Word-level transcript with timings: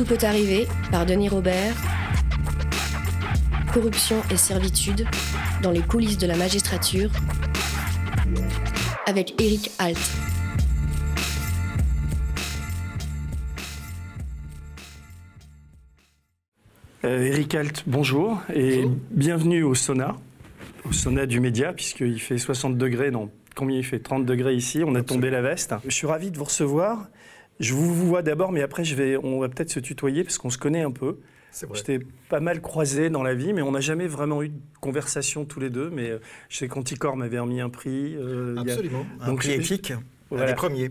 Tout 0.00 0.06
peut 0.06 0.26
arriver 0.26 0.66
par 0.90 1.04
Denis 1.04 1.28
Robert. 1.28 1.76
Corruption 3.74 4.16
et 4.30 4.38
servitude 4.38 5.06
dans 5.62 5.72
les 5.72 5.82
coulisses 5.82 6.16
de 6.16 6.26
la 6.26 6.38
magistrature 6.38 7.10
avec 9.04 9.38
Eric 9.38 9.70
Alt. 9.78 9.98
Euh, 17.04 17.26
Eric 17.26 17.54
Alt, 17.54 17.84
bonjour 17.86 18.40
et 18.54 18.86
bienvenue 19.10 19.64
au 19.64 19.74
sauna, 19.74 20.16
au 20.88 20.92
sauna 20.92 21.26
du 21.26 21.40
média, 21.40 21.74
puisqu'il 21.74 22.22
fait 22.22 22.38
60 22.38 22.78
degrés, 22.78 23.10
non, 23.10 23.30
combien 23.54 23.76
il 23.76 23.84
fait 23.84 23.98
30 23.98 24.24
degrés 24.24 24.54
ici, 24.54 24.82
on 24.82 24.94
a 24.94 25.02
tombé 25.02 25.28
la 25.28 25.42
veste. 25.42 25.74
Je 25.84 25.90
suis 25.90 26.06
ravi 26.06 26.30
de 26.30 26.38
vous 26.38 26.44
recevoir. 26.44 27.06
Je 27.60 27.74
vous 27.74 27.94
vois 27.94 28.22
d'abord, 28.22 28.52
mais 28.52 28.62
après 28.62 28.84
je 28.84 28.94
vais, 28.94 29.16
on 29.16 29.38
va 29.38 29.48
peut-être 29.48 29.70
se 29.70 29.80
tutoyer 29.80 30.24
parce 30.24 30.38
qu'on 30.38 30.50
se 30.50 30.58
connaît 30.58 30.82
un 30.82 30.90
peu. 30.90 31.18
Je 31.74 31.82
t'ai 31.82 31.98
pas 32.28 32.40
mal 32.40 32.60
croisé 32.60 33.10
dans 33.10 33.22
la 33.22 33.34
vie, 33.34 33.52
mais 33.52 33.60
on 33.62 33.72
n'a 33.72 33.80
jamais 33.80 34.06
vraiment 34.06 34.42
eu 34.42 34.48
de 34.50 34.60
conversation 34.80 35.44
tous 35.44 35.60
les 35.60 35.68
deux. 35.68 35.90
Mais 35.90 36.10
euh, 36.10 36.18
je 36.48 36.58
sais 36.58 36.68
qu'Anticor 36.68 37.16
m'avait 37.16 37.40
remis 37.40 37.60
un 37.60 37.68
prix. 37.70 38.14
euh, 38.16 38.56
Absolument, 38.56 39.04
a... 39.20 39.24
un 39.24 39.26
donc, 39.28 39.38
prix 39.40 39.52
épique, 39.52 39.92
voilà. 40.30 40.46
les 40.46 40.54
premiers. 40.54 40.90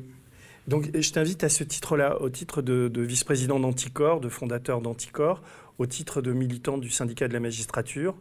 Donc 0.67 0.89
je 0.93 1.11
t'invite 1.11 1.43
à 1.43 1.49
ce 1.49 1.63
titre-là, 1.63 2.21
au 2.21 2.29
titre 2.29 2.61
de, 2.61 2.89
de 2.89 3.01
vice-président 3.01 3.59
d'Anticor, 3.59 4.19
de 4.19 4.29
fondateur 4.29 4.81
d'Anticor, 4.81 5.41
au 5.79 5.85
titre 5.87 6.21
de 6.21 6.31
militant 6.33 6.77
du 6.77 6.89
syndicat 6.89 7.27
de 7.27 7.33
la 7.33 7.39
magistrature. 7.39 8.15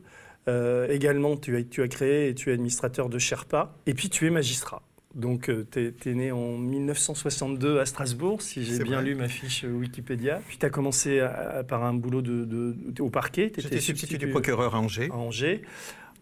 Euh, 0.47 0.89
également, 0.89 1.37
tu 1.37 1.57
as, 1.57 1.63
tu 1.63 1.83
as 1.83 1.89
créé 1.89 2.29
et 2.29 2.35
tu 2.35 2.49
es 2.49 2.53
administrateur 2.55 3.11
de 3.11 3.19
Sherpa. 3.19 3.75
Et 3.87 3.93
puis, 3.93 4.09
tu 4.09 4.27
es 4.27 4.31
magistrat. 4.31 4.81
Donc, 5.15 5.49
euh, 5.49 5.67
tu 5.71 5.93
es, 6.07 6.15
né 6.15 6.33
en 6.33 6.59
1962 6.59 7.81
à 7.81 7.87
Strasbourg, 7.87 8.43
si 8.43 8.65
j'ai 8.65 8.83
bien 8.85 9.01
lu 9.01 9.15
ma 9.15 9.29
fiche 9.29 9.65
Wikipédia. 9.65 10.41
Puis, 10.47 10.59
tu 10.59 10.67
as 10.67 10.71
commencé 10.71 11.21
à, 11.21 11.65
par 11.67 11.83
un 11.85 11.95
boulot 11.95 12.23
de, 12.23 12.45
de, 12.45 13.03
au 13.03 13.09
parquet. 13.09 13.53
J'étais 13.57 13.81
substitut 13.81 14.19
du 14.19 14.29
procureur 14.29 14.75
à 14.75 14.81
Angers. 14.81 15.09
À 15.11 15.17
Angers. 15.17 15.63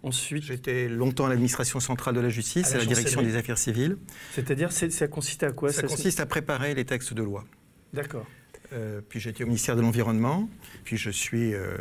Ensuite, 0.03 0.45
j'étais 0.45 0.89
longtemps 0.89 1.27
à 1.27 1.29
l'administration 1.31 1.81
centrale 1.81 2.15
de 2.15 2.21
la 2.21 2.29
justice, 2.29 2.73
à 2.75 2.79
la, 2.79 2.85
direction 2.85 3.23
des 3.23 3.35
affaires 3.35 3.59
civiles. 3.59 3.97
C'est-à-dire, 4.33 4.71
ça 4.71 5.09
consiste 5.09 5.43
à 5.43 5.51
quoi? 5.51 5.73
Ça, 5.73 5.81
ça 5.81 5.89
consiste 5.89 6.21
à 6.21 6.27
préparer 6.27 6.75
les 6.75 6.85
textes 6.85 7.13
de 7.13 7.23
loi. 7.23 7.45
D'accord. 7.93 8.27
Euh, 8.73 9.01
puis 9.09 9.21
j'étais 9.21 9.45
au 9.45 9.47
ministère 9.47 9.77
de 9.77 9.81
l'Environnement, 9.81 10.49
puis 10.85 10.97
je 10.97 11.11
suis 11.11 11.55
euh, 11.55 11.77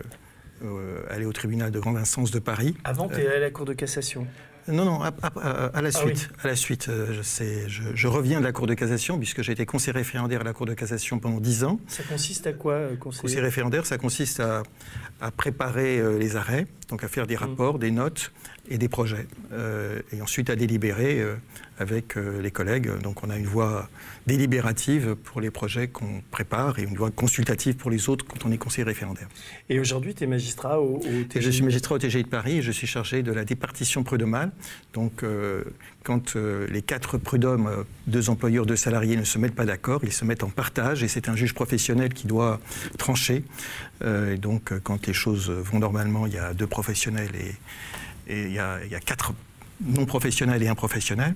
euh, 0.63 1.03
allé 1.09 1.25
au 1.25 1.33
tribunal 1.33 1.71
de 1.71 1.79
grande 1.79 1.97
instance 1.97 2.31
de 2.31 2.39
Paris. 2.39 2.75
Avant, 2.83 3.09
tu 3.09 3.15
es 3.15 3.27
allé 3.27 3.35
à 3.35 3.39
la 3.39 3.51
Cour 3.51 3.65
de 3.65 3.73
cassation 3.73 4.27
non, 4.67 4.85
non, 4.85 5.01
à, 5.01 5.81
la 5.81 5.91
suite. 5.91 6.29
À 6.43 6.47
la 6.47 6.55
suite, 6.55 6.89
je, 7.11 7.21
sais, 7.21 7.65
je, 7.67 8.07
reviens 8.07 8.39
de 8.39 8.45
la 8.45 8.51
Cour 8.51 8.67
de 8.67 8.73
cassation 8.73 9.17
puisque 9.17 9.41
j'ai 9.41 9.51
été 9.51 9.65
conseiller 9.65 9.93
référendaire 9.93 10.41
à 10.41 10.43
la 10.43 10.53
Cour 10.53 10.65
de 10.65 10.73
cassation 10.73 11.19
pendant 11.19 11.39
dix 11.39 11.63
ans. 11.63 11.79
Ça 11.87 12.03
consiste 12.03 12.47
à 12.47 12.53
quoi, 12.53 12.87
conseiller? 12.99 13.21
Conseiller 13.21 13.41
référendaire, 13.41 13.85
ça 13.85 13.97
consiste 13.97 14.39
à, 14.39 14.63
préparer 15.37 16.01
les 16.17 16.35
arrêts, 16.35 16.67
donc 16.89 17.03
à 17.03 17.07
faire 17.07 17.27
des 17.27 17.35
mmh. 17.35 17.39
rapports, 17.39 17.79
des 17.79 17.91
notes 17.91 18.31
et 18.69 18.77
des 18.77 18.89
projets, 18.89 19.27
et 20.11 20.21
ensuite 20.21 20.49
à 20.49 20.55
délibérer 20.55 21.23
avec 21.77 22.17
euh, 22.17 22.41
les 22.41 22.51
collègues. 22.51 22.89
Donc 23.01 23.23
on 23.23 23.29
a 23.29 23.37
une 23.37 23.45
voix 23.45 23.89
délibérative 24.27 25.15
pour 25.15 25.41
les 25.41 25.51
projets 25.51 25.87
qu'on 25.87 26.21
prépare 26.31 26.79
et 26.79 26.83
une 26.83 26.95
voix 26.95 27.11
consultative 27.11 27.75
pour 27.75 27.91
les 27.91 28.09
autres 28.09 28.25
quand 28.25 28.45
on 28.45 28.51
est 28.51 28.57
conseiller 28.57 28.85
référendaire. 28.85 29.27
Et 29.69 29.79
aujourd'hui, 29.79 30.13
tu 30.13 30.23
es 30.23 30.27
magistrat 30.27 30.79
au, 30.79 30.99
TGI 30.99 31.41
Je 31.41 31.49
suis 31.49 31.63
magistrat 31.63 31.95
au 31.95 31.99
TGI 31.99 32.23
de 32.23 32.29
Paris 32.29 32.57
et 32.57 32.61
je 32.61 32.71
suis 32.71 32.87
chargé 32.87 33.23
de 33.23 33.31
la 33.31 33.45
départition 33.45 34.03
prud'homale. 34.03 34.51
Donc 34.93 35.23
euh, 35.23 35.63
quand 36.03 36.35
euh, 36.35 36.67
les 36.69 36.81
quatre 36.81 37.17
prud'hommes, 37.17 37.85
deux 38.07 38.29
employeurs, 38.29 38.65
deux 38.65 38.75
salariés 38.75 39.17
ne 39.17 39.23
se 39.23 39.37
mettent 39.37 39.55
pas 39.55 39.65
d'accord, 39.65 40.01
ils 40.03 40.13
se 40.13 40.25
mettent 40.25 40.43
en 40.43 40.49
partage 40.49 41.03
et 41.03 41.07
c'est 41.07 41.29
un 41.29 41.35
juge 41.35 41.53
professionnel 41.53 42.13
qui 42.13 42.27
doit 42.27 42.59
trancher. 42.97 43.43
et 44.03 44.37
donc 44.37 44.73
quand 44.83 45.07
les 45.07 45.13
choses 45.13 45.49
vont 45.49 45.79
normalement, 45.79 46.25
il 46.27 46.33
y 46.33 46.37
a 46.37 46.53
deux 46.53 46.67
professionnels 46.67 47.31
et, 47.35 47.53
et 48.27 48.43
il, 48.43 48.53
y 48.53 48.59
a, 48.59 48.79
quatre 49.05 49.33
non 49.81 50.05
professionnels 50.05 50.61
et 50.63 50.67
un 50.67 50.75
professionnel. 50.75 51.35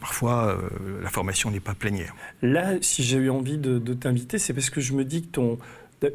Parfois, 0.00 0.48
euh, 0.48 1.02
la 1.02 1.08
formation 1.08 1.50
n'est 1.50 1.60
pas 1.60 1.74
plénière. 1.74 2.14
Là, 2.42 2.74
si 2.82 3.02
j'ai 3.02 3.16
eu 3.16 3.30
envie 3.30 3.56
de, 3.56 3.78
de 3.78 3.94
t'inviter, 3.94 4.38
c'est 4.38 4.52
parce 4.52 4.68
que 4.68 4.80
je 4.80 4.92
me 4.92 5.04
dis 5.04 5.22
que 5.22 5.28
ton, 5.28 5.58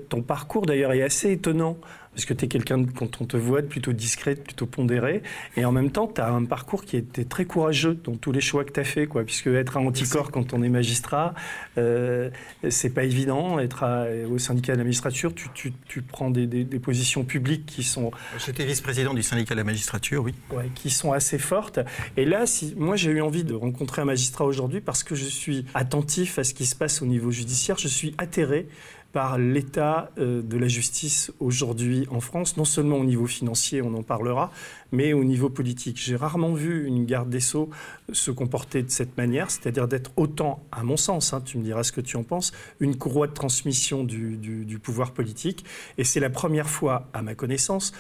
ton 0.09 0.22
parcours, 0.22 0.66
d'ailleurs, 0.66 0.94
est 0.94 1.02
assez 1.02 1.31
étonnant 1.31 1.78
parce 2.19 2.25
que 2.25 2.34
tu 2.34 2.44
es 2.44 2.47
quelqu'un, 2.50 2.84
quand 2.84 3.22
on 3.22 3.25
te 3.25 3.38
voit, 3.38 3.62
plutôt 3.62 3.94
discret, 3.94 4.35
plutôt 4.35 4.66
pondéré, 4.66 5.24
et 5.56 5.63
en 5.63 5.72
même 5.72 5.90
temps, 5.90 6.06
tu 6.13 6.19
as 6.19 6.30
un 6.30 6.44
parcours 6.44 6.84
qui 6.84 6.97
était 6.97 7.24
très 7.24 7.46
courageux 7.46 7.97
dans 8.03 8.18
tous 8.18 8.34
les 8.34 8.41
choix 8.41 8.66
que 8.66 8.74
tu 8.74 8.80
as 8.81 8.84
fait, 8.84 9.07
quoi, 9.07 9.24
puisque 9.24 9.47
être 9.47 9.78
à 9.78 9.80
Anticor 9.80 10.29
quand 10.29 10.52
on 10.52 10.62
est 10.62 10.68
magistrat, 10.68 11.34
euh, 11.78 12.29
c'est 12.69 12.90
pas 12.90 13.06
évident, 13.06 13.58
être 13.58 13.85
au 14.29 14.38
syndicat 14.38 14.74
de 14.74 14.79
la 14.79 14.84
magistrature, 14.84 15.34
tu, 15.34 15.47
tu, 15.53 15.72
tu 15.88 16.02
prends 16.02 16.29
des, 16.29 16.46
des, 16.46 16.66
des, 16.66 16.79
positions 16.79 17.24
publiques 17.24 17.66
qui 17.66 17.84
sont... 17.84 18.12
J'étais 18.46 18.66
vice-président 18.66 19.13
du 19.13 19.24
syndicat 19.24 19.53
de 19.53 19.59
la 19.59 19.63
magistrature, 19.63 20.22
oui. 20.22 20.34
Ouais, 20.52 20.69
qui 20.75 20.90
sont 20.90 21.13
assez 21.13 21.38
fortes, 21.38 21.79
et 22.18 22.25
là, 22.25 22.46
si, 22.46 22.75
moi 22.75 22.97
j'ai 22.97 23.12
eu 23.12 23.22
envie 23.22 23.46
de 23.46 23.53
rencontrer 23.53 24.02
un 24.02 24.06
magistrat 24.06 24.44
aujourd'hui 24.44 24.81
parce 24.81 25.03
que 25.03 25.16
je 25.16 25.24
suis 25.24 25.63
attentif 25.74 26.38
à 26.38 26.44
ce 26.44 26.53
qui 26.53 26.66
se 26.66 26.75
passe 26.75 27.02
au 27.02 27.06
niveau 27.06 27.31
judiciaire, 27.31 27.78
je 27.78 27.88
suis 27.88 28.13
atterré 28.18 28.68
par 29.12 29.40
l'état 29.40 30.12
euh, 30.20 30.42
de 30.42 30.58
la 30.58 30.68
justice 30.68 31.31
aujourd'hui 31.40 32.06
en 32.12 32.20
France, 32.20 32.58
non 32.58 32.66
seulement 32.66 32.97
au 32.97 33.03
niveau 33.03 33.25
financier, 33.25 33.81
on 33.81 33.94
en 33.96 34.03
parlera, 34.03 34.52
mais 34.92 35.14
au 35.14 35.24
niveau 35.24 35.50
politique. 35.50 35.97
J'ai 35.97 36.16
rarement 36.16 36.53
vu 36.53 36.86
une 36.86 37.06
garde 37.06 37.30
des 37.30 37.40
Sceaux 37.40 37.70
se 38.12 38.30
comporter 38.30 38.84
de 38.84 38.92
cette 38.92 39.18
manière, 39.18 39.50
c'est-à-dire 39.50 39.88
d'être 39.88 40.12
autant, 40.16 40.64
à 40.72 40.84
mon 40.84 40.97
sens, 40.97 41.34
hein, 41.34 41.42
tu 41.44 41.58
me 41.58 41.64
diras 41.64 41.84
ce 41.84 41.92
que 41.92 42.02
tu 42.02 42.18
en 42.18 42.24
penses, 42.24 42.52
une 42.80 42.97
courroie 42.97 43.28
de 43.28 43.34
transmission 43.34 44.03
du, 44.03 44.80
pouvoir 44.81 45.12
politique. 45.12 45.66
Et 45.97 46.03
c'est 46.03 46.20
la 46.20 46.30
première 46.30 46.70
fois, 46.70 47.08
à 47.14 47.22
ma 47.24 47.34
connaissance, 47.34 47.94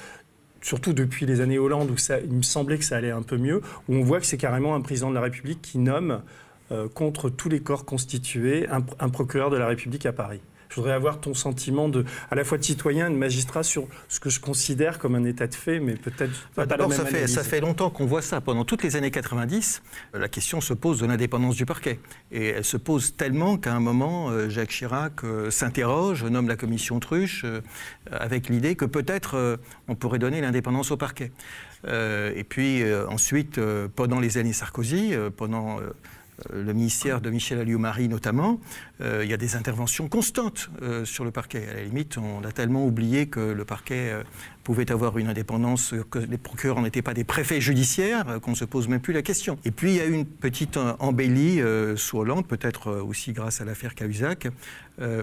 surtout 0.61 0.93
depuis 0.93 1.25
les 1.25 1.41
années 1.41 1.57
Hollande, 1.57 1.89
où 1.89 1.97
ça, 1.97 2.19
il 2.19 2.33
me 2.33 2.43
semblait 2.43 2.77
que 2.77 2.85
ça 2.85 2.97
allait 2.97 3.11
un 3.11 3.23
peu 3.23 3.37
mieux, 3.37 3.61
où 3.87 3.95
on 3.95 4.03
voit 4.03 4.19
que 4.19 4.27
c'est 4.27 4.37
carrément 4.37 4.75
un 4.75 4.81
président 4.81 5.09
de 5.09 5.15
la 5.15 5.21
République 5.21 5.61
qui 5.61 5.79
nomme 5.79 6.21
euh, 6.71 6.87
contre 6.87 7.31
tous 7.31 7.49
les 7.49 7.61
corps 7.61 7.85
constitués 7.85 8.67
un 8.69 9.09
procureur 9.09 9.49
de 9.49 9.57
la 9.57 9.65
République 9.65 10.05
à 10.05 10.13
Paris. 10.13 10.41
Je 10.69 10.75
voudrais 10.75 10.93
avoir 10.93 11.19
ton 11.19 11.33
sentiment 11.33 11.89
de, 11.89 12.05
à 12.29 12.35
la 12.35 12.43
fois 12.43 12.57
de 12.57 12.63
citoyen 12.63 13.07
et 13.07 13.09
de 13.11 13.15
magistrat 13.17 13.63
sur 13.63 13.87
ce 14.07 14.19
que 14.19 14.29
je 14.29 14.39
considère 14.39 14.99
comme 14.99 15.15
un 15.15 15.23
état 15.25 15.47
de 15.47 15.55
fait, 15.55 15.79
mais 15.79 15.95
peut-être 15.95 16.47
pas, 16.53 16.65
la 16.65 16.77
même 16.77 16.91
ça 16.91 17.05
fait, 17.05 17.27
ça 17.27 17.43
fait 17.43 17.59
longtemps 17.59 17.89
qu'on 17.89 18.05
voit 18.05 18.21
ça. 18.21 18.39
Pendant 18.39 18.65
toutes 18.65 18.83
les 18.83 18.95
années 18.95 19.11
90, 19.11 19.81
la 20.13 20.27
question 20.27 20.61
se 20.61 20.73
pose 20.73 20.99
de 20.99 21.07
l'indépendance 21.07 21.55
du 21.55 21.65
parquet. 21.65 21.99
Et 22.31 22.49
elle 22.49 22.65
se 22.65 22.77
pose 22.77 23.15
tellement 23.15 23.57
qu'à 23.57 23.73
un 23.73 23.79
moment, 23.79 24.29
euh, 24.29 24.49
Jacques 24.49 24.69
Chirac 24.69 25.23
euh, 25.23 25.49
s'interroge, 25.49 26.23
nomme 26.23 26.47
la 26.47 26.55
commission 26.55 26.99
Truche, 26.99 27.43
euh, 27.45 27.61
avec 28.11 28.49
l'idée 28.49 28.75
que 28.75 28.85
peut-être 28.85 29.59
on 29.87 29.95
pourrait 29.95 30.19
donner 30.19 30.41
l'indépendance 30.41 30.91
au 30.91 30.97
parquet. 30.97 31.31
et 31.87 32.43
puis 32.47 32.83
ensuite, 33.07 33.59
pendant 33.95 34.19
les 34.19 34.37
années 34.37 34.53
Sarkozy, 34.53 35.13
pendant 35.37 35.79
euh, 35.79 35.93
le 36.51 36.73
ministère 36.73 37.21
de 37.21 37.29
Michel 37.29 37.59
Alliot-Marie 37.59 38.07
notamment, 38.07 38.59
euh, 39.01 39.21
il 39.23 39.29
y 39.29 39.33
a 39.33 39.37
des 39.37 39.55
interventions 39.55 40.07
constantes 40.07 40.69
euh, 40.81 41.05
sur 41.05 41.23
le 41.23 41.31
parquet. 41.31 41.67
À 41.69 41.73
la 41.75 41.83
limite, 41.83 42.17
on 42.17 42.43
a 42.43 42.51
tellement 42.51 42.85
oublié 42.85 43.27
que 43.27 43.39
le 43.39 43.65
parquet 43.65 44.13
pouvait 44.63 44.91
avoir 44.91 45.17
une 45.17 45.27
indépendance, 45.27 45.93
que 46.11 46.19
les 46.19 46.37
procureurs 46.37 46.81
n'étaient 46.81 47.01
pas 47.01 47.13
des 47.13 47.23
préfets 47.23 47.61
judiciaires, 47.61 48.39
qu'on 48.41 48.51
ne 48.51 48.55
se 48.55 48.65
pose 48.65 48.87
même 48.87 49.01
plus 49.01 49.13
la 49.13 49.21
question. 49.21 49.57
Et 49.65 49.71
puis 49.71 49.91
il 49.91 49.97
y 49.97 50.01
a 50.01 50.05
eu 50.05 50.13
une 50.13 50.25
petite 50.25 50.77
embellie 50.99 51.61
sous 51.95 52.17
Hollande, 52.17 52.47
peut-être 52.47 52.91
aussi 52.91 53.33
grâce 53.33 53.61
à 53.61 53.65
l'affaire 53.65 53.95
Cahuzac, 53.95 54.47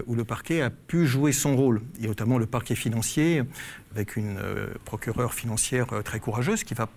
où 0.05 0.15
le 0.15 0.23
parquet 0.25 0.61
a 0.61 0.69
pu 0.69 1.05
jouer 1.05 1.31
son 1.31 1.55
rôle, 1.55 1.81
et 2.01 2.07
notamment 2.07 2.37
le 2.37 2.45
parquet 2.45 2.75
financier, 2.75 3.43
avec 3.93 4.17
une 4.17 4.39
procureure 4.83 5.33
financière 5.33 5.87
très 6.03 6.19
courageuse 6.19 6.63
qui 6.63 6.73
va 6.73 6.89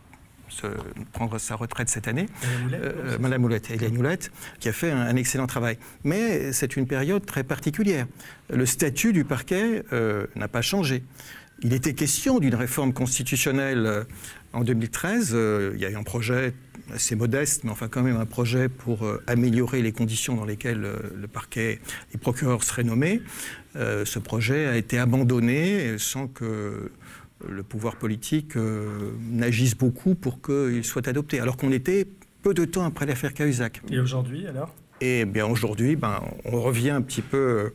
prendre 1.13 1.39
sa 1.39 1.57
retraite 1.57 1.89
cette 1.89 2.09
année, 2.09 2.27
Madame 3.19 3.43
Moulette, 3.43 3.71
Hélène 3.71 3.95
Moulette, 3.95 4.31
qui 4.59 4.69
a 4.69 4.73
fait 4.73 4.91
un, 4.91 5.17
excellent 5.17 5.47
travail. 5.47 5.79
Mais 6.05 6.53
c'est 6.53 6.77
une 6.77 6.87
période 6.87 7.25
très 7.25 7.45
particulière. 7.45 8.07
Le 8.49 8.67
statut 8.67 9.13
du 9.13 9.25
parquet 9.25 9.83
euh, 9.93 10.27
n'a 10.37 10.49
pas 10.49 10.63
changé. 10.63 11.03
Il 11.63 11.75
était 11.75 11.93
question 11.93 12.39
d'une 12.39 12.55
réforme 12.55 12.93
constitutionnelle 12.93 13.87
euh, 13.87 14.05
en 14.53 14.65
2013. 14.65 15.33
Euh, 15.35 15.73
il 15.75 15.81
y 15.81 15.85
a 15.85 15.91
eu 15.91 15.97
un 15.97 16.03
projet 16.03 16.55
assez 16.95 17.15
modeste, 17.15 17.63
mais 17.65 17.71
enfin 17.71 17.89
quand 17.89 18.03
même 18.03 18.17
un 18.17 18.27
projet 18.27 18.69
pour 18.69 19.07
améliorer 19.29 19.81
les 19.81 19.93
conditions 19.93 20.35
dans 20.35 20.45
lesquelles 20.45 20.81
le 20.81 21.29
parquet, 21.29 21.79
les 22.13 22.19
procureurs 22.19 22.65
seraient 22.65 22.83
nommés. 22.83 23.23
ce 23.77 24.19
projet 24.19 24.67
a 24.67 24.77
été 24.77 24.99
abandonné 24.99 25.99
sans 25.99 26.27
que 26.27 26.91
le 27.49 27.63
pouvoir 27.63 27.97
politique 27.97 28.57
euh, 28.57 29.13
n'agisse 29.31 29.77
beaucoup 29.77 30.15
pour 30.15 30.41
qu'il 30.43 30.85
soit 30.85 31.09
adopté, 31.09 31.41
alors 31.41 31.57
qu'on 31.57 31.73
était 31.73 32.07
peu 32.43 32.55
de 32.55 32.65
temps 32.65 32.85
après 32.85 33.07
l'affaire 33.07 33.35
Cahuzac. 33.35 33.83
Et 33.91 33.99
aujourd'hui, 33.99 34.47
alors? 34.47 34.75
Eh 35.01 35.25
bien, 35.25 35.47
aujourd'hui, 35.47 35.97
ben, 35.97 36.23
on 36.45 36.61
revient 36.61 36.91
un 36.91 37.03
petit 37.03 37.23
peu 37.23 37.73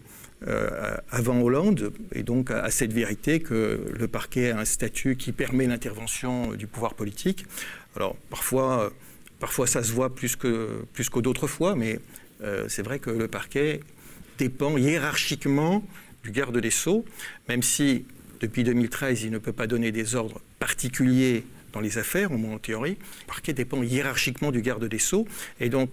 euh, 0.47 0.95
avant 1.09 1.41
Hollande, 1.41 1.91
et 2.11 2.23
donc 2.23 2.51
à, 2.51 2.69
cette 2.69 2.93
vérité 2.93 3.39
que 3.39 3.85
le 3.97 4.07
parquet 4.07 4.51
a 4.51 4.59
un 4.59 4.65
statut 4.65 5.15
qui 5.15 5.31
permet 5.31 5.65
l'intervention 5.65 6.53
du 6.53 6.67
pouvoir 6.67 6.93
politique. 6.93 7.45
Alors, 7.95 8.15
parfois, 8.29 8.91
parfois 9.39 9.65
ça 9.65 9.81
se 9.81 9.91
voit 9.91 10.13
plus 10.13 10.35
que, 10.35 10.85
plus 10.93 11.09
que 11.09 11.19
d'autres 11.19 11.47
fois, 11.47 11.75
mais 11.75 11.99
euh, 12.43 12.65
c'est 12.67 12.83
vrai 12.83 12.99
que 12.99 13.09
le 13.09 13.27
parquet 13.27 13.79
dépend 14.37 14.77
hiérarchiquement 14.77 15.83
du 16.23 16.31
garde 16.31 16.57
des 16.57 16.71
Sceaux, 16.71 17.05
même 17.47 17.63
si 17.63 18.05
depuis 18.39 18.63
2013 18.63 19.23
il 19.23 19.31
ne 19.31 19.37
peut 19.37 19.53
pas 19.53 19.67
donner 19.67 19.91
des 19.91 20.15
ordres 20.15 20.41
particuliers 20.59 21.43
dans 21.73 21.81
les 21.81 21.97
affaires, 21.97 22.31
au 22.31 22.37
moins 22.37 22.55
en 22.55 22.57
théorie. 22.57 22.97
Le 23.21 23.27
parquet 23.27 23.53
dépend 23.53 23.83
hiérarchiquement 23.83 24.51
du 24.51 24.61
garde 24.61 24.85
des 24.85 24.99
Sceaux, 24.99 25.27
et 25.59 25.69
donc 25.69 25.89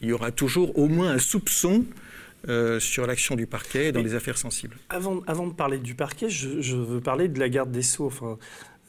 il 0.00 0.08
y 0.08 0.12
aura 0.12 0.30
toujours 0.30 0.78
au 0.78 0.86
moins 0.86 1.10
un 1.10 1.18
soupçon 1.18 1.84
euh, 2.48 2.78
sur 2.78 3.06
l'action 3.06 3.34
du 3.36 3.46
parquet 3.46 3.90
dans 3.90 4.02
les 4.02 4.14
affaires 4.14 4.38
sensibles. 4.38 4.76
Avant, 4.90 5.22
avant, 5.26 5.46
de 5.46 5.52
parler 5.52 5.78
du 5.78 5.94
parquet, 5.94 6.28
je, 6.28 6.76
veux 6.76 7.00
parler 7.00 7.28
de 7.28 7.40
la 7.40 7.48
garde 7.48 7.72
des 7.72 7.82
Sceaux. 7.82 8.06
Enfin, 8.06 8.38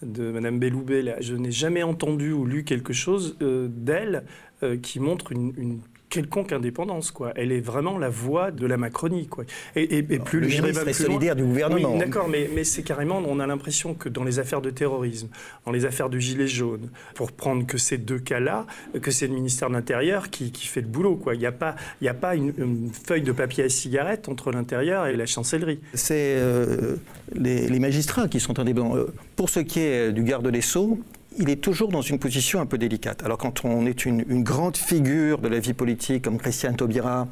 de 0.01 0.29
Mme 0.29 0.59
Belloubet, 0.59 1.15
je 1.21 1.35
n'ai 1.35 1.51
jamais 1.51 1.81
entendu 1.81 2.33
ou 2.33 2.45
lu 2.45 2.65
quelque 2.65 2.91
chose 2.91 3.37
euh, 3.41 3.69
d'elle 3.71 4.25
euh, 4.61 4.77
qui 4.77 4.99
montre 4.99 5.31
une 5.31 5.79
quelconque 6.15 6.53
indépendance. 6.53 7.11
Quoi. 7.11 7.33
Elle 7.35 7.51
est 7.51 7.59
vraiment 7.59 7.97
la 7.97 8.07
voix 8.09 8.51
de 8.51 8.65
la 8.65 8.77
Macronie. 8.77 9.27
Quoi. 9.27 9.43
Et, 9.75 10.01
plus 10.01 10.39
le 10.39 10.47
ministre 10.47 10.87
est 10.87 10.93
solidaire 10.93 11.35
du 11.35 11.43
gouvernement. 11.43 11.93
Oui, 11.93 11.99
d'accord, 11.99 12.29
mais, 12.29 12.49
mais 12.55 12.63
c'est 12.63 12.83
carrément, 12.83 13.21
on 13.27 13.39
a 13.41 13.47
l'impression 13.47 13.93
que 13.93 14.07
dans 14.07 14.23
les 14.23 14.39
affaires 14.39 14.61
de 14.61 14.69
terrorisme, 14.69 15.27
dans 15.65 15.73
les 15.73 15.83
affaires 15.83 16.09
de 16.09 16.17
gilets 16.17 16.47
jaunes, 16.47 16.89
pour 17.15 17.33
prendre 17.33 17.67
que 17.67 17.77
ces 17.77 17.97
deux 17.97 18.19
cas-là, 18.19 18.65
que 19.01 19.11
c'est 19.11 19.27
le 19.27 19.33
ministère 19.33 19.67
de 19.67 19.73
l'Intérieur 19.73 20.29
qui, 20.29 20.51
qui, 20.51 20.67
fait 20.67 20.81
le 20.81 20.87
boulot. 20.87 21.17
Quoi. 21.17 21.35
Il 21.35 21.39
n'y 21.39 21.45
a 21.45 21.51
pas, 21.51 21.75
il 21.99 22.05
y 22.05 22.09
a 22.09 22.13
pas 22.13 22.35
une, 22.35 22.89
feuille 23.05 23.23
de 23.23 23.33
papier 23.33 23.65
à 23.65 23.69
cigarette 23.69 24.29
entre 24.29 24.51
l'intérieur 24.51 25.07
et 25.07 25.17
la 25.17 25.25
chancellerie. 25.25 25.79
C'est 25.93 26.35
euh, 26.37 26.95
les, 27.33 27.67
les, 27.67 27.79
magistrats 27.79 28.29
qui 28.29 28.39
sont 28.39 28.57
indépendants. 28.57 28.95
Euh, 28.95 29.13
pour 29.35 29.49
ce 29.49 29.59
qui 29.59 29.81
est 29.81 30.13
du 30.13 30.23
garde 30.23 30.49
des 30.49 30.61
Sceaux, 30.61 30.97
il 31.37 31.49
est 31.49 31.61
toujours 31.61 31.89
dans 31.89 32.01
une 32.01 32.19
position 32.19 32.61
un 32.61 32.65
peu 32.65 32.77
délicate. 32.77 33.23
Alors 33.23 33.37
quand 33.37 33.65
on 33.65 33.85
est 33.85 34.05
une, 34.05 34.23
grande 34.43 34.77
figure 34.77 35.39
de 35.39 35.47
la 35.47 35.59
vie 35.59 35.73
politique 35.73 36.23
comme 36.23 36.37
Christiane 36.37 36.75
Taubira, 36.75 37.27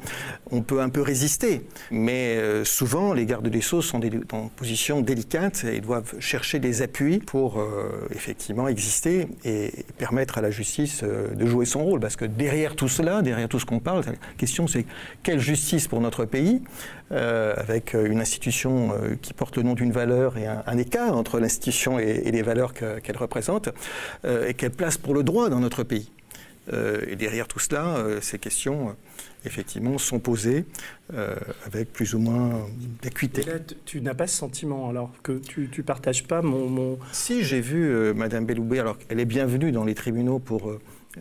on 0.50 0.62
peut 0.62 0.80
un 0.80 0.88
peu 0.88 1.00
résister. 1.00 1.62
Mais 1.90 2.36
euh, 2.36 2.64
souvent, 2.64 3.12
les 3.12 3.26
gardes 3.26 3.48
des 3.48 3.60
Sceaux 3.60 3.82
sont 3.82 3.98
dans 3.98 4.08
une 4.08 4.24
position 4.56 5.00
délicate 5.00 5.64
et 5.64 5.80
doivent 5.80 6.14
chercher 6.18 6.58
des 6.58 6.82
appuis 6.82 7.18
pour 7.18 7.60
euh, 7.60 8.08
effectivement 8.14 8.68
exister 8.68 9.28
et 9.44 9.72
permettre 9.98 10.38
à 10.38 10.40
la 10.40 10.50
justice 10.50 11.02
euh, 11.02 11.34
de 11.34 11.46
jouer 11.46 11.66
son 11.66 11.84
rôle. 11.84 12.00
Parce 12.00 12.16
que 12.16 12.24
derrière 12.24 12.76
tout 12.76 12.88
cela, 12.88 13.22
derrière 13.22 13.48
tout 13.48 13.60
ce 13.60 13.66
qu'on 13.66 13.80
parle, 13.80 14.04
la 14.06 14.12
question 14.36 14.66
c'est 14.66 14.86
quelle 15.22 15.40
justice 15.40 15.88
pour 15.88 16.00
notre 16.00 16.24
pays 16.24 16.62
avec 17.10 17.94
une 17.94 18.20
institution 18.20 18.90
qui 19.22 19.34
porte 19.34 19.56
le 19.56 19.62
nom 19.62 19.74
d'une 19.74 19.92
valeur 19.92 20.36
et 20.36 20.46
un, 20.46 20.78
écart 20.78 21.16
entre 21.16 21.38
l'institution 21.38 21.98
et, 21.98 22.28
les 22.32 22.42
valeurs 22.42 22.72
qu'elle 22.72 23.16
représente. 23.16 23.68
Euh, 24.24 24.48
et 24.48 24.54
quelle 24.54 24.70
place 24.70 24.96
pour 24.96 25.14
le 25.14 25.22
droit 25.22 25.48
dans 25.48 25.60
notre 25.60 25.82
pays. 25.82 26.10
Euh, 26.72 27.04
et 27.08 27.16
derrière 27.16 27.46
tout 27.46 27.58
cela, 27.58 27.96
euh, 27.96 28.20
ces 28.22 28.38
questions, 28.38 28.96
effectivement, 29.44 29.98
sont 29.98 30.18
posées 30.18 30.64
avec 31.66 31.92
plus 31.92 32.14
ou 32.14 32.18
moins 32.18 32.66
d'acuité. 33.02 33.42
là, 33.42 33.58
tu 33.84 34.00
n'as 34.00 34.14
pas 34.14 34.26
ce 34.26 34.36
sentiment, 34.36 34.88
alors 34.88 35.12
que 35.22 35.32
tu 35.32 35.68
ne 35.76 35.82
partages 35.82 36.24
pas 36.24 36.40
mon... 36.40 36.98
Si, 37.12 37.44
j'ai 37.44 37.60
vu 37.60 38.14
Madame 38.14 38.46
Belloubet, 38.46 38.78
alors 38.78 38.96
elle 39.10 39.20
est 39.20 39.26
bienvenue 39.26 39.70
dans 39.70 39.84
les 39.84 39.94
tribunaux 39.94 40.38
pour 40.38 40.72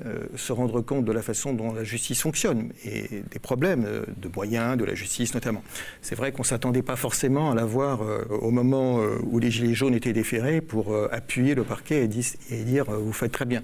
euh, 0.05 0.25
se 0.35 0.51
rendre 0.51 0.81
compte 0.81 1.05
de 1.05 1.11
la 1.11 1.21
façon 1.21 1.53
dont 1.53 1.71
la 1.71 1.83
justice 1.83 2.21
fonctionne 2.21 2.71
et 2.83 3.21
des 3.29 3.39
problèmes 3.39 3.85
euh, 3.85 4.03
de 4.17 4.27
moyens 4.27 4.75
de 4.75 4.85
la 4.85 4.95
justice 4.95 5.35
notamment. 5.35 5.63
C'est 6.01 6.15
vrai 6.15 6.31
qu'on 6.31 6.41
ne 6.41 6.47
s'attendait 6.47 6.81
pas 6.81 6.95
forcément 6.95 7.51
à 7.51 7.55
la 7.55 7.65
voir 7.65 8.01
euh, 8.01 8.23
au 8.41 8.49
moment 8.49 8.99
où 9.23 9.37
les 9.37 9.51
Gilets 9.51 9.75
jaunes 9.75 9.93
étaient 9.93 10.13
déférés 10.13 10.61
pour 10.61 10.95
appuyer 11.11 11.53
le 11.53 11.63
parquet 11.63 12.05
et, 12.05 12.53
et 12.53 12.63
dire 12.63 12.85
vous 12.85 13.13
faites 13.13 13.31
très 13.31 13.45
bien. 13.45 13.61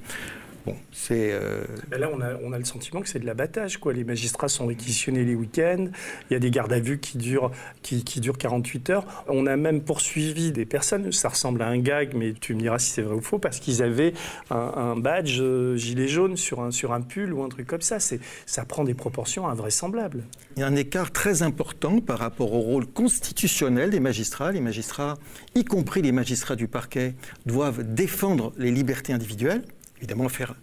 Bon, 0.66 0.76
c'est. 0.92 1.32
Euh, 1.32 1.64
ben 1.90 2.00
là, 2.00 2.10
on 2.14 2.22
a, 2.22 2.36
on 2.44 2.52
a, 2.52 2.58
le 2.58 2.66
sentiment 2.66 3.02
que 3.02 3.08
c'est 3.08 3.20
de 3.20 3.26
l'abattage. 3.26 3.78
Quoi. 3.78 3.94
Les 3.94 4.04
magistrats 4.04 4.50
sont 4.50 4.68
réquisitionnés 4.68 5.24
les 5.24 5.36
week-ends. 5.36 5.88
Il 6.30 6.34
y 6.34 6.36
a 6.36 6.40
des 6.40 6.52
gardes 6.52 6.74
à 6.74 6.80
vue 6.80 7.00
qui 7.00 7.18
durent, 7.18 7.52
qui, 7.82 8.04
qui, 8.04 8.20
durent 8.20 8.38
48 8.38 8.90
heures. 8.90 9.26
On 9.28 9.46
a 9.46 9.56
même 9.56 9.82
poursuivi 9.82 10.52
des 10.52 10.66
personnes. 10.66 11.12
Ça 11.12 11.30
ressemble 11.30 11.62
à 11.62 11.68
un 11.68 11.80
gag, 11.80 12.14
mais 12.14 12.34
tu 12.34 12.54
me 12.56 12.60
diras 12.60 12.80
si 12.80 12.92
c'est 12.92 13.02
vrai 13.02 13.16
ou 13.16 13.22
faux, 13.22 13.40
parce 13.40 13.60
qu'ils 13.60 13.82
avaient 13.82 14.14
un, 14.50 14.96
badge 14.98 15.40
euh, 15.40 15.78
gilet 15.78 16.08
jaune 16.08 16.36
sur 16.36 16.62
un, 16.62 16.72
sur 16.72 16.92
un 16.92 17.02
pull 17.02 17.34
ou 17.34 17.44
un 17.44 17.50
truc 17.50 17.68
comme 17.68 17.82
ça. 17.82 18.00
C'est, 18.00 18.20
ça 18.46 18.66
prend 18.66 18.84
des 18.84 18.94
proportions 18.94 19.48
invraisemblables. 19.48 20.24
Il 20.58 20.62
y 20.62 20.64
a 20.64 20.68
un 20.68 20.76
écart 20.76 21.12
très 21.12 21.42
important 21.42 22.00
par 22.00 22.20
rapport 22.20 22.54
au 22.54 22.60
rôle 22.60 22.86
constitutionnel 22.86 23.92
des 23.92 24.00
magistrats. 24.00 24.52
Les 24.52 24.62
magistrats, 24.62 25.18
y 25.56 25.64
compris 25.64 26.02
les 26.02 26.12
magistrats 26.12 26.56
du 26.56 26.68
parquet, 26.68 27.16
doivent 27.46 27.84
défendre 27.84 28.54
les 28.58 28.72
libertés 28.72 29.14
individuelles 29.14 29.64
évidemment 30.00 30.30
faire 30.30 30.56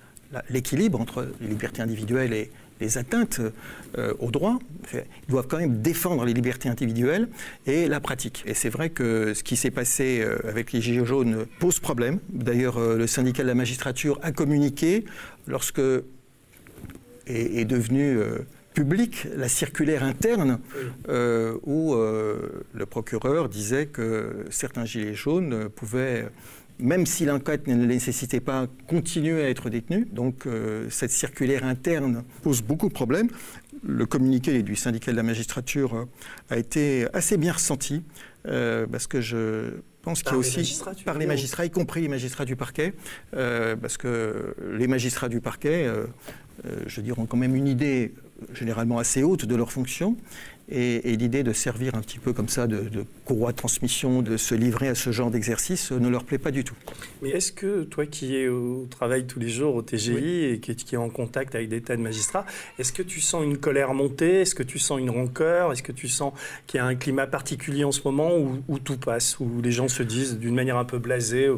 l'équilibre 0.51 1.01
entre 1.01 1.29
les 1.41 1.49
libertés 1.49 1.83
individuelles 1.83 2.33
et 2.33 2.51
les 2.81 2.99
atteintes 2.99 3.41
euh, 3.99 4.13
aux 4.19 4.31
droits. 4.31 4.59
Ils 4.93 5.31
doivent 5.31 5.47
quand 5.47 5.59
même 5.59 5.81
défendre 5.81 6.25
les 6.25 6.35
libertés 6.35 6.69
individuelles 6.69 7.29
et 7.67 7.89
la 7.89 8.01
pratique. 8.01 8.45
Et 8.47 8.55
c'est 8.55 8.69
vrai 8.69 8.91
que 8.91 9.35
ce 9.35 9.43
qui 9.43 9.57
s'est 9.57 9.71
passé 9.71 10.21
euh, 10.21 10.39
avec 10.49 10.73
les 10.73 10.81
Gilets 10.81 11.05
jaunes 11.05 11.47
pose 11.59 11.81
problème. 11.81 12.19
D'ailleurs, 12.29 12.79
euh, 12.79 12.97
le 12.97 13.07
syndicat 13.07 13.43
de 13.43 13.49
la 13.49 13.55
magistrature 13.55 14.19
a 14.23 14.33
communiqué 14.33 15.05
lorsque 15.47 15.81
est, 17.27 17.65
devenue 17.65 18.19
publique 18.73 19.27
la 19.37 19.49
circulaire 19.49 20.05
interne 20.05 20.61
où 21.09 21.95
le 21.95 22.87
procureur 22.89 23.49
disait 23.49 23.87
que 23.87 24.45
certains 24.51 24.85
Gilets 24.85 25.15
jaunes 25.15 25.69
pouvaient 25.69 26.29
même 26.79 27.07
si 27.07 27.25
l'enquête 27.25 27.67
ne 27.67 27.75
nécessitait 27.75 28.41
pas 28.41 28.67
continuer 28.87 29.45
à 29.45 29.51
être 29.51 29.71
détenu. 29.71 30.07
Donc 30.11 30.47
euh, 30.47 30.89
cette 30.91 31.11
circulaire 31.11 31.65
interne 31.65 32.25
pose 32.43 32.63
beaucoup 32.63 32.89
de 32.89 32.95
problèmes. 32.95 33.29
Le 33.87 34.07
communiqué 34.07 34.63
du 34.63 34.77
syndicat 34.77 35.13
de 35.13 35.17
la 35.17 35.23
magistrature 35.23 35.95
euh, 35.95 36.05
a 36.51 36.59
été 36.59 37.07
assez 37.13 37.37
bien 37.37 37.53
ressenti, 37.53 38.03
euh, 38.47 38.87
parce 38.87 39.07
que 39.07 39.21
je 39.21 39.75
pense 40.03 40.23
qu'il 40.23 40.33
y 40.33 40.35
a 40.35 40.39
aussi, 40.39 40.83
par 41.05 41.19
les 41.19 41.27
magistrats, 41.27 41.65
y 41.65 41.71
compris 41.71 42.03
les 42.03 42.09
magistrats 42.09 42.45
du 42.45 42.55
parquet, 42.55 42.95
parce 43.33 43.97
que 43.97 44.55
les 44.73 44.87
magistrats 44.87 45.29
du 45.29 45.41
parquet, 45.41 45.91
je 46.87 47.01
dire, 47.01 47.19
ont 47.19 47.27
quand 47.27 47.37
même 47.37 47.57
une 47.57 47.67
idée 47.67 48.15
généralement 48.53 49.01
assez 49.01 49.25
haute 49.25 49.47
de 49.47 49.57
leur 49.57 49.73
fonction. 49.73 50.17
Et, 50.69 51.17
l'idée 51.17 51.45
de 51.45 51.53
servir 51.53 51.95
un 51.95 52.01
petit 52.01 52.19
peu 52.19 52.33
comme 52.33 52.49
ça 52.49 52.67
de, 52.67 53.05
courroie 53.25 53.53
de 53.53 53.57
transmission, 53.57 54.21
de 54.21 54.37
se 54.37 54.55
livrer 54.55 54.89
à 54.89 54.97
ce 54.97 55.13
genre 55.13 55.31
d'exercice 55.31 55.93
ne 55.93 56.09
leur 56.09 56.25
plaît 56.25 56.39
pas 56.39 56.51
du 56.51 56.65
tout. 56.65 56.75
Mais 57.23 57.31
est-ce 57.31 57.53
que 57.53 57.85
toi 57.85 58.05
qui 58.05 58.37
es 58.37 58.49
au 58.49 58.87
travail 58.91 59.27
tous 59.27 59.39
les 59.39 59.49
jours 59.49 59.77
au 59.77 59.83
TGI 59.83 60.45
et 60.45 60.59
qui, 60.59 60.75
qui 60.75 60.97
est 60.97 60.99
en 60.99 61.09
contact 61.09 61.55
avec 61.55 61.69
des 61.69 61.81
tas 61.81 61.97
de 61.97 62.03
magistrats, 62.03 62.45
est-ce 62.81 62.93
que 62.93 63.03
tu 63.03 63.21
sens 63.21 63.45
une 63.45 63.59
colère 63.59 63.95
monter 63.95 64.41
Est-ce 64.41 64.57
que 64.57 64.65
tu 64.65 64.81
sens 64.81 64.99
une 64.99 65.11
rancœur? 65.11 65.73
Est-ce 65.73 65.85
que 65.85 65.93
tu 65.93 66.09
sens 66.09 66.33
qu'il 66.67 66.79
y 66.79 66.81
a 66.81 66.87
un 66.87 66.97
climat 66.97 67.29
particulier 67.29 67.85
en 67.85 67.93
ce 67.93 68.01
moment 68.05 68.33
où, 68.69 68.79
tout 68.81 68.97
passe, 68.97 69.39
où 69.39 69.63
les 69.63 69.73
gens 69.73 69.89
se 69.89 70.03
disent 70.03 70.37
d'une 70.37 70.55
manière 70.55 70.79
un 70.79 70.85
peu 70.85 70.99
blasée 70.99 71.49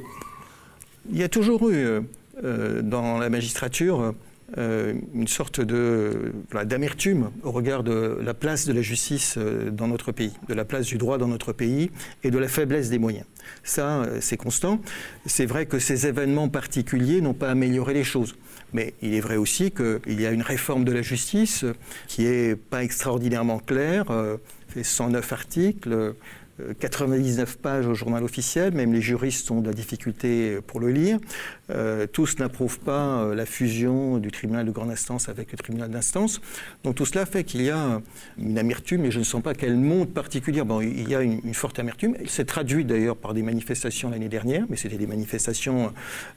Il 1.11 1.17
y 1.17 1.23
a 1.23 1.29
toujours 1.29 1.71
eu 1.71 2.03
euh, 2.45 2.83
dans 2.83 3.19
la 3.19 3.31
magistrature 3.31 4.15
euh, 4.57 4.95
une 5.13 5.29
sorte 5.29 5.61
de, 5.61 6.33
d'amertume 6.65 7.31
au 7.43 7.51
regard 7.51 7.83
de 7.83 8.19
la 8.23 8.33
place 8.33 8.67
de 8.67 8.73
la 8.73 8.81
justice 8.81 9.35
euh, 9.37 9.71
dans 9.71 9.89
notre 9.89 10.11
pays, 10.11 10.33
de 10.49 10.55
la 10.55 10.65
place 10.65 10.87
du 10.87 10.97
droit 10.97 11.19
dans 11.19 11.29
notre 11.29 11.53
pays 11.53 11.91
et 12.25 12.31
de 12.31 12.39
la 12.39 12.49
faiblesse 12.49 12.89
des 12.89 12.99
moyens. 12.99 13.27
Ça, 13.63 14.05
euh, 14.05 14.19
c'est 14.23 14.39
constant. 14.39 14.81
C'est 15.27 15.45
vrai 15.45 15.67
que 15.67 15.79
ces 15.79 16.07
événements 16.07 16.49
particuliers 16.49 17.21
n'ont 17.21 17.35
pas 17.35 17.51
amélioré 17.51 17.93
les 17.93 18.05
choses. 18.05 18.37
Mais 18.73 18.95
il 19.03 19.13
est 19.13 19.21
vrai 19.21 19.37
aussi 19.37 19.71
qu'il 19.71 20.19
y 20.19 20.25
a 20.25 20.31
une 20.31 20.41
réforme 20.41 20.85
de 20.85 20.93
la 20.93 21.03
justice 21.03 21.67
qui 22.07 22.23
n'est 22.23 22.57
pas 22.57 22.83
extraordinairement 22.83 23.59
claire, 23.59 24.07
fait 24.69 24.85
109 24.85 25.33
articles, 25.33 26.15
99 26.79 27.57
pages 27.59 27.87
au 27.87 27.95
journal 27.95 28.25
officiel, 28.25 28.75
même 28.75 28.93
les 28.93 29.01
juristes 29.01 29.51
ont 29.51 29.61
de 29.61 29.69
la 29.69 29.73
difficulté 29.73 30.59
pour 30.67 30.81
le 30.81 30.91
lire. 30.91 31.19
Euh, 31.71 32.07
tous 32.07 32.39
n'approuvent 32.39 32.81
pas 32.81 33.23
euh, 33.23 33.35
la 33.35 33.45
fusion 33.45 34.19
du 34.19 34.31
tribunal 34.31 34.65
de 34.65 34.71
grande 34.71 34.91
instance 34.91 35.29
avec 35.29 35.53
le 35.53 35.59
tribunal 35.59 35.91
d'instance. 35.91 36.41
Donc 36.83 36.95
tout 36.95 37.05
cela 37.05 37.27
fait 37.27 37.45
qu'il 37.45 37.63
y 37.63 37.71
a 37.71 38.01
une 38.39 38.59
amertume, 38.59 39.05
et 39.05 39.11
je 39.11 39.19
ne 39.19 39.25
sens 39.25 39.43
pas 39.43 39.55
qu'elle 39.55 39.77
monte 39.77 40.13
particulièrement. 40.15 40.77
Bon, 40.77 40.81
il 40.81 41.09
y 41.09 41.15
a 41.15 41.23
une, 41.23 41.55
forte 41.55 41.79
amertume. 41.79 42.15
Elle 42.19 42.29
s'est 42.29 42.45
traduite 42.45 42.87
d'ailleurs 42.87 43.17
par 43.17 43.33
des 43.33 43.43
manifestations 43.43 44.11
l'année 44.11 44.29
dernière, 44.29 44.65
mais 44.69 44.77
c'était 44.77 44.97
des 44.97 45.07
manifestations 45.07 45.93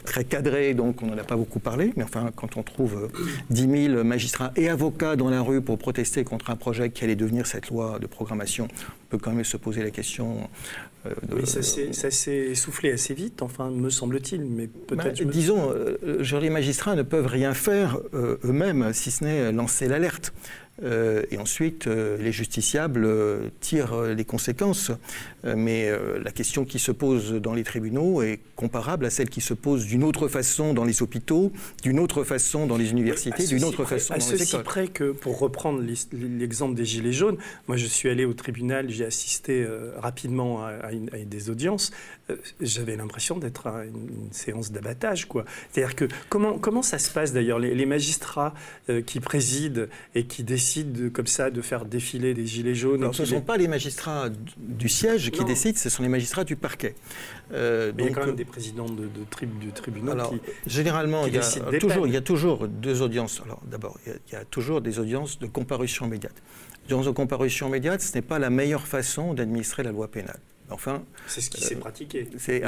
très 0.06 0.24
cadrées, 0.24 0.74
donc 0.74 1.02
on 1.02 1.08
n'en 1.08 1.18
a 1.18 1.24
pas 1.24 1.36
beaucoup 1.36 1.60
parlé. 1.60 1.92
Mais 1.98 2.04
enfin, 2.04 2.32
quand 2.36 2.56
on 2.56 2.64
trouve 2.64 3.10
10 3.50 3.88
000 3.90 4.04
magistrats 4.04 4.52
et 4.56 4.70
avocats 4.70 5.16
dans 5.16 5.30
la 5.30 5.42
rue 5.42 5.62
pour 5.62 5.78
protester 5.78 6.24
contre 6.24 6.50
un 6.50 6.56
projet 6.56 6.92
qui 6.92 7.04
allait 7.04 7.16
devenir 7.16 7.46
cette 7.48 7.70
loi 7.70 8.00
de 8.00 8.08
programmation, 8.08 8.68
on 8.72 9.08
peut 9.10 9.18
quand 9.18 9.32
même 9.32 9.44
se 9.44 9.58
poser 9.58 9.84
la 9.84 9.92
question 9.92 10.50
Euh, 11.06 11.14
oui, 11.32 11.48
ça 11.48 12.12
s'est 12.12 12.36
essoufflé 12.36 12.92
assez 12.92 13.14
vite, 13.14 13.42
enfin, 13.42 13.70
me 13.70 13.90
semble-t-il, 13.90 14.46
mais 14.46 14.68
peut-être. 14.68 15.24
Bah, 15.24 15.32
disons, 15.32 15.74
les 16.40 16.50
magistrats 16.50 16.96
ne 16.96 17.04
peuvent 17.04 17.28
rien 17.28 17.54
faire 17.54 18.00
eux-mêmes, 18.14 18.94
si 18.94 19.12
ce 19.12 19.24
n'est 19.24 19.52
lancer 19.52 19.88
l'alerte. 19.88 20.34
Euh, 20.84 21.24
et 21.30 21.38
ensuite, 21.38 21.88
euh, 21.88 22.18
les 22.18 22.32
justiciables 22.32 23.06
euh, 23.06 23.50
tirent 23.60 24.02
les 24.04 24.26
conséquences. 24.26 24.92
Mais 25.44 25.90
la 26.24 26.32
question 26.32 26.66
qui 26.66 26.80
se 26.80 26.92
pose 26.92 27.34
dans 27.34 27.54
les 27.54 27.64
tribunaux 27.64 28.22
est 28.22 28.40
comparable 28.56 29.06
à 29.06 29.10
celle 29.10 29.30
qui 29.30 29.42
se 29.42 29.54
pose 29.54 29.86
d'une 29.86 30.04
autre 30.04 30.28
façon 30.28 30.74
dans 30.74 30.84
les 30.84 31.02
hôpitaux, 31.02 31.52
d'une 31.84 32.00
autre 32.00 32.24
façon 32.24 32.68
dans 32.68 32.78
les 32.78 32.92
universités, 32.92 33.46
d'une 33.48 33.64
autre 33.64 33.86
façon 33.86 34.14
dans 34.14 34.20
les 34.20 34.26
écoles. 34.26 34.42
À 34.42 34.46
ceci 34.46 34.58
près 34.64 34.88
que, 34.88 35.12
pour 35.12 35.40
reprendre 35.40 35.84
l'exemple 36.12 36.76
des 36.76 36.86
Gilets 36.86 37.14
jaunes, 37.14 37.38
moi 37.68 37.78
je 37.78 37.86
suis 37.86 38.10
allé 38.10 38.26
au 38.26 38.34
tribunal, 38.34 38.90
j'ai 38.90 39.06
assisté 39.06 39.66
rapidement 39.98 40.64
à, 40.64 40.92
des 41.26 41.50
audiences, 41.50 41.92
j'avais 42.60 42.96
l'impression 42.96 43.38
d'être 43.38 43.68
à 43.68 43.86
une, 43.86 44.32
séance 44.32 44.72
d'abattage. 44.72 45.28
C'est-à-dire 45.72 45.96
que 45.96 46.06
comment, 46.30 46.58
comment 46.58 46.82
ça 46.82 47.00
se 47.00 47.12
passe 47.12 47.34
d'ailleurs 47.34 47.60
les, 47.60 47.76
les, 47.76 47.86
magistrats 47.86 48.54
qui 49.06 49.20
président 49.20 49.86
et 50.16 50.26
qui 50.26 50.44
décident 50.44 50.98
de, 50.98 51.10
comme 51.10 51.28
ça 51.28 51.50
de 51.50 51.62
faire 51.62 51.86
défiler 51.86 52.34
des 52.34 52.46
gilets 52.46 52.76
jaunes 52.76 53.12
ce 53.14 53.22
ne 53.22 53.28
sont 53.28 53.42
pas 53.42 53.58
les 53.58 53.68
magistrats 53.68 54.30
du 54.58 54.90
siège 54.90 55.31
qui 55.32 55.44
décident, 55.44 55.78
ce 55.78 55.90
sont 55.90 56.04
les 56.04 56.10
magistrats 56.10 56.44
du 56.44 56.56
parquet. 56.56 56.96
Euh, 57.54 57.92
il 57.98 58.06
y 58.06 58.08
a 58.08 58.12
quand 58.12 58.26
même 58.26 58.36
des 58.36 58.46
présidents 58.46 58.90
de, 58.90 59.04
de, 59.04 59.24
tribunaux 59.74 60.16
qui, 60.30 60.42
généralement, 60.68 61.26
il, 61.28 61.34
y 61.34 61.38
a 61.38 61.80
toujours, 61.80 62.08
il 62.08 62.14
y 62.14 62.18
a 62.18 62.22
toujours 62.22 62.68
deux 62.68 63.02
audiences. 63.02 63.42
Alors 63.46 63.62
d'abord, 63.66 63.98
il, 64.06 64.34
y 64.34 64.36
a 64.36 64.46
toujours 64.46 64.82
des 64.82 65.00
audiences 65.00 65.40
de 65.40 65.48
comparution 65.48 66.06
immédiate. 66.06 66.36
L'audience 66.84 67.06
de 67.06 67.12
comparution 67.12 67.68
immédiate, 67.68 68.02
ce 68.02 68.14
n'est 68.16 68.22
pas 68.22 68.40
la 68.40 68.50
meilleure 68.50 68.88
façon 68.88 69.34
d'administrer 69.34 69.84
la 69.84 69.92
loi 69.92 70.10
pénale. 70.10 70.40
Enfin, 70.70 71.04
c'est 71.28 71.42
ce 71.42 71.50
qui 71.50 71.62
s'est 71.62 71.76
euh, 71.76 71.80
pratiqué. 71.80 72.28
C'est 72.38 72.64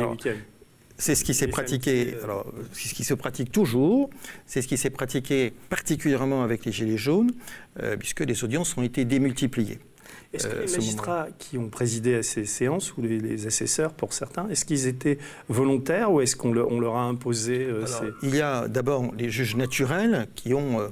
c'est 0.98 1.16
ce 1.16 1.24
qui 1.24 1.34
s'est 1.34 1.48
pratiqué, 1.48 2.14
euh, 2.14 2.24
alors, 2.24 2.46
ce 2.72 2.94
qui 2.94 3.04
se 3.04 3.14
pratique 3.14 3.52
toujours, 3.52 4.10
c'est 4.46 4.62
ce 4.62 4.68
qui 4.68 4.78
s'est 4.78 4.92
pratiqué 4.92 5.52
particulièrement 5.70 6.44
avec 6.44 6.66
les 6.66 6.72
Gilets 6.72 6.98
jaunes, 6.98 7.32
euh, 7.82 7.98
puisque 7.98 8.20
les 8.22 8.44
audiences 8.44 8.78
ont 8.78 8.84
été 8.84 9.04
démultipliées. 9.04 9.80
Est-ce 10.34 10.48
que 10.48 10.56
euh, 10.56 10.66
les 10.66 10.72
magistrats 10.72 11.28
qui 11.38 11.58
ont 11.58 11.70
présidé 11.70 12.16
à 12.16 12.24
ces 12.24 12.46
séances, 12.46 12.96
ou 12.98 13.02
les, 13.02 13.48
assesseurs 13.48 13.94
pour 13.94 14.14
certains, 14.14 14.48
est-ce 14.50 14.66
qu'ils 14.66 14.88
étaient 14.88 15.18
volontaires 15.50 16.12
ou 16.12 16.22
est-ce 16.22 16.36
qu'on 16.36 16.54
leur 16.54 16.96
a 16.96 17.04
imposé 17.04 17.68
Il 18.22 18.36
y 18.36 18.42
a 18.42 18.68
d'abord 18.68 19.12
les 19.18 19.30
juges 19.30 19.56
naturels 19.56 20.28
qui 20.36 20.54
ont 20.54 20.90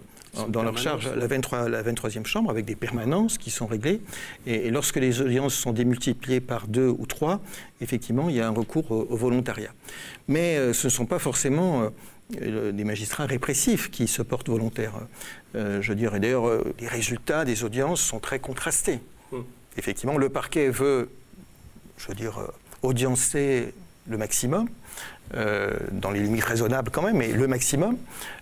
dans 0.50 0.64
leur 0.64 0.78
charge 0.78 1.10
la, 1.14 1.28
23, 1.28 1.70
la 1.70 1.84
23e 1.84 2.26
chambre 2.26 2.50
avec 2.50 2.66
des 2.66 2.76
permanences 2.76 3.38
qui 3.38 3.52
sont 3.52 3.68
réglées. 3.68 4.02
Et, 4.46 4.70
lorsque 4.70 4.98
les 4.98 5.22
audiences 5.22 5.56
sont 5.56 5.74
démultipliées 5.74 6.40
par 6.40 6.68
deux 6.68 6.88
ou 6.88 7.06
trois, 7.06 7.42
effectivement, 7.82 8.30
il 8.30 8.36
y 8.36 8.42
a 8.42 8.48
un 8.48 8.52
recours 8.52 8.92
au, 8.92 9.16
volontariat. 9.16 9.72
Mais 10.28 10.58
euh, 10.58 10.74
ce 10.74 10.88
ne 10.88 10.92
sont 10.92 11.06
pas 11.06 11.20
forcément 11.20 11.92
euh, 12.42 12.72
des 12.72 12.84
magistrats 12.84 13.26
répressifs 13.26 13.92
qui 13.92 14.08
se 14.08 14.22
portent 14.22 14.50
volontaires. 14.50 14.94
Euh, 15.56 15.82
je 15.82 15.94
dirais 15.94 16.20
d'ailleurs, 16.20 16.64
les 16.80 16.88
résultats 16.88 17.44
des 17.44 17.64
audiences 17.64 18.02
sont 18.02 18.20
très 18.20 18.40
contrastés. 18.40 19.00
Hum. 19.32 19.46
Effectivement, 19.78 20.18
le 20.18 20.30
parquet 20.30 20.70
veut, 20.70 21.10
je 21.98 22.08
veux 22.08 22.16
dire, 22.16 22.40
audiencer 22.82 23.74
le 24.08 24.18
maximum. 24.18 24.68
Euh, 25.34 25.70
dans 25.94 26.12
les 26.12 26.20
limites 26.20 26.44
raisonnables 26.44 26.92
quand 26.92 27.04
même, 27.04 27.16
mais 27.16 27.32
le 27.32 27.48
maximum. 27.48 27.98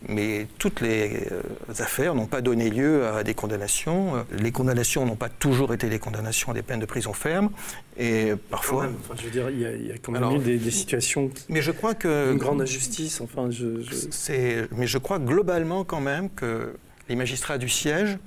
Mais 0.08 0.48
toutes 0.58 0.81
les 0.81 1.27
euh, 1.31 1.43
affaires 1.77 2.15
n'ont 2.15 2.25
pas 2.25 2.41
donné 2.41 2.72
lieu 2.72 3.05
à 3.05 3.24
des 3.24 3.36
condamnations. 3.36 4.25
Les 4.31 4.51
condamnations 4.51 5.05
n'ont 5.05 5.15
pas 5.15 5.29
toujours 5.29 5.72
été 5.72 5.88
des 5.88 6.00
condamnations 6.00 6.51
à 6.51 6.55
des 6.55 6.63
peines 6.63 6.79
de 6.79 6.88
prison 6.88 7.13
ferme. 7.13 7.51
Et 7.96 8.34
parfois. 8.50 8.86
enfin, 8.86 9.13
je 9.19 9.25
veux 9.25 9.29
dire, 9.29 9.51
il 9.51 9.60
y, 9.60 9.91
a, 9.91 10.00
quand 10.01 10.12
même 10.12 10.31
eu 10.31 10.39
des, 10.39 10.72
situations. 10.72 11.29
mais 11.48 11.62
je 11.62 11.72
crois 11.72 11.93
que. 11.93 12.31
Une 12.31 12.39
grande 12.39 12.62
injustice, 12.62 13.22
enfin. 13.22 13.51
Je, 13.51 14.67
Mais 14.75 14.88
je 14.88 14.98
crois 14.98 15.19
globalement 15.19 15.84
quand 15.84 16.01
même 16.01 16.27
que 16.31 16.74
les 17.08 17.15
magistrats 17.15 17.60
du 17.60 17.69
siège, 17.69 18.17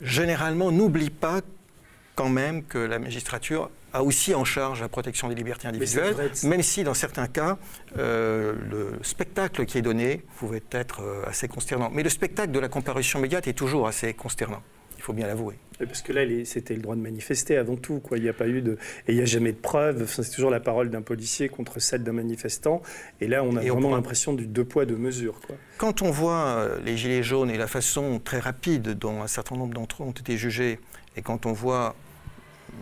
généralement, 0.00 0.72
n'oublient 0.72 1.10
pas 1.10 1.42
quand 2.14 2.28
même 2.28 2.62
que 2.64 2.78
la 2.78 2.98
magistrature 2.98 3.70
a 3.92 4.02
aussi 4.02 4.34
en 4.34 4.44
charge 4.44 4.80
la 4.80 4.88
protection 4.88 5.28
des 5.28 5.34
libertés 5.34 5.68
individuelles, 5.68 6.16
même 6.42 6.62
si 6.62 6.82
dans 6.82 6.94
certains 6.94 7.28
cas, 7.28 7.58
euh, 7.96 8.54
le 8.70 8.92
spectacle 9.02 9.64
qui 9.66 9.78
est 9.78 9.82
donné 9.82 10.22
pouvait 10.36 10.62
être 10.72 11.02
euh, 11.02 11.22
assez 11.26 11.46
consternant. 11.48 11.90
Mais 11.92 12.02
le 12.02 12.10
spectacle 12.10 12.50
de 12.50 12.58
la 12.58 12.68
comparution 12.68 13.20
médiate 13.20 13.46
est 13.46 13.52
toujours 13.52 13.86
assez 13.86 14.12
consternant. 14.12 14.62
Il 14.96 15.02
faut 15.02 15.12
bien 15.12 15.26
l'avouer. 15.26 15.56
Parce 15.78 16.02
que 16.02 16.12
là, 16.12 16.22
c'était 16.44 16.74
le 16.74 16.80
droit 16.80 16.96
de 16.96 17.00
manifester 17.00 17.56
avant 17.56 17.76
tout. 17.76 18.00
Quoi. 18.00 18.18
Il 18.18 18.22
n'y 18.22 18.28
a 18.28 18.32
pas 18.32 18.48
eu 18.48 18.62
de. 18.62 18.78
Et 19.06 19.12
il 19.12 19.16
n'y 19.16 19.22
a 19.22 19.26
jamais 19.26 19.52
de 19.52 19.58
preuves. 19.58 20.06
c'est 20.06 20.30
toujours 20.30 20.50
la 20.50 20.60
parole 20.60 20.88
d'un 20.88 21.02
policier 21.02 21.48
contre 21.48 21.78
celle 21.78 22.02
d'un 22.04 22.12
manifestant. 22.12 22.80
Et 23.20 23.26
là, 23.26 23.44
on 23.44 23.56
a 23.56 23.60
vraiment 23.60 23.90
l'impression 23.90 24.32
du 24.32 24.46
deux 24.46 24.64
poids, 24.64 24.86
deux 24.86 24.96
mesures. 24.96 25.40
Quoi. 25.46 25.56
Quand 25.78 26.02
on 26.02 26.10
voit 26.10 26.46
euh, 26.46 26.80
les 26.84 26.96
Gilets 26.96 27.22
jaunes 27.22 27.50
et 27.50 27.58
la 27.58 27.66
façon 27.66 28.18
très 28.18 28.38
rapide 28.38 28.90
dont 28.98 29.22
un 29.22 29.26
certain 29.26 29.56
nombre 29.56 29.74
d'entre 29.74 30.02
eux 30.02 30.06
ont 30.06 30.12
été 30.12 30.36
jugés, 30.36 30.80
et 31.16 31.22
quand 31.22 31.44
on 31.44 31.52
voit 31.52 31.94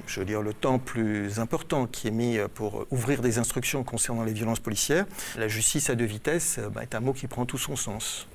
je 0.06 0.20
veux 0.20 0.26
dire, 0.26 0.42
le 0.42 0.52
temps 0.52 0.78
plus 0.78 1.38
important 1.38 1.86
qui 1.86 2.08
est 2.08 2.12
mis 2.12 2.38
pour 2.54 2.86
ouvrir 2.90 3.22
des 3.22 3.38
instructions 3.38 3.84
concernant 3.84 4.24
les 4.24 4.32
violences 4.32 4.60
policières, 4.60 5.06
la 5.36 5.48
justice 5.48 5.90
à 5.90 5.94
deux 5.94 6.04
vitesses 6.04 6.58
bah, 6.74 6.82
est 6.82 6.94
un 6.94 7.00
mot 7.00 7.12
qui 7.12 7.26
prend 7.26 7.46
tout 7.46 7.58
son 7.58 7.76
sens. 7.76 8.26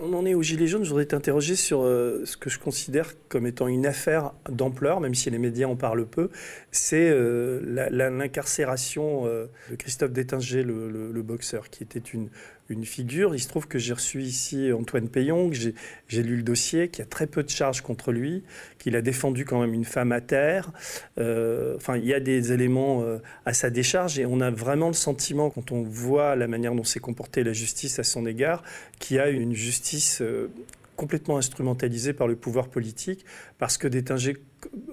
On 0.00 0.12
en 0.12 0.26
est 0.26 0.34
au 0.34 0.42
Gilet 0.42 0.66
jaune. 0.66 0.84
Je 0.84 0.90
voudrais 0.90 1.06
t'interroger 1.06 1.56
sur 1.56 1.82
euh, 1.82 2.22
ce 2.24 2.36
que 2.36 2.50
je 2.50 2.58
considère 2.58 3.14
comme 3.28 3.46
étant 3.46 3.68
une 3.68 3.86
affaire 3.86 4.32
d'ampleur, 4.48 5.00
même 5.00 5.14
si 5.14 5.30
les 5.30 5.38
médias 5.38 5.66
en 5.66 5.76
parlent 5.76 6.06
peu. 6.06 6.30
C'est 6.70 7.08
euh, 7.10 7.88
l'incarcération 7.90 9.26
euh, 9.26 9.46
de 9.70 9.76
Christophe 9.76 10.12
Détinger, 10.12 10.62
le, 10.62 11.22
boxeur, 11.22 11.70
qui 11.70 11.82
était 11.82 11.98
une, 11.98 12.28
une 12.68 12.84
figure. 12.84 13.34
Il 13.34 13.40
se 13.40 13.48
trouve 13.48 13.66
que 13.66 13.78
j'ai 13.78 13.92
reçu 13.92 14.22
ici 14.22 14.72
Antoine 14.72 15.08
Payon, 15.08 15.50
que 15.50 15.56
j'ai 15.56 16.22
lu 16.22 16.36
le 16.36 16.42
dossier, 16.42 16.88
qui 16.88 17.02
a 17.02 17.04
très 17.04 17.26
peu 17.26 17.42
de 17.42 17.50
charges 17.50 17.80
contre 17.80 18.12
lui, 18.12 18.42
qu'il 18.78 18.96
a 18.96 19.02
défendu 19.02 19.44
quand 19.44 19.60
même 19.60 19.74
une 19.74 19.84
femme 19.84 20.12
à 20.12 20.20
terre. 20.20 20.70
Euh, 21.18 21.76
enfin, 21.76 21.96
il 21.96 22.04
y 22.04 22.14
a 22.14 22.20
des 22.20 22.52
éléments 22.52 23.02
euh, 23.02 23.18
à 23.46 23.54
sa 23.54 23.70
décharge 23.70 24.18
et 24.18 24.26
on 24.26 24.40
a 24.40 24.50
vraiment 24.50 24.88
le 24.88 24.94
sentiment, 24.94 25.50
quand 25.50 25.72
on 25.72 25.82
voit 25.82 26.36
la 26.36 26.46
manière 26.46 26.74
dont 26.74 26.84
s'est 26.84 27.00
comportée 27.00 27.42
la 27.42 27.52
justice 27.52 27.98
à 27.98 28.04
son 28.04 28.26
égard, 28.26 28.62
qu'il 28.98 29.16
y 29.16 29.20
a 29.20 29.28
une 29.28 29.54
justice 29.54 30.20
euh, 30.20 30.50
complètement 30.96 31.38
instrumentalisée 31.38 32.12
par 32.12 32.26
le 32.26 32.36
pouvoir 32.36 32.68
politique, 32.68 33.24
parce 33.58 33.78
que 33.78 33.86
Détinger 33.86 34.36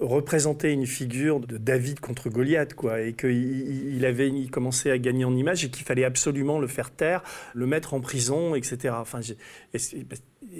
représentait 0.00 0.72
une 0.72 0.86
figure 0.86 1.40
de 1.40 1.56
David 1.56 2.00
contre 2.00 2.28
Goliath, 2.30 2.74
quoi, 2.74 3.00
et 3.00 3.14
qu'il 3.14 3.94
il 3.94 4.04
avait 4.04 4.30
commencé 4.46 4.90
à 4.90 4.98
gagner 4.98 5.24
en 5.24 5.34
image 5.34 5.64
et 5.64 5.70
qu'il 5.70 5.84
fallait 5.84 6.04
absolument 6.04 6.58
le 6.58 6.66
faire 6.66 6.90
taire, 6.90 7.22
le 7.54 7.66
mettre 7.66 7.94
en 7.94 8.00
prison, 8.00 8.54
etc. 8.54 8.94
Enfin, 8.98 9.20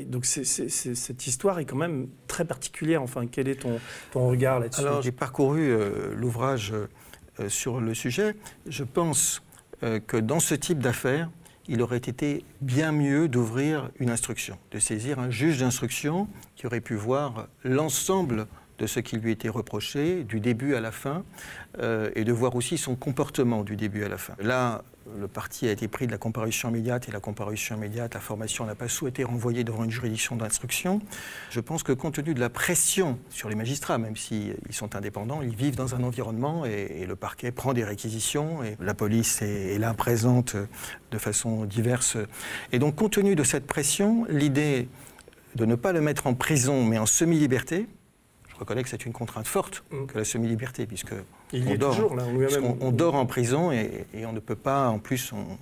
donc 0.07 0.25
cette 0.27 1.27
histoire 1.27 1.59
est 1.59 1.65
quand 1.65 1.77
même 1.77 2.09
très 2.27 2.45
particulière. 2.45 3.03
Enfin, 3.03 3.27
quel 3.27 3.49
est 3.49 3.61
ton, 3.63 3.79
ton 4.13 4.29
regard 4.29 4.61
là-dessus? 4.61 4.81
Alors, 4.81 5.03
j'ai 5.03 5.13
parcouru 5.13 5.71
euh, 5.71 6.15
l'ouvrage 6.15 6.73
euh, 6.73 7.49
sur 7.49 7.81
le 7.81 7.95
sujet. 7.95 8.35
Je 8.67 8.85
pense 8.85 9.43
euh, 9.83 10.01
que 10.01 10.17
dans 10.17 10.41
ce 10.41 10.55
type 10.55 10.79
d'affaires, 10.79 11.31
il 11.69 11.83
aurait 11.83 11.97
été 11.99 12.45
bien 12.61 12.93
mieux 12.93 13.29
d'ouvrir 13.29 13.91
une 13.99 14.11
instruction, 14.11 14.57
de 14.71 14.79
saisir 14.79 15.19
un 15.19 15.31
juge 15.31 15.59
d'instruction 15.59 16.29
qui 16.55 16.67
aurait 16.67 16.81
pu 16.81 16.95
voir 16.95 17.49
l'ensemble 17.65 18.47
de 18.79 18.87
ce 18.87 19.01
qui 19.01 19.17
lui 19.17 19.33
était 19.33 19.49
reproché 19.49 20.25
du 20.25 20.41
début 20.41 20.75
à 20.75 20.81
la 20.81 20.93
fin 20.93 21.25
euh, 21.79 22.11
et 22.15 22.25
de 22.25 22.33
voir 22.33 22.55
aussi 22.57 22.79
son 22.79 22.95
comportement 22.95 23.65
du 23.65 23.77
début 23.77 24.05
à 24.05 24.09
la 24.09 24.19
fin. 24.19 24.35
Là, 24.39 24.83
le 25.19 25.29
parti 25.29 25.69
a 25.69 25.71
été 25.71 25.89
pris 25.89 26.07
de 26.07 26.13
la 26.13 26.19
comparution 26.19 26.69
immédiate 26.69 27.09
et 27.09 27.13
la 27.13 27.21
comparution 27.21 27.77
immédiate, 27.77 28.15
la 28.15 28.21
formation 28.21 28.67
n'a 28.67 28.75
pas 28.75 28.89
souhaité 28.89 29.25
renvoyer 29.25 29.65
devant 29.65 29.85
une 29.85 29.91
juridiction 29.91 30.37
d'instruction. 30.37 31.01
Je 31.51 31.61
pense 31.61 31.83
que 31.83 31.93
compte 31.93 32.15
tenu 32.15 32.35
de 32.35 32.41
la 32.41 32.51
pression 32.51 33.19
sur 33.31 33.49
les 33.49 33.55
magistrats, 33.55 33.99
même 33.99 34.17
s'ils 34.17 34.57
sont 34.71 34.97
indépendants, 34.97 35.43
ils 35.43 35.55
vivent 35.55 35.77
dans 35.77 35.95
un 35.95 36.03
environnement 36.03 36.65
et, 36.65 37.07
le 37.07 37.15
parquet 37.15 37.53
prend 37.53 37.73
des 37.73 37.85
réquisitions 37.85 38.65
et 38.65 38.77
la 38.81 38.93
police 38.93 39.41
est, 39.41 39.75
est 39.75 39.79
là 39.79 39.95
présente 39.95 40.57
de 41.13 41.19
façon 41.19 41.65
diverse. 41.65 42.17
Et 42.73 42.81
donc 42.81 42.97
compte 42.97 43.13
tenu 43.13 43.37
de 43.37 43.45
cette 43.45 43.67
pression, 43.67 44.27
l'idée 44.29 44.89
de 45.55 45.65
ne 45.65 45.77
pas 45.77 45.93
le 45.93 46.01
mettre 46.01 46.27
en 46.27 46.35
prison 46.35 46.85
mais 46.85 46.99
en 46.99 47.07
semi-liberté, 47.07 47.87
je 48.57 48.61
reconnais 48.61 48.83
que 48.83 48.89
c'est 48.89 49.05
une 49.05 49.13
contrainte 49.13 49.47
forte 49.47 49.85
mm. 49.91 50.07
que 50.07 50.19
la 50.19 50.25
semi-liberté, 50.25 50.87
puisque 50.87 51.13
on, 51.53 51.75
dort, 51.75 52.17
on, 52.81 52.91
dort 52.91 53.15
en 53.15 53.27
prison 53.27 53.71
et, 53.71 54.07
on 54.25 54.33
ne 54.33 54.41
peut 54.41 54.57
pas, 54.57 54.89
en 54.89 54.99
plus, 54.99 55.33
on, 55.33 55.59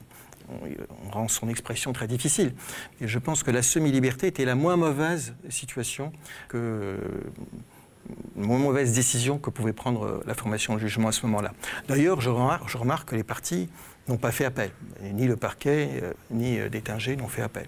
rend 1.10 1.26
son 1.26 1.48
expression 1.48 1.92
très 1.92 2.06
difficile. 2.06 2.52
Et 3.00 3.08
je 3.08 3.18
pense 3.18 3.42
que 3.42 3.50
la 3.50 3.62
semi-liberté 3.62 4.26
était 4.26 4.44
la 4.44 4.54
moins 4.54 4.76
mauvaise 4.76 5.34
situation 5.48 6.12
que 6.48 6.98
la 8.36 8.46
moins 8.46 8.58
mauvaise 8.58 8.92
décision 8.92 9.38
que 9.38 9.48
pouvait 9.48 9.72
prendre 9.72 10.22
la 10.26 10.34
formation 10.34 10.74
de 10.74 10.80
jugement 10.80 11.08
à 11.08 11.12
ce 11.12 11.24
moment-là. 11.26 11.52
D'ailleurs, 11.88 12.20
je 12.20 12.28
remarque, 12.28 12.68
je 12.68 12.76
remarque 12.76 13.08
que 13.08 13.16
les 13.16 13.24
partis 13.24 13.70
n'ont 14.06 14.18
pas 14.18 14.32
fait 14.32 14.44
appel. 14.44 14.70
Ni 15.02 15.26
le 15.26 15.36
parquet, 15.36 15.88
euh, 16.02 16.12
ni 16.30 16.58
euh, 16.58 16.68
Détinger 16.68 17.16
n'ont 17.16 17.28
fait 17.28 17.42
appel. 17.42 17.66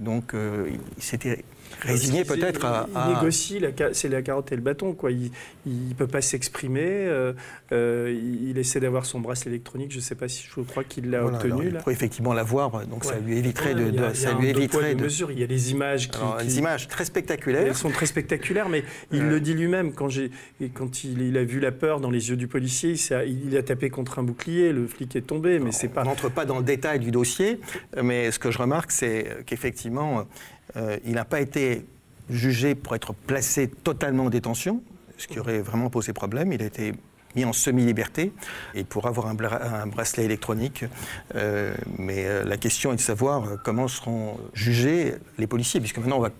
Donc, 0.00 0.32
euh, 0.32 0.70
c'était 0.98 1.44
résigné 1.80 2.24
peut-être 2.24 2.64
à, 2.64 2.88
Il 2.94 3.14
négocie, 3.14 3.60
c'est 3.92 4.08
la 4.08 4.22
carotte 4.22 4.52
et 4.52 4.56
le 4.56 4.62
bâton. 4.62 4.94
Quoi. 4.94 5.10
Il 5.10 5.30
ne 5.66 5.94
peut 5.94 6.06
pas 6.06 6.20
s'exprimer. 6.20 6.86
Euh, 6.86 7.32
euh, 7.72 8.16
il 8.48 8.58
essaie 8.58 8.80
d'avoir 8.80 9.06
son 9.06 9.20
bracelet 9.20 9.50
électronique. 9.50 9.92
Je 9.92 9.96
ne 9.96 10.02
sais 10.02 10.14
pas 10.14 10.28
si 10.28 10.46
je 10.48 10.60
crois 10.62 10.84
qu'il 10.84 11.10
l'a 11.10 11.24
obtenu. 11.24 11.68
il 11.68 11.74
pourrait 11.74 11.94
effectivement 11.94 12.34
l'avoir, 12.34 12.86
donc 12.86 13.04
ça 13.04 13.18
lui 13.18 13.38
éviterait 13.38 13.74
de, 13.74 13.88
il 13.88 13.94
y 13.94 13.98
a, 13.98 14.14
ça 14.14 14.32
lui 14.34 14.48
éviterait 14.48 14.94
de, 14.94 15.02
mesures. 15.02 15.30
Il 15.30 15.38
y 15.38 15.44
a 15.44 15.46
des 15.46 15.70
images 15.70 16.10
qui, 16.10 16.18
des 16.42 16.58
images 16.58 16.88
très 16.88 17.04
spectaculaires. 17.04 17.66
Elles 17.66 17.74
sont 17.74 17.90
très 17.90 18.06
spectaculaires, 18.06 18.68
mais 18.68 18.84
il 19.12 19.22
le 19.22 19.40
dit 19.40 19.54
lui-même 19.54 19.92
quand, 19.92 20.08
quand 20.74 21.04
il, 21.04 21.22
il, 21.22 21.36
a 21.36 21.44
vu 21.44 21.60
la 21.60 21.72
peur 21.72 22.00
dans 22.00 22.10
les 22.10 22.30
yeux 22.30 22.36
du 22.36 22.48
policier. 22.48 22.94
Il, 23.26 23.48
il, 23.48 23.56
a 23.56 23.62
tapé 23.62 23.90
contre 23.90 24.18
un 24.18 24.22
bouclier. 24.22 24.72
Le 24.72 24.86
flic 24.86 25.16
est 25.16 25.22
tombé, 25.22 25.58
mais 25.58 25.72
c'est 25.72 25.88
pas. 25.88 26.02
On 26.02 26.06
n'entre 26.06 26.30
pas 26.30 26.44
dans 26.44 26.58
le 26.58 26.64
détail 26.64 27.00
du 27.00 27.10
dossier, 27.10 27.60
mais 28.02 28.30
ce 28.30 28.38
que 28.38 28.50
je 28.50 28.58
remarque, 28.58 28.90
c'est 28.90 29.44
qu'effectivement 29.46 30.26
euh, 30.76 30.98
il 31.04 31.12
n'a 31.12 31.24
pas 31.24 31.40
été 31.40 31.84
jugé 32.30 32.74
pour 32.74 32.94
être 32.94 33.12
placé 33.12 33.68
totalement 33.68 34.24
en 34.24 34.30
détention, 34.30 34.82
ce 35.16 35.26
qui 35.26 35.38
aurait 35.38 35.60
vraiment 35.60 35.90
posé 35.90 36.12
problème. 36.12 36.52
Il 36.52 36.62
a 36.62 36.66
été 36.66 36.92
mis 37.36 37.44
en 37.44 37.52
semi-liberté 37.52 38.32
et 38.74 38.84
pour 38.84 39.06
avoir 39.06 39.26
un, 39.26 39.86
bracelet 39.86 40.24
électronique. 40.24 40.84
Euh, 41.34 41.74
mais 41.98 42.24
euh, 42.26 42.44
la 42.44 42.56
question 42.56 42.92
est 42.92 42.96
de 42.96 43.00
savoir 43.00 43.62
comment 43.62 43.88
seront 43.88 44.38
jugés 44.54 45.14
les 45.38 45.46
policiers, 45.46 45.80
puisque 45.80 45.98
maintenant 45.98 46.18
on 46.18 46.22
va 46.22 46.30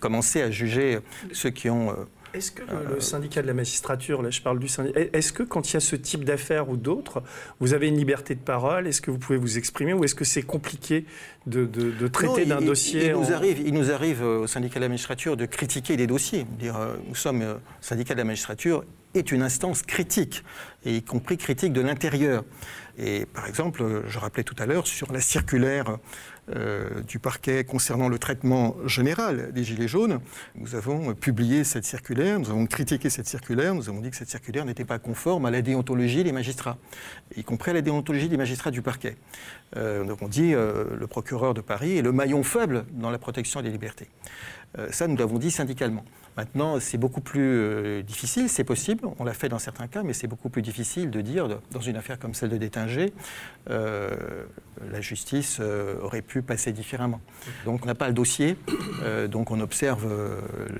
commencer 0.00 0.40
à 0.40 0.50
juger 0.50 1.00
ceux 1.32 1.50
qui 1.50 1.68
ont 1.68 1.94
est-ce 2.34 2.50
que 2.50 2.62
le, 2.62 3.00
syndicat 3.00 3.42
de 3.42 3.46
la 3.46 3.54
magistrature, 3.54 4.20
là 4.20 4.30
je 4.30 4.40
parle 4.40 4.58
du 4.58 4.68
syndicat, 4.68 5.00
est-ce 5.12 5.32
que 5.32 5.42
quand 5.42 5.70
il 5.70 5.74
y 5.74 5.76
a 5.76 5.80
ce 5.80 5.96
type 5.96 6.24
d'affaires 6.24 6.68
ou 6.68 6.76
d'autres, 6.76 7.22
vous 7.60 7.74
avez 7.74 7.88
une 7.88 7.96
liberté 7.96 8.34
de 8.34 8.40
parole? 8.40 8.86
Est-ce 8.88 9.00
que 9.00 9.10
vous 9.10 9.18
pouvez 9.18 9.38
vous 9.38 9.56
exprimer 9.56 9.92
ou 9.92 10.04
est-ce 10.04 10.14
que 10.14 10.24
c'est 10.24 10.42
compliqué 10.42 11.06
de, 11.46 11.66
traiter 12.08 12.44
d'un 12.44 12.60
dossier 12.60 13.06
il, 13.06 13.12
nous 13.12 13.32
arrive, 13.32 13.60
il 13.64 13.74
nous 13.74 13.90
arrive 13.90 14.22
euh, 14.22 14.40
au 14.40 14.46
syndicat 14.46 14.80
de 14.80 14.84
la 14.84 14.88
magistrature 14.88 15.36
de 15.36 15.46
critiquer 15.46 15.96
des 15.96 16.06
dossiers. 16.06 16.44
Dire, 16.58 16.76
euh, 16.76 16.96
nous 17.06 17.14
sommes, 17.14 17.40
le 17.40 17.46
euh, 17.46 17.58
syndicat 17.80 18.14
de 18.14 18.18
la 18.18 18.24
magistrature 18.24 18.84
est 19.14 19.30
une 19.30 19.42
instance 19.42 19.82
critique, 19.82 20.42
et 20.84 20.96
y 20.96 21.02
compris 21.02 21.36
critique 21.36 21.72
de 21.72 21.80
l'intérieur. 21.80 22.44
Et 22.98 23.26
par 23.26 23.46
exemple, 23.46 24.02
je 24.08 24.18
rappelais 24.18 24.42
tout 24.42 24.56
à 24.58 24.66
l'heure 24.66 24.88
sur 24.88 25.12
la 25.12 25.20
circulaire 25.20 25.98
euh, 26.54 27.00
du 27.08 27.18
parquet 27.18 27.64
concernant 27.64 28.08
le 28.08 28.18
traitement 28.18 28.76
général 28.86 29.52
des 29.52 29.64
Gilets 29.64 29.88
jaunes. 29.88 30.20
Nous 30.56 30.74
avons 30.74 31.14
publié 31.14 31.64
cette 31.64 31.84
circulaire, 31.84 32.38
nous 32.38 32.50
avons 32.50 32.66
critiqué 32.66 33.08
cette 33.08 33.26
circulaire, 33.26 33.74
nous 33.74 33.88
avons 33.88 34.00
dit 34.00 34.10
que 34.10 34.16
cette 34.16 34.28
circulaire 34.28 34.64
n'était 34.64 34.84
pas 34.84 34.98
conforme 34.98 35.46
à 35.46 35.50
la 35.50 35.62
déontologie 35.62 36.22
des 36.22 36.32
magistrats, 36.32 36.76
y 37.34 37.44
compris 37.44 37.70
à 37.70 37.74
la 37.74 37.80
déontologie 37.80 38.28
des 38.28 38.36
magistrats 38.36 38.70
du 38.70 38.82
parquet. 38.82 39.16
Euh, 39.76 40.04
nous 40.04 40.10
avons 40.10 40.28
dit 40.28 40.54
euh, 40.54 40.84
le 40.98 41.06
procureur 41.06 41.54
de 41.54 41.60
Paris 41.60 41.96
est 41.96 42.02
le 42.02 42.12
maillon 42.12 42.42
faible 42.42 42.84
dans 42.92 43.10
la 43.10 43.18
protection 43.18 43.62
des 43.62 43.70
libertés. 43.70 44.08
Ça, 44.90 45.06
nous 45.06 45.16
l'avons 45.16 45.38
dit 45.38 45.50
syndicalement. 45.50 46.04
Maintenant, 46.36 46.80
c'est 46.80 46.98
beaucoup 46.98 47.20
plus 47.20 47.60
euh, 47.60 48.02
difficile, 48.02 48.48
c'est 48.48 48.64
possible, 48.64 49.06
on 49.20 49.24
l'a 49.24 49.34
fait 49.34 49.48
dans 49.48 49.60
certains 49.60 49.86
cas, 49.86 50.02
mais 50.02 50.12
c'est 50.12 50.26
beaucoup 50.26 50.48
plus 50.48 50.62
difficile 50.62 51.10
de 51.10 51.20
dire, 51.20 51.48
dans 51.70 51.80
une 51.80 51.96
affaire 51.96 52.18
comme 52.18 52.34
celle 52.34 52.48
de 52.48 52.56
Détinger, 52.56 53.12
euh, 53.70 54.10
la 54.90 55.00
justice 55.00 55.58
euh, 55.60 56.00
aurait 56.02 56.22
pu 56.22 56.42
passer 56.42 56.72
différemment. 56.72 57.20
Donc 57.64 57.84
on 57.84 57.86
n'a 57.86 57.94
pas 57.94 58.08
le 58.08 58.14
dossier, 58.14 58.56
donc 59.30 59.52
on 59.52 59.60
observe 59.60 60.08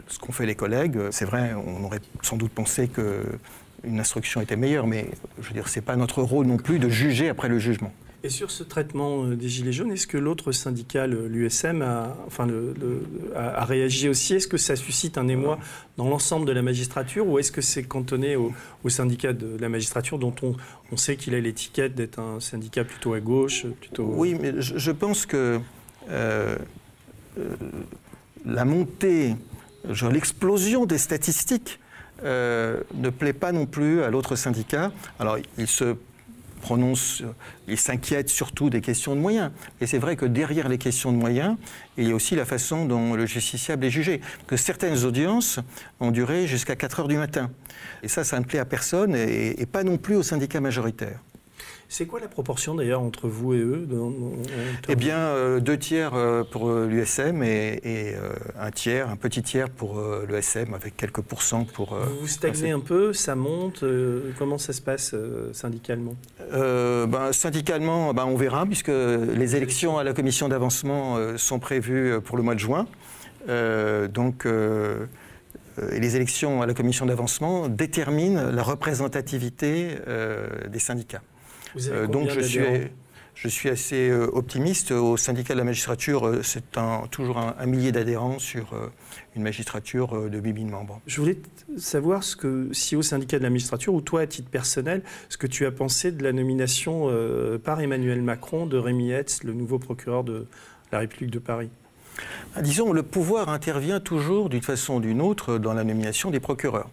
ce 0.08 0.18
qu'ont 0.18 0.32
fait 0.32 0.46
les 0.46 0.56
collègues. 0.56 0.98
C'est 1.10 1.24
vrai, 1.24 1.52
on 1.54 1.84
aurait 1.84 2.00
sans 2.22 2.36
doute 2.36 2.52
pensé 2.52 2.88
qu'une 2.88 4.00
instruction 4.00 4.40
était 4.40 4.56
meilleure, 4.56 4.86
mais 4.86 5.10
je 5.40 5.48
veux 5.48 5.54
dire, 5.54 5.66
pas 5.84 5.96
notre 5.96 6.22
rôle 6.22 6.46
non 6.46 6.56
plus 6.56 6.78
de 6.78 6.88
juger 6.88 7.28
après 7.28 7.48
le 7.48 7.58
jugement. 7.58 7.92
Et 8.24 8.30
sur 8.30 8.50
ce 8.50 8.62
traitement 8.62 9.26
euh, 9.26 9.36
des 9.36 9.50
Gilets 9.50 9.72
jaunes, 9.72 9.92
est-ce 9.92 10.06
que 10.06 10.16
l'autre 10.16 10.50
syndicat, 10.50 11.06
l'USM, 11.06 11.82
a, 11.82 13.64
réagi 13.66 14.08
aussi? 14.08 14.32
Est-ce 14.32 14.48
que 14.48 14.56
ça 14.56 14.76
suscite 14.76 15.18
un 15.18 15.28
émoi 15.28 15.58
dans 15.98 16.08
l'ensemble 16.08 16.46
de 16.46 16.52
la 16.52 16.62
magistrature 16.62 17.26
ou 17.26 17.38
est-ce 17.38 17.52
que 17.52 17.60
c'est 17.60 17.82
cantonné 17.82 18.34
au, 18.34 18.54
syndicat 18.88 19.34
de 19.34 19.58
la 19.60 19.68
magistrature 19.68 20.18
dont 20.18 20.34
on, 20.42 20.96
sait 20.96 21.16
qu'il 21.16 21.34
a 21.34 21.40
l'étiquette 21.40 21.94
d'être 21.94 22.18
un 22.18 22.40
syndicat 22.40 22.84
plutôt 22.84 23.12
à 23.12 23.20
gauche. 23.20 23.66
Oui, 23.98 24.34
mais 24.40 24.54
je, 24.58 24.90
pense 24.90 25.26
que 25.26 25.60
euh, 26.08 26.56
euh, 27.38 27.56
la 28.46 28.64
montée, 28.64 29.36
l'explosion 30.10 30.86
des 30.86 30.98
statistiques 30.98 31.78
ne 32.22 33.10
plaît 33.10 33.34
pas 33.34 33.52
non 33.52 33.66
plus 33.66 34.02
à 34.02 34.08
l'autre 34.08 34.34
syndicat. 34.34 34.92
Alors, 35.18 35.36
il 35.58 35.66
se 35.66 35.94
il 37.68 37.78
s'inquiète 37.78 38.28
surtout 38.28 38.70
des 38.70 38.80
questions 38.80 39.14
de 39.14 39.20
moyens. 39.20 39.50
Et 39.80 39.86
c'est 39.86 39.98
vrai 39.98 40.16
que 40.16 40.26
derrière 40.26 40.68
les 40.68 40.78
questions 40.78 41.12
de 41.12 41.16
moyens, 41.16 41.56
il 41.96 42.08
y 42.08 42.12
a 42.12 42.14
aussi 42.14 42.34
la 42.34 42.44
façon 42.44 42.84
dont 42.84 43.14
le 43.14 43.26
justiciable 43.26 43.84
est 43.84 43.90
jugé. 43.90 44.20
Que 44.46 44.56
certaines 44.56 45.04
audiences 45.04 45.60
ont 46.00 46.10
duré 46.10 46.46
jusqu'à 46.46 46.76
4 46.76 47.00
heures 47.00 47.08
du 47.08 47.16
matin. 47.16 47.50
Et 48.02 48.08
ça, 48.08 48.24
ça 48.24 48.38
ne 48.38 48.44
plaît 48.44 48.58
à 48.58 48.64
personne 48.64 49.14
et, 49.14 49.60
et 49.60 49.66
pas 49.66 49.84
non 49.84 49.98
plus 49.98 50.16
au 50.16 50.22
syndicat 50.22 50.60
majoritaire. 50.60 51.20
C'est 51.88 52.06
quoi 52.06 52.20
la 52.20 52.28
proportion 52.28 52.74
d'ailleurs 52.74 53.02
entre 53.02 53.28
vous 53.28 53.54
et 53.54 53.58
eux 53.58 53.86
Eh 54.88 54.96
bien, 54.96 55.18
euh, 55.18 55.60
deux 55.60 55.78
tiers 55.78 56.14
euh, 56.14 56.42
pour 56.42 56.68
euh, 56.68 56.86
l'USM 56.86 57.42
et, 57.42 58.14
un 58.58 58.70
tiers, 58.70 59.10
un 59.10 59.16
petit 59.16 59.42
tiers 59.42 59.68
pour 59.70 60.00
l'ESM 60.28 60.74
avec 60.74 60.96
quelques 60.96 61.20
pourcents 61.20 61.64
pour. 61.64 61.94
vous 61.94 62.20
vous 62.20 62.26
stagnez 62.26 62.70
un 62.70 62.80
peu, 62.80 63.12
ça 63.12 63.34
monte. 63.34 63.84
comment 64.38 64.58
ça 64.58 64.72
se 64.72 64.80
passe 64.80 65.14
syndicalement? 65.52 66.14
Ben, 66.50 67.32
Syndicalement, 67.32 68.14
ben, 68.14 68.24
on 68.24 68.36
verra 68.36 68.64
puisque 68.66 68.88
les 68.88 69.56
élections 69.56 69.98
à 69.98 70.04
la 70.04 70.12
commission 70.12 70.48
d'avancement 70.48 71.18
sont 71.36 71.58
prévues 71.58 72.20
pour 72.24 72.36
le 72.36 72.42
mois 72.42 72.54
de 72.54 72.60
juin. 72.60 72.86
donc 74.12 74.46
les 74.46 76.16
élections 76.16 76.62
à 76.62 76.66
la 76.66 76.74
commission 76.74 77.06
d'avancement 77.06 77.68
déterminent 77.68 78.50
la 78.50 78.62
représentativité 78.62 79.96
des 80.68 80.78
syndicats. 80.78 81.22
Euh, 81.88 82.06
donc 82.06 82.30
je 82.30 82.40
suis, 82.40 82.60
je 83.34 83.48
suis 83.48 83.68
assez 83.68 84.08
euh, 84.08 84.26
optimiste. 84.32 84.90
Au 84.90 85.16
syndicat 85.16 85.54
de 85.54 85.58
la 85.58 85.64
magistrature, 85.64 86.26
euh, 86.26 86.42
c'est 86.42 86.64
toujours 87.10 87.38
un, 87.38 87.66
millier 87.66 87.92
d'adhérents 87.92 88.38
sur 88.38 88.74
une 89.36 89.42
magistrature 89.42 90.30
de 90.30 90.38
8000 90.38 90.66
membres. 90.66 91.00
Je 91.06 91.20
voulais 91.20 91.38
savoir 91.76 92.22
ce 92.22 92.36
que, 92.36 92.68
si 92.72 92.96
au 92.96 93.02
syndicat 93.02 93.38
de 93.38 93.42
la 93.42 93.50
magistrature, 93.50 93.94
ou 93.94 94.00
toi 94.00 94.22
à 94.22 94.26
titre 94.26 94.48
personnel, 94.48 95.02
ce 95.28 95.36
que 95.36 95.46
tu 95.46 95.66
as 95.66 95.72
pensé 95.72 96.12
de 96.12 96.22
la 96.22 96.32
nomination 96.32 97.10
par 97.64 97.80
Emmanuel 97.80 98.22
Macron 98.22 98.66
de 98.66 98.78
Rémi 98.78 99.10
Hetz, 99.10 99.42
le 99.42 99.52
nouveau 99.52 99.78
procureur 99.78 100.24
de 100.24 100.46
la 100.92 101.00
République 101.00 101.30
de 101.30 101.38
Paris? 101.38 101.70
Ah, 102.54 102.62
disons, 102.62 102.92
le 102.92 103.02
pouvoir 103.02 103.48
intervient 103.48 103.98
toujours 103.98 104.48
d'une 104.48 104.62
façon 104.62 104.96
ou 104.96 105.00
d'une 105.00 105.20
autre 105.20 105.58
dans 105.58 105.74
la 105.74 105.82
nomination 105.82 106.30
des 106.30 106.38
procureurs. 106.38 106.88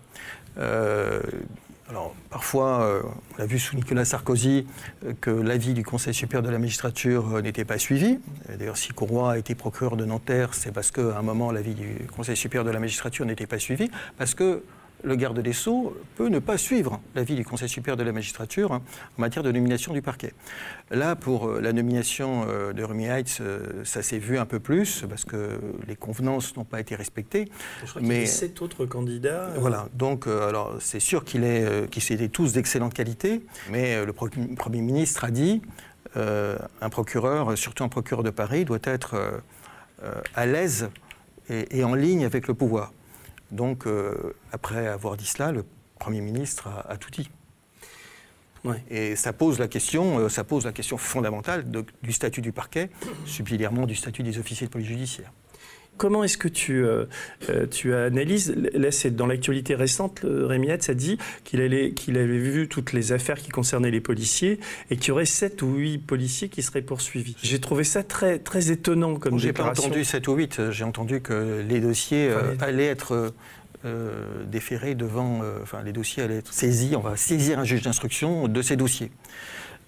Alors, 1.91 2.15
parfois, 2.29 2.83
euh, 2.83 3.01
on 3.37 3.43
a 3.43 3.45
vu 3.45 3.59
sous 3.59 3.75
Nicolas 3.75 4.05
Sarkozy 4.05 4.65
euh, 5.03 5.11
que 5.19 5.29
l'avis 5.29 5.73
du 5.73 5.83
Conseil 5.83 6.13
supérieur 6.13 6.41
de 6.41 6.49
la 6.49 6.57
magistrature 6.57 7.35
euh, 7.35 7.41
n'était 7.41 7.65
pas 7.65 7.77
suivi. 7.77 8.17
D'ailleurs, 8.57 8.77
si 8.77 8.93
Courroy 8.93 9.33
a 9.33 9.37
été 9.37 9.55
procureur 9.55 9.97
de 9.97 10.05
Nanterre, 10.05 10.53
c'est 10.53 10.71
parce 10.71 10.89
qu'à 10.89 11.17
un 11.17 11.21
moment, 11.21 11.51
l'avis 11.51 11.73
du 11.73 12.07
Conseil 12.15 12.37
supérieur 12.37 12.63
de 12.63 12.71
la 12.71 12.79
magistrature 12.79 13.25
n'était 13.25 13.45
pas 13.45 13.59
suivi, 13.59 13.91
parce 14.17 14.35
que 14.35 14.63
le 15.03 15.15
garde 15.15 15.39
des 15.39 15.53
Sceaux 15.53 15.95
peut 16.15 16.29
ne 16.29 16.39
pas 16.39 16.57
suivre 16.57 17.01
l'avis 17.15 17.35
du 17.35 17.45
Conseil 17.45 17.69
supérieur 17.69 17.97
de 17.97 18.03
la 18.03 18.11
magistrature 18.11 18.71
hein, 18.71 18.81
en 19.17 19.21
matière 19.21 19.43
de 19.43 19.51
nomination 19.51 19.93
du 19.93 20.01
parquet. 20.01 20.33
Là, 20.89 21.15
pour 21.15 21.47
euh, 21.47 21.61
la 21.61 21.73
nomination 21.73 22.45
euh, 22.47 22.73
de 22.73 22.83
Remy 22.83 23.05
Heitz, 23.05 23.39
euh, 23.41 23.83
ça 23.83 24.01
s'est 24.01 24.19
vu 24.19 24.37
un 24.37 24.45
peu 24.45 24.59
plus 24.59 25.05
parce 25.09 25.25
que 25.25 25.59
les 25.87 25.95
convenances 25.95 26.55
n'ont 26.55 26.65
pas 26.65 26.79
été 26.79 26.95
respectées. 26.95 27.49
Je 27.83 27.89
crois 27.89 28.01
mais 28.01 28.07
qu'il 28.07 28.21
y 28.21 28.23
a 28.23 28.27
sept 28.27 28.61
autres 28.61 28.85
candidats. 28.85 29.49
Voilà, 29.57 29.87
donc 29.93 30.27
alors 30.27 30.75
c'est 30.79 30.99
sûr 30.99 31.23
qu'il 31.23 31.43
est, 31.43 31.89
qu'ils 31.89 32.11
étaient 32.11 32.29
tous 32.29 32.53
d'excellente 32.53 32.93
qualité, 32.93 33.43
mais 33.69 34.05
le 34.05 34.13
Premier 34.13 34.81
ministre 34.81 35.23
a 35.23 35.31
dit 35.31 35.61
un 36.15 36.89
procureur, 36.89 37.57
surtout 37.57 37.83
un 37.83 37.89
procureur 37.89 38.23
de 38.23 38.29
Paris, 38.29 38.65
doit 38.65 38.79
être 38.83 39.41
à 40.35 40.45
l'aise 40.45 40.89
et 41.49 41.83
en 41.83 41.95
ligne 41.95 42.25
avec 42.25 42.47
le 42.47 42.53
pouvoir. 42.53 42.91
Donc, 43.51 43.85
euh, 43.85 44.33
après 44.51 44.87
avoir 44.87 45.17
dit 45.17 45.25
cela, 45.25 45.51
le 45.51 45.65
Premier 45.99 46.21
ministre 46.21 46.67
a, 46.87 46.97
tout 46.97 47.11
dit. 47.11 47.29
Et 48.89 49.15
ça 49.15 49.33
pose 49.33 49.59
la 49.59 49.67
question, 49.67 50.19
euh, 50.19 50.29
ça 50.29 50.43
pose 50.43 50.65
la 50.65 50.71
question 50.71 50.97
fondamentale 50.97 51.65
du 52.03 52.11
statut 52.11 52.41
du 52.41 52.51
parquet, 52.51 52.89
subsidiairement 53.25 53.85
du 53.85 53.95
statut 53.95 54.23
des 54.23 54.37
officiers 54.37 54.67
de 54.67 54.71
police 54.71 54.87
judiciaire. 54.87 55.31
Comment 55.97 56.23
est-ce 56.23 56.37
que 56.37 56.47
tu, 56.47 56.83
euh, 56.83 57.05
euh, 57.49 57.67
tu 57.69 57.93
analyses 57.93 58.55
Là, 58.73 58.91
c'est 58.91 59.15
dans 59.15 59.27
l'actualité 59.27 59.75
récente, 59.75 60.21
Rémi 60.23 60.69
Hetz 60.69 60.89
a 60.89 60.93
dit 60.95 61.17
qu'il 61.43 61.93
qu'il 61.93 62.17
avait 62.17 62.39
vu 62.39 62.67
toutes 62.67 62.91
les 62.91 63.11
affaires 63.11 63.37
qui 63.37 63.49
concernaient 63.49 63.91
les 63.91 64.01
policiers 64.01 64.59
et 64.89 64.97
qu'il 64.97 65.09
y 65.09 65.11
aurait 65.11 65.25
7 65.25 65.61
ou 65.61 65.75
8 65.75 65.99
policiers 65.99 66.49
qui 66.49 66.63
seraient 66.63 66.81
poursuivis. 66.81 67.35
J'ai 67.43 67.59
trouvé 67.59 67.83
ça 67.83 68.03
très, 68.03 68.39
très 68.39 68.71
étonnant 68.71 69.15
comme 69.17 69.37
J'ai 69.37 69.53
pas 69.53 69.69
entendu 69.69 70.03
7 70.03 70.27
ou 70.27 70.33
8. 70.33 70.71
J'ai 70.71 70.83
entendu 70.83 71.21
que 71.21 71.63
les 71.67 71.79
dossiers 71.79 72.29
euh, 72.29 72.55
allaient 72.61 72.87
être 72.87 73.33
déférés 74.47 74.93
devant. 74.93 75.41
enfin, 75.61 75.81
les 75.83 75.91
dossiers 75.91 76.23
allaient 76.23 76.37
être 76.37 76.53
saisis. 76.53 76.95
On 76.95 77.01
va 77.01 77.15
saisir 77.15 77.59
un 77.59 77.63
juge 77.63 77.81
d'instruction 77.81 78.47
de 78.47 78.61
ces 78.61 78.75
dossiers. 78.75 79.11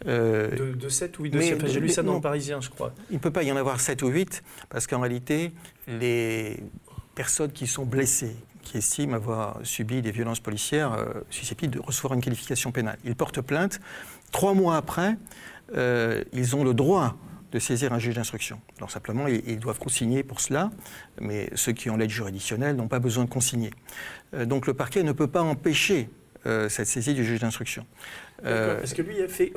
Euh, 0.07 0.75
de, 0.75 0.89
7 0.89 1.19
ou 1.19 1.23
8 1.23 1.29
dossiers. 1.31 1.57
J'ai 1.65 1.79
lu 1.79 1.89
ça 1.89 2.03
dans 2.03 2.15
le 2.15 2.21
Parisien, 2.21 2.61
je 2.61 2.69
crois. 2.69 2.93
Il 3.09 3.15
ne 3.15 3.19
peut 3.19 3.31
pas 3.31 3.43
y 3.43 3.51
en 3.51 3.55
avoir 3.55 3.79
7 3.79 4.01
ou 4.03 4.07
8, 4.07 4.43
parce 4.69 4.87
qu'en 4.87 4.99
réalité, 4.99 5.53
les, 5.87 6.59
personnes 7.15 7.51
qui 7.51 7.67
sont 7.67 7.85
blessées, 7.85 8.35
qui 8.61 8.77
estiment 8.77 9.15
avoir 9.15 9.59
subi 9.63 10.01
des 10.01 10.11
violences 10.11 10.39
policières 10.39 10.93
euh, 10.93 11.05
susceptibles 11.29 11.73
de 11.75 11.79
recevoir 11.79 12.13
une 12.13 12.21
qualification 12.21 12.71
pénale. 12.71 12.97
Ils 13.05 13.15
portent 13.15 13.41
plainte. 13.41 13.79
Trois 14.31 14.53
mois 14.53 14.77
après, 14.77 15.17
euh, 15.75 16.23
ils 16.33 16.55
ont 16.55 16.63
le 16.63 16.73
droit 16.73 17.15
de 17.51 17.59
saisir 17.59 17.93
un 17.93 17.99
juge 17.99 18.15
d'instruction. 18.15 18.59
Alors 18.77 18.89
simplement, 18.89 19.27
ils, 19.27 19.59
doivent 19.59 19.77
consigner 19.77 20.23
pour 20.23 20.41
cela, 20.41 20.71
mais 21.21 21.51
ceux 21.53 21.71
qui 21.71 21.91
ont 21.91 21.97
l'aide 21.97 22.09
juridictionnelle 22.09 22.75
n'ont 22.75 22.87
pas 22.87 22.97
besoin 22.97 23.25
de 23.25 23.29
consigner. 23.29 23.69
Donc 24.33 24.65
le 24.65 24.73
parquet 24.73 25.03
ne 25.03 25.11
peut 25.11 25.27
pas 25.27 25.43
empêcher 25.43 26.09
cette 26.45 26.87
saisie 26.87 27.13
du 27.13 27.23
juge 27.23 27.39
d'instruction. 27.39 27.85
parce 28.43 28.93
que 28.93 29.01
lui 29.01 29.21
a 29.21 29.27
fait, 29.27 29.53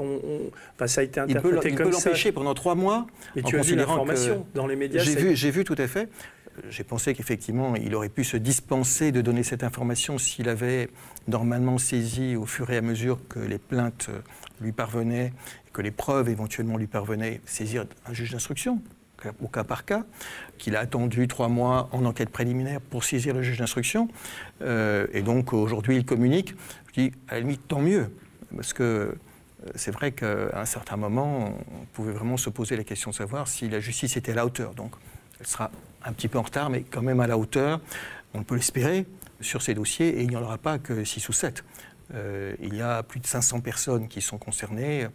ça 0.87 1.01
a 1.01 1.05
été 1.05 1.21
interprété 1.21 1.57
il 1.57 1.63
peut, 1.63 1.69
il 1.69 1.77
peut 1.77 1.91
l'empêcher 1.91 2.33
pendant 2.33 2.55
trois 2.55 2.75
mois. 2.75 3.07
Mais 3.35 3.43
tu 3.43 3.59
as 3.59 3.63
vu 3.63 3.77
l'information 3.77 4.47
dans 4.55 4.67
les 4.67 4.77
médias 4.77 5.03
J'ai 5.03 5.17
vu, 5.17 5.37
j'ai 5.37 5.51
vu 5.51 5.65
tout 5.65 5.77
à 5.79 5.87
fait 5.87 6.09
j'ai 6.71 6.85
pensé 6.85 7.15
qu'effectivement, 7.15 7.77
il 7.77 7.95
aurait 7.95 8.09
pu 8.09 8.25
se 8.25 8.37
dispenser 8.37 9.13
de 9.13 9.21
donner 9.21 9.43
cette 9.43 9.65
information 9.65 10.19
s'il 10.19 10.49
avait 10.49 10.89
normalement 11.29 11.79
saisi 11.79 12.37
au 12.37 12.47
fur 12.47 12.71
et 12.71 12.77
à 12.77 12.83
mesure 12.83 13.19
que 13.29 13.39
les 13.39 13.59
plaintes 13.59 14.11
lui 14.61 14.73
parvenaient, 14.73 15.33
que 15.73 15.83
les 15.83 15.91
preuves 15.91 16.29
éventuellement 16.29 16.77
lui 16.77 16.87
parvenaient, 16.87 17.41
saisir 17.45 17.85
un 18.07 18.13
juge 18.13 18.33
d'instruction 18.33 18.81
au 19.41 19.49
cas 19.49 19.65
par 19.65 19.85
cas, 19.85 20.05
qu'il 20.59 20.77
a 20.77 20.81
attendu 20.81 21.29
trois 21.29 21.49
mois 21.49 21.89
en 21.93 22.05
enquête 22.05 22.31
préliminaire 22.31 22.81
pour 22.81 23.05
saisir 23.05 23.35
le 23.35 23.43
juge 23.43 23.59
d'instruction. 23.59 24.09
Euh, 24.63 25.07
et 25.13 25.23
donc 25.23 25.53
aujourd'hui, 25.53 25.97
il 25.97 26.05
communique. 26.05 26.55
Je 26.89 27.03
dis, 27.03 27.13
à 27.29 27.35
la 27.35 27.41
limite, 27.41 27.67
tant 27.69 27.81
mieux, 27.81 28.11
parce 28.55 28.73
que 28.73 28.83
euh, 28.83 29.15
c'est 29.75 29.91
vrai 29.91 30.13
qu'à 30.13 30.61
un 30.61 30.65
certain 30.65 30.97
moment, 30.97 31.57
on 31.81 31.85
pouvait 31.93 32.13
vraiment 32.13 32.37
se 32.37 32.51
poser 32.51 32.77
la 32.77 32.85
question 32.85 33.11
de 33.11 33.17
savoir 33.17 33.49
si 33.49 33.69
la 33.69 33.81
justice 33.81 34.17
était 34.17 34.33
à 34.33 34.37
la 34.37 34.47
hauteur. 34.47 34.75
Donc, 34.75 34.93
elle 35.41 35.47
sera 35.47 35.71
un 36.05 36.13
petit 36.13 36.29
peu 36.29 36.39
en 36.39 36.43
retard, 36.43 36.71
mais 36.71 36.83
quand 36.83 37.03
même 37.03 37.21
à 37.21 37.27
la 37.27 37.37
hauteur, 37.37 37.81
on 38.35 38.43
peut 38.43 38.55
l'espérer, 38.55 39.07
sur 39.41 39.63
ces 39.63 39.75
dossiers, 39.75 40.09
et 40.09 40.23
il 40.23 40.31
n'y 40.31 40.37
en 40.37 40.43
aura 40.43 40.59
pas 40.59 40.79
que 40.79 41.05
6 41.05 41.29
ou 41.29 41.33
7. 41.33 41.63
Euh, 42.15 42.55
il 42.63 42.75
y 42.75 42.83
a 42.83 43.03
plus 43.03 43.21
de 43.21 43.27
500 43.27 43.61
personnes 43.61 44.09
qui 44.09 44.23
sont 44.23 44.39
concernées. 44.39 45.09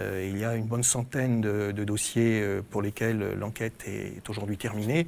Euh, 0.00 0.28
il 0.30 0.38
y 0.38 0.44
a 0.44 0.54
une 0.54 0.66
bonne 0.66 0.82
centaine 0.82 1.40
de, 1.40 1.72
dossiers 1.84 2.40
euh, 2.42 2.60
pour 2.68 2.82
lesquels 2.82 3.34
l'enquête 3.38 3.84
est 3.86 4.28
aujourd'hui 4.28 4.58
terminée. 4.58 5.06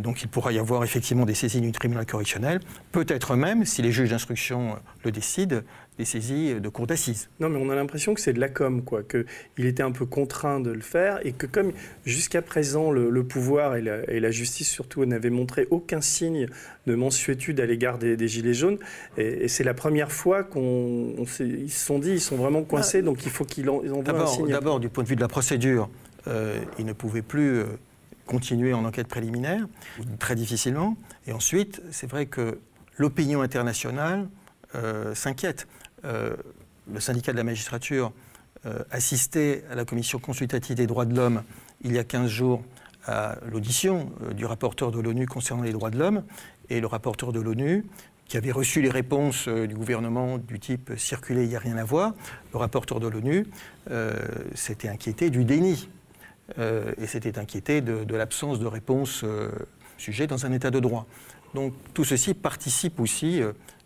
donc 0.00 0.22
il 0.22 0.28
pourra 0.28 0.52
y 0.52 0.58
avoir 0.58 0.84
effectivement 0.84 1.24
des 1.24 1.34
saisines 1.34 1.64
du 1.64 1.72
tribunal 1.72 2.06
correctionnel. 2.06 2.60
Peut-être 2.92 3.36
même, 3.36 3.64
si 3.64 3.82
les 3.82 3.92
juges 3.92 4.10
d'instruction 4.10 4.78
le 5.04 5.10
décident, 5.10 5.60
des 5.98 6.04
saisies 6.04 6.60
de 6.60 6.68
cour 6.68 6.86
d'assises. 6.86 7.28
Non, 7.40 7.48
mais 7.48 7.58
on 7.60 7.70
a 7.70 7.74
l'impression 7.74 8.14
que 8.14 8.20
c'est 8.20 8.32
de 8.32 8.40
la 8.40 8.48
com, 8.48 8.82
quoi, 8.82 9.02
qu'il 9.02 9.66
était 9.66 9.82
un 9.82 9.92
peu 9.92 10.06
contraint 10.06 10.60
de 10.60 10.70
le 10.70 10.80
faire 10.80 11.24
et 11.24 11.32
que 11.32 11.46
comme 11.46 11.72
jusqu'à 12.04 12.42
présent 12.42 12.90
le, 12.90 13.24
pouvoir 13.24 13.76
et 13.76 13.82
la, 13.82 14.30
justice 14.30 14.68
surtout 14.68 15.04
n'avaient 15.04 15.30
montré 15.30 15.68
aucun 15.70 16.00
signe 16.00 16.48
de 16.86 16.94
mensuétude 16.94 17.60
à 17.60 17.66
l'égard 17.66 17.98
des, 17.98 18.28
Gilets 18.28 18.54
jaunes, 18.54 18.78
et, 19.16 19.48
c'est 19.48 19.64
la 19.64 19.74
première 19.74 20.10
fois 20.10 20.42
qu'on 20.42 21.14
ils 21.40 21.70
se 21.70 21.86
sont 21.86 21.98
dit 21.98 22.10
ils 22.10 22.20
sont 22.20 22.36
vraiment 22.36 22.62
coincés, 22.62 22.98
ah. 22.98 23.02
donc 23.02 23.24
il 23.24 23.30
faut 23.30 23.44
qu'ils 23.44 23.70
envoient 23.70 24.22
un 24.22 24.26
signe. 24.26 24.48
D'abord, 24.48 24.80
du 24.80 24.88
point 24.88 25.04
de 25.04 25.08
vue 25.08 25.16
de 25.16 25.20
la 25.20 25.28
procédure, 25.28 25.88
euh, 26.26 26.58
ils 26.78 26.86
ne 26.86 26.92
pouvaient 26.92 27.22
plus... 27.22 27.58
Euh, 27.58 27.64
continuer 28.26 28.72
en 28.72 28.84
enquête 28.84 29.08
préliminaire, 29.08 29.66
très 30.18 30.34
difficilement. 30.34 30.96
Et 31.26 31.32
ensuite, 31.32 31.82
c'est 31.90 32.08
vrai 32.08 32.26
que 32.26 32.58
l'opinion 32.96 33.42
internationale 33.42 34.28
euh, 34.74 35.14
s'inquiète. 35.14 35.66
Euh, 36.04 36.36
le 36.92 37.00
syndicat 37.00 37.32
de 37.32 37.38
la 37.38 37.44
magistrature 37.44 38.12
euh, 38.66 38.80
assistait 38.90 39.64
à 39.70 39.74
la 39.74 39.84
commission 39.84 40.18
consultative 40.18 40.76
des 40.76 40.86
droits 40.86 41.06
de 41.06 41.16
l'homme 41.16 41.42
il 41.82 41.92
y 41.92 41.98
a 41.98 42.04
15 42.04 42.28
jours 42.28 42.62
à 43.06 43.36
l'audition 43.50 44.12
euh, 44.22 44.32
du 44.32 44.44
rapporteur 44.44 44.90
de 44.90 45.00
l'ONU 45.00 45.26
concernant 45.26 45.62
les 45.62 45.72
droits 45.72 45.90
de 45.90 45.98
l'homme. 45.98 46.24
Et 46.70 46.80
le 46.80 46.86
rapporteur 46.86 47.32
de 47.32 47.40
l'ONU, 47.40 47.84
qui 48.26 48.38
avait 48.38 48.52
reçu 48.52 48.80
les 48.80 48.90
réponses 48.90 49.48
du 49.48 49.74
gouvernement 49.74 50.38
du 50.38 50.58
type 50.58 50.92
circuler, 50.96 51.42
il 51.42 51.50
n'y 51.50 51.56
a 51.56 51.58
rien 51.58 51.76
à 51.76 51.84
voir, 51.84 52.14
le 52.54 52.58
rapporteur 52.58 52.98
de 52.98 53.06
l'ONU 53.06 53.46
s'était 54.54 54.88
inquiété 54.88 55.28
du 55.28 55.44
déni 55.44 55.90
et 56.58 57.06
s'était 57.06 57.38
inquiété 57.38 57.82
de, 57.82 58.16
l'absence 58.16 58.58
de 58.60 58.66
réponse 58.66 59.26
sujet 59.98 60.26
dans 60.26 60.46
un 60.46 60.52
état 60.52 60.70
de 60.70 60.80
droit. 60.80 61.06
Donc 61.52 61.74
tout 61.92 62.04
ceci 62.04 62.32
participe 62.32 62.98
aussi 62.98 63.42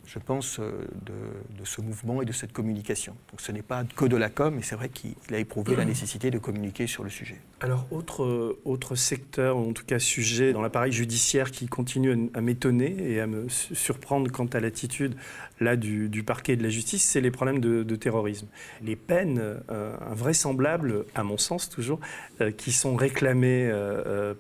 je 0.09 0.19
pense, 0.19 0.59
euh, 0.59 0.87
de, 1.05 1.65
ce 1.65 1.83
mouvement 1.83 2.23
et 2.23 2.25
de 2.25 2.33
cette 2.33 2.53
communication. 2.53 3.15
Donc 3.31 3.43
ce 3.43 3.53
n'est 3.53 3.63
pas 3.63 3.85
que 3.85 4.07
de 4.07 4.17
la 4.17 4.31
com, 4.31 4.55
mais 4.57 4.63
c'est 4.63 4.75
vrai 4.75 4.89
qu'il 4.89 5.15
a 5.33 5.39
éprouvé 5.39 5.77
la 5.77 5.85
nécessité 5.85 6.31
de 6.31 6.39
communiquer 6.39 6.87
sur 6.87 7.05
le 7.05 7.11
sujet. 7.11 7.37
Alors, 7.61 7.87
autre, 7.91 8.57
autre 8.65 8.95
secteur, 8.95 9.59
ou 9.59 9.69
en 9.69 9.73
tout 9.73 9.85
cas 9.85 9.99
sujet 9.99 10.53
dans 10.53 10.63
l'appareil 10.63 10.93
judiciaire 10.93 11.51
qui 11.51 11.67
continue 11.67 12.31
à 12.33 12.41
m'étonner 12.41 12.97
et 12.99 13.21
à 13.21 13.27
me 13.27 13.49
surprendre 13.49 14.31
quant 14.31 14.47
à 14.47 14.61
l'attitude 14.61 15.15
là 15.61 15.77
du, 15.77 16.23
parquet 16.25 16.57
de 16.57 16.63
la 16.63 16.69
justice, 16.69 17.05
c'est 17.05 17.21
les 17.21 17.31
problèmes 17.31 17.61
de, 17.61 17.97
terrorisme. 17.97 18.47
Les 18.83 18.97
peines 18.97 19.41
euh, 19.71 19.93
invraisemblables, 20.11 21.05
à 21.15 21.25
mon 21.25 21.39
sens 21.39 21.69
toujours, 21.69 22.01
euh, 22.41 22.51
qui 22.51 22.73
sont 22.73 22.97
réclamées 22.97 23.71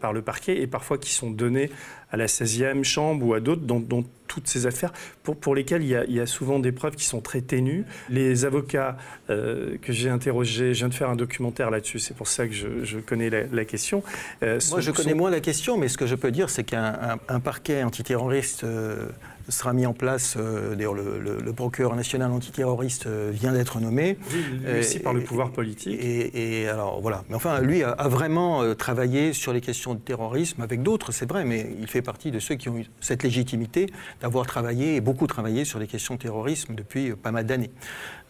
par 0.01 0.13
le 0.13 0.23
parquet 0.23 0.61
et 0.61 0.67
parfois 0.67 0.99
qui 0.99 1.13
sont 1.13 1.31
données 1.31 1.71
à 2.11 2.17
la 2.17 2.27
16e 2.27 2.85
chambre 2.85 3.27
ou 3.27 3.35
à 3.35 3.41
d'autres, 3.41 3.63
dont, 3.63 4.05
toutes 4.27 4.47
ces 4.47 4.67
affaires, 4.67 4.93
pour, 5.23 5.37
pour 5.37 5.55
lesquelles 5.55 5.83
il 5.83 6.13
y, 6.13 6.21
a, 6.21 6.27
souvent 6.27 6.59
des 6.59 6.73
preuves 6.73 6.97
qui 6.97 7.05
sont 7.05 7.21
très 7.21 7.41
ténues. 7.41 7.85
Les 8.11 8.45
avocats 8.45 8.97
euh, 9.31 9.77
que 9.81 9.93
j'ai 9.93 10.11
interrogés, 10.11 10.75
je 10.75 10.81
viens 10.81 10.89
de 10.89 10.95
faire 10.95 11.11
un 11.11 11.17
documentaire 11.17 11.71
là-dessus, 11.71 11.99
c'est 11.99 12.15
pour 12.15 12.29
ça 12.29 12.47
que 12.47 12.53
je, 12.53 12.99
connais 12.99 13.31
la, 13.31 13.65
question. 13.65 14.03
Euh, 14.43 14.61
Moi, 14.71 14.81
je 14.81 14.91
connais 14.91 15.15
moins 15.15 15.31
la 15.31 15.41
question, 15.41 15.79
mais 15.79 15.89
ce 15.89 15.99
que 15.99 16.07
je 16.07 16.15
peux 16.15 16.31
dire, 16.31 16.51
c'est 16.51 16.65
qu'un 16.65 17.19
parquet 17.43 17.83
antiterroriste 17.83 18.65
euh, 18.65 19.09
sera 19.49 19.73
mis 19.73 19.87
en 19.87 19.93
place. 19.93 20.37
Euh, 20.37 20.75
d'ailleurs, 20.75 20.95
le, 20.95 21.53
procureur 21.53 21.97
national 21.97 22.31
antiterroriste 22.31 23.07
euh, 23.07 23.31
vient 23.33 23.53
d'être 23.53 23.81
nommé. 23.81 24.17
Oui, 24.31 24.79
aussi 24.79 25.01
par 25.01 25.13
le 25.13 25.23
pouvoir 25.23 25.51
politique. 25.51 25.99
Et, 26.01 26.69
alors 26.69 27.01
voilà. 27.01 27.25
Mais 27.29 27.35
enfin, 27.35 27.61
lui 27.61 27.83
a, 27.83 27.95
vraiment 28.09 28.63
euh, 28.63 28.75
travaillé 28.75 29.33
sur 29.33 29.53
les 29.53 29.61
questions 29.61 29.95
de 29.95 29.99
terrorisme 29.99 30.63
avec 30.63 30.83
d'autres, 30.83 31.11
c'est 31.11 31.29
vrai, 31.29 31.45
mais 31.45 31.75
il 31.81 31.89
fait 31.89 32.03
partie 32.03 32.31
de 32.31 32.39
ceux 32.39 32.55
qui 32.55 32.69
ont 32.69 32.77
eu 32.77 32.87
cette 33.01 33.23
légitimité 33.23 33.87
d'avoir 34.21 34.47
travaillé 34.47 34.97
et 34.97 35.01
beaucoup 35.01 35.27
travaillé 35.27 35.65
sur 35.65 35.79
les 35.79 35.87
questions 35.87 36.15
de 36.15 36.21
terrorisme 36.21 36.75
depuis 36.75 37.13
pas 37.13 37.33
mal 37.33 37.47
d'années. 37.47 37.71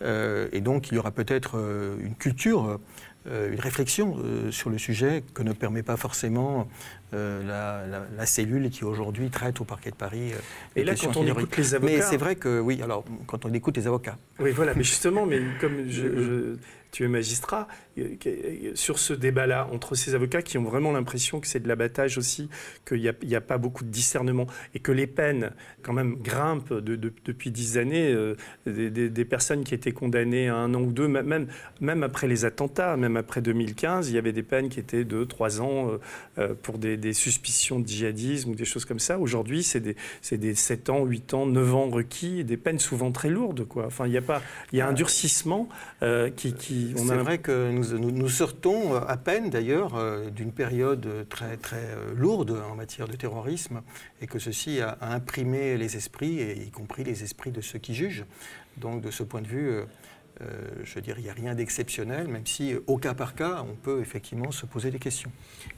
et 0.03 0.61
donc, 0.61 0.91
il 0.91 0.95
y 0.95 0.99
aura 0.99 1.11
peut-être 1.11 1.57
une 2.01 2.15
culture 2.15 2.79
euh, 3.31 3.53
une 3.53 3.61
réflexion 3.61 4.17
euh, 4.19 4.51
sur 4.51 4.71
le 4.71 4.79
sujet 4.79 5.23
que 5.35 5.43
ne 5.43 5.53
permet 5.53 5.83
pas 5.83 5.97
forcément 5.97 6.69
euh, 7.15 8.07
la, 8.17 8.27
cellule 8.27 8.71
qui 8.71 8.85
aujourd'hui 8.85 9.31
traite 9.31 9.61
au 9.61 9.65
parquet 9.65 9.91
de 9.91 9.97
Paris. 9.97 10.33
Et 10.77 10.85
là, 10.85 10.95
quand 10.95 11.17
on 11.17 11.27
écoute 11.27 11.57
les 11.57 11.75
avocats. 11.75 11.95
Mais 11.95 12.03
c'est 12.03 12.17
vrai 12.17 12.37
que, 12.37 12.61
oui, 12.61 12.81
alors, 12.83 13.05
quand 13.27 13.45
on 13.45 13.53
écoute 13.53 13.77
les 13.77 13.87
avocats. 13.87 14.19
Oui, 14.39 14.51
voilà, 14.51 14.75
mais 14.75 14.85
justement, 14.85 15.27
mais 15.27 15.41
comme 15.61 15.89
je 15.89 16.57
tu 16.91 17.05
es 17.05 17.09
magistrat, 17.09 17.69
euh, 17.99 18.17
euh, 18.27 18.71
sur 18.75 18.99
ce 18.99 19.13
débat-là, 19.13 19.69
entre 19.73 19.95
ces 19.95 20.15
avocats 20.15 20.43
qui 20.43 20.59
ont 20.59 20.63
vraiment 20.63 20.93
l'impression 20.93 21.41
que 21.41 21.47
c'est 21.47 21.61
de 21.61 21.69
l'abattage 21.69 22.19
aussi, 22.19 22.49
qu'il 22.87 23.13
n'y 23.23 23.35
a, 23.35 23.41
pas 23.41 23.59
beaucoup 23.59 23.85
de 23.85 23.91
discernement, 23.91 24.47
et 24.75 24.81
que 24.81 24.93
les 24.93 25.07
peines, 25.07 25.53
quand 25.83 25.93
même, 25.93 26.17
grimpent 26.17 26.73
depuis 26.73 27.51
dix 27.51 27.79
années, 27.79 28.13
euh, 28.13 28.35
des, 28.67 29.25
personnes 29.25 29.65
qui 29.65 29.75
étaient 29.75 29.93
condamnées 29.93 30.49
à 30.49 30.57
un 30.57 30.75
an 30.75 30.81
ou 30.81 30.93
deux, 30.93 31.09
même, 31.09 31.49
même 31.81 32.03
après 32.03 32.27
les 32.27 32.45
attentats, 32.45 32.97
même 32.97 33.17
après 33.17 33.43
2015, 33.43 34.09
il 34.09 34.15
y 34.15 34.19
avait 34.19 34.33
des 34.33 34.43
peines 34.43 34.69
qui 34.69 34.81
étaient 34.81 35.05
de 35.05 35.25
trois 35.25 35.61
ans 35.61 35.93
pour 36.63 36.79
des, 36.79 36.97
suspicions 37.13 37.81
de 37.81 37.87
djihadisme 37.87 38.51
ou 38.51 38.55
des 38.55 38.65
choses 38.65 38.85
comme 38.85 38.99
ça. 38.99 39.19
Aujourd'hui, 39.19 39.63
c'est 39.63 39.81
des, 39.81 39.97
des 40.33 40.55
7 40.55 40.91
ans, 40.91 41.05
8 41.05 41.35
ans, 41.35 41.47
9 41.47 41.75
ans 41.75 41.89
requis, 41.89 42.45
des 42.45 42.57
peines 42.57 42.79
souvent 42.79 43.13
très 43.13 43.31
lourdes. 43.31 43.65
Quoi. 43.65 43.87
Enfin, 43.87 44.07
il 44.07 44.13
y 44.13 44.19
a, 44.19 44.23
pas, 44.23 44.43
y 44.73 44.81
a 44.81 44.89
un 44.89 44.93
durcissement 44.93 45.69
qui 46.37 46.49
c'est 46.97 47.17
vrai 47.17 47.39
que 47.39 47.71
nous, 47.71 48.29
sortons 48.29 48.95
à 48.95 49.17
peine 49.17 49.51
d'ailleurs 49.51 49.95
euh, 49.95 50.31
d'une 50.31 50.53
période 50.53 51.27
très, 51.29 51.57
très 51.57 51.77
euh, 51.77 52.15
lourde 52.15 52.57
en 52.71 52.75
matière 52.75 53.09
de 53.09 53.17
terrorisme 53.17 53.83
et 54.21 54.27
que 54.27 54.39
ceci 54.39 54.81
a, 54.81 54.99
imprimé 55.01 55.77
les 55.77 55.97
esprits, 55.97 56.41
y 56.67 56.71
compris 56.71 57.05
les 57.05 57.23
esprits 57.23 57.51
de 57.51 57.61
ceux 57.61 57.79
qui 57.79 57.95
jugent. 57.95 58.25
Donc 58.79 59.03
de 59.03 59.11
ce 59.11 59.23
point 59.23 59.43
de 59.43 59.49
vue, 59.49 59.69
euh, 59.71 59.83
euh, 59.83 59.85
je 60.85 60.95
veux 60.95 61.01
dire, 61.01 61.17
il 61.19 61.25
n'y 61.25 61.31
a 61.31 61.33
rien 61.33 61.55
d'exceptionnel, 61.55 62.29
même 62.29 62.47
si 62.47 62.75
au 62.87 62.97
cas 62.97 63.15
par 63.15 63.35
cas, 63.35 63.65
on 63.69 63.75
peut 63.75 64.01
effectivement 64.01 64.51
se 64.51 64.67
poser 64.67 64.91
des 64.91 64.99
questions. 64.99 65.31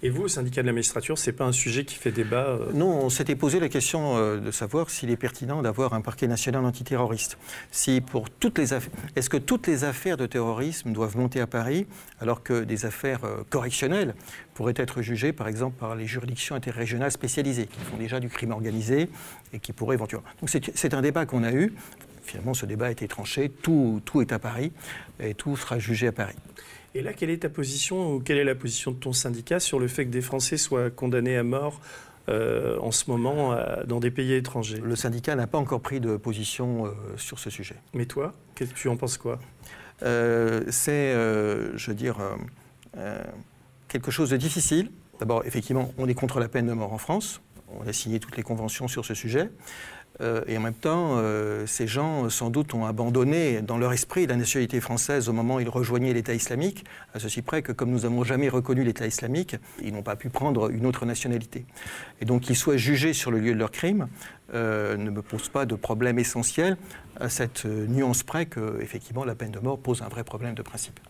Et 0.03 0.11
vous, 0.11 0.23
au 0.23 0.29
syndicat 0.29 0.63
de 0.63 0.67
la 0.67 0.73
magistrature, 0.73 1.19
ce 1.19 1.31
n'est 1.31 1.37
pas 1.37 1.45
un 1.45 1.53
sujet 1.53 1.85
qui 1.85 1.97
fait 1.97 2.11
débat 2.11 2.47
euh 2.47 2.73
Non, 2.75 3.05
on 3.05 3.11
s'était 3.11 3.37
posé 3.37 3.61
la 3.61 3.69
question 3.69 4.17
euh, 4.17 4.39
de 4.39 4.51
savoir 4.51 4.91
s'il 4.91 5.11
est 5.11 5.17
pertinent 5.17 5.63
d'avoir 5.63 5.95
un 5.95 6.01
parquet 6.01 6.27
national 6.27 6.65
antiterroriste. 6.65 7.39
Si 7.71 8.01
pour 8.01 8.31
toutes 8.31 8.59
les 8.59 8.75
est-ce 9.17 9.31
que 9.31 9.37
toutes 9.37 9.67
les 9.67 9.85
affaires 9.85 10.17
de 10.17 10.27
terrorisme 10.27 10.93
doivent 10.93 11.17
monter 11.17 11.41
à 11.41 11.47
Paris, 11.47 11.87
alors 12.21 12.43
que 12.43 12.65
des 12.65 12.87
affaires 12.87 13.21
correctionnelles 13.49 14.15
pourraient 14.55 14.75
être 14.77 15.03
jugées, 15.03 15.33
par 15.33 15.49
exemple, 15.49 15.77
par 15.79 15.95
les 15.95 16.07
juridictions 16.07 16.55
interrégionales 16.55 17.13
spécialisées, 17.13 17.67
qui 17.67 17.81
font 17.81 17.97
déjà 17.97 18.21
du 18.21 18.29
crime 18.29 18.53
organisé 18.53 19.09
et 19.53 19.59
qui 19.59 19.73
pourraient 19.73 19.97
éventuellement. 19.97 20.29
Donc 20.41 20.51
c'est 20.51 20.95
un 20.95 21.03
débat 21.03 21.27
qu'on 21.27 21.45
a 21.45 21.53
eu 21.53 21.73
finalement, 22.31 22.55
ce 22.55 22.67
débat 22.67 22.87
a 22.87 22.91
été 22.91 23.09
tranché. 23.09 23.51
Tout, 23.51 24.01
tout 24.05 24.23
est 24.23 24.33
à 24.33 24.39
Paris 24.39 24.73
et 25.19 25.35
tout 25.35 25.57
sera 25.57 25.79
jugé 25.79 26.07
à 26.07 26.13
Paris. 26.13 26.37
Et 26.95 27.03
là, 27.03 27.13
quelle 27.13 27.31
est 27.31 27.43
ta 27.43 27.49
position 27.49 28.15
ou 28.15 28.21
quelle 28.21 28.39
est 28.39 28.45
la 28.45 28.55
position 28.55 28.91
de 28.93 28.97
ton 28.97 29.13
syndicat 29.13 29.61
sur 29.61 29.79
le 29.79 29.89
fait 29.89 30.05
que 30.07 30.11
des 30.11 30.23
Français 30.23 30.57
soient 30.57 30.91
condamnés 30.91 31.37
à 31.37 31.43
mort 31.43 31.81
en 32.29 32.93
ce 32.93 33.11
moment 33.11 33.57
dans 33.87 34.01
des 34.01 34.11
pays 34.11 34.33
étrangers? 34.33 34.81
Le 34.83 34.97
syndicat 34.97 35.35
n'a 35.37 35.47
pas 35.47 35.59
encore 35.59 35.81
pris 35.81 36.01
de 36.01 36.17
position 36.17 36.93
sur 37.17 37.39
ce 37.39 37.51
sujet. 37.51 37.77
Mais 37.95 38.07
toi, 38.07 38.33
tu 38.75 38.89
en 38.89 38.97
penses 38.97 39.19
quoi? 39.19 39.39
C'est, 40.01 41.13
je 41.13 41.87
veux 41.87 41.95
dire, 41.95 42.17
quelque 43.89 44.11
chose 44.11 44.31
de 44.31 44.37
difficile. 44.37 44.91
D'abord, 45.21 45.45
effectivement, 45.47 45.93
on 45.99 46.09
est 46.09 46.15
contre 46.15 46.41
la 46.41 46.49
peine 46.49 46.67
de 46.67 46.73
mort 46.73 46.93
en 46.93 46.99
France. 46.99 47.41
On 47.79 47.87
a 47.87 47.93
signé 47.93 48.19
toutes 48.19 48.37
les 48.37 48.43
conventions 48.43 48.89
sur 48.89 49.05
ce 49.05 49.15
sujet. 49.15 49.49
Euh, 50.21 50.43
et 50.47 50.57
en 50.57 50.61
même 50.61 50.75
temps, 50.75 51.17
euh, 51.17 51.67
ces 51.67 51.87
gens, 51.87 52.29
sans 52.29 52.51
doute, 52.51 52.75
ont 52.75 52.85
abandonné 52.85 53.63
dans 53.63 53.79
leur 53.79 53.93
esprit 53.93 54.27
la 54.27 54.37
nationalité 54.37 54.81
française 54.81 55.29
au 55.29 55.33
moment 55.33 55.57
où 55.57 55.61
ils 55.61 55.69
rejoignaient 55.69 56.13
l'État 56.13 56.35
islamique, 56.35 56.85
à 57.15 57.19
ceci 57.19 57.43
près 57.43 57.63
que, 57.63 57.73
comme 57.73 57.91
nous 57.91 58.01
n'avons 58.01 58.25
jamais 58.25 58.49
reconnu 58.49 58.85
l'État 58.85 59.07
islamique, 59.07 59.57
ils 59.83 59.93
n'ont 59.93 60.03
pas 60.03 60.17
pu 60.17 60.29
prendre 60.29 60.71
une 60.71 60.87
autre 60.87 61.07
nationalité. 61.07 61.65
Et 62.21 62.25
donc, 62.25 62.43
qu'ils 62.43 62.57
soient 62.57 62.77
jugés 62.77 63.13
sur 63.13 63.31
le 63.31 63.39
lieu 63.39 63.55
de 63.55 63.59
leur 63.59 63.71
crime 63.71 64.09
euh, 64.53 64.97
ne 64.97 65.11
me 65.11 65.23
pose 65.23 65.49
pas 65.49 65.65
de 65.65 65.75
problème 65.75 66.19
essentiel, 66.19 66.77
à 67.19 67.29
cette 67.29 67.65
nuance 67.65 68.23
près 68.23 68.47
que, 68.47 68.81
effectivement, 68.81 69.25
la 69.25 69.35
peine 69.35 69.51
de 69.51 69.59
mort 69.59 69.79
pose 69.79 70.03
un 70.03 70.09
vrai 70.09 70.25
problème 70.25 70.55
de 70.55 70.63
principe. 70.63 71.01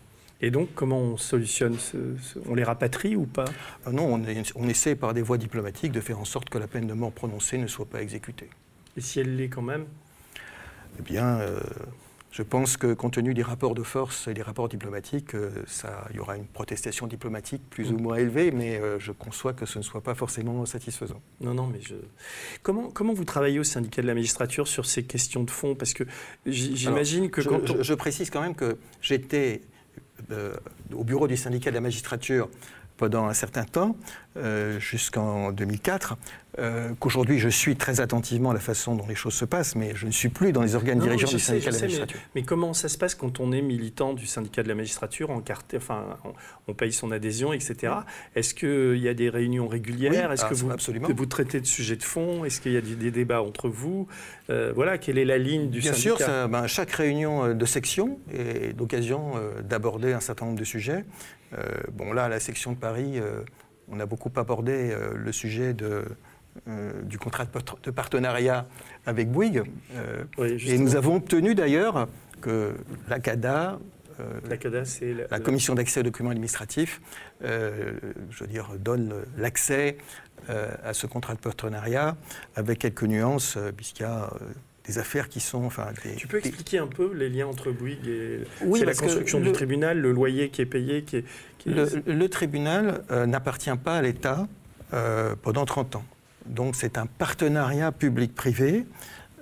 Et 0.43 0.51
donc, 0.51 0.69
comment 0.73 0.97
on 0.97 1.17
solutionne 1.17 1.77
On 2.49 2.55
les 2.55 2.63
rapatrie 2.63 3.15
ou 3.15 3.25
pas? 3.25 3.45
Non, 3.91 4.15
on, 4.15 4.23
on 4.55 4.67
essaie 4.67 4.95
par 4.95 5.13
des 5.13 5.21
voies 5.21 5.37
diplomatiques 5.37 5.91
de 5.91 6.01
faire 6.01 6.19
en 6.19 6.25
sorte 6.25 6.49
que 6.49 6.57
la 6.57 6.67
peine 6.67 6.87
de 6.87 6.93
mort 6.93 7.11
prononcée 7.11 7.57
ne 7.57 7.67
soit 7.67 7.85
pas 7.85 8.01
exécutée. 8.01 8.49
Et 8.97 9.01
si 9.01 9.19
elle 9.19 9.35
l'est 9.35 9.49
quand 9.49 9.61
même 9.61 9.85
Eh 10.99 11.01
bien, 11.01 11.39
euh, 11.39 11.59
je 12.31 12.43
pense 12.43 12.77
que 12.77 12.93
compte 12.93 13.13
tenu 13.13 13.33
des 13.33 13.43
rapports 13.43 13.75
de 13.75 13.83
force 13.83 14.27
et 14.27 14.33
des 14.33 14.41
rapports 14.41 14.67
diplomatiques, 14.67 15.33
euh, 15.33 15.49
ça, 15.65 16.07
il 16.09 16.17
y 16.17 16.19
aura 16.19 16.35
une 16.35 16.45
protestation 16.45 17.07
diplomatique 17.07 17.61
plus 17.69 17.91
ou 17.91 17.97
moins 17.97 18.17
élevée, 18.17 18.51
mais 18.51 18.79
euh, 18.79 18.99
je 18.99 19.11
conçois 19.11 19.53
que 19.53 19.65
ce 19.65 19.77
ne 19.79 19.83
soit 19.83 20.01
pas 20.01 20.15
forcément 20.15 20.65
satisfaisant. 20.65 21.21
Non, 21.39 21.53
non, 21.53 21.67
mais 21.67 21.81
je... 21.81 21.95
comment, 22.63 22.89
comment 22.89 23.13
vous 23.13 23.25
travaillez 23.25 23.59
au 23.59 23.63
syndicat 23.63 24.01
de 24.01 24.07
la 24.07 24.13
magistrature 24.13 24.67
sur 24.67 24.85
ces 24.85 25.03
questions 25.03 25.43
de 25.43 25.51
fond? 25.51 25.75
Parce 25.75 25.93
que 25.93 26.03
j'imagine 26.45 27.29
que 27.29 27.41
quand 27.41 27.81
je, 27.81 27.93
précise 27.93 28.29
quand 28.29 28.41
même 28.41 28.55
que 28.55 28.77
j'étais 29.01 29.61
au 30.93 31.03
bureau 31.03 31.27
du 31.27 31.35
syndicat 31.35 31.71
de 31.71 31.75
la 31.75 31.81
magistrature 31.81 32.49
pendant 33.01 33.25
un 33.25 33.33
certain 33.33 33.63
temps, 33.63 33.95
jusqu'en 34.79 35.51
2004, 35.51 36.15
euh, 36.59 36.89
qu'aujourd'hui 36.99 37.39
je 37.39 37.47
suis 37.47 37.77
très 37.77 38.01
attentivement 38.01 38.51
la 38.51 38.59
façon 38.59 38.95
dont 38.95 39.07
les 39.07 39.15
choses 39.15 39.35
se 39.35 39.45
passent, 39.45 39.77
mais 39.77 39.93
je 39.95 40.05
ne 40.05 40.11
suis 40.11 40.27
plus 40.27 40.51
dans 40.51 40.61
les 40.61 40.75
organes 40.75 40.99
dirigeants 40.99 41.29
du 41.29 41.39
syndicat 41.39 41.69
de 41.71 41.75
la 41.75 41.81
magistrature. 41.81 42.19
Mais, 42.35 42.43
comment 42.43 42.73
ça 42.73 42.89
se 42.89 42.97
passe 42.97 43.15
quand 43.15 43.39
on 43.39 43.53
est 43.53 43.61
militant 43.61 44.13
du 44.13 44.27
syndicat 44.27 44.61
de 44.61 44.67
la 44.67 44.75
magistrature, 44.75 45.29
en 45.29 45.39
carte, 45.39 45.75
enfin, 45.77 46.17
on, 46.67 46.73
paye 46.73 46.91
son 46.91 47.11
adhésion, 47.11 47.53
etc. 47.53 47.93
Est-ce 48.35 48.53
qu'il 48.53 49.01
y 49.01 49.07
a 49.07 49.13
des 49.13 49.29
réunions 49.29 49.67
régulières? 49.67 50.31
Est-ce 50.31 50.45
que 50.45 50.53
vous, 50.53 50.69
vous, 51.15 51.25
traitez 51.25 51.61
de 51.61 51.65
sujets 51.65 51.95
de 51.95 52.03
fond? 52.03 52.43
Est-ce 52.43 52.59
qu'il 52.59 52.73
y 52.73 52.77
a 52.77 52.81
des, 52.81 53.11
débats 53.11 53.41
entre 53.41 53.69
vous? 53.69 54.07
Euh, 54.49 54.73
Voilà, 54.75 54.97
quelle 54.97 55.17
est 55.17 55.25
la 55.25 55.37
ligne 55.37 55.69
du 55.69 55.81
syndicat? 55.81 56.15
Bien 56.15 56.25
sûr, 56.25 56.49
ben, 56.49 56.67
chaque 56.67 56.91
réunion 56.91 57.45
euh, 57.45 57.53
de 57.53 57.65
section 57.65 58.19
est 58.33 58.77
l'occasion 58.77 59.33
d'aborder 59.63 60.11
un 60.11 60.19
certain 60.19 60.47
nombre 60.47 60.59
de 60.59 60.65
sujets. 60.65 61.05
Bon, 61.91 62.13
là, 62.13 62.25
à 62.25 62.29
la 62.29 62.39
section 62.39 62.71
de 62.73 62.77
Paris, 62.77 63.19
on 63.89 63.99
a 63.99 64.05
beaucoup 64.05 64.31
abordé 64.35 64.95
le 65.15 65.31
sujet 65.31 65.73
de 65.73 66.05
euh, 66.67 67.01
du 67.03 67.17
contrat 67.17 67.45
de 67.45 67.91
partenariat 67.91 68.67
avec 69.05 69.31
Bouygues. 69.31 69.63
Euh, 69.95 70.25
et 70.37 70.77
nous 70.77 70.97
avons 70.97 71.15
obtenu 71.15 71.55
d'ailleurs 71.55 72.09
que 72.41 72.73
l'ACADA, 73.07 73.79
euh, 74.19 74.83
c'est 74.83 75.13
la, 75.31 75.39
commission 75.39 75.75
d'accès 75.75 76.01
aux 76.01 76.03
documents 76.03 76.29
administratifs, 76.29 77.01
je 77.41 78.39
veux 78.41 78.47
dire, 78.47 78.71
donne 78.79 79.13
l'accès 79.37 79.97
à 80.49 80.93
ce 80.93 81.07
contrat 81.07 81.35
de 81.35 81.39
partenariat 81.39 82.17
avec 82.55 82.79
quelques 82.79 83.03
nuances, 83.03 83.57
puisqu'il 83.77 84.03
y 84.03 84.05
a 84.05 84.29
des 84.91 84.99
affaires 84.99 85.29
qui 85.29 85.39
sont. 85.39 85.63
Enfin, 85.63 85.87
tu 86.17 86.27
peux 86.27 86.37
expliquer 86.37 86.79
un 86.79 86.87
peu 86.87 87.13
les 87.13 87.29
liens 87.29 87.47
entre 87.47 87.71
Bouygues 87.71 88.07
et 88.07 88.39
oui, 88.63 88.81
la 88.81 88.93
construction 88.93 89.39
du 89.39 89.51
tribunal, 89.51 89.99
le 89.99 90.11
loyer 90.11 90.49
qui 90.49 90.61
est 90.61 90.65
payé 90.65 91.03
qui 91.03 91.17
est, 91.17 91.25
Le, 91.65 92.27
tribunal 92.27 93.03
n'appartient 93.27 93.75
pas 93.83 93.97
à 93.97 94.01
l'État 94.01 94.47
pendant 95.41 95.65
30 95.65 95.97
ans. 95.97 96.05
Donc 96.45 96.75
c'est 96.75 96.97
un 96.97 97.05
partenariat 97.05 97.91
public-privé. 97.91 98.85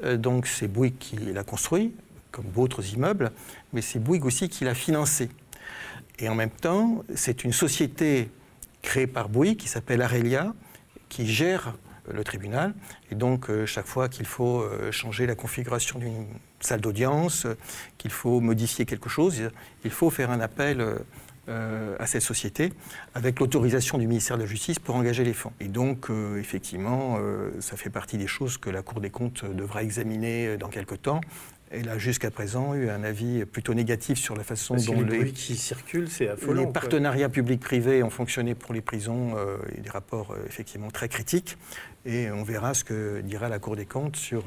Euh, 0.03 0.17
donc 0.17 0.47
c'est 0.47 0.67
Bouygues 0.67 0.97
qui 0.97 1.15
l'a 1.17 1.43
construit, 1.43 1.93
comme 2.31 2.45
d'autres 2.45 2.93
immeubles, 2.93 3.31
mais 3.73 3.81
c'est 3.81 3.99
Bouygues 3.99 4.25
aussi 4.25 4.49
qui 4.49 4.63
l'a 4.63 4.75
financé. 4.75 5.29
Et 6.19 6.29
en 6.29 6.35
même 6.35 6.49
temps, 6.49 7.03
c'est 7.15 7.43
une 7.43 7.53
société 7.53 8.29
créée 8.81 9.07
par 9.07 9.29
Bouygues 9.29 9.57
qui 9.57 9.67
s'appelle 9.67 10.01
Arelia, 10.01 10.53
qui 11.07 11.27
gère 11.27 11.75
le 12.13 12.23
tribunal. 12.23 12.73
Et 13.11 13.15
donc, 13.15 13.49
euh, 13.49 13.65
chaque 13.65 13.87
fois 13.87 14.09
qu'il 14.09 14.25
faut 14.25 14.61
euh, 14.61 14.91
changer 14.91 15.25
la 15.25 15.35
configuration 15.35 15.99
d'une 15.99 16.25
salle 16.59 16.81
d'audience, 16.81 17.47
qu'il 17.97 18.11
faut 18.11 18.39
modifier 18.39 18.85
quelque 18.85 19.09
chose, 19.09 19.49
il 19.83 19.91
faut 19.91 20.09
faire 20.09 20.31
un 20.31 20.39
appel 20.39 20.99
euh, 21.49 21.95
à 21.97 22.05
cette 22.05 22.21
société 22.21 22.71
avec 23.15 23.39
l'autorisation 23.39 23.97
du 23.97 24.05
ministère 24.05 24.37
de 24.37 24.43
la 24.43 24.47
Justice 24.47 24.77
pour 24.77 24.93
engager 24.93 25.23
les 25.23 25.33
fonds. 25.33 25.51
Et 25.59 25.67
donc, 25.67 26.11
euh, 26.11 26.37
effectivement, 26.37 27.17
euh, 27.19 27.49
ça 27.59 27.75
fait 27.75 27.89
partie 27.89 28.19
des 28.19 28.27
choses 28.27 28.59
que 28.59 28.69
la 28.69 28.83
Cour 28.83 29.01
des 29.01 29.09
comptes 29.09 29.43
devra 29.45 29.81
examiner 29.81 30.57
dans 30.57 30.67
quelques 30.67 31.01
temps. 31.01 31.21
Elle 31.71 31.89
a 31.89 31.97
jusqu'à 31.97 32.32
présent 32.32 32.73
eu 32.73 32.89
un 32.89 33.03
avis 33.03 33.45
plutôt 33.45 33.73
négatif 33.73 34.17
sur 34.17 34.36
la 34.36 34.43
façon 34.43 34.75
dont 34.75 35.01
les, 35.01 35.23
les 35.23 35.32
qui 35.32 35.55
circulent, 35.55 36.10
c'est 36.10 36.27
affolant. 36.27 36.65
Les 36.65 36.71
partenariats 36.71 37.29
publics-privés 37.29 38.01
ont 38.01 38.10
fonctionné 38.10 38.55
pour 38.55 38.73
les 38.73 38.82
prisons. 38.82 39.36
y 39.75 39.79
a 39.79 39.82
des 39.82 39.89
rapports 39.89 40.36
effectivement 40.47 40.89
très 40.89 41.10
critiques. 41.10 41.58
Et 42.05 42.32
on 42.32 42.43
verra 42.43 42.73
ce 42.73 42.84
que 42.84 43.21
dira 43.21 43.49
la 43.49 43.60
Cour 43.60 43.75
des 43.75 43.86
comptes 43.86 44.15
sur 44.15 44.45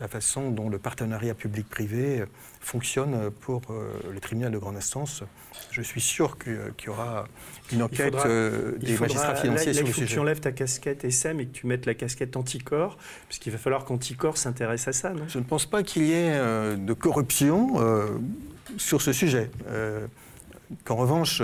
la 0.00 0.08
façon 0.08 0.50
dont 0.50 0.68
le 0.68 0.78
partenariat 0.78 1.34
public-privé 1.34 2.24
fonctionne 2.60 3.30
pour 3.30 3.62
le 3.70 4.18
tribunal 4.20 4.52
de 4.52 4.58
grande 4.58 4.76
instance 4.76 5.22
je 5.70 5.82
suis 5.82 6.00
sûr 6.00 6.38
qu'il 6.38 6.86
y 6.86 6.88
aura 6.88 7.26
une 7.72 7.82
enquête 7.82 8.14
euh, 8.26 8.76
des 8.78 8.98
magistrats 8.98 9.36
financiers 9.36 9.72
sur 9.72 9.86
le 9.86 9.92
sujet. 9.92 10.02
Il 10.02 10.06
faut 10.06 10.10
que 10.10 10.14
tu 10.14 10.18
enlèves 10.18 10.40
ta 10.40 10.52
casquette 10.52 11.04
SM 11.04 11.40
et 11.40 11.46
que 11.46 11.52
tu 11.52 11.66
mettes 11.66 11.86
la 11.86 11.94
casquette 11.94 12.36
anticorps, 12.36 12.96
puisqu'il 13.28 13.52
va 13.52 13.58
falloir 13.58 13.84
qu'anticorps 13.84 14.36
s'intéresse 14.36 14.88
à 14.88 14.92
ça, 14.92 15.10
non? 15.10 15.24
Je 15.28 15.38
ne 15.38 15.44
pense 15.44 15.66
pas 15.66 15.82
qu'il 15.82 16.04
y 16.04 16.12
ait 16.12 16.34
euh, 16.34 16.76
de 16.76 16.92
corruption 16.92 17.80
euh, 17.80 18.06
sur 18.76 19.02
ce 19.02 19.12
sujet. 19.12 19.50
Qu'en 20.84 20.94
revanche, 20.94 21.42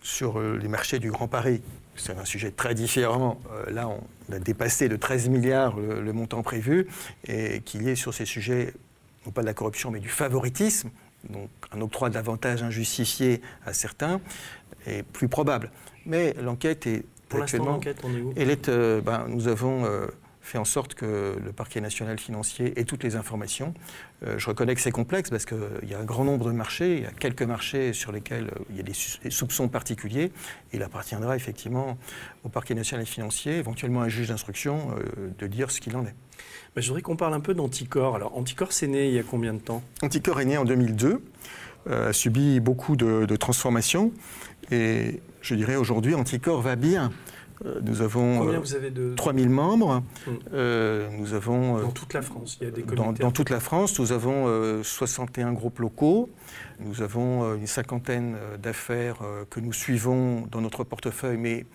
sur 0.00 0.40
les 0.40 0.68
marchés 0.68 0.98
du 0.98 1.10
Grand 1.10 1.28
Paris, 1.28 1.60
c'est 1.94 2.16
un 2.16 2.24
sujet 2.24 2.50
très 2.50 2.74
différent. 2.74 3.38
là, 3.70 3.86
on 3.86 4.00
a 4.32 4.38
dépassé 4.38 4.88
de 4.88 4.96
13 4.96 5.28
milliards 5.28 5.76
le 5.78 6.12
montant 6.12 6.42
prévu, 6.42 6.86
et 7.26 7.60
qu'il 7.60 7.82
y 7.82 7.90
ait 7.90 7.94
sur 7.94 8.14
ces 8.14 8.24
sujets, 8.24 8.74
non 9.24 9.32
pas 9.32 9.42
de 9.42 9.46
la 9.46 9.54
corruption, 9.54 9.90
mais 9.90 10.00
du 10.00 10.08
favoritisme, 10.08 10.90
donc 11.30 11.48
un 11.72 11.80
octroi 11.80 12.10
d'avantages 12.10 12.62
injustifié 12.62 13.40
à 13.64 13.72
certains 13.72 14.20
est 14.86 15.02
plus 15.02 15.28
probable. 15.28 15.70
Mais 16.04 16.34
l'enquête 16.40 16.86
est 16.86 17.04
pour 17.28 17.40
l'instant, 17.40 17.64
l'enquête, 17.64 17.98
on 18.04 18.14
est 18.14 18.20
où? 18.20 18.32
elle 18.36 18.50
est, 18.50 18.68
euh, 18.68 19.00
ben, 19.00 19.26
Nous 19.28 19.48
avons 19.48 19.84
euh, 19.84 20.06
fait 20.46 20.58
en 20.58 20.64
sorte 20.64 20.94
que 20.94 21.36
le 21.42 21.52
parquet 21.52 21.80
national 21.80 22.18
financier 22.18 22.78
ait 22.78 22.84
toutes 22.84 23.02
les 23.02 23.16
informations. 23.16 23.74
Euh, 24.24 24.38
je 24.38 24.46
reconnais 24.46 24.74
que 24.74 24.80
c'est 24.80 24.90
complexe 24.90 25.30
parce 25.30 25.44
qu'il 25.44 25.88
y 25.88 25.94
a 25.94 25.98
un 25.98 26.04
grand 26.04 26.24
nombre 26.24 26.46
de 26.46 26.52
marchés, 26.52 26.96
il 26.96 27.02
y 27.02 27.06
a 27.06 27.10
quelques 27.10 27.42
marchés 27.42 27.92
sur 27.92 28.12
lesquels 28.12 28.50
il 28.70 28.76
y 28.76 28.80
a 28.80 28.82
des, 28.82 28.94
soupçons 29.30 29.68
particuliers. 29.68 30.32
Il 30.72 30.82
appartiendra 30.82 31.36
effectivement 31.36 31.98
au 32.44 32.48
parquet 32.48 32.74
national 32.74 33.06
financier, 33.06 33.56
éventuellement 33.56 34.02
à 34.02 34.04
un 34.04 34.08
juge 34.08 34.28
d'instruction, 34.28 34.90
de 35.38 35.46
dire 35.46 35.70
ce 35.70 35.80
qu'il 35.80 35.96
en 35.96 36.04
est. 36.04 36.14
Bah, 36.74 36.82
je 36.82 36.88
voudrais 36.88 37.02
qu'on 37.02 37.16
parle 37.16 37.34
un 37.34 37.40
peu 37.40 37.54
d'Anticor. 37.54 38.16
Alors, 38.16 38.36
Anticor, 38.36 38.72
c'est 38.72 38.86
né 38.86 39.08
il 39.08 39.14
y 39.14 39.18
a 39.18 39.22
combien 39.22 39.54
de 39.54 39.60
temps? 39.60 39.82
Anticor 40.02 40.40
est 40.40 40.44
né 40.44 40.58
en 40.58 40.64
2002, 40.64 41.22
euh, 41.88 42.10
a 42.10 42.12
subi 42.12 42.60
beaucoup 42.60 42.96
de, 42.96 43.36
transformations. 43.36 44.12
Et 44.70 45.20
je 45.40 45.54
dirais 45.54 45.76
aujourd'hui, 45.76 46.14
Anticor 46.14 46.60
va 46.60 46.76
bien. 46.76 47.12
Euh, 47.64 47.80
nous 47.82 48.02
avons 48.02 48.38
Combien 48.38 48.60
vous 48.60 48.74
avez 48.74 48.90
de... 48.90 49.14
3000 49.14 49.48
membres. 49.48 50.02
Hmm. 50.26 50.30
Euh, 50.52 51.08
nous 51.10 51.34
avons, 51.34 51.80
dans 51.80 51.90
toute 51.90 52.12
la 52.12 52.22
France, 52.22 52.58
il 52.60 52.64
y 52.64 52.68
a 52.68 52.70
des 52.70 52.82
Dans, 52.82 53.12
dans 53.12 53.30
toute 53.30 53.50
la 53.50 53.60
France, 53.60 53.98
nous 53.98 54.12
avons 54.12 54.82
61 54.82 55.52
groupes 55.52 55.78
locaux. 55.78 56.28
Nous 56.80 57.02
avons 57.02 57.54
une 57.54 57.66
cinquantaine 57.66 58.36
d'affaires 58.62 59.18
que 59.50 59.60
nous 59.60 59.72
suivons 59.72 60.46
dans 60.50 60.60
notre 60.60 60.84
portefeuille, 60.84 61.38
mais 61.38 61.66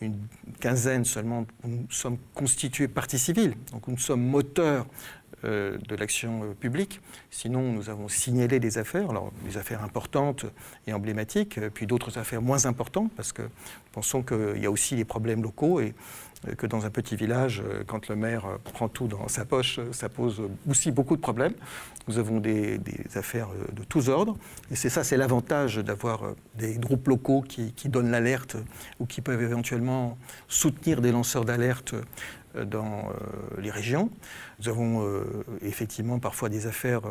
une 0.00 0.16
quinzaine 0.60 1.04
seulement, 1.04 1.46
nous 1.64 1.86
sommes 1.90 2.16
constitués 2.34 2.88
partie 2.88 3.18
civile, 3.18 3.54
donc 3.72 3.86
nous 3.88 3.98
sommes 3.98 4.22
moteurs 4.22 4.86
euh, 4.86 5.19
de 5.44 5.96
l'action 5.96 6.44
euh, 6.44 6.54
publique. 6.54 7.00
Sinon, 7.30 7.72
nous 7.72 7.88
avons 7.88 8.08
signalé 8.08 8.60
des 8.60 8.78
affaires, 8.78 9.10
alors 9.10 9.32
des 9.44 9.56
affaires 9.56 9.82
importantes 9.82 10.46
et 10.86 10.92
emblématiques, 10.92 11.58
euh, 11.58 11.70
puis 11.72 11.86
d'autres 11.86 12.18
affaires 12.18 12.42
moins 12.42 12.66
importantes, 12.66 13.10
parce 13.16 13.32
que 13.32 13.42
nous 13.42 13.48
pensons 13.92 14.22
qu'il 14.22 14.60
y 14.60 14.66
a 14.66 14.70
aussi 14.70 14.96
les 14.96 15.04
problèmes 15.04 15.42
locaux 15.42 15.80
et 15.80 15.94
que 16.56 16.66
dans 16.66 16.86
un 16.86 16.90
petit 16.90 17.16
village, 17.16 17.62
quand 17.86 18.08
le 18.08 18.16
maire 18.16 18.46
prend 18.64 18.88
tout 18.88 19.08
dans 19.08 19.28
sa 19.28 19.44
poche, 19.44 19.78
ça 19.92 20.08
pose 20.08 20.40
aussi 20.70 20.90
beaucoup 20.90 21.14
de 21.14 21.20
problèmes. 21.20 21.52
Nous 22.08 22.18
avons 22.18 22.40
des, 22.40 22.80
affaires 23.14 23.48
de 23.72 23.84
tous 23.84 24.08
ordres. 24.08 24.38
Et 24.70 24.74
c'est 24.74 24.88
ça, 24.88 25.04
c'est 25.04 25.18
l'avantage 25.18 25.76
d'avoir 25.76 26.32
des 26.54 26.78
groupes 26.78 27.08
locaux 27.08 27.42
qui 27.42 27.88
donnent 27.90 28.10
l'alerte 28.10 28.56
ou 29.00 29.04
qui 29.04 29.20
peuvent 29.20 29.42
éventuellement 29.42 30.16
soutenir 30.48 31.02
des 31.02 31.12
lanceurs 31.12 31.44
d'alerte 31.44 31.94
dans 32.54 33.12
les 33.58 33.70
régions. 33.70 34.10
Nous 34.58 34.68
avons 34.68 35.22
effectivement 35.62 36.18
parfois 36.18 36.48
des 36.48 36.66
affaires 36.66 37.02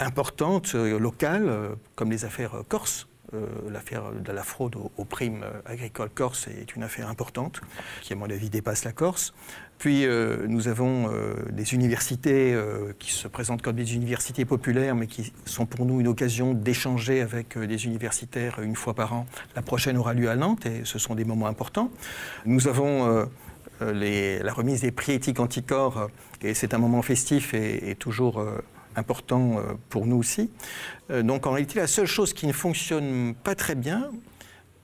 importantes, 0.00 0.74
locales, 0.74 1.76
comme 1.94 2.10
les 2.10 2.24
affaires 2.24 2.62
corses 2.68 3.06
euh, 3.34 3.46
l'affaire 3.70 4.12
de 4.12 4.32
la 4.32 4.42
fraude 4.42 4.76
aux, 4.76 5.04
primes 5.04 5.44
agricoles 5.64 6.10
corse 6.10 6.46
est 6.48 6.76
une 6.76 6.82
affaire 6.82 7.08
importante, 7.08 7.60
qui 8.02 8.12
à 8.12 8.16
mon 8.16 8.28
avis 8.30 8.50
dépasse 8.50 8.84
la 8.84 8.92
Corse. 8.92 9.34
Puis 9.78 10.04
euh, 10.04 10.46
nous 10.46 10.68
avons 10.68 11.10
euh, 11.10 11.34
des 11.50 11.74
universités 11.74 12.56
qui 12.98 13.12
se 13.12 13.26
présentent 13.26 13.62
comme 13.62 13.76
des 13.76 13.94
universités 13.94 14.44
populaires, 14.44 14.94
mais 14.94 15.06
qui 15.06 15.32
sont 15.46 15.66
pour 15.66 15.86
nous 15.86 16.00
une 16.00 16.08
occasion 16.08 16.54
d'échanger 16.54 17.20
avec 17.20 17.58
des 17.58 17.86
universitaires 17.86 18.60
une 18.60 18.76
fois 18.76 18.94
par 18.94 19.14
an. 19.14 19.26
La 19.56 19.62
prochaine 19.62 19.96
aura 19.96 20.14
lieu 20.14 20.28
à 20.28 20.36
Nantes 20.36 20.66
et 20.66 20.82
ce 20.84 20.98
sont 20.98 21.14
des 21.14 21.24
moments 21.24 21.46
importants. 21.46 21.90
Nous 22.44 22.68
avons 22.68 23.26
la 23.92 24.52
remise 24.52 24.80
des 24.80 24.92
prix 24.92 25.12
éthiques 25.12 25.40
anticorps 25.40 26.08
et 26.42 26.54
c'est 26.54 26.74
un 26.74 26.78
moment 26.78 27.02
festif 27.02 27.54
et, 27.54 27.90
et 27.90 27.94
toujours 27.94 28.44
important 28.96 29.58
euh, 29.58 29.74
pour 29.88 30.06
nous 30.06 30.16
aussi. 30.16 30.50
Euh, 31.10 31.22
donc 31.22 31.46
en 31.46 31.52
réalité, 31.52 31.78
la 31.78 31.86
seule 31.86 32.06
chose 32.06 32.32
qui 32.32 32.46
ne 32.46 32.52
fonctionne 32.52 33.34
pas 33.34 33.54
très 33.54 33.74
bien, 33.74 34.10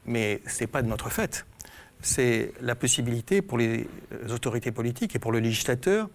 mais 0.06 0.40
ce 0.46 0.60
n'est 0.60 0.66
pas 0.66 0.82
de 0.82 0.88
notre 0.88 1.10
fait, 1.10 1.46
c'est 2.00 2.52
la 2.60 2.74
possibilité 2.74 3.42
pour 3.42 3.58
les 3.58 3.86
autorités 4.32 4.72
politiques 4.72 5.14
et 5.14 5.18
pour 5.18 5.32
le 5.32 5.38
législateur 5.38 6.08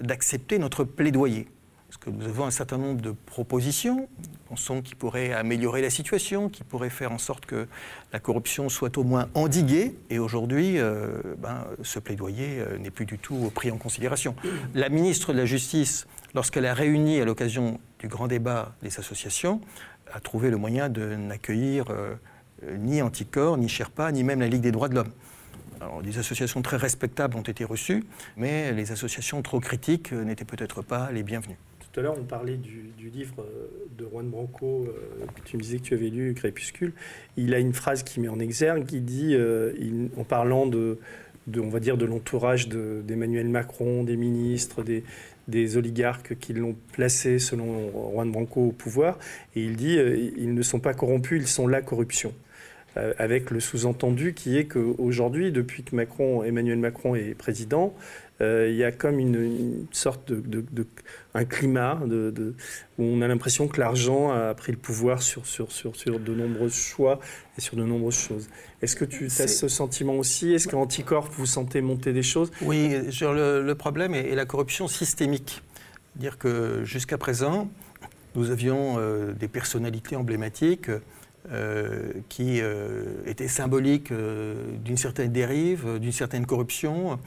d'accepter 0.00 0.58
notre 0.58 0.84
plaidoyer. 0.84 1.46
Parce 1.88 1.98
que 1.98 2.10
nous 2.10 2.24
avons 2.24 2.44
un 2.44 2.50
certain 2.50 2.78
nombre 2.78 3.00
de 3.00 3.12
propositions, 3.12 4.08
pensons 4.48 4.82
qui 4.82 4.94
pourraient 4.94 5.32
améliorer 5.32 5.82
la 5.82 5.90
situation, 5.90 6.48
qui 6.48 6.64
pourraient 6.64 6.90
faire 6.90 7.12
en 7.12 7.18
sorte 7.18 7.46
que 7.46 7.68
la 8.12 8.18
corruption 8.18 8.68
soit 8.68 8.98
au 8.98 9.04
moins 9.04 9.28
endiguée. 9.34 9.96
Et 10.10 10.18
aujourd'hui, 10.18 10.78
euh, 10.78 11.22
ben, 11.38 11.64
ce 11.82 11.98
plaidoyer 11.98 12.62
n'est 12.80 12.90
plus 12.90 13.06
du 13.06 13.18
tout 13.18 13.50
pris 13.54 13.70
en 13.70 13.76
considération. 13.76 14.34
La 14.74 14.88
ministre 14.88 15.32
de 15.32 15.38
la 15.38 15.46
Justice 15.46 16.06
lorsqu'elle 16.36 16.66
a 16.66 16.74
réuni 16.74 17.20
à 17.20 17.24
l'occasion 17.24 17.80
du 17.98 18.08
grand 18.08 18.28
débat 18.28 18.74
les 18.82 18.98
associations, 18.98 19.60
a 20.12 20.20
trouvé 20.20 20.50
le 20.50 20.58
moyen 20.58 20.88
de 20.88 21.16
n'accueillir 21.16 21.86
euh, 21.90 22.14
ni 22.78 23.02
Anticor, 23.02 23.56
ni 23.56 23.68
Sherpa, 23.68 24.12
ni 24.12 24.22
même 24.22 24.40
la 24.40 24.48
Ligue 24.48 24.60
des 24.60 24.70
droits 24.70 24.88
de 24.88 24.94
l'homme. 24.94 25.12
Alors, 25.80 26.02
des 26.02 26.18
associations 26.18 26.62
très 26.62 26.76
respectables 26.76 27.36
ont 27.36 27.42
été 27.42 27.64
reçues, 27.64 28.04
mais 28.36 28.72
les 28.72 28.92
associations 28.92 29.42
trop 29.42 29.60
critiques 29.60 30.12
euh, 30.12 30.24
n'étaient 30.24 30.44
peut-être 30.44 30.82
pas 30.82 31.10
les 31.10 31.22
bienvenues. 31.22 31.58
Tout 31.96 32.00
à 32.00 32.02
l'heure, 32.02 32.18
on 32.20 32.24
parlait 32.24 32.58
du, 32.58 32.92
livre 33.10 33.36
euh, 33.38 33.68
de 33.96 34.04
Juan 34.04 34.28
Branco, 34.28 34.86
que 35.34 35.40
tu 35.48 35.56
me 35.56 35.62
disais 35.62 35.78
que 35.78 35.82
tu 35.82 35.94
avais 35.94 36.10
lu, 36.10 36.34
Crépuscule. 36.34 36.92
Il 37.38 37.54
a 37.54 37.58
une 37.58 37.72
phrase 37.72 38.02
qui 38.02 38.20
met 38.20 38.28
en 38.28 38.38
exergue, 38.38 38.84
qui 38.84 39.00
dit, 39.00 39.34
en 40.18 40.24
parlant 40.24 40.66
de, 40.66 40.98
on 41.56 41.70
va 41.70 41.80
dire, 41.80 41.96
de 41.96 42.04
l'entourage 42.04 42.68
d'Emmanuel 42.68 43.48
Macron, 43.48 44.04
des 44.04 44.16
ministres, 44.16 44.84
des, 45.48 45.76
oligarques 45.78 46.38
qui 46.38 46.52
l'ont 46.52 46.76
placé, 46.92 47.38
selon 47.38 47.90
Juan 48.12 48.30
Branco, 48.30 48.60
au 48.66 48.72
pouvoir. 48.72 49.18
Et 49.54 49.62
il 49.62 49.76
dit 49.76 49.96
euh, 49.96 50.32
ils 50.36 50.52
ne 50.52 50.62
sont 50.62 50.80
pas 50.80 50.92
corrompus, 50.92 51.40
ils 51.40 51.48
sont 51.48 51.66
la 51.66 51.80
corruption. 51.80 52.34
Euh, 52.96 53.12
avec 53.18 53.50
le 53.50 53.60
sous-entendu 53.60 54.32
qui 54.32 54.56
est 54.56 54.64
qu'aujourd'hui, 54.64 55.52
depuis 55.52 55.82
que 55.82 55.94
Macron, 55.94 56.42
Emmanuel 56.42 56.78
Macron 56.78 57.14
est 57.14 57.34
président, 57.34 57.94
euh, 57.94 58.25
il 58.40 58.74
y 58.74 58.84
a 58.84 58.92
comme 58.92 59.18
une, 59.18 59.86
sorte 59.92 60.30
de, 60.30 60.64
un 61.34 61.44
climat 61.44 62.00
de, 62.04 62.54
où 62.98 63.04
on 63.04 63.22
a 63.22 63.28
l'impression 63.28 63.68
que 63.68 63.80
l'argent 63.80 64.30
a 64.30 64.54
pris 64.54 64.72
le 64.72 64.78
pouvoir 64.78 65.22
sur, 65.22 65.46
sur, 65.46 65.72
sur, 65.72 65.96
sur 65.96 66.20
de 66.20 66.34
nombreux 66.34 66.68
choix 66.68 67.18
et 67.56 67.60
sur 67.60 67.76
de 67.76 67.84
nombreuses 67.84 68.18
choses. 68.18 68.48
Est-ce 68.82 68.96
que 68.96 69.04
tu 69.04 69.26
as 69.26 69.48
ce 69.48 69.68
sentiment 69.68 70.14
aussi? 70.14 70.52
Est-ce 70.52 70.68
qu'Anticorp, 70.68 71.30
vous 71.32 71.46
sentez 71.46 71.80
monter 71.80 72.12
des 72.12 72.22
choses? 72.22 72.50
Oui, 72.62 72.90
le, 72.90 73.72
problème 73.74 74.14
est, 74.14 74.34
la 74.34 74.44
corruption 74.44 74.88
systémique. 74.88 75.62
Dire 76.16 76.38
que 76.38 76.84
jusqu'à 76.84 77.18
présent, 77.18 77.70
nous 78.34 78.50
avions 78.50 78.96
euh, 78.98 79.32
des 79.32 79.48
personnalités 79.48 80.16
emblématiques 80.16 80.90
euh, 81.52 82.12
qui 82.28 82.60
euh, 82.60 83.04
étaient 83.26 83.48
symboliques 83.48 84.12
d'une 84.12 84.96
certaine 84.96 85.32
dérive, 85.32 85.98
d'une 85.98 86.12
certaine 86.12 86.46
corruption, 86.46 87.18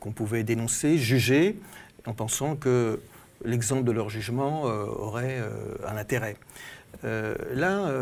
qu'on 0.00 0.12
pouvait 0.12 0.42
dénoncer, 0.42 0.96
juger, 0.96 1.58
en 2.06 2.14
pensant 2.14 2.56
que 2.56 3.00
l'exemple 3.44 3.84
de 3.84 3.92
leur 3.92 4.08
jugement 4.08 4.62
aurait 4.62 5.38
un 5.86 5.96
intérêt. 5.98 6.36
là, 7.02 7.92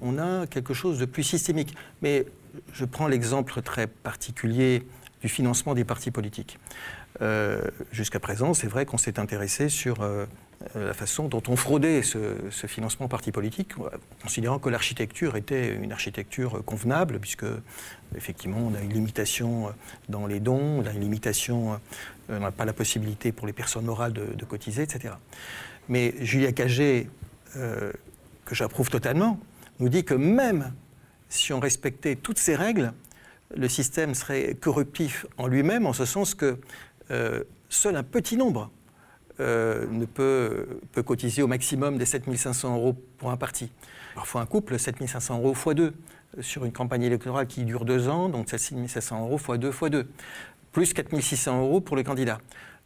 on 0.00 0.18
a 0.18 0.46
quelque 0.46 0.72
chose 0.72 0.98
de 0.98 1.04
plus 1.04 1.22
systémique. 1.22 1.74
Mais 2.00 2.24
je 2.72 2.84
prends 2.84 3.08
l'exemple 3.08 3.60
très 3.62 3.86
particulier 3.86 4.86
du 5.20 5.28
financement 5.28 5.74
des 5.74 5.84
partis 5.84 6.10
politiques. 6.10 6.58
Euh, 7.22 7.62
jusqu'à 7.92 8.20
présent, 8.20 8.54
c'est 8.54 8.66
vrai 8.66 8.86
qu'on 8.86 8.98
s'est 8.98 9.18
intéressé 9.18 9.68
sur 9.68 10.00
euh, 10.00 10.26
la 10.74 10.92
façon 10.92 11.28
dont 11.28 11.42
on 11.48 11.56
fraudait 11.56 12.02
ce, 12.02 12.66
financement 12.66 13.08
parti 13.08 13.32
politique, 13.32 13.72
considérant 14.22 14.58
que 14.58 14.68
l'architecture 14.68 15.36
était 15.36 15.74
une 15.74 15.90
architecture 15.90 16.62
convenable, 16.64 17.18
puisque 17.18 17.46
effectivement 18.14 18.58
on 18.58 18.74
a 18.74 18.80
une 18.80 18.92
limitation 18.92 19.72
dans 20.08 20.26
les 20.26 20.38
dons, 20.38 20.82
on 20.82 20.86
a 20.86 20.92
une 20.92 21.00
limitation, 21.00 21.72
euh, 21.72 21.76
on 22.28 22.40
n'a 22.40 22.50
pas 22.50 22.66
la 22.66 22.74
possibilité 22.74 23.32
pour 23.32 23.46
les 23.46 23.54
personnes 23.54 23.86
morales 23.86 24.12
de, 24.12 24.44
cotiser, 24.44 24.82
etc. 24.82 25.14
Mais 25.88 26.14
Julia 26.20 26.52
Cagé, 26.52 27.08
que 27.54 28.54
j'approuve 28.54 28.90
totalement, 28.90 29.40
nous 29.80 29.88
dit 29.88 30.04
que 30.04 30.14
même 30.14 30.72
si 31.28 31.52
on 31.52 31.60
respectait 31.60 32.16
toutes 32.16 32.38
ces 32.38 32.54
règles, 32.54 32.92
le 33.56 33.68
système 33.68 34.14
serait 34.14 34.54
corruptif 34.54 35.26
en 35.38 35.46
lui-même, 35.46 35.86
en 35.86 35.92
ce 35.92 36.04
sens 36.04 36.34
que 36.34 36.58
euh, 37.10 37.42
seul 37.68 37.96
un 37.96 38.02
petit 38.02 38.36
nombre 38.36 38.70
euh, 39.40 39.86
ne 39.90 40.04
peut, 40.04 40.66
cotiser 41.04 41.42
au 41.42 41.46
maximum 41.46 41.98
des 41.98 42.04
7500 42.04 42.76
euros 42.76 42.94
pour 43.18 43.30
un 43.30 43.36
parti. 43.36 43.70
Parfois 44.14 44.40
un 44.42 44.46
couple, 44.46 44.78
7500 44.78 45.38
euros 45.38 45.54
x 45.54 45.74
2 45.74 45.94
sur 46.40 46.64
une 46.64 46.72
campagne 46.72 47.02
électorale 47.02 47.46
qui 47.46 47.64
dure 47.64 47.84
deux 47.84 48.08
ans, 48.08 48.28
donc 48.28 48.48
7500 48.48 49.24
euros 49.24 49.38
x 49.38 49.58
2 49.58 49.68
x 49.68 49.90
2, 49.90 50.08
plus 50.72 50.92
4600 50.92 51.60
euros 51.60 51.80
pour 51.80 51.96
les 51.96 52.04
candidats. 52.04 52.38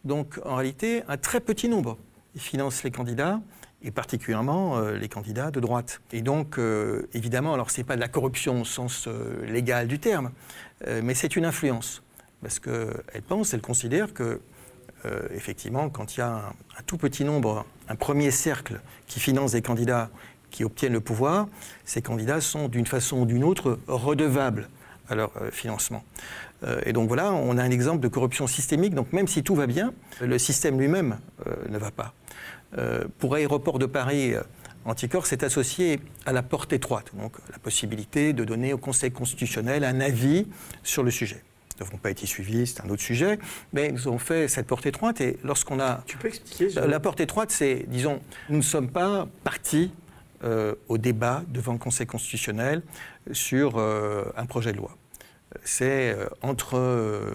Donc 0.04 0.40
en 0.44 0.56
réalité, 0.56 1.02
un 1.08 1.16
très 1.16 1.40
petit 1.40 1.68
nombre 1.68 1.98
finance 2.36 2.82
les 2.82 2.90
candidats 2.90 3.40
et 3.82 3.90
particulièrement 3.90 4.78
euh, 4.78 4.96
les 4.96 5.08
candidats 5.08 5.50
de 5.50 5.60
droite. 5.60 6.00
Et 6.12 6.22
donc, 6.22 6.58
euh, 6.58 7.06
évidemment, 7.12 7.54
alors 7.54 7.70
ce 7.70 7.80
n'est 7.80 7.84
pas 7.84 7.96
de 7.96 8.00
la 8.00 8.08
corruption 8.08 8.62
au 8.62 8.64
sens 8.64 9.06
euh, 9.06 9.44
légal 9.46 9.86
du 9.86 9.98
terme, 9.98 10.30
mais 11.02 11.14
c'est 11.14 11.36
une 11.36 11.46
influence. 11.46 12.02
Parce 12.42 12.58
qu'elle 12.58 13.22
pense, 13.26 13.54
elle 13.54 13.62
considère 13.62 14.12
que, 14.12 14.40
effectivement, 15.34 15.90
quand 15.90 16.16
il 16.16 16.20
y 16.20 16.22
a 16.22 16.36
un, 16.36 16.82
tout 16.86 16.96
petit 16.96 17.24
nombre, 17.24 17.66
un 17.88 17.96
premier 17.96 18.30
cercle 18.30 18.80
qui 19.06 19.20
finance 19.20 19.52
des 19.52 19.62
candidats 19.62 20.10
qui 20.50 20.64
obtiennent 20.64 20.92
le 20.92 21.00
pouvoir, 21.00 21.48
ces 21.84 22.00
candidats 22.00 22.40
sont 22.40 22.68
d'une 22.68 22.86
façon 22.86 23.20
ou 23.20 23.26
d'une 23.26 23.44
autre 23.44 23.78
redevables 23.86 24.68
à 25.08 25.14
leur 25.14 25.32
financement. 25.52 26.02
et 26.86 26.92
donc 26.92 27.08
voilà, 27.08 27.32
on 27.32 27.58
a 27.58 27.62
un 27.62 27.70
exemple 27.70 28.00
de 28.00 28.08
corruption 28.08 28.46
systémique. 28.46 28.94
Donc 28.94 29.12
même 29.12 29.28
si 29.28 29.42
tout 29.42 29.54
va 29.54 29.66
bien, 29.66 29.92
le 30.20 30.38
système 30.38 30.78
lui-même 30.80 31.18
ne 31.68 31.76
va 31.76 31.90
pas. 31.90 32.14
Euh, 32.78 33.04
pour 33.18 33.34
Aéroport 33.34 33.78
de 33.78 33.86
Paris, 33.86 34.34
euh, 34.34 34.42
Anticor 34.84 35.26
s'est 35.26 35.44
associé 35.44 36.00
à 36.26 36.32
la 36.32 36.42
porte 36.42 36.72
étroite, 36.72 37.06
donc 37.14 37.32
la 37.50 37.58
possibilité 37.58 38.32
de 38.32 38.44
donner 38.44 38.72
au 38.72 38.78
Conseil 38.78 39.10
constitutionnel 39.10 39.84
un 39.84 40.00
avis 40.00 40.46
sur 40.82 41.02
le 41.02 41.10
sujet. 41.10 41.42
Nous 41.78 41.84
n'avons 41.84 41.98
pas 41.98 42.10
été 42.10 42.26
suivis, 42.26 42.68
c'est 42.68 42.84
un 42.84 42.88
autre 42.88 43.02
sujet, 43.02 43.38
mais 43.72 43.90
nous 43.90 44.06
avons 44.06 44.18
fait 44.18 44.46
cette 44.48 44.66
porte 44.66 44.86
étroite 44.86 45.20
et 45.20 45.38
lorsqu'on 45.42 45.80
a... 45.80 46.02
Tu 46.06 46.16
peux 46.16 46.28
expliquer 46.28 46.68
La 46.86 47.00
porte 47.00 47.20
étroite, 47.20 47.50
c'est, 47.50 47.84
disons, 47.88 48.20
nous 48.48 48.58
ne 48.58 48.62
sommes 48.62 48.90
pas 48.90 49.26
partis 49.42 49.90
euh, 50.44 50.74
au 50.88 50.98
débat 50.98 51.42
devant 51.48 51.72
le 51.72 51.78
Conseil 51.78 52.06
constitutionnel 52.06 52.82
sur 53.32 53.78
un 53.78 54.46
projet 54.46 54.72
de 54.72 54.76
loi 54.76 54.96
c'est 55.62 56.12
euh, 56.12 56.26
entre 56.42 56.76
euh, 56.76 57.32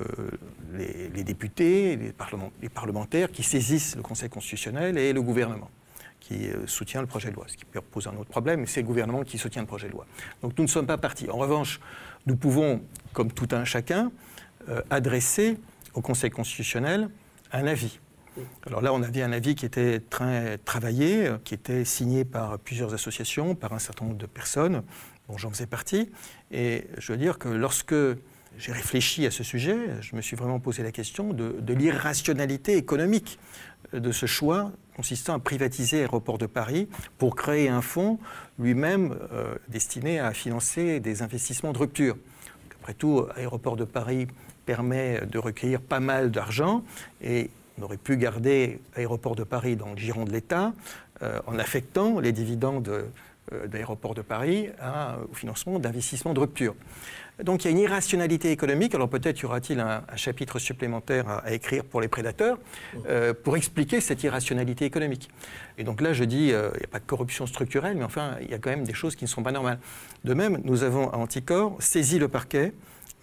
les, 0.73 1.23
députés, 1.23 1.95
les, 1.95 2.13
les, 2.62 2.69
parlementaires 2.69 3.32
qui 3.32 3.43
saisissent 3.43 3.95
le 3.95 4.02
Conseil 4.02 4.30
constitutionnel 4.30 4.97
et 4.97 5.13
le 5.13 5.21
gouvernement 5.21 5.69
qui 6.19 6.49
euh, 6.49 6.67
soutient 6.67 7.02
le 7.02 7.08
projet 7.08 7.30
de 7.30 7.36
loi, 7.36 7.45
ce 7.47 7.56
qui 7.56 7.65
pose 7.65 8.08
un 8.08 8.15
autre 8.17 8.30
problème, 8.30 8.62
mais 8.62 8.65
c'est 8.65 8.82
le 8.82 8.88
gouvernement 8.88 9.23
qui 9.23 9.38
soutient 9.38 9.62
le 9.62 9.67
projet 9.67 9.88
de 9.88 9.93
loi. 9.93 10.06
Donc 10.41 10.58
nous 10.58 10.63
ne 10.63 10.69
sommes 10.69 10.86
pas 10.86 10.97
partis. 10.97 11.30
En 11.30 11.38
revanche, 11.38 11.80
nous 12.25 12.36
pouvons, 12.36 12.82
comme 13.13 13.32
tout 13.32 13.47
un 13.52 13.63
chacun, 13.63 14.12
adresser 14.89 15.58
au 15.93 16.01
Conseil 16.01 16.29
constitutionnel 16.29 17.10
un 17.51 17.65
avis. 17.65 17.99
Alors 18.65 18.82
là, 18.82 18.93
on 18.93 19.01
avait 19.01 19.21
un 19.21 19.32
avis 19.32 19.55
qui 19.55 19.65
était 19.65 19.99
très 19.99 20.58
travaillé, 20.60 21.29
qui 21.43 21.53
était 21.53 21.84
signé 21.84 22.23
par 22.25 22.60
plusieurs 22.60 22.93
associations, 22.93 23.55
par 23.55 23.73
un 23.73 23.79
certain 23.79 24.05
nombre 24.05 24.17
de 24.17 24.25
personnes, 24.25 24.84
dont 25.27 25.38
j'en 25.38 25.49
faisais 25.49 25.65
partie. 25.65 26.10
Et 26.51 26.88
je 26.97 27.12
veux 27.12 27.17
dire 27.17 27.38
que 27.38 27.49
lorsque 27.49 27.95
j'ai 28.58 28.71
réfléchi 28.71 29.25
à 29.25 29.32
ce 29.32 29.43
sujet, 29.43 29.77
je 30.01 30.15
me 30.15 30.22
suis 30.22 30.36
vraiment 30.36 30.59
posé 30.59 30.84
la 30.84 30.91
question 30.91 31.34
de, 31.34 31.74
l'irrationalité 31.74 32.78
économique 32.78 33.39
de 33.93 34.11
ce 34.11 34.26
choix 34.26 34.72
consistant 34.95 35.36
à 35.36 35.39
privatiser 35.39 35.99
Aéroport 35.99 36.38
de 36.38 36.45
Paris 36.45 36.89
pour 37.17 37.36
créer 37.36 37.70
un 37.70 37.82
fonds 37.82 38.20
lui-même 38.57 39.17
euh, 39.32 39.55
destiné 39.70 40.20
à 40.20 40.34
financer 40.34 40.99
des 40.99 41.22
investissements 41.22 41.72
de 41.72 41.78
rupture. 41.78 42.17
Après 42.82 42.93
tout, 42.93 43.26
Aéroport 43.36 43.78
de 43.78 43.86
Paris 43.86 44.28
permet 44.70 45.22
de 45.26 45.39
recueillir 45.39 45.82
pas 45.82 45.99
mal 45.99 46.30
d'argent 46.30 46.84
et 47.24 47.49
on 47.80 47.86
aurait 47.86 47.97
pu 47.97 48.17
garder 48.17 48.80
Aéroport 48.95 49.36
de 49.36 49.43
Paris 49.43 49.76
dans 49.76 49.89
le 49.89 49.97
giron 49.97 50.26
de 50.26 50.32
l'État 50.32 50.74
euh, 51.24 51.39
en 51.47 51.57
affectant 51.57 52.20
les 52.20 52.32
dividendes 52.32 52.88
euh, 52.88 53.65
d'Aéroport 53.65 54.13
de 54.13 54.22
Paris 54.22 54.70
au 55.32 55.34
financement 55.34 55.80
d'investissements 55.80 56.36
de 56.36 56.39
rupture. 56.39 56.76
Donc 57.43 57.63
il 57.63 57.65
y 57.65 57.67
a 57.70 57.72
une 57.72 57.80
irrationalité 57.80 58.51
économique. 58.51 58.93
Alors 58.93 59.09
peut-être 59.09 59.41
y 59.41 59.45
aura-t-il 59.45 59.80
un, 59.80 60.03
chapitre 60.15 60.59
supplémentaire 60.59 61.28
à, 61.28 61.51
écrire 61.51 61.84
pour 61.84 61.99
les 61.99 62.07
prédateurs 62.07 62.59
euh, 63.07 63.34
pour 63.34 63.57
expliquer 63.57 64.01
cette 64.01 64.22
irrationalité 64.22 64.86
économique. 64.86 65.32
Et 65.80 65.84
donc 65.84 65.99
là, 65.99 66.13
je 66.13 66.26
dis, 66.26 66.49
il 66.49 66.78
n'y 66.80 66.84
a 66.84 66.91
pas 66.91 66.99
de 66.99 67.07
corruption 67.07 67.47
structurelle, 67.47 67.97
mais 67.97 68.03
enfin, 68.03 68.36
il 68.43 68.51
y 68.51 68.53
a 68.53 68.59
quand 68.59 68.70
même 68.70 68.84
des 68.84 68.93
choses 68.93 69.15
qui 69.15 69.24
ne 69.24 69.30
sont 69.30 69.41
pas 69.41 69.51
normales. 69.51 69.80
De 70.26 70.36
même, 70.36 70.59
nous 70.63 70.84
avons 70.84 71.09
à 71.09 71.17
Anticor 71.17 71.76
saisi 71.80 72.20
le 72.20 72.28
parquet, 72.28 72.72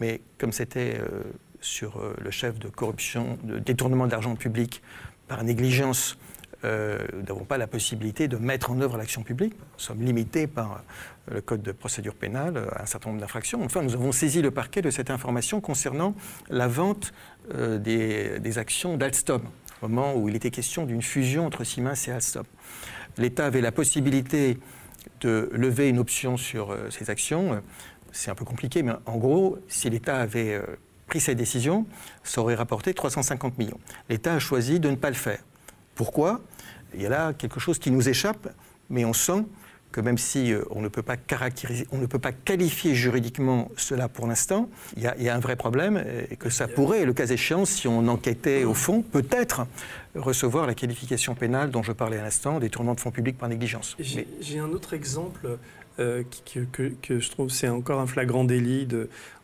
mais 0.01 0.21
comme 0.39 0.53
c'était 0.53 0.99
euh, 0.99 1.23
sur 1.61 2.01
le 2.23 2.31
chef 2.31 2.59
de 2.59 2.69
corruption, 2.69 3.39
de 3.43 3.59
détournement 3.59 4.07
d'argent 4.07 4.37
public 4.37 4.83
par 5.27 5.43
négligence 5.43 6.17
euh, 6.65 6.99
nous 7.13 7.23
n'avons 7.23 7.45
pas 7.45 7.59
la 7.59 7.67
possibilité 7.67 8.29
de 8.29 8.37
mettre 8.37 8.71
en 8.71 8.81
œuvre 8.81 8.97
l'action 8.97 9.23
publique. 9.23 9.55
Nous 9.55 9.79
sommes 9.79 10.03
limités 10.03 10.47
par 10.47 10.83
euh, 11.31 11.35
le 11.35 11.41
Code 11.41 11.63
de 11.63 11.73
procédure 11.73 12.15
pénale 12.15 12.69
à 12.73 12.83
un 12.83 12.87
certain 12.87 13.11
nombre 13.11 13.21
d'infractions. 13.21 13.63
Enfin, 13.63 13.83
nous 13.83 13.95
avons 13.95 14.13
saisi 14.13 14.43
le 14.43 14.51
parquet 14.51 14.83
de 14.83 14.91
cette 14.91 15.11
information 15.11 15.61
concernant 15.61 16.15
la 16.49 16.67
vente 16.67 17.13
euh, 17.55 17.79
des, 17.79 18.59
actions 18.59 18.97
d'Alstom, 18.97 19.43
au 19.83 19.89
moment 19.89 20.15
où 20.15 20.29
il 20.29 20.37
était 20.37 20.51
question 20.51 20.87
d'une 20.87 21.03
fusion 21.03 21.47
entre 21.47 21.63
Siemens 21.63 22.09
et 22.09 22.13
Alstom. 22.13 22.45
L'État 23.19 23.47
avait 23.47 23.61
la 23.61 23.73
possibilité 23.73 24.59
de 25.21 25.51
lever 25.53 25.89
une 25.89 25.99
option 25.99 26.37
sur 26.37 26.77
ces 26.91 27.11
actions. 27.11 27.63
C'est 28.17 28.31
un 28.31 28.35
peu 28.35 28.47
compliqué, 28.47 28.83
mais 28.83 28.93
en 29.05 29.19
gros, 29.19 29.59
si 29.69 29.91
l'État 29.91 30.17
avait 30.17 30.59
pris 31.07 31.21
cette 31.21 31.37
décision, 31.37 31.87
ça 32.25 32.41
aurait 32.41 32.55
rapporté 32.55 32.95
350 32.95 33.59
millions. 33.59 33.79
L'État 34.09 34.35
a 34.35 34.39
choisi 34.39 34.81
de 34.81 34.89
ne 34.89 34.97
pas 34.97 35.11
le 35.11 35.17
faire. 35.17 35.41
Pourquoi? 35.95 36.41
Il 36.95 37.03
y 37.03 37.07
a 37.07 37.11
là 37.11 37.33
quelque 37.35 37.61
chose 37.61 37.79
qui 37.79 37.91
nous 37.91 38.09
échappe, 38.09 38.49
mais 38.89 39.05
on 39.05 39.13
sent 39.13 39.45
que 39.93 40.01
même 40.01 40.19
si 40.19 40.53
euh, 40.53 40.65
on 40.71 40.81
ne 40.81 40.89
peut 40.89 41.03
pas 41.03 41.17
caractériser, 41.17 41.87
on 41.93 41.99
ne 41.99 42.07
peut 42.07 42.19
pas 42.19 42.33
qualifier 42.33 42.95
juridiquement 42.95 43.71
cela 43.77 44.09
pour 44.09 44.27
l'instant, 44.27 44.69
il, 44.97 45.03
y, 45.03 45.29
a 45.29 45.35
un 45.35 45.39
vrai 45.39 45.57
problème 45.57 46.03
et 46.31 46.37
que 46.37 46.51
ça 46.51 46.69
pourrait, 46.69 47.05
le 47.05 47.13
cas 47.13 47.27
échéant, 47.27 47.65
si 47.65 47.87
on 47.87 48.09
enquêtait 48.09 48.65
au 48.65 48.75
fond, 48.75 49.03
peut-être 49.03 49.67
recevoir 50.15 50.67
la 50.67 50.75
qualification 50.75 51.35
pénale 51.35 51.71
dont 51.71 51.83
je 51.83 51.93
parlais 51.93 52.19
à 52.19 52.23
l'instant, 52.23 52.59
détournement 52.59 52.95
de 52.95 53.01
fonds 53.01 53.11
publics 53.11 53.39
par 53.39 53.49
négligence. 53.49 53.97
J'ai 53.99 54.59
un 54.59 54.71
autre 54.71 54.93
exemple 54.93 55.59
euh, 55.99 56.23
que, 57.03 57.21
je 57.21 57.31
trouve 57.31 57.51
c'est 57.51 57.69
encore 57.69 58.01
un 58.01 58.07
flagrant 58.07 58.45
délit 58.45 58.87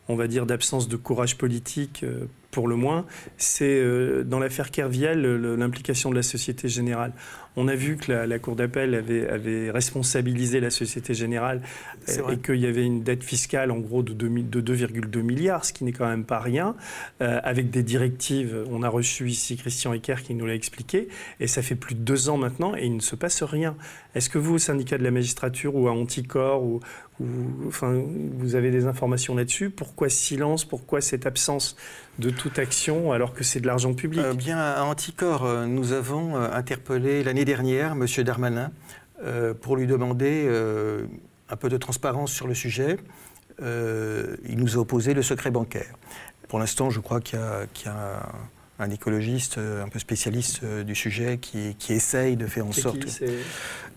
on 0.09 0.15
va 0.15 0.27
dire, 0.27 0.45
d'absence 0.45 0.87
de 0.87 0.97
courage 0.97 1.37
politique. 1.37 2.01
Euh, 2.03 2.25
pour 2.51 2.67
le 2.67 2.75
moins, 2.75 3.05
c'est 3.37 3.79
euh, 3.79 4.23
dans 4.23 4.37
l'affaire 4.37 4.69
Kerviel 4.69 5.21
l'implication 5.55 6.11
de 6.11 6.15
la 6.15 6.21
Société 6.21 6.67
Générale. 6.67 7.13
On 7.55 7.67
a 7.67 7.75
vu 7.75 7.97
que 7.97 8.11
la, 8.11 8.39
Cour 8.39 8.55
d'appel 8.55 8.95
avait, 8.95 9.71
responsabilisé 9.71 10.59
la 10.59 10.69
Société 10.69 11.13
Générale 11.13 11.61
euh, 12.09 12.29
et 12.29 12.37
qu'il 12.37 12.55
y 12.55 12.65
avait 12.65 12.83
une 12.83 13.03
dette 13.03 13.23
fiscale 13.23 13.71
en 13.71 13.77
gros 13.77 14.01
de 14.01 14.13
2,2 14.13 15.21
milliards, 15.21 15.65
ce 15.65 15.73
qui 15.73 15.83
n'est 15.83 15.91
quand 15.91 16.07
même 16.07 16.25
pas 16.25 16.39
rien, 16.39 16.75
euh, 17.21 17.39
avec 17.43 17.69
des 17.69 17.83
directives. 17.83 18.63
On 18.69 18.81
a 18.81 18.89
reçu 18.89 19.29
ici 19.29 19.55
Christian 19.57 19.93
Ecker 19.93 20.15
qui 20.23 20.33
nous 20.33 20.45
l'a 20.45 20.55
expliqué, 20.55 21.07
et 21.39 21.47
ça 21.47 21.61
fait 21.61 21.75
plus 21.75 21.95
de 21.95 22.01
deux 22.01 22.29
ans 22.29 22.37
maintenant 22.37 22.75
et 22.75 22.85
il 22.85 22.95
ne 22.95 23.01
se 23.01 23.15
passe 23.15 23.43
rien. 23.43 23.75
Est-ce 24.15 24.29
que 24.29 24.37
vous, 24.37 24.55
au 24.55 24.59
syndicat 24.59 24.97
de 24.97 25.03
la 25.03 25.11
magistrature 25.11 25.75
ou 25.75 25.87
à 25.87 25.91
Anticor, 25.91 26.63
ou, 26.63 26.81
enfin, 27.67 28.01
vous 28.37 28.55
avez 28.55 28.71
des 28.71 28.85
informations 28.85 29.35
là-dessus 29.35 29.69
Pourquoi 29.69 30.09
silence? 30.09 30.65
Pourquoi 30.65 31.01
cette 31.01 31.25
absence 31.25 31.75
de 32.19 32.29
toute 32.29 32.59
action 32.59 33.11
alors 33.11 33.33
que 33.33 33.43
c'est 33.43 33.59
de 33.59 33.67
l'argent 33.67 33.93
public? 33.93 34.23
Euh, 34.23 34.33
Bien, 34.33 34.57
à 34.57 34.83
Anticor, 34.83 35.45
euh, 35.45 35.65
nous 35.65 35.91
avons 35.91 36.35
euh, 36.35 36.49
interpellé 36.51 37.23
l'année 37.23 37.45
dernière 37.45 37.93
M. 37.93 38.05
Darmanin 38.23 38.71
pour 39.61 39.77
lui 39.77 39.87
demander 39.87 40.49
un 41.49 41.55
peu 41.55 41.69
de 41.69 41.77
transparence 41.77 42.33
sur 42.33 42.45
le 42.45 42.53
sujet. 42.53 42.97
il 43.61 44.57
nous 44.57 44.75
a 44.75 44.81
opposé 44.81 45.13
le 45.13 45.21
secret 45.21 45.49
bancaire. 45.49 45.95
Pour 46.49 46.59
l'instant, 46.59 46.89
je 46.89 46.99
crois 46.99 47.21
qu'il 47.21 47.39
y, 47.39 47.87
a 47.87 48.29
un 48.79 48.89
écologiste 48.89 49.57
un 49.57 49.87
peu 49.87 49.99
spécialiste 49.99 50.65
du 50.65 50.95
sujet 50.95 51.37
qui, 51.37 51.75
essaye 51.89 52.35
de 52.35 52.47
faire 52.47 52.65
en 52.65 52.71
sorte. 52.71 53.05
Qui, 53.05 53.25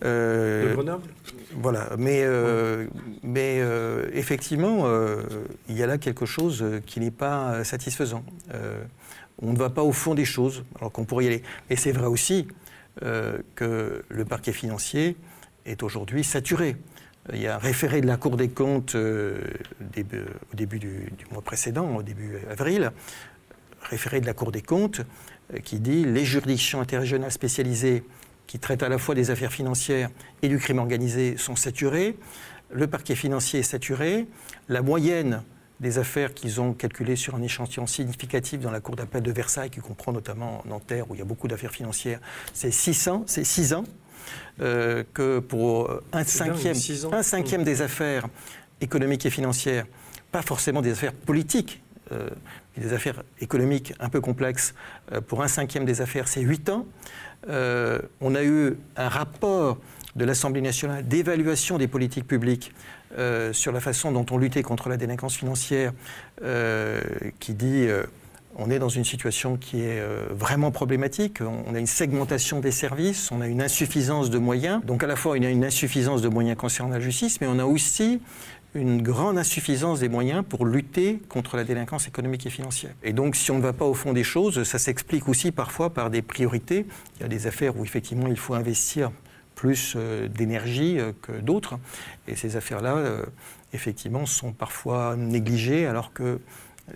euh, 0.04 0.74
Grenoble? 0.74 1.08
Voilà, 1.54 1.88
mais, 1.98 2.24
mais 3.22 3.62
effectivement, 4.12 4.86
il 5.68 5.76
y 5.76 5.82
a 5.82 5.86
là 5.86 5.98
quelque 5.98 6.26
chose 6.26 6.64
qui 6.84 7.00
n'est 7.00 7.10
pas 7.10 7.64
satisfaisant 7.64 8.22
on 9.42 9.52
ne 9.52 9.58
va 9.58 9.70
pas 9.70 9.82
au 9.82 9.92
fond 9.92 10.14
des 10.14 10.24
choses, 10.24 10.64
alors 10.78 10.92
qu'on 10.92 11.04
pourrait 11.04 11.24
y 11.24 11.28
aller. 11.28 11.42
Et 11.70 11.76
c'est 11.76 11.92
vrai 11.92 12.06
aussi 12.06 12.48
euh, 13.02 13.38
que 13.54 14.02
le 14.08 14.24
parquet 14.24 14.52
financier 14.52 15.16
est 15.64 15.82
aujourd'hui 15.82 16.24
saturé. 16.24 16.76
Il 17.32 17.40
y 17.40 17.48
a 17.48 17.56
un 17.56 17.58
référé 17.58 18.00
de 18.00 18.06
la 18.06 18.16
Cour 18.16 18.36
des 18.36 18.48
comptes 18.48 18.94
euh, 18.94 19.40
au 20.52 20.56
début 20.56 20.78
du, 20.78 21.08
mois 21.32 21.42
précédent, 21.42 21.96
au 21.96 22.02
début 22.02 22.38
avril, 22.48 22.92
référé 23.88 24.20
de 24.20 24.26
la 24.26 24.34
Cour 24.34 24.52
des 24.52 24.62
comptes, 24.62 25.02
euh, 25.54 25.58
qui 25.58 25.80
dit 25.80 26.04
les 26.04 26.24
juridictions 26.24 26.80
interrégionales 26.80 27.32
spécialisées 27.32 28.04
qui 28.46 28.58
traitent 28.58 28.82
à 28.82 28.88
la 28.88 28.98
fois 28.98 29.14
des 29.14 29.30
affaires 29.30 29.52
financières 29.52 30.10
et 30.42 30.48
du 30.48 30.58
crime 30.58 30.78
organisé 30.78 31.36
sont 31.36 31.56
saturées. 31.56 32.16
Le 32.70 32.86
parquet 32.86 33.14
financier 33.14 33.60
est 33.60 33.64
saturé. 33.64 34.26
La 34.68 34.82
moyenne 34.82 35.42
des 35.80 35.98
affaires 35.98 36.32
qu'ils 36.32 36.60
ont 36.60 36.72
calculées 36.72 37.16
sur 37.16 37.34
un 37.34 37.42
échantillon 37.42 37.86
significatif 37.86 38.60
dans 38.60 38.70
la 38.70 38.80
Cour 38.80 38.96
d'appel 38.96 39.22
de 39.22 39.32
Versailles, 39.32 39.70
qui 39.70 39.80
comprend 39.80 40.12
notamment 40.12 40.62
Nanterre, 40.66 41.10
où 41.10 41.14
il 41.14 41.18
y 41.18 41.22
a 41.22 41.24
beaucoup 41.26 41.48
d'affaires 41.48 41.70
financières, 41.70 42.20
c'est 42.54 42.70
600, 42.70 43.24
c'est 43.26 43.44
6 43.44 43.74
ans. 43.74 43.84
Euh, 44.60 45.04
que 45.14 45.38
pour 45.38 45.88
un 46.12 46.24
cinquième, 46.24 46.76
un 47.12 47.22
cinquième 47.22 47.62
des 47.62 47.80
affaires 47.80 48.26
économiques 48.80 49.24
et 49.24 49.30
financières, 49.30 49.86
pas 50.32 50.42
forcément 50.42 50.82
des 50.82 50.92
affaires 50.92 51.12
politiques, 51.12 51.80
euh, 52.12 52.28
des 52.76 52.92
affaires 52.92 53.22
économiques 53.40 53.94
un 54.00 54.08
peu 54.08 54.20
complexes, 54.20 54.74
euh, 55.12 55.20
pour 55.20 55.42
un 55.42 55.48
cinquième 55.48 55.84
des 55.84 56.00
affaires, 56.00 56.28
c'est 56.28 56.42
8 56.42 56.68
ans. 56.70 56.86
on 57.48 58.34
a 58.34 58.42
eu 58.42 58.76
un 58.96 59.08
rapport 59.08 59.78
de 60.16 60.24
l'Assemblée 60.24 60.62
nationale 60.62 61.06
d'évaluation 61.06 61.78
des 61.78 61.88
politiques 61.88 62.26
publiques 62.26 62.72
euh, 63.18 63.52
sur 63.52 63.70
la 63.70 63.80
façon 63.80 64.10
dont 64.10 64.26
on 64.30 64.38
luttait 64.38 64.62
contre 64.62 64.88
la 64.88 64.96
délinquance 64.96 65.36
financière, 65.36 65.92
euh, 66.42 67.00
qui 67.38 67.54
dit 67.54 67.86
euh, 67.86 68.02
on 68.56 68.70
est 68.70 68.78
dans 68.78 68.88
une 68.88 69.04
situation 69.04 69.58
qui 69.58 69.82
est 69.82 70.02
vraiment 70.30 70.70
problématique. 70.70 71.40
On 71.42 71.74
a 71.74 71.78
une 71.78 71.86
segmentation 71.86 72.60
des 72.60 72.70
services, 72.70 73.30
on 73.30 73.42
a 73.42 73.46
une 73.46 73.60
insuffisance 73.60 74.30
de 74.30 74.38
moyens. 74.38 74.82
Donc 74.82 75.04
à 75.04 75.06
la 75.06 75.14
fois, 75.14 75.34
a 75.34 75.36
une 75.36 75.64
insuffisance 75.64 76.22
de 76.22 76.28
moyens 76.28 76.56
concernant 76.56 76.94
la 76.94 77.00
justice, 77.00 77.38
mais 77.42 77.46
on 77.46 77.58
a 77.58 77.66
aussi 77.66 78.22
une 78.76 79.02
grande 79.02 79.38
insuffisance 79.38 80.00
des 80.00 80.08
moyens 80.08 80.44
pour 80.48 80.66
lutter 80.66 81.20
contre 81.28 81.56
la 81.56 81.64
délinquance 81.64 82.06
économique 82.06 82.46
et 82.46 82.50
financière. 82.50 82.92
Et 83.02 83.12
donc, 83.12 83.36
si 83.36 83.50
on 83.50 83.56
ne 83.56 83.62
va 83.62 83.72
pas 83.72 83.84
au 83.84 83.94
fond 83.94 84.12
des 84.12 84.24
choses, 84.24 84.62
ça 84.64 84.78
s'explique 84.78 85.28
aussi 85.28 85.50
parfois 85.50 85.92
par 85.92 86.10
des 86.10 86.22
priorités. 86.22 86.86
Il 87.16 87.22
y 87.22 87.24
a 87.24 87.28
des 87.28 87.46
affaires 87.46 87.76
où 87.76 87.84
effectivement 87.84 88.28
il 88.28 88.38
faut 88.38 88.54
investir 88.54 89.10
plus 89.54 89.94
euh, 89.96 90.28
d'énergie 90.28 91.00
euh, 91.00 91.12
que 91.22 91.32
d'autres. 91.32 91.78
Et 92.28 92.36
ces 92.36 92.56
affaires-là, 92.56 92.96
euh, 92.96 93.24
effectivement, 93.72 94.26
sont 94.26 94.52
parfois 94.52 95.16
négligées, 95.16 95.86
alors 95.86 96.12
que 96.12 96.38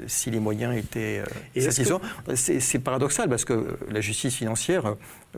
si 0.07 0.31
les 0.31 0.39
moyens 0.39 0.77
étaient 0.77 1.21
satisfaisants. 1.57 2.01
C'est 2.37 2.79
paradoxal 2.79 3.29
parce 3.29 3.45
que 3.45 3.77
la 3.91 4.01
justice 4.01 4.37
financière 4.37 4.95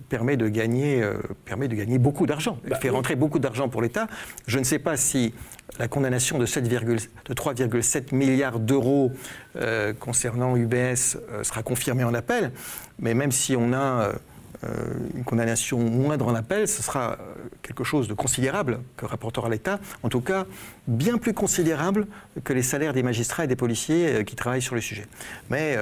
permet 0.09 0.37
de 0.37 0.49
gagner, 0.49 1.07
permet 1.45 1.69
de 1.69 1.75
gagner 1.75 1.99
beaucoup 1.99 2.27
d'argent, 2.27 2.59
bah 2.67 2.77
fait 2.77 2.89
rentrer 2.89 3.17
beaucoup 3.17 3.39
d'argent 3.39 3.69
pour 3.69 3.83
l'État. 3.83 4.07
Je 4.47 4.59
ne 4.59 4.65
sais 4.65 4.79
pas 4.79 4.97
si 4.97 5.35
la 5.79 5.89
condamnation 5.89 6.39
de, 6.39 6.47
3,7 6.47 8.15
milliards 8.15 8.59
d'euros 8.59 9.13
concernant 10.01 10.57
UBS 10.57 11.19
sera 11.43 11.63
confirmée 11.63 12.05
en 12.05 12.15
appel, 12.15 12.53
mais 12.99 13.15
même 13.15 13.33
si 13.33 13.55
on 13.57 13.73
a 13.73 14.13
une 15.15 15.25
condamnation 15.25 15.79
moindre 15.79 16.29
en 16.29 16.35
appel, 16.35 16.69
ce 16.69 16.83
sera 16.83 17.19
quelque 17.63 17.85
chose 17.85 18.09
de 18.09 18.15
considérable 18.15 18.81
que 18.97 19.07
rapportera 19.07 19.49
l'État, 19.49 19.81
en 20.03 20.09
tout 20.09 20.21
cas 20.21 20.47
bien 20.87 21.19
plus 21.19 21.33
considérable 21.33 22.07
que 22.45 22.53
les 22.53 22.63
salaires 22.63 22.93
des 22.93 23.03
magistrats 23.03 23.45
et 23.45 23.47
des 23.47 23.57
policiers 23.57 24.25
qui 24.25 24.37
travaillent 24.37 24.63
sur 24.63 24.75
le 24.75 24.81
sujet. 24.81 25.07
Mais, 25.51 25.77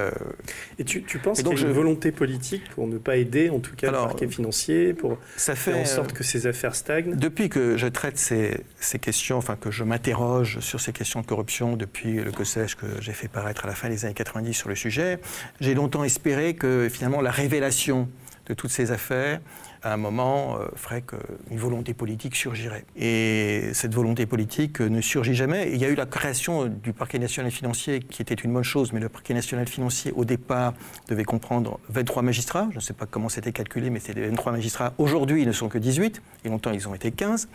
et 0.79 0.83
tu, 0.83 1.01
penses 1.19 1.41
qu'il 1.41 1.47
y 1.47 1.63
a 1.63 1.67
une 1.67 1.71
volonté 1.71 2.11
politique 2.11 2.69
pour 2.71 2.87
ne 2.87 2.97
pas 2.97 3.17
aider, 3.17 3.49
en 3.49 3.59
tout 3.59 3.75
cas, 3.75 3.87
le 3.87 3.97
parquet 3.97 4.27
financier, 4.27 4.93
pour 4.93 5.17
ça 5.37 5.55
fait, 5.55 5.71
faire 5.71 5.81
en 5.81 5.85
sorte 5.85 6.13
que 6.13 6.23
ces 6.23 6.47
affaires 6.47 6.75
stagnent? 6.75 7.15
Depuis 7.15 7.49
que 7.49 7.77
je 7.77 7.87
traite 7.87 8.17
ces, 8.17 8.61
ces 8.79 8.99
questions, 8.99 9.37
enfin 9.37 9.55
que 9.55 9.71
je 9.71 9.83
m'interroge 9.83 10.59
sur 10.59 10.79
ces 10.79 10.93
questions 10.93 11.21
de 11.21 11.25
corruption 11.25 11.75
depuis 11.75 12.15
le 12.15 12.31
que 12.31 12.43
sais-je 12.43 12.75
que 12.75 12.85
j'ai 12.99 13.13
fait 13.13 13.27
paraître 13.27 13.65
à 13.65 13.67
la 13.67 13.75
fin 13.75 13.89
des 13.89 14.05
années 14.05 14.13
90 14.13 14.53
sur 14.53 14.69
le 14.69 14.75
sujet, 14.75 15.19
j'ai 15.59 15.73
longtemps 15.73 16.03
espéré 16.03 16.55
que 16.55 16.89
finalement 16.89 17.21
la 17.21 17.31
révélation 17.31 18.09
de 18.47 18.53
toutes 18.53 18.71
ces 18.71 18.91
affaires 18.91 19.39
à 19.83 19.93
un 19.93 19.97
moment, 19.97 20.57
euh, 20.57 20.67
ferait 20.75 21.01
qu'une 21.01 21.57
volonté 21.57 21.93
politique 21.93 22.35
surgirait. 22.35 22.85
Et 22.95 23.71
cette 23.73 23.95
volonté 23.95 24.25
politique 24.25 24.79
ne 24.79 25.01
surgit 25.01 25.33
jamais. 25.33 25.71
il 25.73 25.77
y 25.77 25.85
a 25.85 25.89
eu 25.89 25.95
la 25.95 26.05
création 26.05 26.65
du 26.65 26.93
parquet 26.93 27.19
national 27.19 27.51
financier, 27.51 27.99
qui 27.99 28.21
était 28.21 28.35
une 28.35 28.53
bonne 28.53 28.63
chose, 28.63 28.93
mais 28.93 28.99
le 28.99 29.09
parquet 29.09 29.33
national 29.33 29.67
financier, 29.67 30.13
au 30.15 30.25
départ, 30.25 30.73
devait 31.07 31.23
comprendre 31.23 31.79
23 31.89 32.21
magistrats. 32.21 32.67
Je 32.71 32.75
ne 32.75 32.81
sais 32.81 32.93
pas 32.93 33.05
comment 33.05 33.29
c'était 33.29 33.51
calculé, 33.51 33.89
mais 33.89 33.99
c'était 33.99 34.27
23 34.27 34.51
magistrats. 34.51 34.93
Aujourd'hui, 34.97 35.41
ils 35.41 35.47
ne 35.47 35.51
sont 35.51 35.67
que 35.67 35.77
18, 35.77 36.21
et 36.45 36.49
longtemps, 36.49 36.71
ils 36.71 36.87
ont 36.87 36.93
été 36.93 37.11
15. 37.11 37.47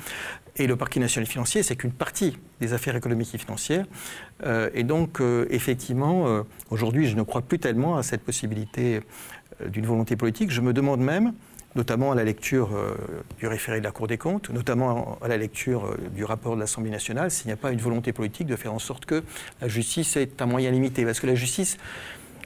Et 0.57 0.66
le 0.66 0.74
parquet 0.74 1.01
national 1.01 1.26
financier, 1.26 1.62
c'est 1.62 1.76
qu'une 1.76 1.93
partie 1.93 2.39
des 2.61 2.72
affaires 2.72 2.97
économiques 2.97 3.34
et 3.34 3.39
financières. 3.39 3.87
Euh, 4.45 4.70
et 4.74 4.82
donc, 4.82 5.20
euh, 5.20 5.47
effectivement, 5.51 6.43
aujourd'hui, 6.70 7.07
je 7.07 7.14
ne 7.14 7.22
crois 7.22 7.43
plus 7.43 7.59
tellement 7.59 7.99
à 7.99 8.03
cette 8.03 8.22
possibilité 8.22 9.01
d'une 9.68 9.86
volonté 9.86 10.16
politique. 10.16 10.50
Je 10.50 10.61
me 10.61 10.72
demande 10.72 11.00
même 11.00 11.32
notamment 11.76 12.12
à 12.12 12.14
la 12.14 12.24
lecture 12.24 12.70
euh, 12.74 12.94
du 13.38 13.46
référé 13.46 13.78
de 13.78 13.84
la 13.84 13.90
Cour 13.90 14.07
des 14.07 14.18
comptes, 14.18 14.50
notamment 14.50 15.18
à 15.22 15.28
la 15.28 15.36
lecture 15.36 15.84
euh, 15.84 15.96
du 16.14 16.24
rapport 16.24 16.57
de 16.57 16.61
l'Assemblée 16.61 16.90
nationale, 16.90 17.30
s'il 17.30 17.46
n'y 17.48 17.52
a 17.52 17.57
pas 17.57 17.70
une 17.70 17.80
volonté 17.80 18.12
politique 18.12 18.46
de 18.46 18.57
faire 18.57 18.72
en 18.72 18.78
sorte 18.78 19.04
que 19.04 19.22
la 19.61 19.68
justice 19.68 20.16
est 20.16 20.40
un 20.40 20.46
moyen 20.46 20.70
limité. 20.70 21.04
Parce 21.04 21.20
que 21.20 21.26
la 21.26 21.34
justice, 21.34 21.76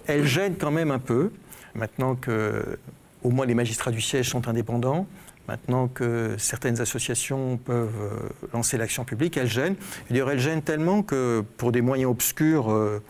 elle 0.06 0.26
gêne 0.26 0.56
quand 0.56 0.72
même 0.72 0.90
un 0.90 0.98
peu, 0.98 1.30
maintenant 1.74 2.16
que 2.16 2.78
au 3.22 3.30
moins 3.30 3.46
les 3.46 3.54
magistrats 3.54 3.92
du 3.92 4.00
siège 4.00 4.28
sont 4.28 4.48
indépendants, 4.48 5.06
maintenant 5.46 5.88
que 5.88 6.36
certaines 6.38 6.80
associations 6.80 7.56
peuvent 7.56 7.88
euh, 8.00 8.28
lancer 8.52 8.78
l'action 8.78 9.04
publique, 9.04 9.36
elle 9.36 9.48
gêne. 9.48 9.74
d'ailleurs, 10.08 10.30
elle 10.30 10.38
gêne 10.38 10.62
tellement 10.62 11.02
que 11.02 11.44
pour 11.56 11.72
des 11.72 11.82
moyens 11.82 12.10
obscurs 12.10 12.70
euh, 12.70 13.02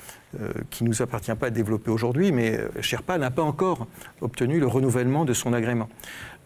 qui 0.71 0.85
ne 0.85 0.89
nous 0.89 1.03
appartient 1.03 1.35
pas 1.35 1.51
de 1.51 1.55
développer 1.55 1.91
aujourd'hui, 1.91 2.31
mais 2.31 2.57
euh, 2.57 2.69
Sherpa 2.81 3.19
n'a 3.19 3.31
pas 3.31 3.43
encore 3.43 3.87
obtenu 4.21 4.61
le 4.61 4.67
renouvellement 4.67 5.25
de 5.25 5.33
son 5.33 5.53
agrément. 5.53 5.89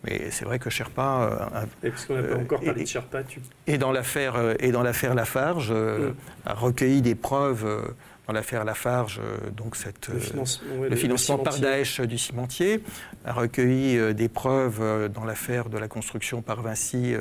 Mais 0.04 0.30
c'est 0.30 0.44
vrai 0.44 0.58
que 0.58 0.70
Sherpa. 0.70 1.50
Euh, 1.54 1.88
et 1.88 1.90
n'a 2.14 2.22
pas 2.22 2.36
encore 2.36 2.60
parlé 2.60 2.82
de 2.82 2.88
Sherpa, 2.88 3.22
tu... 3.24 3.40
Et 3.66 3.78
dans 3.78 3.92
l'affaire, 3.92 4.36
et 4.58 4.70
dans 4.70 4.82
l'affaire 4.82 5.14
Lafarge, 5.14 5.72
mm. 5.72 6.14
a 6.46 6.54
recueilli 6.54 7.02
des 7.02 7.14
preuves 7.14 7.94
dans 8.26 8.32
l'affaire 8.32 8.64
Lafarge, 8.64 9.20
euh, 9.22 9.50
donc 9.50 9.76
cette, 9.76 10.08
le, 10.08 10.16
euh, 10.16 10.96
financement 10.96 11.38
par 11.38 11.58
Daesh 11.58 12.00
du 12.00 12.18
cimentier, 12.18 12.82
a 13.24 13.32
recueilli 13.32 13.98
euh, 13.98 14.12
des 14.12 14.28
preuves 14.28 15.10
dans 15.12 15.24
l'affaire 15.24 15.68
de 15.68 15.78
la 15.78 15.88
construction 15.88 16.42
par 16.42 16.62
Vinci 16.62 17.14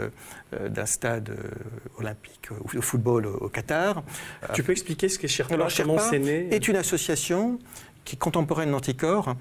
d'un 0.51 0.86
stade 0.86 1.36
olympique 1.97 2.49
de 2.74 2.82
football 2.82 3.26
au 3.26 3.49
Qatar. 3.49 4.04
Tu 4.54 4.64
peux 4.64 4.72
expliquer 4.72 5.10
ce 5.10 5.20
qu'est 5.20 5.28
Sherpa 5.28 5.56
Alors, 5.56 5.70
Sherpa 5.70 6.12
est 6.14 6.68
une 6.68 6.76
association 6.76 7.60
qui 8.06 8.16
est 8.16 8.20
contemporaine 8.20 8.72
d'Anticor, 8.72 9.36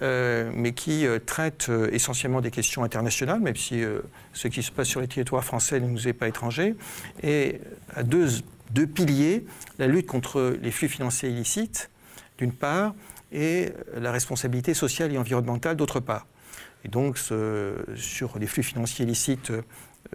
mais 0.00 0.72
qui 0.72 1.06
traite 1.26 1.70
essentiellement 1.92 2.40
des 2.40 2.50
questions 2.50 2.84
internationales, 2.84 3.40
même 3.40 3.56
si 3.56 3.82
ce 4.32 4.48
qui 4.48 4.62
se 4.62 4.70
passe 4.70 4.88
sur 4.88 5.00
les 5.00 5.08
territoires 5.08 5.44
français 5.44 5.80
ne 5.80 5.88
nous 5.88 6.08
est 6.08 6.12
pas 6.12 6.28
étranger, 6.28 6.74
et 7.22 7.60
à 7.94 8.02
deux 8.02 8.28
deux 8.70 8.86
piliers, 8.86 9.44
la 9.78 9.86
lutte 9.86 10.06
contre 10.06 10.56
les 10.60 10.70
flux 10.70 10.88
financiers 10.88 11.30
illicites, 11.30 11.90
d'une 12.38 12.52
part, 12.52 12.94
et 13.32 13.72
la 13.94 14.12
responsabilité 14.12 14.74
sociale 14.74 15.12
et 15.12 15.18
environnementale, 15.18 15.76
d'autre 15.76 16.00
part. 16.00 16.26
Et 16.84 16.88
donc, 16.88 17.18
sur 17.18 18.38
les 18.38 18.46
flux 18.46 18.62
financiers 18.62 19.04
illicites, 19.04 19.50
euh, 19.50 19.62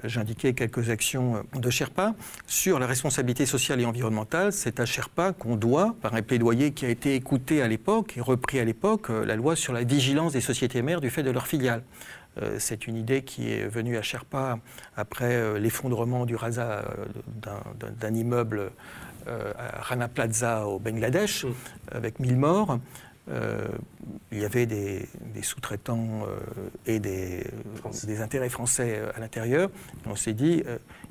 j'indiquais 0.04 0.54
quelques 0.54 0.90
actions 0.90 1.44
de 1.54 1.70
Sherpa. 1.70 2.16
Sur 2.48 2.80
la 2.80 2.88
responsabilité 2.88 3.46
sociale 3.46 3.82
et 3.82 3.86
environnementale, 3.86 4.54
c'est 4.54 4.80
à 4.80 4.86
Sherpa 4.86 5.34
qu'on 5.34 5.56
doit, 5.56 5.96
par 6.02 6.14
un 6.16 6.22
plaidoyer 6.22 6.72
qui 6.72 6.86
a 6.86 6.90
été 6.90 7.16
écouté 7.16 7.62
à 7.62 7.68
l'époque 7.68 8.18
et 8.18 8.22
repris 8.22 8.60
à 8.60 8.66
l'époque, 8.66 9.10
euh, 9.10 9.26
la 9.26 9.36
loi 9.36 9.56
sur 9.56 9.74
la 9.74 9.84
vigilance 9.84 10.34
des 10.34 10.42
sociétés 10.42 10.82
mères 10.82 11.02
du 11.02 11.10
fait 11.10 11.24
de 11.24 11.32
leurs 11.32 11.48
filiales. 11.48 11.84
Euh, 12.42 12.58
c'est 12.60 12.88
une 12.88 12.96
idée 12.96 13.24
qui 13.24 13.52
est 13.52 13.68
venue 13.68 13.98
à 13.98 14.02
Sherpa 14.02 14.60
après 14.98 15.36
euh, 15.36 15.60
l'effondrement 15.60 16.26
du 16.26 16.36
rasa 16.36 16.84
euh, 16.84 17.06
d'un 18.00 18.14
immeuble 18.14 18.72
à 19.26 19.82
Rana 19.82 20.10
Plaza 20.10 20.68
au 20.68 20.80
Bangladesh, 20.80 21.46
mm. 21.46 21.54
avec 21.94 22.20
1000 22.20 22.36
morts. 22.36 22.78
il 24.34 24.38
y 24.38 24.44
avait 24.44 24.66
des, 24.66 25.08
sous-traitants 25.42 26.28
et 26.86 27.00
des, 27.00 27.46
des, 28.04 28.22
intérêts 28.22 28.50
français 28.50 29.02
à 29.16 29.22
l'intérieur. 29.22 29.70
On 30.06 30.18
s'est 30.18 30.34
dit, 30.34 30.62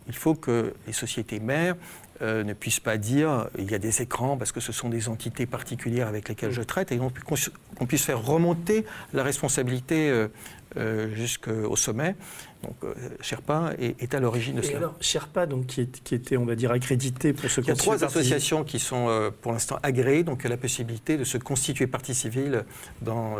il 0.08 0.14
faut 0.14 0.34
que 0.34 0.74
les 0.86 0.92
sociétés 0.92 1.40
mères 1.40 1.74
ne 2.20 2.52
puissent 2.52 2.80
pas 2.80 2.98
dire 2.98 3.48
il 3.58 3.70
y 3.70 3.74
a 3.74 3.78
des 3.78 4.02
écrans 4.02 4.36
parce 4.36 4.52
que 4.52 4.60
ce 4.60 4.72
sont 4.72 4.90
des 4.90 5.08
entités 5.08 5.46
particulières 5.46 6.08
avec 6.08 6.28
lesquelles 6.28 6.50
mm. 6.50 6.60
je 6.60 6.62
traite 6.62 6.92
et 6.92 6.98
qu'on 6.98 7.86
puisse 7.86 8.04
faire 8.04 8.22
remonter 8.22 8.84
la 9.14 9.22
responsabilité 9.22 10.28
euh, 10.76 11.14
jusqu'au 11.14 11.76
sommet. 11.76 12.14
Donc 12.62 12.76
euh, 12.84 12.94
Sherpa 13.20 13.72
est, 13.78 14.14
à 14.14 14.20
l'origine 14.20 14.56
de 14.56 14.62
cela. 14.62 14.78
alors 14.78 14.94
Sherpa, 15.00 15.46
donc, 15.46 15.66
qui, 15.66 15.80
était, 16.14 16.36
on 16.36 16.44
va 16.44 16.54
dire, 16.54 16.70
accrédité 16.70 17.32
pour 17.32 17.50
se 17.50 17.60
Il 17.60 17.66
y 17.66 17.70
a 17.70 17.74
trois 17.74 18.04
associations 18.04 18.64
qui 18.64 18.78
sont 18.78 19.08
euh, 19.08 19.30
pour 19.30 19.52
l'instant 19.52 19.78
agréées, 19.82 20.22
donc 20.22 20.42
y 20.44 20.46
a 20.46 20.50
la 20.50 20.56
possibilité 20.56 21.16
de 21.16 21.24
se 21.24 21.38
constituer 21.38 21.86
partie 21.86 22.14
civile 22.14 22.64
dans, 23.00 23.36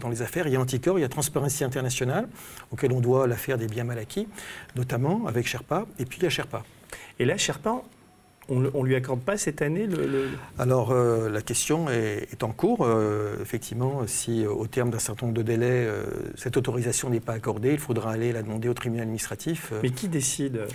dans 0.00 0.08
les 0.08 0.22
affaires. 0.22 0.46
Il 0.48 0.52
y 0.52 0.56
a 0.56 0.60
Anticor, 0.60 0.98
il 0.98 1.02
y 1.02 1.04
a 1.04 1.08
Transparency 1.08 1.64
International, 1.64 2.28
auquel 2.70 2.92
on 2.92 3.00
doit 3.00 3.26
l'affaire 3.26 3.56
des 3.56 3.66
biens 3.66 3.84
mal 3.84 3.98
acquis, 3.98 4.28
notamment 4.76 5.26
avec 5.26 5.46
Sherpa, 5.46 5.86
et 5.98 6.04
puis 6.04 6.18
il 6.18 6.24
y 6.24 6.26
a 6.26 6.30
Sherpa. 6.30 6.64
Et 7.18 7.24
là, 7.24 7.36
Sherpa, 7.36 7.82
on 8.50 8.82
ne 8.82 8.86
lui 8.86 8.96
accorde 8.96 9.20
pas 9.20 9.36
cette 9.36 9.62
année 9.62 9.86
le, 9.86 10.28
Alors, 10.58 10.90
euh, 10.90 11.30
la 11.30 11.40
question 11.40 11.88
est, 11.88 12.42
en 12.42 12.50
cours. 12.50 12.80
Euh, 12.82 13.36
effectivement, 13.40 14.02
si 14.06 14.44
euh, 14.44 14.50
au 14.50 14.66
terme 14.66 14.90
d'un 14.90 14.98
certain 14.98 15.26
nombre 15.26 15.38
de 15.38 15.42
délais, 15.42 15.88
cette 16.36 16.56
autorisation 16.56 17.10
n'est 17.10 17.20
pas 17.20 17.34
accordée, 17.34 17.72
il 17.72 17.78
faudra 17.78 18.12
aller 18.12 18.32
la 18.32 18.42
demander 18.42 18.68
au 18.68 18.74
tribunal 18.74 19.04
administratif. 19.04 19.72
Mais 19.82 19.90
qui 19.90 20.08
décide 20.08 20.66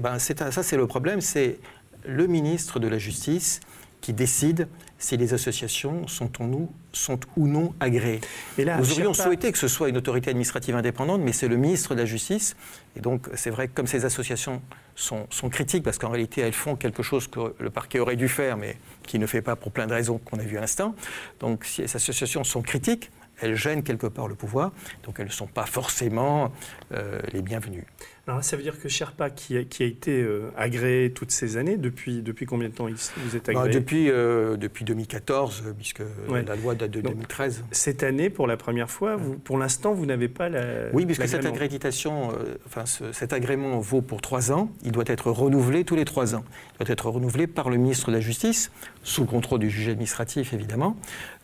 ben, 0.00 0.18
Ça, 0.18 0.62
c'est 0.62 0.76
le 0.76 0.86
problème. 0.86 1.20
C'est 1.20 1.58
le 2.04 2.26
ministre 2.26 2.80
de 2.80 2.88
la 2.88 2.98
Justice 2.98 3.60
qui 4.00 4.12
décide 4.12 4.66
si 5.00 5.16
les 5.16 5.34
associations 5.34 6.06
sont, 6.06 6.30
nous, 6.40 6.70
sont 6.92 7.18
ou 7.36 7.48
non 7.48 7.74
agréées. 7.80 8.20
Et 8.58 8.64
là, 8.64 8.76
Nous 8.78 8.92
aurions 8.92 9.14
souhaité 9.14 9.50
que 9.50 9.58
ce 9.58 9.66
soit 9.66 9.88
une 9.88 9.96
autorité 9.96 10.30
administrative 10.30 10.76
indépendante, 10.76 11.22
mais 11.22 11.32
c'est 11.32 11.48
le 11.48 11.56
ministre 11.56 11.94
de 11.94 12.00
la 12.00 12.06
Justice. 12.06 12.54
Et 12.96 13.00
donc, 13.00 13.28
c'est 13.34 13.50
vrai 13.50 13.66
que 13.66 13.72
comme 13.72 13.86
ces 13.86 14.04
associations 14.04 14.60
sont, 14.94 15.26
sont 15.30 15.48
critiques, 15.48 15.82
parce 15.82 15.98
qu'en 15.98 16.10
réalité, 16.10 16.42
elles 16.42 16.52
font 16.52 16.76
quelque 16.76 17.02
chose 17.02 17.26
que 17.28 17.54
le 17.58 17.70
parquet 17.70 17.98
aurait 17.98 18.16
dû 18.16 18.28
faire, 18.28 18.58
mais 18.58 18.76
qui 19.06 19.18
ne 19.18 19.26
fait 19.26 19.42
pas 19.42 19.56
pour 19.56 19.72
plein 19.72 19.86
de 19.86 19.94
raisons 19.94 20.18
qu'on 20.18 20.38
a 20.38 20.42
vues 20.42 20.58
à 20.58 20.60
l'instant. 20.60 20.94
Donc, 21.40 21.64
si 21.64 21.80
les 21.80 21.96
associations 21.96 22.44
sont 22.44 22.60
critiques, 22.60 23.10
elles 23.40 23.56
gênent 23.56 23.82
quelque 23.82 24.06
part 24.06 24.28
le 24.28 24.34
pouvoir, 24.34 24.70
donc 25.04 25.18
elles 25.18 25.26
ne 25.26 25.32
sont 25.32 25.46
pas 25.46 25.64
forcément 25.64 26.52
euh, 26.92 27.20
les 27.32 27.40
bienvenues. 27.40 27.86
Alors 28.30 28.44
ça 28.44 28.56
veut 28.56 28.62
dire 28.62 28.78
que 28.78 28.88
Sherpa, 28.88 29.28
qui 29.28 29.56
a, 29.56 29.64
qui 29.64 29.82
a 29.82 29.86
été 29.86 30.22
euh, 30.22 30.52
agréé 30.56 31.10
toutes 31.10 31.32
ces 31.32 31.56
années, 31.56 31.76
depuis, 31.76 32.22
depuis 32.22 32.46
combien 32.46 32.68
de 32.68 32.74
temps 32.74 32.86
vous 32.86 33.36
êtes 33.36 33.46
bah, 33.46 33.62
agréé? 33.62 33.74
depuis, 33.74 34.08
euh, 34.08 34.56
depuis 34.56 34.84
2014, 34.84 35.64
puisque 35.76 36.02
la 36.28 36.54
loi 36.54 36.76
date 36.76 36.92
de 36.92 37.00
2013. 37.00 37.64
Cette 37.72 38.04
année, 38.04 38.30
pour 38.30 38.46
la 38.46 38.56
première 38.56 38.88
fois, 38.88 39.16
vous, 39.16 39.34
pour 39.34 39.58
l'instant, 39.58 39.94
vous 39.94 40.06
n'avez 40.06 40.28
pas 40.28 40.48
la. 40.48 40.62
Oui, 40.92 41.06
puisque 41.06 41.26
cette 41.26 41.44
accréditation, 41.44 42.28
enfin 42.66 42.84
cet 42.86 43.32
agrément 43.32 43.80
vaut 43.80 44.00
pour 44.00 44.22
trois 44.22 44.52
ans, 44.52 44.70
il 44.84 44.92
doit 44.92 45.02
être 45.08 45.32
renouvelé 45.32 45.82
tous 45.82 45.96
les 45.96 46.04
trois 46.04 46.36
ans. 46.36 46.44
Il 46.74 46.84
doit 46.84 46.92
être 46.92 47.10
renouvelé 47.10 47.48
par 47.48 47.68
le 47.68 47.78
ministre 47.78 48.10
de 48.10 48.12
la 48.12 48.20
Justice, 48.20 48.70
sous 49.02 49.22
le 49.22 49.26
contrôle 49.26 49.58
du 49.58 49.70
juge 49.70 49.88
administratif 49.88 50.52
évidemment, 50.52 50.96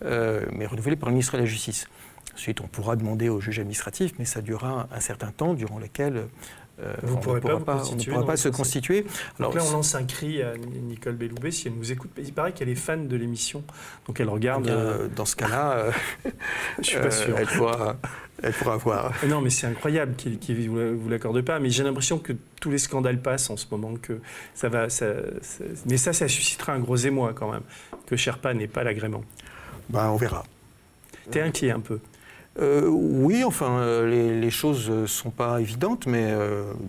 mais 0.03 0.67
renouvelé 0.67 0.95
par 0.95 1.09
le 1.09 1.15
ministre 1.15 1.33
de 1.33 1.41
la 1.41 1.47
Justice. 1.47 1.89
Ensuite, 2.35 2.61
on 2.61 2.67
pourra 2.67 2.97
demander 2.97 3.31
au 3.31 3.41
juge 3.41 3.59
administratif, 3.59 4.13
mais 4.19 4.27
ça 4.27 4.43
durera 4.43 4.89
un 4.93 5.01
certain 5.01 5.31
temps 5.31 5.55
durant 5.55 5.79
lequel 5.79 6.27
euh, 6.83 6.93
vous 7.03 7.15
on 7.17 7.21
pourrez 7.21 7.37
ne 7.37 7.41
pourra 7.41 8.27
pas, 8.27 8.37
se 8.37 8.49
constituer. 8.51 9.07
Alors 9.39 9.55
là, 9.55 9.63
on 9.67 9.71
lance 9.73 9.95
un 9.95 10.05
cri 10.05 10.43
à 10.43 10.57
Nicole 10.57 11.15
Belloubet 11.15 11.51
si 11.51 11.69
elle 11.69 11.75
nous 11.75 11.91
écoute. 11.91 12.11
Il 12.19 12.33
paraît 12.35 12.53
qu'elle 12.53 12.69
est 12.69 12.75
fan 12.75 13.09
de 13.09 13.17
l'émission, 13.17 13.65
donc 14.07 14.21
elle 14.21 14.29
regarde. 14.29 14.69
Euh, 14.69 15.09
dans 15.15 15.25
ce 15.25 15.37
cas-là, 15.37 15.73
euh, 15.77 15.91
je 16.79 16.85
suis 16.85 16.99
pas 16.99 17.11
sûr. 17.11 17.35
Elle 17.39 17.47
pourra, 17.47 17.97
elle 18.43 18.53
pourra 18.53 18.77
voir. 18.77 19.13
Non, 19.27 19.41
mais 19.41 19.51
c'est 19.51 19.67
incroyable 19.67 20.15
qu'il 20.17 20.73
ne 20.73 20.93
vous 20.93 21.09
l'accorde 21.09 21.41
pas. 21.43 21.59
Mais 21.59 21.71
j'ai 21.71 21.83
l'impression 21.83 22.19
que 22.19 22.35
tous 22.61 22.71
les 22.71 22.79
scandales 22.79 23.23
passent 23.23 23.49
en 23.49 23.57
ce 23.57 23.67
moment, 23.71 23.95
que 23.97 24.21
ça 24.55 24.69
va. 24.69 24.89
mais 25.87 25.97
ça, 25.97 26.13
ça 26.13 26.29
suscitera 26.29 26.75
un 26.75 26.81
gros 26.81 26.97
émoi 26.97 27.33
quand 27.35 27.51
même, 27.51 27.63
que 28.07 28.17
Sherpa 28.17 28.53
n'ait 28.53 28.69
pas 28.69 28.85
l'agrément. 28.85 29.25
Ben, 29.89 30.11
on 30.11 30.17
verra. 30.17 30.45
T'es 31.31 31.41
inquiet 31.41 31.71
un 31.71 31.81
peu 31.81 32.01
euh, 32.59 32.87
oui, 32.89 33.45
enfin, 33.45 33.79
euh, 33.81 34.39
les, 34.41 34.51
choses 34.51 34.89
ne 34.89 35.07
sont 35.07 35.31
pas 35.31 35.61
évidentes, 35.61 36.07
mais 36.07 36.33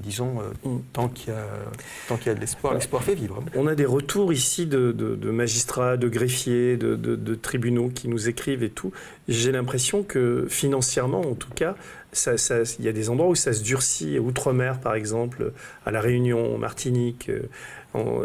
disons, 0.03 0.41
mm. 0.63 0.78
tant 0.93 1.07
qu'il 1.09 1.34
y, 1.34 2.30
a 2.30 2.34
de 2.34 2.39
l'espoir, 2.39 2.74
l'espoir 2.74 3.03
fait 3.03 3.15
vivre. 3.15 3.43
On 3.55 3.68
a 3.68 3.76
des 3.76 3.86
retours 3.86 4.32
ici 4.32 4.65
de, 4.65 5.18
magistrats, 5.32 5.97
de 5.97 6.07
greffiers, 6.07 6.78
de, 6.78 7.36
tribunaux 7.36 7.89
qui 7.89 8.07
nous 8.07 8.30
écrivent 8.30 8.63
et 8.63 8.70
tout. 8.70 8.91
J'ai 9.28 9.51
l'impression 9.51 10.03
que 10.03 10.45
financièrement, 10.49 11.22
en 11.22 11.36
tout 11.36 11.51
cas, 11.53 11.76
il 12.26 12.86
y 12.86 12.88
a 12.88 12.93
des 12.93 13.09
endroits 13.09 13.30
où 13.30 13.36
ça 13.36 13.53
se 13.53 13.61
durcit, 13.61 14.18
outre-mer 14.20 14.80
par 14.80 14.95
exemple, 14.95 15.51
à 15.86 15.91
La 15.91 15.99
Réunion, 15.99 16.57
Martinique, 16.57 17.30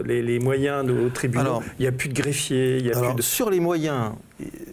les, 0.04 0.38
moyens 0.38 0.84
de, 0.86 1.08
tribunaux, 1.08 1.62
il 1.78 1.82
n'y 1.82 1.88
a 1.88 1.92
plus 1.92 2.08
de 2.08 2.14
greffiers. 2.14 2.78
Il 2.78 2.86
y 2.86 2.92
a 2.92 3.00
plus 3.00 3.14
de... 3.14 3.22
Sur 3.22 3.50
les 3.50 3.60
moyens, 3.60 4.12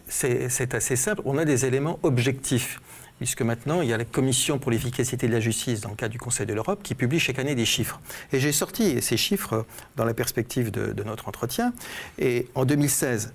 c'est 0.07 0.73
assez 0.73 0.95
simple, 0.95 1.21
on 1.25 1.37
a 1.37 1.45
des 1.45 1.65
éléments 1.65 1.99
objectifs 2.03 2.79
puisque 3.19 3.41
maintenant, 3.41 3.81
il 3.81 3.89
y 3.89 3.93
a 3.93 3.97
la 3.97 4.05
Commission 4.05 4.59
pour 4.59 4.71
l'efficacité 4.71 5.27
de 5.27 5.33
la 5.33 5.41
justice, 5.41 5.81
dans 5.81 5.89
le 5.89 5.95
cadre 5.95 6.13
du 6.13 6.17
Conseil 6.17 6.45
de 6.45 6.53
l'Europe, 6.53 6.79
qui 6.81 6.95
publie 6.95 7.19
chaque 7.19 7.37
année 7.37 7.53
des 7.53 7.65
chiffres. 7.65 7.99
Et 8.31 8.39
j'ai 8.39 8.53
sorti 8.53 9.01
ces 9.01 9.17
chiffres 9.17 9.65
dans 9.97 10.05
la 10.05 10.13
perspective 10.13 10.71
de, 10.71 11.03
notre 11.03 11.27
entretien. 11.27 11.73
Et 12.17 12.47
en 12.55 12.63
2016, 12.63 13.33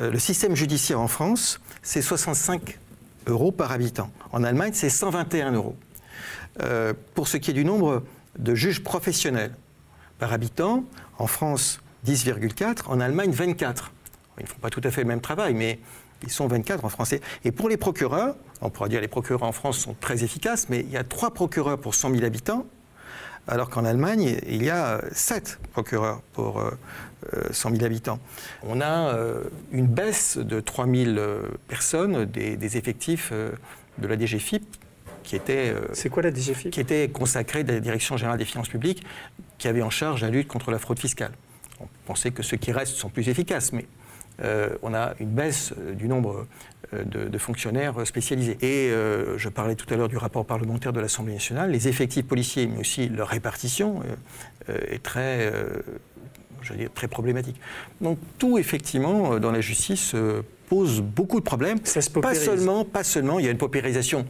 euh, 0.00 0.10
le 0.10 0.18
système 0.18 0.54
judiciaire 0.54 1.00
en 1.00 1.08
France, 1.08 1.60
c'est 1.82 2.02
65 2.02 2.78
euros 3.26 3.52
par 3.52 3.72
habitant. 3.72 4.10
En 4.32 4.44
Allemagne, 4.44 4.72
c'est 4.74 4.90
121 4.90 5.52
euros. 5.52 5.76
Euh, 6.60 6.92
pour 7.14 7.26
ce 7.26 7.38
qui 7.38 7.50
est 7.50 7.54
du 7.54 7.64
nombre 7.64 8.02
de 8.38 8.54
juges 8.54 8.82
professionnels 8.82 9.54
par 10.22 10.32
habitant, 10.32 10.84
en 11.18 11.26
France, 11.26 11.80
10,4, 12.06 12.86
en 12.86 13.00
Allemagne, 13.00 13.32
24. 13.32 13.90
Ils 14.38 14.44
ne 14.44 14.48
font 14.48 14.60
pas 14.60 14.70
tout 14.70 14.80
à 14.84 14.92
fait 14.92 15.00
le 15.00 15.08
même 15.08 15.20
travail, 15.20 15.52
mais 15.52 15.80
ils 16.22 16.30
sont 16.30 16.46
24 16.46 16.84
en 16.84 16.88
français. 16.88 17.20
Et 17.44 17.50
pour 17.50 17.68
les 17.68 17.76
procureurs, 17.76 18.36
on 18.60 18.70
pourra 18.70 18.88
dire 18.88 19.00
les 19.00 19.08
procureurs 19.08 19.42
en 19.42 19.50
France 19.50 19.78
sont 19.78 19.96
très 20.00 20.22
efficaces, 20.22 20.68
mais 20.68 20.78
il 20.78 20.90
y 20.90 20.96
a 20.96 21.02
3 21.02 21.34
procureurs 21.34 21.76
pour 21.76 21.96
100 21.96 22.12
000 22.12 22.24
habitants, 22.24 22.66
alors 23.48 23.68
qu'en 23.68 23.84
Allemagne, 23.84 24.38
il 24.46 24.62
y 24.62 24.70
a 24.70 25.00
7 25.10 25.58
procureurs 25.72 26.20
pour 26.34 26.62
100 27.50 27.70
000 27.70 27.84
habitants. 27.84 28.20
On 28.62 28.80
a 28.80 29.16
euh, 29.16 29.42
une 29.72 29.88
baisse 29.88 30.38
de 30.38 30.60
3 30.60 30.86
000 30.86 31.18
euh, 31.18 31.48
personnes 31.66 32.26
des, 32.26 32.76
effectifs 32.76 33.30
euh, 33.32 33.50
de 33.98 34.06
la 34.06 34.16
DGFIP 34.16 34.64
qui 35.22 35.36
était, 35.36 35.74
C'est 35.92 36.08
quoi 36.08 36.22
la 36.22 36.32
DGFIP 36.32 36.70
qui 36.70 36.80
était 36.80 37.08
consacrée 37.08 37.64
de 37.64 37.72
la 37.72 37.80
Direction 37.80 38.16
générale 38.16 38.38
des 38.38 38.44
finances 38.44 38.68
publiques, 38.68 39.04
qui 39.58 39.68
avait 39.68 39.82
en 39.82 39.90
charge 39.90 40.22
la 40.22 40.30
lutte 40.30 40.48
contre 40.48 40.70
la 40.70 40.78
fraude 40.78 40.98
fiscale. 40.98 41.32
On 41.80 41.86
pensait 42.06 42.30
que 42.30 42.42
ceux 42.42 42.56
qui 42.56 42.72
restent 42.72 42.96
sont 42.96 43.08
plus 43.08 43.28
efficaces, 43.28 43.72
mais 43.72 43.86
euh, 44.42 44.70
on 44.82 44.94
a 44.94 45.14
une 45.20 45.30
baisse 45.30 45.72
euh, 45.78 45.94
du 45.94 46.08
nombre 46.08 46.46
euh, 46.94 47.04
de, 47.04 47.38
fonctionnaires 47.38 48.06
spécialisés. 48.06 48.56
Et 48.60 48.90
je 49.36 49.48
parlais 49.48 49.74
tout 49.74 49.92
à 49.92 49.96
l'heure 49.96 50.08
du 50.08 50.16
rapport 50.16 50.44
parlementaire 50.44 50.92
de 50.92 51.00
l'Assemblée 51.00 51.34
nationale, 51.34 51.70
les 51.70 51.88
effectifs 51.88 52.26
policiers, 52.26 52.66
mais 52.66 52.80
aussi 52.80 53.08
leur 53.08 53.28
répartition, 53.28 54.02
est 54.68 55.02
très, 55.02 55.50
je 56.60 56.74
dire, 56.74 56.90
très 56.94 57.08
problématique. 57.08 57.58
Donc 58.00 58.18
tout, 58.38 58.58
effectivement, 58.58 59.40
dans 59.40 59.50
la 59.50 59.60
justice, 59.60 60.14
pose 60.68 61.00
beaucoup 61.00 61.40
de 61.40 61.44
problèmes. 61.44 61.78
Ça 61.84 62.00
se 62.00 62.10
pas 62.10 62.34
seulement, 62.34 62.84
pas 62.84 63.04
seulement, 63.04 63.38
il 63.38 63.46
y 63.46 63.48
a 63.48 63.50
une 63.50 63.58
paupérisation 63.58 64.26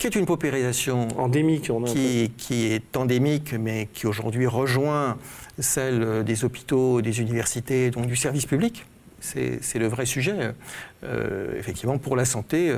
qui 0.00 0.06
est 0.06 0.16
une 0.16 0.26
paupérisation 0.26 1.08
endémique, 1.18 1.70
qui, 1.86 2.32
qui, 2.36 2.66
est 2.72 2.96
endémique, 2.96 3.52
mais 3.52 3.88
qui 3.92 4.06
aujourd'hui 4.06 4.46
rejoint 4.46 5.18
celle 5.58 6.24
des 6.24 6.44
hôpitaux, 6.44 7.02
des 7.02 7.20
universités, 7.20 7.90
donc 7.90 8.06
du 8.06 8.16
service 8.16 8.46
public 8.46 8.86
c'est 9.20 9.78
le 9.78 9.86
vrai 9.86 10.06
sujet. 10.06 10.54
Euh, 11.04 11.58
effectivement, 11.58 11.98
pour 11.98 12.16
la 12.16 12.24
santé, 12.24 12.74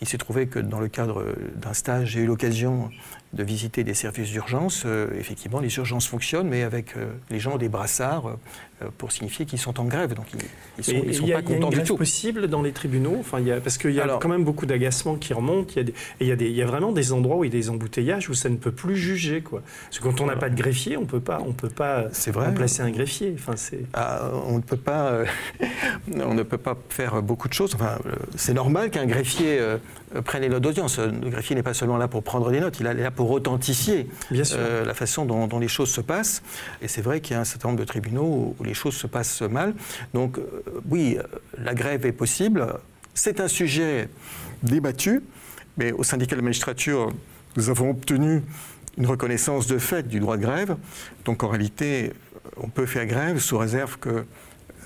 il 0.00 0.08
s'est 0.08 0.18
trouvé 0.18 0.46
que 0.46 0.58
dans 0.58 0.80
le 0.80 0.88
cadre 0.88 1.24
d'un 1.56 1.72
stage, 1.72 2.10
j'ai 2.10 2.20
eu 2.20 2.26
l'occasion 2.26 2.90
de 3.32 3.42
visiter 3.42 3.84
des 3.84 3.94
services 3.94 4.30
d'urgence. 4.30 4.84
Euh, 4.86 5.08
effectivement, 5.18 5.60
les 5.60 5.74
urgences 5.76 6.06
fonctionnent, 6.06 6.48
mais 6.48 6.62
avec 6.62 6.96
euh, 6.96 7.12
les 7.30 7.40
gens 7.40 7.58
des 7.58 7.68
brassards 7.68 8.36
pour 8.96 9.12
signifier 9.12 9.46
qu'ils 9.46 9.58
sont 9.58 9.80
en 9.80 9.84
grève. 9.84 10.14
Donc 10.14 10.26
ils 10.32 11.06
ne 11.06 11.12
sont, 11.12 11.26
pas 11.26 11.42
contents 11.42 11.70
du 11.70 11.82
tout. 11.82 11.96
possible 11.96 12.48
dans 12.48 12.62
les 12.62 12.72
tribunaux 12.72 13.16
enfin, 13.20 13.40
y 13.40 13.50
a, 13.50 13.60
Parce 13.60 13.78
qu'il 13.78 13.92
y 13.92 14.00
a 14.00 14.18
quand 14.20 14.28
même 14.28 14.44
beaucoup 14.44 14.66
d'agacement 14.66 15.16
qui 15.16 15.32
remontent. 15.32 15.72
Il 15.76 15.82
y, 16.26 16.32
a 16.32 16.34
et 16.34 16.46
il, 16.46 16.56
y 16.56 16.62
a 16.62 16.66
vraiment 16.66 16.92
des 16.92 17.12
endroits 17.12 17.36
où 17.36 17.44
il 17.44 17.52
y 17.52 17.56
a 17.56 17.60
des 17.60 17.70
embouteillages 17.70 18.28
où 18.28 18.34
ça 18.34 18.48
ne 18.48 18.56
peut 18.56 18.72
plus 18.72 18.96
juger. 18.96 19.40
Quoi. 19.40 19.62
Parce 19.84 19.98
que 19.98 20.04
quand 20.04 20.20
on 20.20 20.26
n'a 20.26 20.36
pas 20.36 20.50
de 20.50 20.56
greffier, 20.56 20.96
on 20.96 21.06
peut 21.06 21.20
pas, 21.20 21.40
on 21.44 21.52
peut 21.52 21.68
pas 21.68 22.08
remplacer 22.34 22.82
un 22.82 22.90
greffier. 22.90 23.34
Enfin, 23.36 23.54
ah, 23.94 24.30
on, 24.46 24.56
ne 24.56 24.62
peut 24.62 24.76
pas, 24.76 25.22
on 26.14 26.34
ne 26.34 26.42
peut 26.42 26.58
pas 26.58 26.76
faire 26.88 27.22
beaucoup 27.22 27.48
de 27.48 27.54
choses. 27.54 27.74
Enfin, 27.74 27.98
c'est 28.36 28.54
normal 28.54 28.90
qu'un 28.90 29.06
greffier 29.06 29.60
prenne 30.24 30.42
les 30.42 30.48
notes 30.48 30.62
d'audience. 30.62 30.98
Le 30.98 31.30
greffier 31.30 31.54
n'est 31.54 31.62
pas 31.62 31.74
seulement 31.74 31.96
là 31.96 32.08
pour 32.08 32.22
prendre 32.22 32.50
des 32.50 32.60
notes, 32.60 32.80
il 32.80 32.86
est 32.86 32.94
là 32.94 33.10
pour 33.10 33.30
authentifier 33.30 34.06
euh, 34.32 34.84
la 34.84 34.94
façon 34.94 35.24
dont, 35.24 35.58
les 35.58 35.68
choses 35.68 35.90
se 35.90 36.00
passent. 36.00 36.42
Et 36.82 36.88
c'est 36.88 37.02
vrai 37.02 37.20
qu'il 37.20 37.34
y 37.34 37.36
a 37.36 37.40
un 37.40 37.44
certain 37.44 37.68
nombre 37.68 37.80
de 37.80 37.84
tribunaux 37.84 38.54
où, 38.58 38.64
les 38.68 38.74
choses 38.74 38.94
se 38.94 39.06
passent 39.06 39.42
mal. 39.42 39.74
Donc 40.14 40.38
euh, 40.38 40.62
oui, 40.88 41.18
la 41.56 41.74
grève 41.74 42.06
est 42.06 42.12
possible. 42.12 42.66
C'est 43.14 43.40
un 43.40 43.48
sujet 43.48 44.08
débattu, 44.62 45.22
mais 45.76 45.92
au 45.92 46.04
syndicat 46.04 46.36
de 46.36 46.40
la 46.40 46.44
magistrature, 46.44 47.12
nous 47.56 47.70
avons 47.70 47.90
obtenu 47.90 48.42
une 48.96 49.06
reconnaissance 49.06 49.66
de 49.66 49.78
fait 49.78 50.06
du 50.06 50.20
droit 50.20 50.36
de 50.36 50.42
grève. 50.42 50.76
Donc 51.24 51.42
en 51.42 51.48
réalité, 51.48 52.12
on 52.56 52.68
peut 52.68 52.86
faire 52.86 53.06
grève 53.06 53.38
sous 53.38 53.58
réserve 53.58 53.98
qu'il 53.98 54.24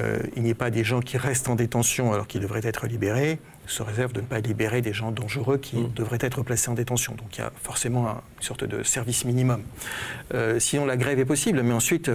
euh, 0.00 0.18
n'y 0.36 0.50
ait 0.50 0.54
pas 0.54 0.70
des 0.70 0.84
gens 0.84 1.00
qui 1.00 1.16
restent 1.16 1.48
en 1.48 1.54
détention 1.54 2.12
alors 2.12 2.26
qu'ils 2.26 2.40
devraient 2.40 2.64
être 2.64 2.86
libérés, 2.86 3.38
se 3.66 3.82
réserve 3.82 4.12
de 4.12 4.20
ne 4.20 4.26
pas 4.26 4.40
libérer 4.40 4.82
des 4.82 4.92
gens 4.92 5.12
dangereux 5.12 5.58
qui 5.58 5.76
mm. 5.76 5.92
devraient 5.94 6.18
être 6.20 6.42
placés 6.42 6.70
en 6.70 6.74
détention. 6.74 7.14
Donc 7.14 7.36
il 7.36 7.40
y 7.40 7.44
a 7.44 7.52
forcément 7.62 8.08
une 8.08 8.42
sorte 8.42 8.64
de 8.64 8.82
service 8.82 9.24
minimum. 9.24 9.62
Euh, 10.34 10.58
sinon, 10.58 10.84
la 10.84 10.96
grève 10.96 11.18
est 11.18 11.24
possible, 11.24 11.62
mais 11.62 11.72
ensuite, 11.72 12.10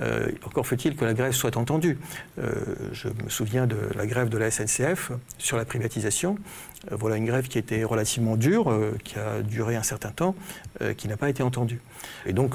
euh, 0.00 0.28
encore 0.44 0.66
faut-il 0.66 0.96
que 0.96 1.04
la 1.04 1.14
grève 1.14 1.32
soit 1.32 1.56
entendue. 1.56 1.98
Euh, 2.38 2.52
je 2.92 3.08
me 3.08 3.28
souviens 3.28 3.66
de 3.66 3.76
la 3.96 4.06
grève 4.06 4.28
de 4.28 4.38
la 4.38 4.50
SNCF 4.50 5.12
sur 5.38 5.56
la 5.56 5.64
privatisation. 5.64 6.36
voilà 6.90 7.16
une 7.16 7.26
grève 7.26 7.48
qui 7.48 7.58
était 7.58 7.84
relativement 7.84 8.36
dure, 8.36 8.72
qui 9.04 9.18
a 9.18 9.42
duré 9.42 9.76
un 9.76 9.82
certain 9.82 10.10
temps, 10.10 10.34
qui 10.96 11.08
n'a 11.08 11.16
pas 11.16 11.28
été 11.28 11.42
entendue. 11.42 11.80
Et 12.26 12.32
donc, 12.32 12.54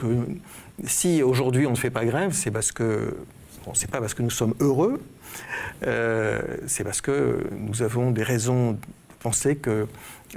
si 0.85 1.21
aujourd'hui 1.21 1.67
on 1.67 1.71
ne 1.71 1.75
fait 1.75 1.91
pas 1.91 2.05
grève, 2.05 2.31
c'est 2.31 2.51
parce 2.51 2.71
que 2.71 3.13
Bon, 3.65 3.73
c'est 3.73 3.89
pas 3.89 3.99
parce 3.99 4.13
que 4.13 4.21
nous 4.21 4.29
sommes 4.29 4.53
heureux, 4.59 5.01
euh, 5.87 6.39
c'est 6.67 6.83
parce 6.83 7.01
que 7.01 7.43
nous 7.57 7.81
avons 7.81 8.11
des 8.11 8.21
raisons 8.21 8.73
de 8.73 8.77
penser 9.19 9.55
que 9.55 9.87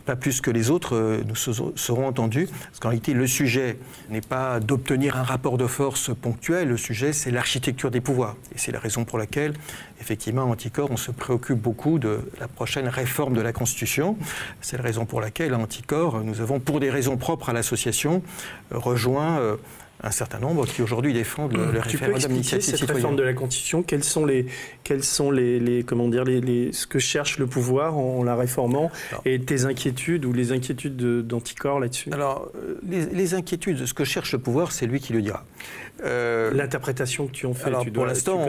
pas 0.05 0.17
plus 0.17 0.41
que 0.41 0.51
les 0.51 0.71
autres, 0.71 0.97
euh, 0.97 1.23
nous 1.27 1.35
serons 1.35 2.07
entendus. 2.07 2.49
Parce 2.49 2.81
qu'en 2.81 2.89
réalité, 2.89 3.15
le 3.15 3.27
sujet 3.27 3.79
n'est 4.11 4.21
pas 4.21 4.61
d'obtenir 4.61 5.17
un 5.17 5.23
rapport 5.23 5.59
de 5.59 5.67
force 5.67 6.11
ponctuel, 6.15 6.69
le 6.69 6.77
sujet, 6.77 7.13
c'est 7.13 7.31
l'architecture 7.31 7.91
des 7.91 8.01
pouvoirs. 8.01 8.37
Et 8.55 8.59
c'est 8.59 8.73
la 8.73 8.79
raison 8.79 9.05
pour 9.05 9.19
laquelle, 9.19 9.55
effectivement, 10.01 10.43
à 10.43 10.47
Anticor, 10.47 10.91
on 10.91 10.97
se 10.97 11.11
préoccupe 11.11 11.59
beaucoup 11.59 11.99
de 11.99 12.21
la 12.41 12.49
prochaine 12.49 12.89
réforme 12.89 13.35
de 13.35 13.41
la 13.41 13.53
Constitution. 13.53 14.17
C'est 14.61 14.77
la 14.77 14.83
raison 14.83 15.07
pour 15.07 15.21
laquelle, 15.21 15.55
à 15.55 15.59
Anticor, 15.59 16.23
nous 16.23 16.41
avons, 16.41 16.61
pour 16.61 16.81
des 16.81 16.91
raisons 16.91 17.17
propres 17.17 17.51
à 17.51 17.53
l'association, 17.53 18.23
rejoint 18.71 19.39
euh, 19.39 19.57
un 20.03 20.11
certain 20.11 20.39
nombre 20.39 20.67
qui 20.67 20.83
aujourd'hui 20.83 21.13
défendent 21.13 21.57
le, 21.57 21.67
le 21.67 21.81
tu 21.81 21.97
référendum 21.97 22.31
d'initiative 22.31 22.77
cette 22.77 22.91
réforme 22.91 23.17
de 23.17 23.23
la 23.23 23.33
Constitution 23.33 23.83
Quels 23.83 24.05
sont 24.05 24.25
les, 24.25 24.47
quels 24.85 25.03
sont 25.03 25.31
les, 25.31 25.85
comment 25.87 26.09
dire, 26.09 26.25
les, 26.25 26.73
ce 26.73 26.87
que 26.87 26.99
cherche 26.99 27.39
le 27.39 27.47
pouvoir 27.47 27.97
en, 27.97 28.23
la 28.23 28.37
réformant 28.37 28.91
et 29.25 29.41
tes 29.41 29.65
inquiétudes 29.65 30.25
ou 30.25 30.33
les 30.33 30.53
inquiétudes 30.53 30.97
d'Anticor 31.27 31.81
là-dessus? 31.81 32.11
Alors, 32.13 32.51
euh, 32.57 32.79
les, 33.13 33.35
inquiétudes, 33.35 33.87
ce 33.87 33.95
que 33.95 34.05
cherche 34.05 34.33
le 34.33 34.39
pouvoir, 34.39 34.73
c'est 34.73 34.87
lui 34.87 35.01
qui 35.01 35.13
le 35.13 35.23
dira. 35.23 35.45
Euh, 36.05 36.53
L'interprétation 36.53 37.27
que 37.27 37.33
tu 37.33 37.47
en 37.47 37.55
fais, 37.55 37.67
alors, 37.67 37.85
tu 37.85 37.91
pour 37.91 38.07
l'instant, 38.07 38.47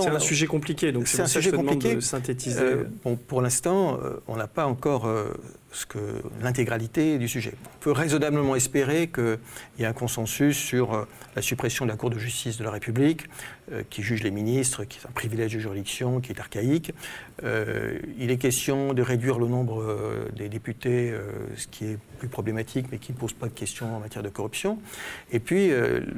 c'est 0.00 0.08
un 0.08 0.18
sujet 0.18 0.46
compliqué, 0.46 0.92
donc 0.92 1.06
c'est 1.08 1.22
un 1.22 1.26
sujet 1.26 1.52
compliqué. 1.52 1.96
De 1.96 2.00
synthétiser. 2.00 2.60
Euh, 2.60 2.84
bon, 3.04 3.16
pour 3.16 3.42
l'instant, 3.42 3.98
on 4.26 4.36
n'a 4.36 4.48
pas 4.48 4.66
encore 4.66 5.08
l'intégralité 6.42 7.18
du 7.18 7.28
sujet. 7.28 7.52
On 7.64 7.78
peut 7.80 7.92
raisonnablement 7.92 8.56
espérer 8.56 9.08
qu'il 9.08 9.38
y 9.78 9.82
ait 9.82 9.86
un 9.86 9.92
consensus 9.92 10.56
sur 10.56 10.94
euh, 10.94 11.04
la 11.36 11.42
suppression 11.42 11.84
de 11.84 11.90
la 11.90 11.96
Cour 11.96 12.10
de 12.10 12.18
justice 12.18 12.58
de 12.58 12.64
la 12.64 12.70
République, 12.70 13.22
euh, 13.24 13.28
qui 13.88 14.02
juge 14.02 14.22
les 14.22 14.30
ministres, 14.30 14.84
qui 14.84 14.98
est 14.98 15.06
un 15.06 15.12
privilège 15.12 15.54
de 15.54 15.58
juridiction, 15.58 16.20
qui 16.20 16.32
est 16.32 16.40
archaïque. 16.40 16.92
Euh, 17.44 17.98
il 18.18 18.30
est 18.30 18.36
question 18.36 18.92
de 18.92 19.02
réduire 19.02 19.38
le 19.38 19.46
nombre 19.46 19.84
des 20.36 20.48
députés, 20.48 21.14
ce 21.56 21.66
qui 21.66 21.86
est 21.86 21.98
plus 22.18 22.28
problématique, 22.28 22.86
mais 22.90 22.98
qui 22.98 23.12
ne 23.12 23.16
pose 23.16 23.32
pas 23.32 23.46
de 23.46 23.52
questions 23.52 23.96
en 23.96 24.00
matière 24.00 24.22
de 24.22 24.28
corruption. 24.28 24.78
Et 25.32 25.40
puis, 25.40 25.70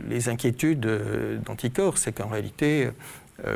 les 0.08 0.28
inquiétudes 0.28 0.86
d'Anticor, 1.44 1.98
c'est 1.98 2.12
qu'en 2.12 2.28
réalité, 2.28 2.90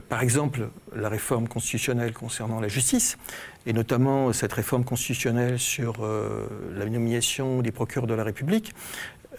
par 0.09 0.23
exemple, 0.23 0.69
la 0.95 1.09
réforme 1.09 1.49
constitutionnelle 1.49 2.13
concernant 2.13 2.61
la 2.61 2.69
justice, 2.69 3.19
et 3.67 3.73
notamment 3.73 4.33
cette 4.33 4.53
réforme 4.53 4.85
constitutionnelle 4.85 5.59
sur 5.59 6.05
euh, 6.05 6.47
la 6.77 6.87
nomination 6.87 7.63
des 7.63 7.73
procureurs 7.73 8.07
de 8.07 8.15
la 8.15 8.25
République, 8.25 8.75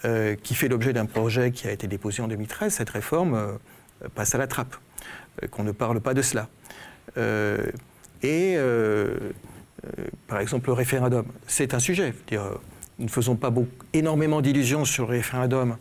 euh, 0.06 0.36
qui 0.36 0.54
fait 0.54 0.68
l'objet 0.68 0.94
d'un 0.94 1.06
projet 1.06 1.52
qui 1.52 1.68
a 1.68 1.72
été 1.72 1.88
déposé 1.88 2.22
en 2.22 2.28
2013, 2.28 2.74
cette 2.74 2.90
réforme 2.90 3.34
euh, 3.34 3.54
passe 4.16 4.36
à 4.36 4.38
la 4.38 4.48
trappe, 4.48 4.76
qu'on 5.52 5.64
ne 5.64 5.72
parle 5.72 6.00
pas 6.02 6.14
de 6.14 6.22
cela. 6.22 6.48
et 8.24 8.58
par 10.28 10.40
exemple, 10.40 10.68
le 10.68 10.74
référendum, 10.74 11.26
c'est 11.48 11.74
un 11.74 11.80
sujet. 11.80 12.14
Dire, 12.28 12.44
nous 13.00 13.06
ne 13.06 13.10
faisons 13.12 13.36
pas 13.36 13.50
beaucoup, 13.50 13.86
énormément 13.94 14.42
d'illusions 14.42 14.86
sur 14.86 15.06
le 15.06 15.12
référendum 15.18 15.78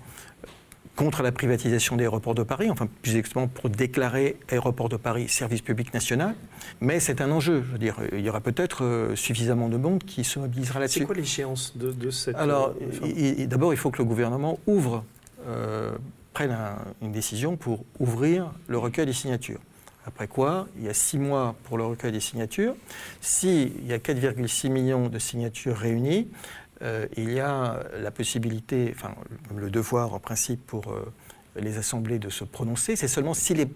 contre 0.96 1.22
la 1.22 1.30
privatisation 1.30 1.96
des 1.96 2.04
aéroports 2.04 2.34
de 2.34 2.42
Paris, 2.42 2.70
enfin 2.70 2.88
plus 3.02 3.16
exactement 3.16 3.48
pour 3.48 3.68
déclarer 3.68 4.36
Aéroport 4.50 4.88
de 4.88 4.96
Paris 4.96 5.28
service 5.28 5.60
public 5.60 5.92
national. 5.92 6.34
Mais 6.80 7.00
c'est 7.00 7.20
un 7.20 7.30
enjeu. 7.30 7.62
Je 7.66 7.72
veux 7.72 7.78
dire, 7.78 7.96
il 8.12 8.20
y 8.20 8.28
aura 8.30 8.40
peut-être 8.40 8.82
euh, 8.82 9.14
suffisamment 9.14 9.68
de 9.68 9.76
monde 9.76 10.02
qui 10.02 10.24
se 10.24 10.38
mobilisera 10.38 10.80
là-dessus. 10.80 11.00
C'est 11.00 11.04
quoi 11.04 11.14
l'échéance 11.14 11.76
de, 11.76 11.92
de, 11.92 12.10
cette. 12.10 12.34
Alors, 12.36 12.74
euh, 13.02 13.46
d'abord, 13.46 13.74
il 13.74 13.76
faut 13.76 13.90
que 13.90 13.98
le 13.98 14.04
gouvernement 14.04 14.58
ouvre, 14.66 15.04
euh, 15.46 15.92
prenne 16.36 16.54
une 17.00 17.12
décision 17.12 17.56
pour 17.56 17.86
ouvrir 17.98 18.52
le 18.66 18.76
recueil 18.76 19.06
des 19.06 19.14
signatures. 19.14 19.58
Après 20.04 20.28
quoi, 20.28 20.68
il 20.76 20.84
y 20.84 20.88
a 20.90 20.92
six 20.92 21.16
mois 21.16 21.56
pour 21.64 21.78
le 21.78 21.86
recueil 21.86 22.12
des 22.12 22.20
signatures. 22.20 22.76
S'il 23.22 23.86
y 23.86 23.94
a 23.94 23.96
4,6 23.96 24.68
millions 24.68 25.08
de 25.08 25.18
signatures 25.18 25.78
réunies, 25.78 26.28
euh, 26.82 27.06
il 27.16 27.32
y 27.32 27.40
a 27.40 27.80
la 28.02 28.10
possibilité, 28.10 28.92
enfin 28.94 29.14
le 29.56 29.70
devoir 29.70 30.12
en 30.12 30.20
principe 30.20 30.66
pour 30.66 30.92
euh, 30.92 31.10
les 31.58 31.78
assemblées 31.78 32.18
de 32.18 32.28
se 32.28 32.44
prononcer. 32.44 32.96
C'est 32.96 33.08
seulement 33.08 33.32
si 33.32 33.54
les 33.54 33.68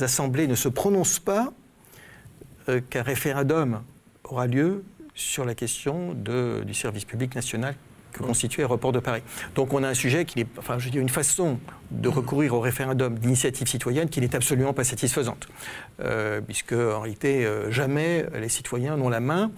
assemblées 0.00 0.48
ne 0.48 0.56
se 0.56 0.68
prononcent 0.68 1.20
pas 1.20 1.52
euh, 2.68 2.80
qu'un 2.80 3.04
référendum 3.04 3.80
aura 4.24 4.48
lieu 4.48 4.82
sur 5.14 5.44
la 5.44 5.54
question 5.54 6.14
du 6.14 6.74
service 6.74 7.04
public 7.04 7.36
national 7.36 7.76
que 8.12 8.22
constitue 8.22 8.60
Aéroport 8.60 8.92
de 8.92 9.00
Paris. 9.00 9.22
Donc 9.54 9.72
on 9.72 9.82
a 9.82 9.88
un 9.88 9.94
sujet 9.94 10.24
qui 10.24 10.40
est, 10.40 10.46
enfin 10.58 10.78
je 10.78 10.88
dire, 10.88 11.00
une 11.00 11.08
façon 11.08 11.58
de 11.90 12.08
recourir 12.08 12.54
au 12.54 12.60
référendum 12.60 13.18
d'initiative 13.18 13.66
citoyenne 13.66 14.08
qui 14.08 14.20
n'est 14.20 14.34
absolument 14.34 14.72
pas 14.72 14.84
satisfaisante. 14.84 15.48
puisque 16.46 16.72
en 16.72 17.00
réalité, 17.00 17.46
jamais 17.70 18.26
les 18.34 18.48
citoyens 18.48 18.96
n'ont 18.96 19.08
la 19.08 19.20
main 19.20 19.50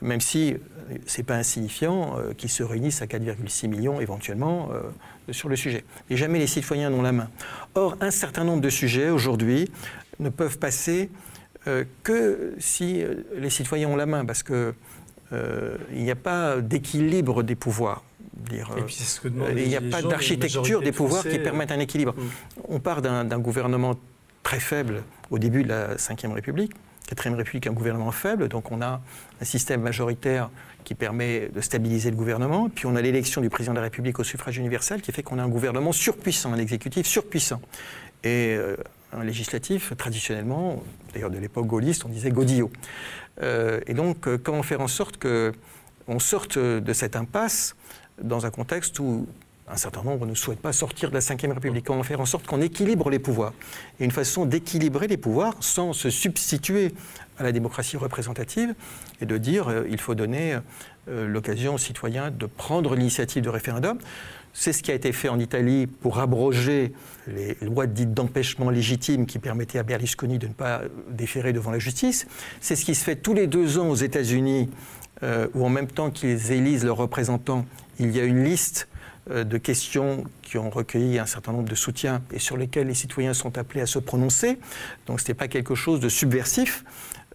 même 0.00 0.20
si 0.20 0.54
euh, 0.54 0.58
ce 1.06 1.18
n'est 1.18 1.24
pas 1.24 1.36
insignifiant 1.36 2.18
euh, 2.18 2.32
qu'ils 2.34 2.50
se 2.50 2.62
réunissent 2.62 3.02
à 3.02 3.06
4,6 3.06 3.68
millions 3.68 4.00
éventuellement 4.00 4.70
euh, 4.72 5.32
sur 5.32 5.48
le 5.48 5.56
sujet. 5.56 5.84
Et 6.08 6.16
jamais 6.16 6.38
les 6.38 6.46
citoyens 6.46 6.90
n'ont 6.90 7.02
la 7.02 7.12
main. 7.12 7.28
Or, 7.74 7.96
un 8.00 8.10
certain 8.10 8.44
nombre 8.44 8.62
de 8.62 8.70
sujets 8.70 9.10
aujourd'hui 9.10 9.70
ne 10.18 10.28
peuvent 10.28 10.58
passer 10.58 11.10
que 12.02 12.54
si 12.58 13.04
les 13.36 13.50
citoyens 13.50 13.90
ont 13.90 13.96
la 13.96 14.06
main, 14.06 14.24
parce 14.24 14.42
qu'il 15.30 16.02
n'y 16.02 16.10
a 16.10 16.16
pas 16.16 16.60
d'équilibre 16.60 17.42
des 17.42 17.54
pouvoirs. 17.54 18.02
Dire, 18.34 18.70
il 19.56 19.68
n'y 19.68 19.76
a 19.76 19.80
pas 19.80 20.02
d'architecture 20.02 20.80
des 20.80 20.92
pouvoirs 20.92 21.24
qui 21.24 21.38
permettent 21.38 21.72
un 21.72 21.78
équilibre. 21.78 22.14
Mm. 22.16 22.28
On 22.68 22.80
part 22.80 23.02
d'un 23.02 23.38
gouvernement 23.38 23.96
très 24.42 24.60
faible 24.60 25.02
au 25.30 25.38
début 25.38 25.62
de 25.62 25.68
la 25.68 25.86
Ve 25.94 26.32
République, 26.32 26.72
quatrième 27.06 27.36
République 27.36 27.66
un 27.66 27.72
gouvernement 27.72 28.12
faible, 28.12 28.48
donc 28.48 28.72
on 28.72 28.80
a 28.80 29.00
un 29.40 29.44
système 29.44 29.82
majoritaire 29.82 30.50
qui 30.84 30.94
permet 30.94 31.50
de 31.54 31.60
stabiliser 31.60 32.10
le 32.10 32.16
gouvernement, 32.16 32.70
puis 32.70 32.86
on 32.86 32.96
a 32.96 33.02
l'élection 33.02 33.40
du 33.40 33.50
président 33.50 33.72
de 33.72 33.78
la 33.78 33.84
République 33.84 34.18
au 34.18 34.24
suffrage 34.24 34.56
universel 34.56 35.02
qui 35.02 35.12
fait 35.12 35.22
qu'on 35.22 35.38
a 35.38 35.42
un 35.42 35.48
gouvernement 35.48 35.92
surpuissant, 35.92 36.52
un 36.52 36.58
exécutif 36.58 37.06
surpuissant. 37.06 37.60
Et 38.24 38.56
un 39.12 39.24
législatif, 39.24 39.92
traditionnellement, 39.96 40.82
d'ailleurs 41.12 41.30
de 41.30 41.38
l'époque 41.38 41.66
gaulliste, 41.66 42.04
on 42.04 42.08
disait 42.08 42.30
godillot. 42.30 42.70
Euh, 43.42 43.80
et 43.86 43.94
donc, 43.94 44.26
euh, 44.26 44.38
comment 44.38 44.62
faire 44.62 44.80
en 44.80 44.88
sorte 44.88 45.18
qu'on 45.18 46.18
sorte 46.18 46.58
de 46.58 46.92
cette 46.92 47.16
impasse 47.16 47.74
dans 48.22 48.46
un 48.46 48.50
contexte 48.50 48.98
où 48.98 49.26
un 49.68 49.76
certain 49.76 50.02
nombre 50.02 50.26
ne 50.26 50.34
souhaitent 50.34 50.60
pas 50.60 50.72
sortir 50.72 51.10
de 51.10 51.14
la 51.14 51.20
Ve 51.20 51.52
République? 51.54 51.86
Comment 51.86 52.02
faire 52.02 52.20
en 52.20 52.26
sorte 52.26 52.46
qu'on 52.46 52.60
équilibre 52.60 53.10
les 53.10 53.18
pouvoirs? 53.18 53.52
Et 53.98 54.04
une 54.04 54.10
façon 54.10 54.44
d'équilibrer 54.44 55.06
les 55.06 55.16
pouvoirs 55.16 55.54
sans 55.60 55.92
se 55.92 56.10
substituer 56.10 56.92
à 57.38 57.42
la 57.42 57.52
démocratie 57.52 57.96
représentative 57.96 58.74
et 59.20 59.26
de 59.26 59.38
dire 59.38 59.68
euh, 59.68 59.86
il 59.90 59.98
faut 59.98 60.14
donner 60.14 60.58
euh, 61.08 61.26
l'occasion 61.26 61.74
aux 61.74 61.78
citoyens 61.78 62.30
de 62.30 62.46
prendre 62.46 62.94
l'initiative 62.94 63.42
de 63.42 63.48
référendum. 63.48 63.98
C'est 64.52 64.72
ce 64.72 64.82
qui 64.82 64.90
a 64.90 64.94
été 64.94 65.12
fait 65.12 65.28
en 65.28 65.38
Italie 65.38 65.86
pour 65.86 66.18
abroger 66.18 66.92
les 67.26 67.56
lois 67.62 67.86
dites 67.86 68.12
d'empêchement 68.12 68.70
légitime 68.70 69.26
qui 69.26 69.38
permettaient 69.38 69.78
à 69.78 69.82
Berlusconi 69.82 70.38
de 70.38 70.48
ne 70.48 70.52
pas 70.52 70.82
déférer 71.08 71.52
devant 71.52 71.70
la 71.70 71.78
justice. 71.78 72.26
C'est 72.60 72.76
ce 72.76 72.84
qui 72.84 72.94
se 72.94 73.04
fait 73.04 73.16
tous 73.16 73.34
les 73.34 73.46
deux 73.46 73.78
ans 73.78 73.88
aux 73.88 73.94
États-Unis, 73.94 74.68
euh, 75.22 75.46
où 75.54 75.64
en 75.64 75.68
même 75.68 75.86
temps 75.86 76.10
qu'ils 76.10 76.50
élisent 76.50 76.84
leurs 76.84 76.96
représentants, 76.96 77.64
il 77.98 78.14
y 78.14 78.20
a 78.20 78.24
une 78.24 78.42
liste 78.42 78.88
euh, 79.30 79.44
de 79.44 79.58
questions 79.58 80.24
qui 80.42 80.56
ont 80.58 80.70
recueilli 80.70 81.18
un 81.18 81.26
certain 81.26 81.52
nombre 81.52 81.68
de 81.68 81.74
soutiens 81.74 82.22
et 82.32 82.38
sur 82.38 82.56
lesquelles 82.56 82.86
les 82.86 82.94
citoyens 82.94 83.34
sont 83.34 83.58
appelés 83.58 83.82
à 83.82 83.86
se 83.86 83.98
prononcer. 83.98 84.58
Donc 85.06 85.20
ce 85.20 85.28
n'est 85.28 85.34
pas 85.34 85.46
quelque 85.46 85.74
chose 85.74 86.00
de 86.00 86.08
subversif, 86.08 86.84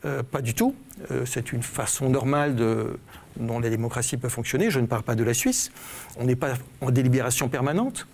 euh, 0.04 0.24
pas 0.24 0.41
du 0.41 0.54
tout. 0.54 0.76
Euh, 1.12 1.26
c'est 1.26 1.54
une 1.54 1.64
façon 1.64 2.10
normale 2.10 2.56
de, 2.56 3.00
dont 3.38 3.60
la 3.60 3.70
démocratie 3.70 4.18
peut 4.18 4.30
fonctionner. 4.30 4.70
Je 4.70 4.80
ne 4.80 4.88
parle 4.88 5.04
pas 5.04 5.16
de 5.16 5.24
la 5.24 5.34
Suisse. 5.34 5.72
On 6.18 6.26
n'est 6.26 6.36
pas 6.36 6.56
en 6.82 6.91
délibération 6.91 7.48
permanente. 7.48 8.08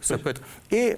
ça 0.00 0.18
peut 0.18 0.30
être... 0.30 0.42
Et 0.70 0.96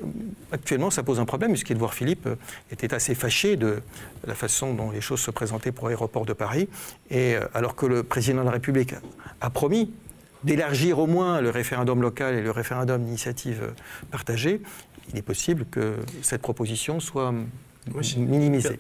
actuellement, 0.53 0.91
ça 0.91 1.03
pose 1.03 1.21
un 1.21 1.25
problème, 1.25 1.53
puisqu'Edouard 1.53 1.95
Philippe 1.95 2.29
était 2.71 2.93
assez 2.93 3.15
fâché 3.15 3.57
de 3.57 3.81
la 4.27 4.35
façon 4.35 4.75
dont 4.75 4.91
les 4.91 5.01
choses 5.01 5.21
se 5.21 5.31
présentaient 5.31 5.73
pour 5.73 5.89
l'aéroport 5.89 6.27
de 6.27 6.35
Paris. 6.35 6.69
Et 7.11 7.37
alors 7.55 7.75
que 7.75 7.87
le 7.87 8.03
président 8.03 8.41
de 8.41 8.47
la 8.47 8.53
République 8.53 8.95
a 9.41 9.51
promis 9.51 9.93
d'élargir 10.45 10.99
au 10.99 11.07
moins 11.07 11.41
le 11.41 11.51
référendum 11.51 12.03
local 12.03 12.35
et 12.35 12.43
le 12.43 12.51
référendum 12.51 13.03
d'initiative 13.03 13.73
partagée, 14.11 14.61
il 15.13 15.19
est 15.19 15.23
possible 15.23 15.65
que 15.71 15.97
cette 16.23 16.43
proposition 16.43 17.01
soit 17.01 17.33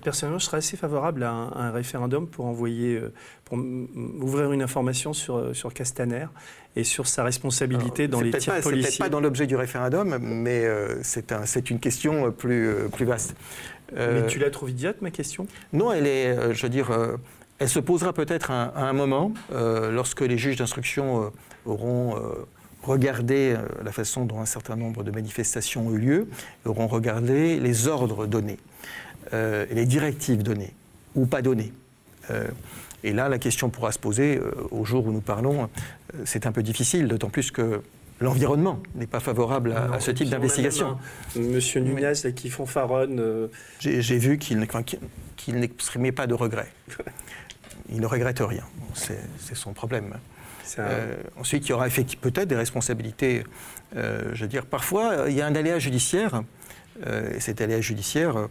Personnellement, 0.03 0.39
je 0.39 0.45
serais 0.45 0.59
assez 0.59 0.77
favorable 0.77 1.23
à 1.23 1.31
un, 1.31 1.71
référendum 1.71 2.27
pour 2.27 2.47
envoyer, 2.47 2.97
euh, 2.97 3.13
pour 3.45 3.59
ouvrir 3.59 4.53
une 4.53 4.63
information 4.63 5.13
sur, 5.13 5.37
euh, 5.37 5.55
sur 5.55 5.73
Castaner 5.73 6.27
et 6.77 6.85
sur 6.85 7.07
sa 7.07 7.25
responsabilité 7.25 8.09
dans 8.09 8.21
les 8.21 8.31
tirs 8.31 8.55
policiers. 8.61 8.83
C'est 8.83 8.89
peut-être 8.89 8.99
pas 8.99 9.09
dans 9.09 9.21
l'objet 9.21 9.47
du 9.47 9.57
référendum, 9.57 10.19
mais 10.19 10.65
euh, 10.65 11.03
c'est 11.03 11.33
un, 11.33 11.45
une 11.45 11.81
question 11.81 12.33
plus, 12.33 12.75
plus 12.93 13.05
vaste. 13.05 13.35
mais 13.97 14.27
tu 14.27 14.39
la 14.39 14.51
trouves 14.51 14.71
idiote, 14.71 15.03
ma 15.03 15.11
question? 15.11 15.47
Non, 15.73 15.93
elle 15.93 16.07
est, 16.07 16.55
je 16.55 16.63
veux 16.63 16.69
dire, 16.69 16.91
elle 17.59 17.69
se 17.69 17.81
posera 17.81 18.13
peut-être 18.13 18.51
à, 18.51 18.89
un 18.89 18.93
moment, 18.93 19.33
lorsque 19.51 20.21
les 20.21 20.39
juges 20.39 20.57
d'instruction 20.57 21.33
auront 21.67 22.17
regardé 22.83 23.55
euh, 23.57 23.67
la 23.85 23.93
façon 23.93 24.25
dont 24.25 24.41
un 24.41 24.47
certain 24.47 24.77
nombre 24.77 25.03
de 25.03 25.11
manifestations 25.11 25.89
ont 25.89 25.93
eu 25.93 25.99
lieu, 25.99 26.29
auront 26.65 26.87
regardé 26.87 27.59
les 27.59 27.89
ordres 27.89 28.27
donnés, 28.27 28.59
euh, 29.33 29.67
les 29.71 29.87
directives 29.87 30.43
données 30.43 30.75
ou 31.15 31.27
pas 31.27 31.43
données. 31.43 31.73
et 33.03 33.13
là, 33.13 33.29
la 33.29 33.39
question 33.39 33.71
pourra 33.71 33.91
se 33.91 33.99
poser 33.99 34.39
au 34.71 34.85
jour 34.85 35.07
où 35.07 35.13
nous 35.13 35.23
parlons. 35.23 35.71
c'est 36.25 36.47
un 36.47 36.53
peu 36.53 36.63
difficile, 36.63 37.09
d'autant 37.09 37.31
plus 37.31 37.51
que 37.51 37.81
l'environnement 38.21 38.81
n'est 38.95 39.07
pas 39.07 39.19
favorable 39.19 39.73
à, 39.73 39.99
ce 39.99 40.11
type 40.11 40.29
d'investigation. 40.29 40.99
Monsieur 41.35 41.81
Nunez, 41.81 42.13
qui 42.37 42.51
fanfaronne. 42.51 43.49
J'ai 43.81 44.19
vu 44.19 44.39
qu'il 44.39 44.59
n'exprimait 45.49 46.13
pas 46.13 46.27
de 46.27 46.35
regret. 46.35 46.71
Il 47.91 48.01
ne 48.01 48.07
regrette 48.07 48.41
rien. 48.41 48.65
C'est 48.95 49.55
son 49.55 49.73
problème. 49.73 50.15
Euh, 50.79 51.15
ensuite, 51.37 51.67
il 51.67 51.71
y 51.71 51.73
aura 51.73 51.87
effectivement 51.87 52.23
peut-être 52.23 52.49
des 52.49 52.57
responsabilités. 52.57 53.45
Euh, 53.97 54.31
je 54.35 54.43
veux 54.43 54.49
dire, 54.49 54.67
parfois, 54.67 55.27
il 55.29 55.35
y 55.35 55.41
a 55.41 55.47
un 55.47 55.55
aléa 55.55 55.79
judiciaire, 55.79 56.43
euh, 57.07 57.35
et 57.35 57.41
cet 57.41 57.61
aléa 57.61 57.81
judiciaire, 57.81 58.49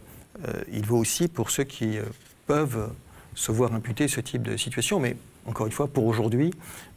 il 0.70 0.86
vaut 0.86 0.98
aussi 0.98 1.26
pour 1.26 1.50
ceux 1.50 1.64
qui 1.64 1.98
peuvent 2.46 2.92
se 3.34 3.50
voir 3.50 3.74
imputer 3.74 4.06
ce 4.06 4.20
type 4.20 4.42
de 4.42 4.56
situation. 4.56 5.00
Mais 5.00 5.16
encore 5.48 5.66
une 5.66 5.72
fois, 5.72 5.88
pour 5.88 6.04
aujourd'hui, 6.06 6.52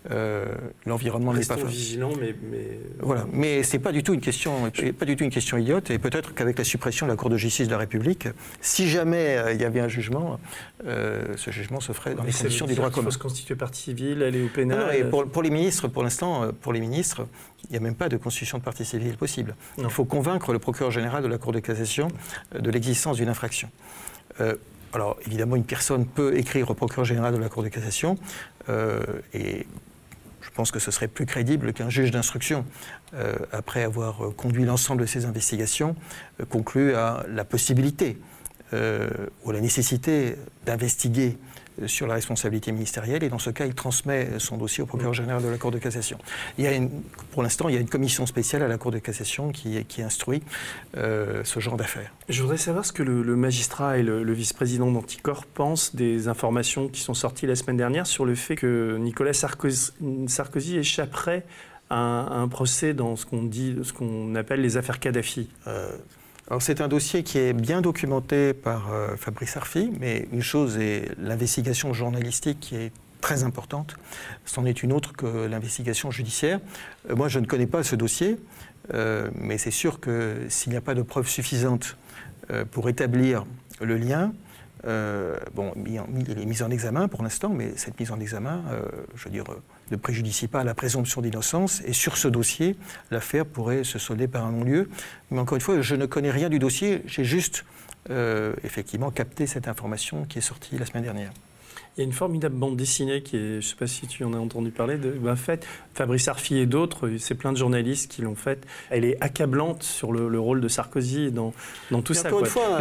euh, 0.10 0.46
l'environnement 0.86 1.34
n'est 1.34 1.46
pas 1.46 1.56
vigilant, 1.56 2.12
mais, 2.20 2.36
mais... 2.52 2.80
voilà. 3.00 3.26
Mais 3.32 3.64
c'est 3.64 3.80
pas 3.80 3.92
du 3.92 4.04
tout 4.04 4.14
une 4.14 4.20
question, 4.20 4.70
pas 4.98 5.06
du 5.06 5.16
tout 5.16 5.24
une 5.24 5.30
question 5.30 5.58
idiote. 5.58 5.90
Et 5.90 6.00
peut-être 6.00 6.34
qu'avec 6.34 6.58
la 6.58 6.64
suppression 6.64 7.06
de 7.06 7.12
la 7.12 7.18
Cour 7.18 7.30
de 7.30 7.38
justice 7.38 7.68
de 7.68 7.72
la 7.72 7.78
République, 7.78 8.28
si 8.60 8.90
jamais 8.90 9.38
euh, 9.38 9.54
il 9.54 9.62
y 9.62 9.64
avait 9.64 9.80
un 9.80 9.88
jugement, 9.88 10.40
euh, 10.86 11.34
ce 11.38 11.52
jugement 11.52 11.80
se 11.80 11.94
ferait 11.94 12.14
dans 12.16 12.24
les 12.24 12.34
conditions 12.34 12.66
du 12.66 12.76
droit 12.76 12.90
commun. 12.90 13.10
Il 13.10 13.14
faut 13.14 13.20
se 13.20 13.24
constituer 13.24 13.56
partie 13.56 13.84
civile, 13.84 14.24
aller 14.24 14.44
au 14.44 14.50
pénal. 14.50 14.96
et 14.96 15.04
pour, 15.04 15.44
les 15.44 15.50
ministres, 15.50 15.88
pour 15.88 16.04
l'instant, 16.04 16.52
pour 16.62 16.74
les 16.74 16.82
ministres, 16.82 17.28
il 17.66 17.72
n'y 17.72 17.78
a 17.78 17.82
même 17.82 17.96
pas 17.96 18.10
de 18.10 18.18
constitution 18.18 18.58
de 18.58 18.64
partie 18.64 18.86
civile 18.86 19.16
possible. 19.16 19.56
Il 19.78 19.90
faut 19.90 20.06
convaincre 20.06 20.52
le 20.52 20.60
procureur 20.60 20.92
général 20.92 21.24
de 21.24 21.28
la 21.28 21.38
Cour 21.38 21.54
de 21.54 21.60
cassation 21.60 22.10
de 22.58 22.70
l'existence 22.70 23.18
d'une 23.18 23.30
infraction. 23.30 23.70
Alors 24.94 25.18
évidemment, 25.26 25.56
une 25.56 25.64
personne 25.64 26.06
peut 26.06 26.38
écrire 26.38 26.70
au 26.70 26.74
procureur 26.74 27.06
général 27.06 27.34
de 27.34 27.40
la 27.40 27.50
Cour 27.50 27.64
de 27.64 27.70
cassation 27.70 28.18
euh, 28.70 29.02
et 29.34 29.66
je 30.42 30.50
pense 30.50 30.72
que 30.72 30.80
ce 30.80 30.92
serait 30.92 31.08
plus 31.08 31.26
crédible 31.26 31.72
qu'un 31.72 31.90
juge 31.90 32.12
d'instruction, 32.12 32.66
euh, 33.14 33.36
après 33.52 33.84
avoir 33.84 34.34
conduit 34.36 34.66
l'ensemble 34.66 35.02
de 35.02 35.06
ces 35.06 35.26
investigations, 35.26 35.96
euh, 36.40 36.46
conclue 36.46 36.96
à 36.96 37.26
la 37.30 37.46
possibilité 37.46 38.18
ou 39.44 39.52
la 39.52 39.60
nécessité 39.60 40.38
d'investiguer 40.66 41.38
sur 41.88 42.08
la 42.08 42.16
responsabilité 42.16 42.72
ministérielle 42.72 43.24
et 43.24 43.30
dans 43.30 43.40
ce 43.40 43.50
cas, 43.50 43.66
il 43.66 43.74
transmet 43.74 44.40
son 44.40 44.58
dossier 44.58 44.84
au 44.84 44.86
procureur 44.86 45.14
général 45.14 45.44
de 45.44 45.48
la 45.48 45.58
Cour 45.58 45.72
de 45.72 45.80
cassation. 45.80 46.18
Il 46.58 46.64
y 46.64 46.68
a 46.68 46.74
une, 46.74 46.90
pour 47.32 47.44
l'instant, 47.44 47.70
il 47.70 47.76
y 47.76 47.78
a 47.78 47.82
une 47.82 47.90
commission 47.90 48.26
spéciale 48.26 48.64
à 48.64 48.68
la 48.68 48.78
Cour 48.78 48.92
de 48.92 49.00
cassation 49.00 49.52
qui, 49.52 49.84
qui 49.86 50.02
instruit 50.02 50.42
euh, 50.98 51.44
ce 51.44 51.60
genre 51.60 51.78
d'affaires. 51.78 52.12
Je 52.30 52.42
voudrais 52.42 52.58
savoir 52.58 52.86
ce 52.86 52.92
que 52.92 53.04
le, 53.04 53.36
magistrat 53.36 53.98
et 53.98 54.04
le, 54.04 54.34
vice-président 54.34 54.92
d'Anticor 54.92 55.46
pensent 55.46 55.96
des 55.96 56.28
informations 56.28 56.88
qui 56.88 57.02
sont 57.02 57.14
sorties 57.14 57.48
la 57.48 57.56
semaine 57.56 57.78
dernière 57.78 58.08
sur 58.08 58.26
le 58.26 58.36
fait 58.36 58.56
que 58.56 58.98
Nicolas 58.98 59.34
Sarkozy, 59.34 60.78
échapperait 60.78 61.46
à 61.90 61.98
un, 61.98 62.48
procès 62.48 62.94
dans 62.94 63.16
ce 63.16 63.26
qu'on 63.26 63.44
dit, 63.44 63.76
ce 63.84 63.92
qu'on 63.92 64.36
appelle 64.36 64.62
les 64.62 64.78
affaires 64.78 65.00
Kadhafi. 65.00 65.50
Euh, 65.68 65.90
c'est 66.60 66.82
un 66.82 66.88
dossier 66.88 67.24
qui 67.24 67.38
est 67.38 67.54
bien 67.54 67.82
documenté 67.82 68.54
par 68.54 68.92
euh, 68.92 69.16
Fabrice 69.16 69.56
Arfi, 69.56 69.92
mais 70.00 70.28
une 70.34 70.42
chose 70.42 70.78
est 70.78 71.10
l'investigation 71.18 71.94
journalistique 71.94 72.60
qui 72.60 72.76
est 72.76 72.92
très 73.22 73.44
importante. 73.44 73.96
C'en 74.46 74.66
est 74.66 74.84
une 74.84 74.92
autre 74.92 75.14
que 75.14 75.46
l'investigation 75.46 76.12
judiciaire. 76.12 76.60
Euh, 77.10 77.16
moi, 77.16 77.30
je 77.30 77.40
ne 77.40 77.46
connais 77.46 77.68
pas 77.68 77.84
ce 77.84 77.96
dossier, 77.96 78.38
euh, 78.94 79.30
mais 79.36 79.58
c'est 79.58 79.72
sûr 79.72 80.00
que 80.00 80.46
s'il 80.50 80.72
n'y 80.72 80.78
a 80.78 80.82
pas 80.82 80.96
de 80.96 81.02
preuves 81.02 81.30
suffisantes 81.30 81.98
pour 82.72 82.90
établir 82.90 83.46
le 83.80 83.96
lien, 83.96 84.34
bon, 84.84 85.74
il 85.86 86.40
est 86.40 86.46
mis 86.46 86.64
en 86.64 86.72
examen 86.72 87.08
pour 87.08 87.24
l'instant, 87.24 87.50
mais 87.50 87.74
cette 87.76 88.00
mise 88.00 88.12
en 88.12 88.20
examen, 88.20 88.64
je 89.16 89.26
veux 89.26 89.32
dire, 89.32 89.46
ne 89.92 89.98
préjudicie 89.98 90.48
pas 90.48 90.64
la 90.64 90.74
présomption 90.74 91.22
d'innocence. 91.22 91.82
Et 91.86 91.94
sur 91.94 92.18
ce 92.18 92.28
dossier, 92.28 92.76
l'affaire 93.12 93.46
pourrait 93.46 93.84
se 93.84 94.00
solder 94.00 94.28
par 94.28 94.46
un 94.46 94.52
non-lieu. 94.52 94.90
Mais 95.30 95.40
encore 95.40 95.56
une 95.56 95.62
fois, 95.62 95.82
je 95.82 95.96
ne 95.96 96.06
connais 96.06 96.32
rien 96.32 96.50
du 96.50 96.60
dossier. 96.60 97.02
J'ai 97.06 97.24
juste 97.24 97.66
euh, 98.10 98.54
effectivement 98.64 99.12
capté 99.12 99.46
cette 99.46 99.68
information 99.68 100.26
qui 100.26 100.40
est 100.40 100.42
sortie 100.42 100.78
la 100.78 100.86
semaine 100.86 101.04
dernière. 101.04 101.32
Il 101.98 102.02
y 102.02 102.04
a 102.04 102.06
une 102.06 102.14
formidable 102.14 102.56
bande 102.56 102.78
dessinée 102.78 103.22
qui 103.22 103.36
est, 103.36 103.40
je 103.40 103.56
ne 103.56 103.62
sais 103.62 103.76
pas 103.76 103.88
si 103.88 104.08
tu 104.08 104.24
en 104.24 104.34
as 104.34 104.38
entendu 104.38 104.72
parler, 104.72 104.98
de, 104.98 105.12
ben, 105.12 105.36
fait, 105.36 105.68
Fabrice 105.94 106.28
Arfi 106.30 106.58
et 106.58 106.66
d'autres, 106.66 107.12
c'est 107.18 107.36
plein 107.36 107.52
de 107.52 107.58
journalistes 107.58 108.10
qui 108.10 108.22
l'ont 108.22 108.36
faite. 108.36 108.66
Elle 108.90 109.04
est 109.04 109.18
accablante 109.22 109.84
sur 109.84 110.14
le, 110.14 110.40
rôle 110.40 110.62
de 110.62 110.68
Sarkozy 110.68 111.32
dans, 111.32 111.54
dans 111.92 112.02
tout 112.02 112.14
ça. 112.14 112.30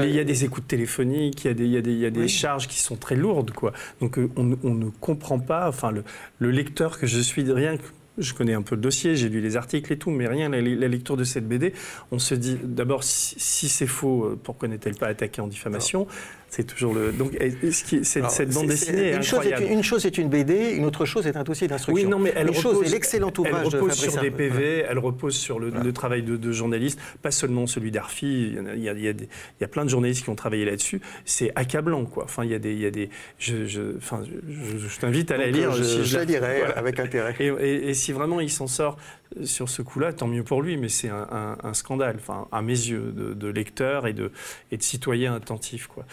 il 0.00 0.10
y 0.10 0.20
a 0.20 0.24
des 0.24 0.44
écoutes 0.44 0.68
téléphoniques, 0.68 1.44
il 1.44 1.48
y 1.48 1.50
a 1.50 1.54
des, 1.54 1.64
il 1.64 1.72
y 1.72 1.76
a 1.76 1.82
des, 1.82 1.92
il 1.92 1.98
y 1.98 2.06
a 2.06 2.10
des 2.10 2.28
charges 2.28 2.68
qui 2.68 2.78
sont 2.78 2.96
très 2.96 3.16
lourdes. 3.16 3.50
Quoi. 3.50 3.72
Donc 4.00 4.18
euh, 4.18 4.30
on, 4.36 4.56
on, 4.62 4.74
ne 4.74 4.90
comprend 5.00 5.40
pas, 5.40 5.68
enfin 5.68 5.90
le, 5.90 6.04
le 6.38 6.50
lecteur 6.50 6.98
que 6.98 7.06
je 7.06 7.18
suis, 7.18 7.42
rien 7.52 7.76
que 7.76 7.84
je 8.20 8.34
connais 8.34 8.54
un 8.54 8.62
peu 8.62 8.74
le 8.74 8.80
dossier, 8.80 9.16
j'ai 9.16 9.28
lu 9.28 9.40
les 9.40 9.56
articles 9.56 9.92
et 9.92 9.98
tout, 9.98 10.10
mais 10.10 10.26
rien, 10.26 10.48
la, 10.48 10.60
lecture 10.60 11.16
de 11.16 11.24
cette 11.24 11.48
BD, 11.48 11.72
on 12.10 12.18
se 12.18 12.34
dit 12.34 12.58
d'abord 12.62 13.02
si, 13.02 13.68
c'est 13.68 13.86
faux, 13.86 14.24
euh, 14.24 14.38
pourquoi 14.42 14.68
n'est-elle 14.68 14.96
pas 14.96 15.06
attaquée 15.06 15.40
en 15.40 15.46
diffamation? 15.46 16.06
C'est 16.50 16.64
toujours 16.64 16.94
le. 16.94 17.12
Donc, 17.12 17.32
cette, 17.70 18.50
bande 18.50 18.66
dessinée 18.66 19.10
est, 19.10 19.16
une 19.16 19.22
Chose 19.22 19.46
est 19.46 19.72
une, 19.72 19.82
chose 19.84 20.04
est 20.04 20.18
une 20.18 20.28
BD, 20.28 20.72
une 20.72 20.84
autre 20.84 21.04
chose 21.04 21.28
est 21.28 21.36
un 21.36 21.44
dossier 21.44 21.68
d'instruction. 21.68 22.04
Oui, 22.04 22.10
non, 22.10 22.18
mais 22.18 22.32
elle 22.34 22.48
une 22.48 22.56
repose, 22.56 22.62
chose 22.62 22.86
est 22.86 22.90
l'excellent 22.90 23.32
ouvrage 23.38 23.68
elle 23.72 23.80
repose 23.80 23.94
sur 23.94 24.20
des 24.20 24.32
PV, 24.32 24.84
elle 24.88 24.98
repose 24.98 25.36
sur 25.36 25.60
le, 25.60 25.92
travail 25.92 26.22
de, 26.22 26.36
de, 26.36 26.52
journalistes, 26.52 26.98
pas 27.22 27.30
seulement 27.30 27.68
celui 27.68 27.92
d'Arfi. 27.92 28.56
Il 28.76 28.82
y, 28.82 28.88
a, 28.88 28.92
il, 28.92 29.00
y 29.00 29.08
a 29.08 29.12
des, 29.12 29.24
il 29.24 29.62
y, 29.62 29.64
a, 29.64 29.68
plein 29.68 29.84
de 29.84 29.90
journalistes 29.90 30.24
qui 30.24 30.30
ont 30.30 30.34
travaillé 30.34 30.64
là-dessus. 30.64 31.00
C'est 31.24 31.52
accablant, 31.54 32.04
quoi. 32.04 32.24
Enfin, 32.24 32.44
il 32.44 32.50
y 32.50 32.54
a 32.54 32.58
des. 32.58 32.72
Il 32.72 32.80
y 32.80 32.86
a 32.86 32.90
des 32.90 33.10
je, 33.38 33.66
je, 33.66 33.96
enfin, 33.96 34.22
je, 34.24 34.98
t'invite 34.98 35.30
à 35.30 35.36
la 35.36 35.46
lire. 35.46 35.72
Je, 35.72 36.02
je 36.02 36.16
la 36.16 36.24
lirai 36.24 36.62
avec 36.76 36.98
intérêt. 36.98 37.36
Et, 37.38 37.46
et, 37.46 37.90
et 37.90 37.94
si 37.94 38.10
vraiment 38.10 38.40
il 38.40 38.50
s'en 38.50 38.66
sort 38.66 38.96
sur 39.44 39.68
ce 39.68 39.82
coup-là, 39.82 40.12
tant 40.12 40.26
mieux 40.26 40.42
pour 40.42 40.62
lui, 40.62 40.76
mais 40.76 40.88
c'est 40.88 41.08
un, 41.08 41.74
scandale, 41.74 42.16
enfin, 42.18 42.48
à 42.52 42.62
mes 42.62 42.72
yeux, 42.72 43.12
de, 43.12 43.48
lecteurs 43.48 44.06
et 44.06 44.12
de, 44.12 44.32
et 44.70 44.76
de 44.76 44.82
citoyens 44.82 45.34
attentifs. 45.34 45.86
Quoi. 45.86 46.04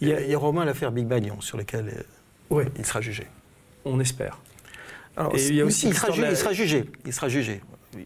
Il 0.00 0.08
y 0.08 0.12
a, 0.12 0.20
il 0.20 0.30
y 0.30 0.34
a 0.34 0.38
Romain 0.38 0.64
l'affaire 0.64 0.92
Big 0.92 1.06
Bagnon, 1.06 1.40
sur 1.40 1.56
laquelle 1.56 2.04
euh, 2.50 2.64
il 2.76 2.84
sera 2.84 3.00
jugé. 3.00 3.26
On 3.84 4.00
espère. 4.00 4.38
et 5.34 5.46
il, 5.48 5.62
aussi 5.62 5.92
sera, 5.92 6.08
il, 6.08 6.36
sera, 6.36 6.52
jugé. 6.52 6.84
Il 7.06 7.12
sera 7.12 7.28
jugé 7.28 7.60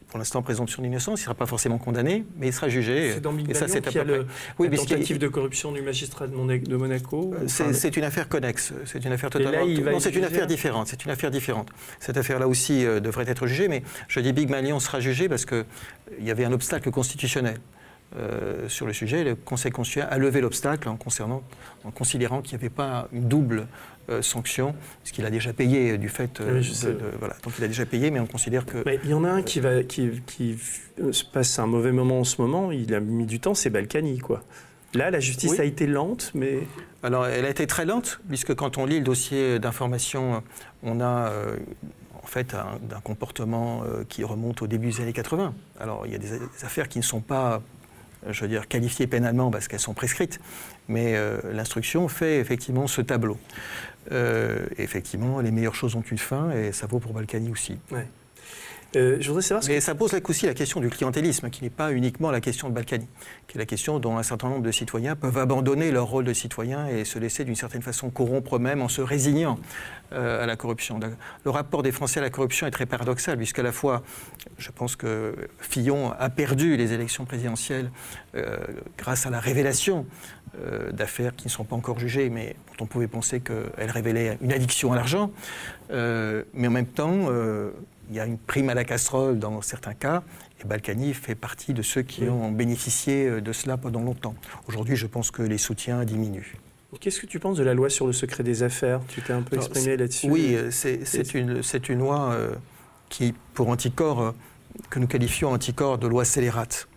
pour 0.08 0.18
l'instant 0.18 0.42
présomption 0.42 0.82
d'innocence, 0.82 1.20
il 1.20 1.22
ne 1.22 1.24
sera 1.24 1.34
pas 1.34 1.46
forcément 1.46 1.78
condamné, 1.78 2.24
mais 2.38 2.48
il 2.48 2.52
sera 2.52 2.68
jugé. 2.68 3.12
C'est 3.14 3.20
dans 3.20 3.36
et 3.36 3.54
ça, 3.54 3.68
c'est 3.68 3.96
a 3.96 4.04
le, 4.04 4.26
oui, 4.58 4.68
la 4.70 4.76
tentative 4.76 5.18
de 5.18 5.28
corruption 5.28 5.72
du 5.72 5.82
magistrat 5.82 6.26
de, 6.26 6.76
Monaco. 6.76 7.34
Euh, 7.34 7.72
c'est 7.72 7.96
une 7.96 8.04
affaire 8.04 8.28
connexe. 8.28 8.72
C'est 8.84 9.04
une 9.04 9.12
affaire 9.12 9.30
totalement. 9.30 9.66
non, 9.66 10.00
c'est 10.00 10.14
une 10.14 10.24
affaire 10.24 10.46
différente. 10.46 10.88
C'est 10.88 11.04
une 11.04 11.10
affaire 11.10 11.30
différente. 11.30 11.68
Cette 12.00 12.16
affaire-là 12.16 12.48
aussi 12.48 12.84
euh, 12.84 13.00
devrait 13.00 13.28
être 13.28 13.46
jugée, 13.46 13.68
mais 13.68 13.82
je 14.08 14.20
dis 14.20 14.32
Big 14.32 14.50
Malion 14.50 14.80
sera 14.80 15.00
jugé 15.00 15.28
parce 15.28 15.44
qu'il 15.44 15.64
y 16.20 16.30
avait 16.30 16.44
un 16.44 16.52
obstacle 16.52 16.90
constitutionnel. 16.90 17.58
Euh, 18.16 18.70
sur 18.70 18.86
le 18.86 18.94
sujet. 18.94 19.22
Le 19.22 19.34
Conseil 19.34 19.70
constitutionnel 19.70 20.10
a 20.10 20.16
levé 20.16 20.40
l'obstacle 20.40 20.88
en, 20.88 20.94
en 20.94 21.90
considérant 21.90 22.40
qu'il 22.40 22.56
n'y 22.56 22.62
avait 22.62 22.74
pas 22.74 23.06
une 23.12 23.28
double 23.28 23.66
euh, 24.10 24.22
sanction, 24.22 24.74
parce 25.00 25.12
qu'il 25.12 25.24
a 25.26 25.30
déjà 25.30 25.52
payé 25.52 25.98
du 25.98 26.08
fait. 26.08 26.40
Euh, 26.40 26.62
voilà. 27.18 27.36
Donc 27.42 27.54
il 27.58 27.64
a 27.64 27.68
déjà 27.68 27.84
payé, 27.86 28.10
mais 28.10 28.20
on 28.20 28.26
considère 28.26 28.64
que. 28.64 28.82
il 29.04 29.10
y 29.10 29.14
en 29.14 29.24
a 29.24 29.30
un 29.30 29.42
qui, 29.42 29.60
va, 29.60 29.82
qui, 29.82 30.22
qui, 30.26 30.56
se 31.12 31.24
passe 31.24 31.58
un 31.58 31.66
mauvais 31.66 31.92
moment 31.92 32.20
en 32.20 32.24
ce 32.24 32.40
moment, 32.40 32.72
il 32.72 32.94
a 32.94 33.00
mis 33.00 33.26
du 33.26 33.40
temps, 33.40 33.54
c'est 33.54 33.70
Balkany, 33.70 34.18
quoi. 34.18 34.42
Là, 34.94 35.10
la 35.10 35.20
justice 35.20 35.60
a 35.60 35.64
été 35.64 35.86
lente, 35.86 36.30
mais. 36.34 36.60
Alors, 37.02 37.26
elle 37.26 37.44
a 37.44 37.50
été 37.50 37.66
très 37.66 37.84
lente, 37.84 38.20
puisque 38.28 38.54
quand 38.54 38.78
on 38.78 38.86
lit 38.86 38.98
le 38.98 39.04
dossier 39.04 39.58
d'information, 39.58 40.42
on 40.82 41.00
a. 41.00 41.32
en 42.22 42.26
fait, 42.26 42.54
un, 42.54 43.00
comportement 43.00 43.82
qui 44.08 44.24
remonte 44.24 44.62
au 44.62 44.66
début 44.66 44.88
des 44.88 45.02
années 45.02 45.12
80. 45.12 45.54
Alors, 45.78 46.06
il 46.06 46.12
y 46.12 46.14
a 46.14 46.18
des 46.18 46.32
affaires 46.62 46.88
qui 46.88 46.98
ne 46.98 47.04
sont 47.04 47.20
pas 47.20 47.62
je 48.28 48.42
veux 48.42 48.48
dire, 48.48 48.68
qualifiées 48.68 49.06
pénalement 49.06 49.50
parce 49.50 49.68
qu'elles 49.68 49.80
sont 49.80 49.94
prescrites, 49.94 50.40
mais 50.88 51.14
euh, 51.16 51.38
l'instruction 51.52 52.08
fait 52.08 52.38
effectivement 52.38 52.86
ce 52.86 53.00
tableau. 53.00 53.38
Euh, 54.12 54.66
effectivement, 54.78 55.40
les 55.40 55.50
meilleures 55.50 55.74
choses 55.74 55.94
ont 55.94 56.02
une 56.02 56.18
fin 56.18 56.50
et 56.50 56.72
ça 56.72 56.86
vaut 56.86 56.98
pour 56.98 57.12
Balkany 57.12 57.50
aussi. 57.50 57.78
Euh, 58.96 59.18
je 59.20 59.28
voudrais 59.28 59.42
savoir 59.42 59.62
Mais 59.68 59.80
ça 59.80 59.94
pose 59.94 60.18
aussi 60.28 60.46
la 60.46 60.54
question 60.54 60.80
du 60.80 60.88
clientélisme, 60.88 61.50
qui 61.50 61.62
n'est 61.62 61.68
pas 61.68 61.92
uniquement 61.92 62.30
la 62.30 62.40
question 62.40 62.70
de 62.70 62.74
Balkany, 62.74 63.06
qui 63.46 63.58
est 63.58 63.60
la 63.60 63.66
question 63.66 63.98
dont 63.98 64.16
un 64.16 64.22
certain 64.22 64.48
nombre 64.48 64.62
de 64.62 64.72
citoyens 64.72 65.14
peuvent 65.14 65.36
abandonner 65.36 65.90
leur 65.90 66.06
rôle 66.06 66.24
de 66.24 66.32
citoyen 66.32 66.86
et 66.86 67.04
se 67.04 67.18
laisser 67.18 67.44
d'une 67.44 67.54
certaine 67.54 67.82
façon 67.82 68.08
corrompre 68.08 68.56
eux-mêmes 68.56 68.80
en 68.80 68.88
se 68.88 69.02
résignant 69.02 69.58
euh, 70.12 70.42
à 70.42 70.46
la 70.46 70.56
corruption. 70.56 70.98
Le 71.44 71.50
rapport 71.50 71.82
des 71.82 71.92
Français 71.92 72.20
à 72.20 72.22
la 72.22 72.30
corruption 72.30 72.66
est 72.66 72.70
très 72.70 72.86
paradoxal, 72.86 73.36
puisqu'à 73.36 73.62
la 73.62 73.72
fois, 73.72 74.02
je 74.56 74.70
pense 74.70 74.96
que 74.96 75.34
Fillon 75.58 76.12
a 76.18 76.30
perdu 76.30 76.78
les 76.78 76.94
élections 76.94 77.26
présidentielles 77.26 77.90
euh, 78.36 78.56
grâce 78.96 79.26
à 79.26 79.30
la 79.30 79.40
révélation 79.40 80.06
d'affaires 80.92 81.34
qui 81.36 81.46
ne 81.46 81.50
sont 81.50 81.64
pas 81.64 81.76
encore 81.76 81.98
jugées, 81.98 82.30
mais 82.30 82.56
dont 82.78 82.84
on 82.84 82.86
pouvait 82.86 83.06
penser 83.06 83.40
qu'elles 83.40 83.90
révélaient 83.90 84.38
une 84.40 84.52
addiction 84.52 84.92
à 84.92 84.96
l'argent. 84.96 85.30
mais 85.90 86.66
en 86.66 86.70
même 86.70 86.86
temps, 86.86 87.28
il 88.10 88.16
y 88.16 88.20
a 88.20 88.26
une 88.26 88.38
prime 88.38 88.70
à 88.70 88.74
la 88.74 88.84
casserole 88.84 89.38
dans 89.38 89.60
certains 89.62 89.94
cas, 89.94 90.22
et 90.60 90.66
Balkany 90.66 91.14
fait 91.14 91.34
partie 91.34 91.74
de 91.74 91.82
ceux 91.82 92.02
qui 92.02 92.24
ont 92.24 92.50
bénéficié 92.50 93.26
euh, 93.26 93.40
de 93.40 93.52
cela 93.52 93.76
pendant 93.76 94.00
longtemps. 94.00 94.34
Aujourd'hui, 94.66 94.96
je 94.96 95.06
pense 95.06 95.30
que 95.30 95.42
les 95.42 95.58
soutiens 95.58 96.04
diminuent. 96.04 96.54
Qu'est-ce 97.00 97.20
que 97.20 97.26
tu 97.26 97.38
penses 97.38 97.58
de 97.58 97.62
la 97.62 97.74
loi 97.74 97.90
sur 97.90 98.06
le 98.06 98.14
secret 98.14 98.42
des 98.42 98.62
affaires? 98.62 99.00
Tu 99.08 99.20
t'es 99.20 99.34
un 99.34 99.42
peu 99.42 99.56
exprimé 99.56 99.96
là-dessus? 99.96 100.28
Oui, 100.28 100.54
euh, 100.54 100.70
c'est 100.70 101.34
une, 101.34 101.62
une, 101.88 101.98
loi 101.98 102.32
euh, 102.32 102.54
qui, 103.10 103.34
pour 103.52 103.68
anticorps, 103.68 104.34
que 104.88 104.98
nous 104.98 105.06
qualifions 105.06 105.50
anticorps 105.50 105.98
de 105.98 106.06
loi 106.06 106.24
scélérate. 106.24 106.88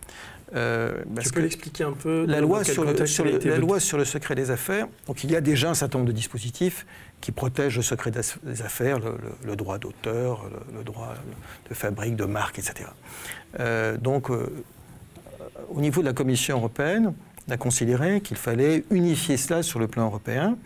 Euh, 0.54 1.02
tu 1.20 1.30
peux 1.30 1.40
l'expliquer 1.40 1.84
un 1.84 1.92
peu 1.92 2.26
la 2.26 2.40
loi, 2.40 2.62
sur 2.62 2.84
le, 2.84 2.92
la 3.48 3.58
loi 3.58 3.80
sur 3.80 3.96
le 3.96 4.04
secret 4.04 4.34
des 4.34 4.50
affaires, 4.50 4.86
donc 5.06 5.24
il 5.24 5.30
y 5.30 5.36
a 5.36 5.40
déjà 5.40 5.70
un 5.70 5.74
certain 5.74 5.98
nombre 5.98 6.10
de 6.10 6.16
dispositifs 6.16 6.86
qui 7.22 7.32
protègent 7.32 7.76
le 7.76 7.82
secret 7.82 8.10
des 8.10 8.62
affaires, 8.62 8.98
le, 8.98 9.56
droit 9.56 9.78
d'auteur, 9.78 10.44
le, 10.76 10.84
droit 10.84 11.14
de 11.70 11.74
fabrique, 11.74 12.16
de 12.16 12.24
marque, 12.24 12.58
etc. 12.58 12.90
Euh, 13.60 13.96
donc, 13.96 14.30
euh, 14.30 14.52
au 15.70 15.80
niveau 15.80 16.02
de 16.02 16.06
la 16.06 16.12
Commission 16.12 16.58
européenne, 16.58 17.14
on 17.48 17.52
a 17.52 17.56
considéré 17.56 18.20
qu'il 18.20 18.36
fallait 18.36 18.84
unifier 18.90 19.36
cela 19.36 19.62
sur 19.62 19.78
le 19.78 19.88
plan 19.88 20.06
européen. 20.06 20.56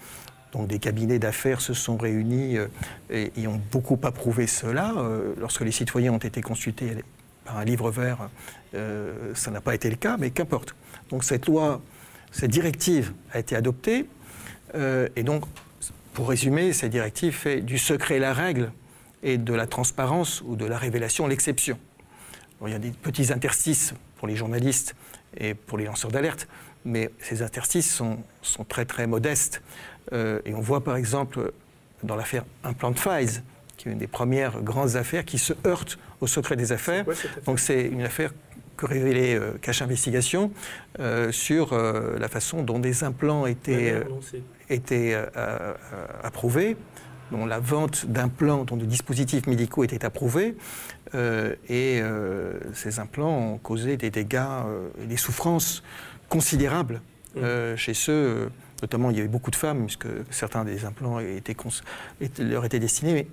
Donc 0.52 0.68
des 0.68 0.78
cabinets 0.78 1.18
d'affaires 1.18 1.60
se 1.60 1.74
sont 1.74 1.96
réunis 1.96 2.56
et, 3.10 3.32
et, 3.36 3.46
ont 3.46 3.60
beaucoup 3.70 3.98
approuvé 4.02 4.46
cela. 4.46 4.94
lorsque 5.38 5.60
les 5.60 5.72
citoyens 5.72 6.12
ont 6.12 6.18
été 6.18 6.40
consultés 6.40 6.92
par 7.44 7.58
un 7.58 7.64
livre 7.64 7.90
vert, 7.90 8.28
euh, 8.74 9.34
ça 9.34 9.50
n'a 9.50 9.60
pas 9.60 9.74
été 9.74 9.88
le 9.90 9.96
cas, 9.96 10.16
mais 10.16 10.30
qu'importe. 10.30 10.74
Donc 11.10 11.24
cette 11.24 11.46
loi, 11.46 11.80
cette 12.32 12.50
directive 12.50 13.12
a 13.32 13.38
été 13.38 13.56
adoptée, 13.56 14.06
euh, 14.74 15.08
et 15.16 15.22
donc, 15.22 15.44
pour 16.12 16.28
résumer, 16.28 16.72
cette 16.72 16.90
directive 16.90 17.34
fait 17.34 17.60
du 17.60 17.78
secret 17.78 18.18
la 18.18 18.32
règle 18.32 18.72
et 19.22 19.38
de 19.38 19.54
la 19.54 19.66
transparence 19.66 20.42
ou 20.44 20.56
de 20.56 20.64
la 20.64 20.78
révélation 20.78 21.26
l'exception. 21.26 21.78
il 22.64 22.72
y 22.72 22.74
a 22.74 22.78
des 22.78 22.90
petits 22.90 23.32
interstices 23.32 23.94
pour 24.18 24.28
les 24.28 24.36
journalistes 24.36 24.94
et 25.36 25.54
pour 25.54 25.78
les 25.78 25.84
lanceurs 25.84 26.10
d'alerte, 26.10 26.48
mais 26.84 27.10
ces 27.18 27.42
interstices 27.42 27.92
sont, 27.92 28.18
sont 28.42 28.64
très 28.64 28.84
très 28.84 29.06
modestes. 29.06 29.62
Euh, 30.12 30.40
et 30.44 30.54
on 30.54 30.60
voit 30.60 30.84
par 30.84 30.96
exemple 30.96 31.52
dans 32.02 32.16
l'affaire 32.16 32.44
Implant 32.64 32.94
Files, 32.94 33.42
qui 33.76 33.88
est 33.88 33.92
une 33.92 33.98
des 33.98 34.06
premières 34.06 34.62
grandes 34.62 34.96
affaires 34.96 35.24
qui 35.24 35.38
se 35.38 35.52
heurte 35.66 35.98
au 36.20 36.26
secret 36.26 36.56
des 36.56 36.72
affaires. 36.72 37.04
Donc 37.44 37.58
c'est 37.58 37.86
une 37.86 38.02
affaire 38.02 38.32
que 38.76 38.86
révélait 38.86 39.38
Cache 39.62 39.82
Investigation 39.82 40.50
sur 41.30 41.74
la 41.74 42.28
façon 42.28 42.62
dont 42.62 42.78
des 42.78 43.04
implants 43.04 43.46
étaient, 43.46 44.02
étaient 44.70 45.16
approuvés 46.22 46.76
dont 47.32 47.44
la 47.44 47.58
vente 47.58 48.06
d'implants, 48.06 48.64
dont 48.64 48.76
de 48.76 48.84
dispositifs 48.84 49.46
médicaux 49.46 49.82
était 49.84 50.04
approuvés. 50.04 50.56
et 51.14 52.02
ces 52.72 52.98
implants 52.98 53.54
ont 53.54 53.58
causé 53.58 53.96
des 53.96 54.10
dégâts 54.10 54.62
et 55.02 55.06
des 55.06 55.16
souffrances 55.16 55.82
considérables 56.28 57.00
mmh. 57.36 57.76
chez 57.76 57.94
ceux 57.94 58.50
Notamment, 58.82 59.10
il 59.10 59.16
y 59.16 59.20
avait 59.20 59.28
beaucoup 59.28 59.50
de 59.50 59.56
femmes, 59.56 59.86
puisque 59.86 60.06
certains 60.30 60.64
des 60.64 60.84
implants 60.84 61.18
étaient, 61.18 61.56
leur 62.38 62.64
étaient 62.64 62.78
destinés. 62.78 63.14
Mais 63.14 63.26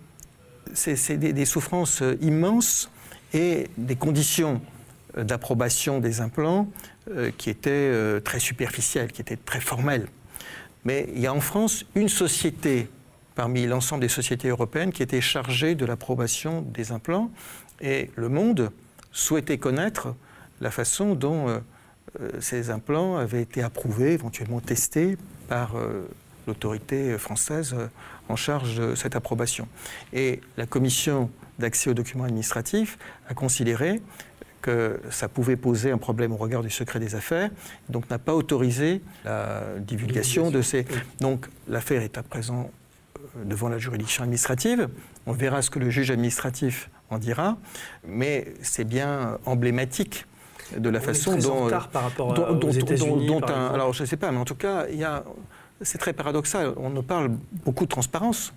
c'est 0.73 1.17
des, 1.17 1.45
souffrances 1.45 2.01
euh, 2.01 2.17
immenses 2.21 2.89
et 3.33 3.67
des 3.77 3.95
conditions 3.95 4.55
euh, 4.55 4.82
d'approbation 5.17 5.99
des 5.99 6.21
implants 6.21 6.69
euh, 7.09 7.31
qui 7.37 7.49
étaient 7.49 8.21
très 8.21 8.39
superficielles, 8.39 9.11
qui 9.11 9.21
étaient 9.21 9.37
très 9.37 9.61
formelles. 9.61 10.07
Mais 10.85 11.07
il 11.13 11.21
y 11.21 11.27
a 11.27 11.33
en 11.33 11.41
France 11.41 11.85
une 11.95 12.09
société 12.09 12.89
parmi 13.35 13.65
l'ensemble 13.65 14.01
des 14.01 14.09
sociétés 14.09 14.49
européennes 14.49 14.91
qui 14.91 15.01
était 15.01 15.21
chargée 15.21 15.75
de 15.75 15.85
l'approbation 15.85 16.61
des 16.61 16.91
implants 16.91 17.31
et 17.81 18.11
le 18.15 18.29
monde 18.29 18.71
souhaitait 19.11 19.57
connaître 19.57 20.13
la 20.61 20.71
façon 20.71 21.15
dont 21.15 21.61
ces 22.39 22.69
implants 22.69 23.17
avaient 23.17 23.41
été 23.41 23.63
approuvés, 23.63 24.13
éventuellement 24.13 24.59
testés 24.59 25.17
par 25.47 25.75
euh, 25.75 26.07
l'autorité 26.47 27.17
française 27.17 27.75
euh, 27.77 27.87
en 28.29 28.35
charge 28.35 28.77
de 28.77 28.95
cette 28.95 29.15
approbation. 29.15 29.67
Et 30.13 30.41
la 30.57 30.65
commission 30.65 31.29
d'accès 31.59 31.89
aux 31.89 31.93
documents 31.93 32.23
administratifs 32.23 32.97
a 33.29 33.33
considéré 33.33 34.01
que 34.63 34.99
ça 35.11 35.27
pouvait 35.27 35.57
poser 35.57 35.91
un 35.91 35.99
problème 35.99 36.31
au 36.31 36.37
regard 36.37 36.63
du 36.63 36.71
secret 36.71 36.99
des 36.99 37.13
affaires, 37.13 37.51
donc 37.89 38.09
n'a 38.09 38.17
pas 38.17 38.33
autorisé 38.33 39.01
la 39.25 39.61
divulgation 39.79 40.49
de 40.49 40.61
ces... 40.63 40.87
Donc 41.19 41.47
l'affaire 41.67 42.01
est 42.01 42.17
à 42.17 42.23
présent 42.23 42.71
euh, 43.19 43.43
devant 43.45 43.69
la 43.69 43.77
juridiction 43.77 44.23
administrative. 44.23 44.89
On 45.27 45.33
verra 45.33 45.61
ce 45.61 45.69
que 45.69 45.79
le 45.79 45.89
juge 45.89 46.09
administratif 46.09 46.89
en 47.09 47.19
dira, 47.19 47.57
mais 48.07 48.53
c'est 48.61 48.85
bien 48.85 49.37
emblématique 49.45 50.25
de 50.77 50.89
la 50.89 51.01
façon 51.01 51.37
dont, 51.37 51.69
par 51.69 52.03
rapport 52.03 52.33
dont, 52.33 52.67
aux 52.67 52.71
États-Unis, 52.71 53.29
alors 53.47 53.93
je 53.93 54.03
ne 54.03 54.07
sais 54.07 54.17
pas, 54.17 54.31
mais 54.31 54.39
en 54.39 54.45
tout 54.45 54.55
cas, 54.55 54.87
il 54.89 54.97
y 54.97 55.03
a, 55.03 55.23
c'est 55.81 55.97
très 55.97 56.13
paradoxal. 56.13 56.73
On 56.77 56.89
nous 56.89 57.03
parle 57.03 57.31
beaucoup 57.65 57.83
de 57.83 57.89
transparence, 57.89 58.53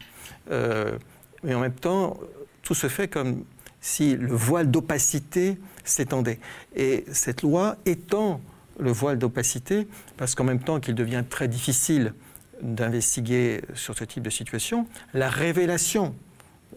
euh, 0.52 0.96
mais 1.42 1.54
en 1.54 1.60
même 1.60 1.74
temps, 1.74 2.16
tout 2.62 2.74
se 2.74 2.86
fait 2.86 3.08
comme 3.08 3.44
si 3.86 4.16
le 4.16 4.34
voile 4.34 4.68
d'opacité 4.68 5.58
s'étendait. 5.84 6.40
Et 6.74 7.04
cette 7.12 7.42
loi 7.42 7.76
étend 7.86 8.40
le 8.80 8.90
voile 8.90 9.16
d'opacité 9.16 9.86
parce 10.16 10.34
qu'en 10.34 10.42
même 10.42 10.58
temps 10.58 10.80
qu'il 10.80 10.96
devient 10.96 11.22
très 11.28 11.46
difficile 11.46 12.12
d'investiguer 12.62 13.60
sur 13.74 13.96
ce 13.96 14.02
type 14.02 14.24
de 14.24 14.30
situation, 14.30 14.88
la 15.14 15.30
révélation 15.30 16.16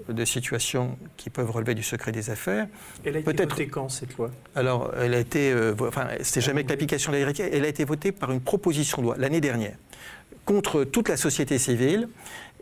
de 0.08 0.24
situations 0.24 1.00
qui 1.18 1.32
peuvent 1.32 1.50
relever 1.50 1.74
du 1.74 1.82
secret 1.82 2.12
des 2.12 2.30
affaires. 2.30 2.68
Elle 3.04 3.16
a 3.16 3.20
été 3.20 3.46
votée 3.46 3.68
quand 3.68 3.90
cette 3.90 4.16
loi? 4.16 4.30
Alors, 4.54 4.94
elle 4.96 5.16
a 5.16 5.20
été, 5.20 5.52
euh, 5.52 5.74
enfin, 5.82 6.10
c'est 6.22 6.42
jamais 6.42 6.64
que 6.64 6.70
l'application 6.70 7.12
de 7.12 7.18
la 7.18 7.22
directive. 7.22 7.50
Elle 7.52 7.66
a 7.66 7.68
été 7.68 7.86
votée 7.86 8.12
par 8.12 8.32
une 8.32 8.40
proposition 8.40 9.00
de 9.00 9.08
loi 9.08 9.16
l'année 9.18 9.42
dernière 9.42 9.76
contre 10.46 10.84
toute 10.84 11.10
la 11.10 11.18
société 11.18 11.58
civile 11.60 12.08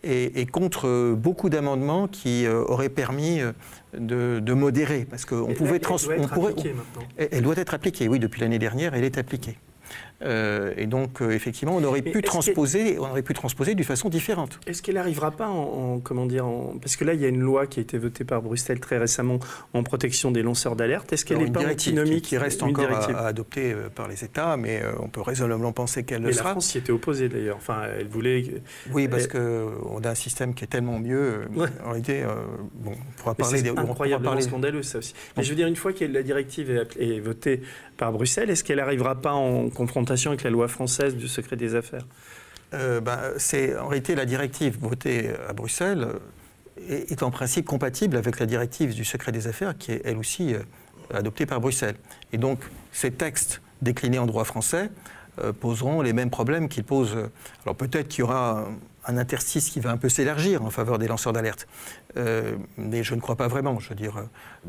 et, 0.04 0.46
contre 0.46 1.14
beaucoup 1.16 1.50
d'amendements 1.50 2.08
qui 2.08 2.46
euh, 2.46 2.64
auraient 2.64 2.90
permis 2.90 3.42
euh, 3.42 3.52
de, 3.98 4.54
modérer, 4.54 5.06
parce 5.10 5.26
qu'on 5.26 5.54
pouvait... 5.54 5.80
Elle, 5.82 5.82
doit 5.82 6.16
être 6.16 6.34
appliquée 6.34 6.74
maintenant. 6.74 7.08
Elle 7.18 7.44
doit 7.44 7.58
être 7.58 7.74
appliquée, 7.74 8.08
oui, 8.08 8.20
depuis 8.20 8.42
l'année 8.42 8.60
dernière, 8.60 8.94
elle 8.94 9.04
est 9.04 9.18
appliquée. 9.18 9.58
Euh, 10.24 10.74
et 10.78 10.88
donc, 10.88 11.22
euh, 11.22 11.32
effectivement, 11.32 11.76
on 11.76 11.84
aurait, 11.84 12.02
pu 12.02 12.22
transposer, 12.22 12.98
on 12.98 13.10
aurait 13.10 13.22
pu 13.22 13.34
transposer 13.34 13.76
d'une 13.76 13.86
façon 13.86 14.10
différente. 14.10 14.60
Est-ce 14.66 14.82
qu'elle 14.82 14.96
n'arrivera 14.96 15.32
pas 15.32 15.48
en, 15.48 16.00
comment 16.00 16.26
dire, 16.26 16.46
parce 16.82 16.96
que 16.96 17.06
là, 17.06 17.14
il 17.14 17.22
y 17.22 17.26
a 17.26 17.28
une 17.28 17.40
loi 17.40 17.68
qui 17.68 17.80
a 17.80 17.84
été 17.84 17.98
votée 17.98 18.24
par 18.24 18.42
Bruxelles 18.42 18.80
très 18.80 18.98
récemment 18.98 19.40
en 19.74 19.84
protection 19.84 20.32
des 20.32 20.42
lanceurs 20.42 20.76
d'alerte. 20.76 21.14
Est-ce 21.14 21.24
qu'elle 21.24 21.38
n'est 21.38 21.52
pas 21.52 21.66
antinomique 21.66 22.26
qui, 22.26 22.38
reste 22.38 22.64
encore 22.64 22.92
à, 22.92 23.28
adopter 23.28 23.74
euh, 23.74 23.90
par 23.94 24.08
les 24.08 24.24
États, 24.24 24.58
mais 24.58 24.82
on 25.00 25.08
peut 25.08 25.22
raisonnablement 25.22 25.72
penser 25.72 26.04
qu'elle 26.04 26.24
le 26.24 26.32
sera. 26.32 26.46
La 26.46 26.52
France 26.52 26.74
y 26.74 26.80
était 26.80 26.92
opposée 26.92 27.30
d'ailleurs. 27.30 27.58
Enfin, 27.58 27.84
elle 28.00 28.08
voulait. 28.08 28.62
Oui, 28.92 29.08
parce 29.08 29.28
qu'on 29.28 30.02
a 30.04 30.10
un 30.10 30.16
système 30.16 30.54
qui 30.54 30.64
est 30.64 30.68
tellement 30.68 31.00
mieux. 31.00 31.42
En 31.86 31.90
réalité, 31.90 32.24
bon, 32.74 32.92
on 32.92 33.22
pourra 33.22 33.36
parler. 33.36 33.60
C'est 33.60 33.78
incroyablement 33.78 34.42
scandaleux 34.42 34.84
ça 34.84 35.00
aussi. 35.00 35.14
Mais 35.36 35.44
je 35.44 35.50
veux 35.50 35.56
dire, 35.56 35.68
une 35.68 35.76
fois 35.76 35.94
que 35.94 36.06
la 36.06 36.24
directive 36.24 36.72
est, 36.72 36.98
est 37.00 37.20
votée 37.20 37.62
par 37.98 38.12
Bruxelles, 38.12 38.50
est-ce 38.50 38.64
qu'elle 38.64 38.78
n'arrivera 38.78 39.16
pas 39.16 39.34
en 39.34 39.70
confrontation 39.70 40.07
avec 40.12 40.44
la 40.44 40.50
loi 40.50 40.68
française 40.68 41.16
du 41.16 41.28
secret 41.28 41.56
des 41.56 41.76
affaires 41.76 42.06
euh, 42.74 43.02
ben, 43.02 43.20
C'est 43.38 43.78
en 43.78 43.88
réalité 43.88 44.16
la 44.16 44.26
directive 44.26 44.78
votée 44.80 45.32
à 45.48 45.54
Bruxelles 45.54 46.08
euh, 46.90 47.04
est, 47.10 47.24
en 47.24 47.32
principe 47.32 47.66
compatible 47.66 48.18
avec 48.18 48.40
la 48.40 48.46
directive 48.46 48.94
du 48.94 49.04
secret 49.04 49.32
des 49.32 49.48
affaires 49.48 49.78
qui 49.78 49.92
est 49.92 50.02
elle 50.06 50.18
aussi 50.18 50.54
euh, 50.54 50.60
adoptée 51.14 51.46
par 51.46 51.60
Bruxelles. 51.60 51.96
Et 52.32 52.38
donc 52.38 52.60
ces 52.92 53.12
textes 53.12 53.62
déclinés 53.82 54.20
en 54.20 54.26
droit 54.26 54.44
français 54.44 54.90
poseront 55.60 56.02
les 56.02 56.14
mêmes 56.14 56.32
problèmes 56.32 56.68
qu'ils 56.68 56.84
posent. 56.84 57.16
Alors 57.64 57.76
peut-être 57.76 58.08
qu'il 58.08 58.22
y 58.22 58.24
aura 58.24 58.68
un 59.06 59.18
interstice 59.18 59.70
qui 59.70 59.80
va 59.80 59.92
un 59.92 59.98
peu 59.98 60.10
s'élargir 60.10 60.66
en 60.66 60.72
faveur 60.72 60.98
des 60.98 61.08
lanceurs 61.08 61.32
d'alerte. 61.32 61.68
mais 62.16 63.04
je 63.04 63.14
ne 63.14 63.22
crois 63.22 63.36
pas 63.36 63.48
vraiment, 63.48 63.80
je 63.80 63.90
veux 63.90 63.96
dire, 63.96 64.16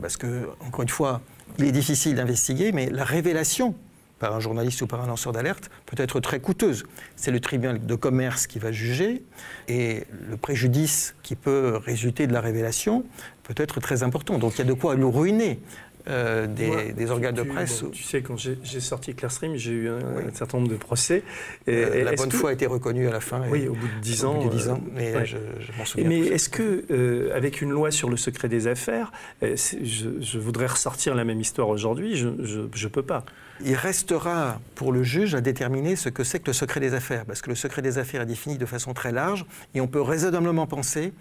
parce 0.02 0.18
que, 0.18 0.50
encore 0.60 0.82
une 0.82 0.90
fois, 0.90 1.22
il 1.58 1.64
est 1.64 1.72
difficile 1.72 2.16
d'investiguer, 2.16 2.72
mais 2.72 2.90
la 2.90 3.04
révélation 3.04 3.74
par 4.18 4.34
un 4.34 4.40
journaliste 4.40 4.82
ou 4.82 4.86
par 4.86 5.00
un 5.00 5.06
lanceur 5.06 5.32
d'alerte 5.32 5.70
peut 5.86 6.00
être 6.02 6.20
très 6.20 6.40
coûteuse. 6.40 6.84
C'est 7.16 7.30
le 7.30 7.40
tribunal 7.40 7.84
de 7.84 7.94
commerce 7.94 8.46
qui 8.46 8.58
va 8.58 8.72
juger 8.72 9.22
et 9.68 10.04
le 10.28 10.36
préjudice 10.36 11.14
qui 11.22 11.36
peut 11.36 11.80
résulter 11.84 12.26
de 12.26 12.32
la 12.32 12.40
révélation 12.40 13.04
peut 13.42 13.54
être 13.56 13.80
très 13.80 14.02
important. 14.02 14.38
Donc 14.38 14.54
il 14.54 14.58
y 14.58 14.62
a 14.62 14.64
de 14.64 14.72
quoi 14.72 14.96
nous 14.96 15.10
ruiner 15.10 15.60
euh, 16.08 16.46
des, 16.46 17.10
organes 17.10 17.34
de 17.34 17.42
presse. 17.42 17.84
tu 17.92 18.02
sais, 18.02 18.22
quand 18.22 18.36
j'ai 18.38 18.80
sorti 18.80 19.14
Clearstream, 19.14 19.56
j'ai 19.56 19.72
eu 19.72 19.88
un, 19.88 20.32
certain 20.32 20.58
nombre 20.58 20.70
de 20.70 20.76
procès. 20.76 21.22
Euh, 21.68 22.04
la 22.04 22.12
bonne 22.12 22.32
foi 22.32 22.50
a 22.50 22.52
été 22.54 22.66
reconnue 22.66 23.08
à 23.08 23.12
la 23.12 23.20
fin. 23.20 23.42
Oui, 23.50 23.68
au 23.68 23.74
bout 23.74 23.88
de 23.88 24.00
10 24.00 24.24
ans. 24.24 24.34
Bout 24.42 24.48
de 24.48 24.56
10 24.56 24.68
ans, 24.70 24.80
mais 24.94 25.14
euh, 25.14 25.24
je, 25.26 25.36
m'en 25.76 25.84
souviens. 25.84 26.08
Mais 26.08 26.20
est-ce 26.20 26.48
que, 26.48 27.30
avec 27.34 27.60
une 27.60 27.70
loi 27.70 27.90
sur 27.90 28.08
le 28.08 28.16
secret 28.16 28.48
des 28.48 28.66
affaires, 28.68 29.12
je, 29.42 30.38
voudrais 30.38 30.66
ressortir 30.66 31.14
la 31.14 31.24
même 31.24 31.40
histoire 31.40 31.68
aujourd'hui 31.68 32.16
Je 32.16 32.28
ne 32.28 32.88
peux 32.88 33.02
pas. 33.02 33.24
Il 33.64 33.74
restera 33.74 34.60
pour 34.76 34.92
le 34.92 35.02
juge 35.02 35.34
à 35.34 35.40
déterminer 35.40 35.96
ce 35.96 36.08
que 36.08 36.22
c'est 36.22 36.38
que 36.38 36.46
le 36.46 36.52
secret 36.52 36.80
des 36.80 36.94
affaires, 36.94 37.24
parce 37.26 37.42
que 37.42 37.50
le 37.50 37.56
secret 37.56 37.82
des 37.82 37.98
affaires 37.98 38.22
est 38.22 38.26
défini 38.26 38.56
de 38.56 38.66
façon 38.66 38.94
très 38.94 39.12
large, 39.12 39.44
et 39.74 39.80
on 39.80 39.88
peut 39.88 40.00
raisonnablement 40.00 40.66
penser 40.66 41.12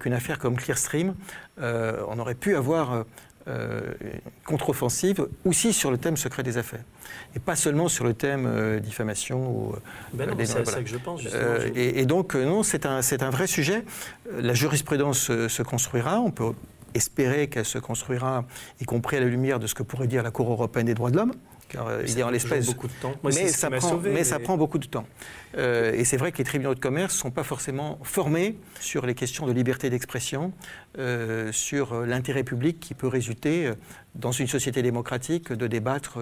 qu'une 0.00 0.14
affaire 0.14 0.38
comme 0.38 0.56
Clearstream, 0.56 1.14
on 1.58 2.18
aurait 2.18 2.34
pu 2.34 2.56
avoir 2.56 3.04
euh, 3.48 3.80
contre-offensive 4.44 5.28
aussi 5.44 5.72
sur 5.72 5.90
le 5.90 5.98
thème 5.98 6.16
secret 6.16 6.42
des 6.42 6.58
affaires. 6.58 6.82
Et 7.34 7.38
pas 7.38 7.54
seulement 7.54 7.88
sur 7.88 8.04
le 8.04 8.12
thème 8.12 8.44
euh, 8.46 8.80
diffamation. 8.80 9.50
Ou, 9.50 9.72
euh, 9.74 9.78
ben 10.14 10.34
c'est 10.38 10.64
ça 10.66 10.82
que 10.82 10.88
je 10.88 10.96
pense. 10.96 11.22
Et, 11.74 12.00
et, 12.00 12.06
donc, 12.06 12.34
non, 12.34 12.62
c'est 12.62 12.86
un, 12.86 13.00
un, 13.00 13.30
vrai 13.30 13.46
sujet. 13.46 13.84
La 14.36 14.54
jurisprudence 14.54 15.30
se 15.48 15.62
construira. 15.62 16.20
On 16.20 16.30
peut 16.30 16.52
espérer 16.94 17.48
qu'elle 17.48 17.64
se 17.64 17.78
construira, 17.78 18.44
y 18.80 18.84
compris 18.84 19.18
à 19.18 19.20
la 19.20 19.26
lumière 19.26 19.60
de 19.60 19.66
ce 19.66 19.74
que 19.74 19.82
pourrait 19.82 20.08
dire 20.08 20.22
la 20.22 20.30
Cour 20.30 20.50
européenne 20.50 20.86
des 20.86 20.94
droits 20.94 21.10
de 21.10 21.16
l'homme 21.16 21.32
car 21.76 22.02
il 22.06 22.18
est 22.18 22.22
en 22.22 22.30
l'espèce. 22.30 22.66
beaucoup 22.66 22.88
de 22.88 22.92
temps. 23.00 23.14
mais, 23.22 23.48
ça 23.48 23.70
prend, 23.70 23.96
mais, 23.98 24.24
ça 24.24 24.38
prend, 24.38 24.56
beaucoup 24.56 24.78
de 24.78 24.86
temps. 24.86 25.06
Euh, 25.56 25.92
et 25.92 26.04
c'est 26.04 26.16
vrai 26.16 26.32
que 26.32 26.38
les 26.38 26.44
tribunaux 26.44 26.74
de 26.74 26.80
commerce 26.80 27.14
ne 27.14 27.20
sont 27.20 27.30
pas 27.30 27.42
forcément 27.42 27.98
formés 28.02 28.56
sur 28.80 29.06
les 29.06 29.14
questions 29.14 29.46
de 29.46 29.52
liberté 29.52 29.90
d'expression, 29.90 30.52
euh, 30.98 31.52
sur 31.52 32.02
l'intérêt 32.06 32.44
public 32.44 32.80
qui 32.80 32.94
peut 32.94 33.08
résulter 33.08 33.66
euh, 33.66 33.74
dans 34.14 34.32
une 34.32 34.46
société 34.46 34.82
démocratique 34.82 35.52
de 35.52 35.66
débattre 35.66 36.18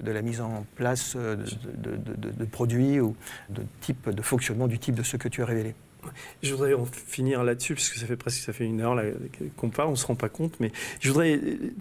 de 0.00 0.10
la 0.10 0.22
mise 0.22 0.40
en 0.40 0.66
place 0.74 1.14
de, 1.16 1.96
de 1.96 2.44
produits 2.46 3.00
ou 3.00 3.14
de, 3.50 3.62
type, 3.80 4.08
de 4.08 4.22
fonctionnement 4.22 4.66
du 4.66 4.78
type 4.78 4.94
de 4.94 5.02
ce 5.02 5.16
que 5.16 5.28
tu 5.28 5.42
as 5.42 5.46
révélé. 5.46 5.74
Je 6.42 6.52
voudrais 6.52 6.74
en 6.74 6.84
finir 6.84 7.44
là-dessus, 7.44 7.74
parce 7.74 7.90
que 7.90 7.98
ça 7.98 8.06
fait 8.06 8.16
presque 8.16 8.42
ça 8.42 8.52
fait 8.52 8.64
une 8.64 8.80
heure 8.80 9.00
qu'on 9.56 9.70
parle, 9.70 9.88
on 9.88 9.92
ne 9.92 9.96
se 9.96 10.06
rend 10.06 10.14
pas 10.14 10.28
compte, 10.28 10.54
mais 10.60 10.70
je 11.00 11.08
voudrais 11.08 11.36
euh, 11.36 11.72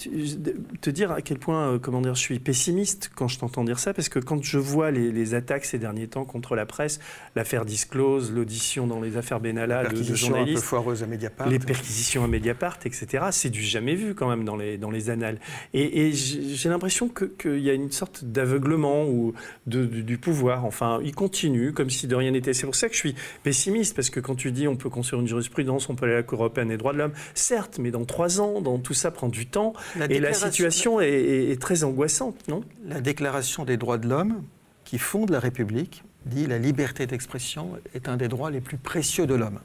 te 0.81 0.89
dire 0.89 1.11
à 1.11 1.21
quel 1.21 1.39
point 1.39 1.73
euh, 1.73 1.79
comment 1.79 2.01
dire, 2.01 2.15
je 2.15 2.21
suis 2.21 2.39
pessimiste 2.39 3.11
quand 3.15 3.27
je 3.27 3.39
t'entends 3.39 3.63
dire 3.63 3.79
ça, 3.79 3.93
parce 3.93 4.09
que 4.09 4.19
quand 4.19 4.43
je 4.43 4.57
vois 4.57 4.91
les, 4.91 5.33
attaques 5.33 5.65
ces 5.65 5.79
derniers 5.79 6.07
temps 6.07 6.25
contre 6.25 6.55
la 6.55 6.65
presse, 6.65 6.99
l'affaire 7.35 7.65
Disclose, 7.65 8.31
l'audition 8.31 8.87
dans 8.87 9.01
les 9.01 9.17
affaires 9.17 9.39
Benalla 9.39 9.85
de, 9.85 10.03
journalistes, 10.15 10.63
foireuse 10.63 11.01
à 11.01 11.07
Mediapart. 11.07 11.49
les 11.49 11.59
perquisitions 11.59 12.23
à 12.23 12.27
Mediapart, 12.27 12.79
etc., 12.85 13.25
c'est 13.31 13.49
du 13.49 13.61
jamais 13.61 13.95
vu 13.95 14.15
quand 14.15 14.29
même 14.29 14.43
dans 14.43 14.55
les, 14.55 14.77
dans 14.77 14.91
les 14.91 15.09
annales. 15.09 15.39
Et, 15.73 16.11
j'ai 16.13 16.69
l'impression 16.69 17.09
qu'il 17.09 17.59
y 17.59 17.69
a 17.69 17.73
une 17.73 17.91
sorte 17.91 18.23
d'aveuglement 18.23 19.05
ou 19.05 19.33
du 19.65 20.17
pouvoir. 20.17 20.65
Enfin, 20.65 20.99
il 21.03 21.15
continue 21.15 21.73
comme 21.73 21.89
si 21.89 22.07
de 22.07 22.15
rien 22.15 22.31
n'était. 22.31 22.53
C'est 22.53 22.65
pour 22.65 22.75
ça 22.75 22.87
que 22.87 22.93
je 22.93 22.99
suis 22.99 23.15
pessimiste, 23.43 23.95
parce 23.95 24.09
que 24.09 24.12
que 24.13 24.19
quand 24.19 24.35
tu 24.35 24.51
dis 24.51 24.67
on 24.67 24.75
peut 24.75 24.89
construire 24.89 25.21
une 25.21 25.27
jurisprudence, 25.27 25.89
on 25.89 25.95
peut 25.95 26.05
aller 26.05 26.13
à 26.13 26.17
la 26.17 26.23
Cour 26.23 26.39
européenne 26.39 26.69
des 26.69 26.77
droits 26.77 26.93
de 26.93 26.99
l'homme, 26.99 27.13
certes, 27.33 27.79
mais 27.79 27.91
dans 27.91 28.05
trois 28.05 28.39
ans, 28.39 28.61
dans 28.61 28.77
tout 28.77 28.93
ça 28.93 29.11
prend 29.11 29.27
du 29.27 29.47
temps. 29.47 29.73
et 30.09 30.19
la 30.19 30.33
situation 30.33 31.01
est, 31.01 31.59
très 31.59 31.83
angoissante, 31.83 32.47
non? 32.47 32.63
La 32.85 33.01
déclaration 33.01 33.65
des 33.65 33.77
droits 33.77 33.97
de 33.97 34.07
l'homme, 34.07 34.43
qui 34.85 34.99
fonde 34.99 35.31
la 35.31 35.39
République, 35.39 36.03
dit 36.25 36.45
la 36.45 36.59
liberté 36.59 37.07
d'expression 37.07 37.71
est 37.93 38.07
un 38.07 38.17
des 38.17 38.27
droits 38.27 38.51
les 38.51 38.61
plus 38.61 38.77
précieux 38.77 39.25
de 39.25 39.33
l'homme. 39.33 39.59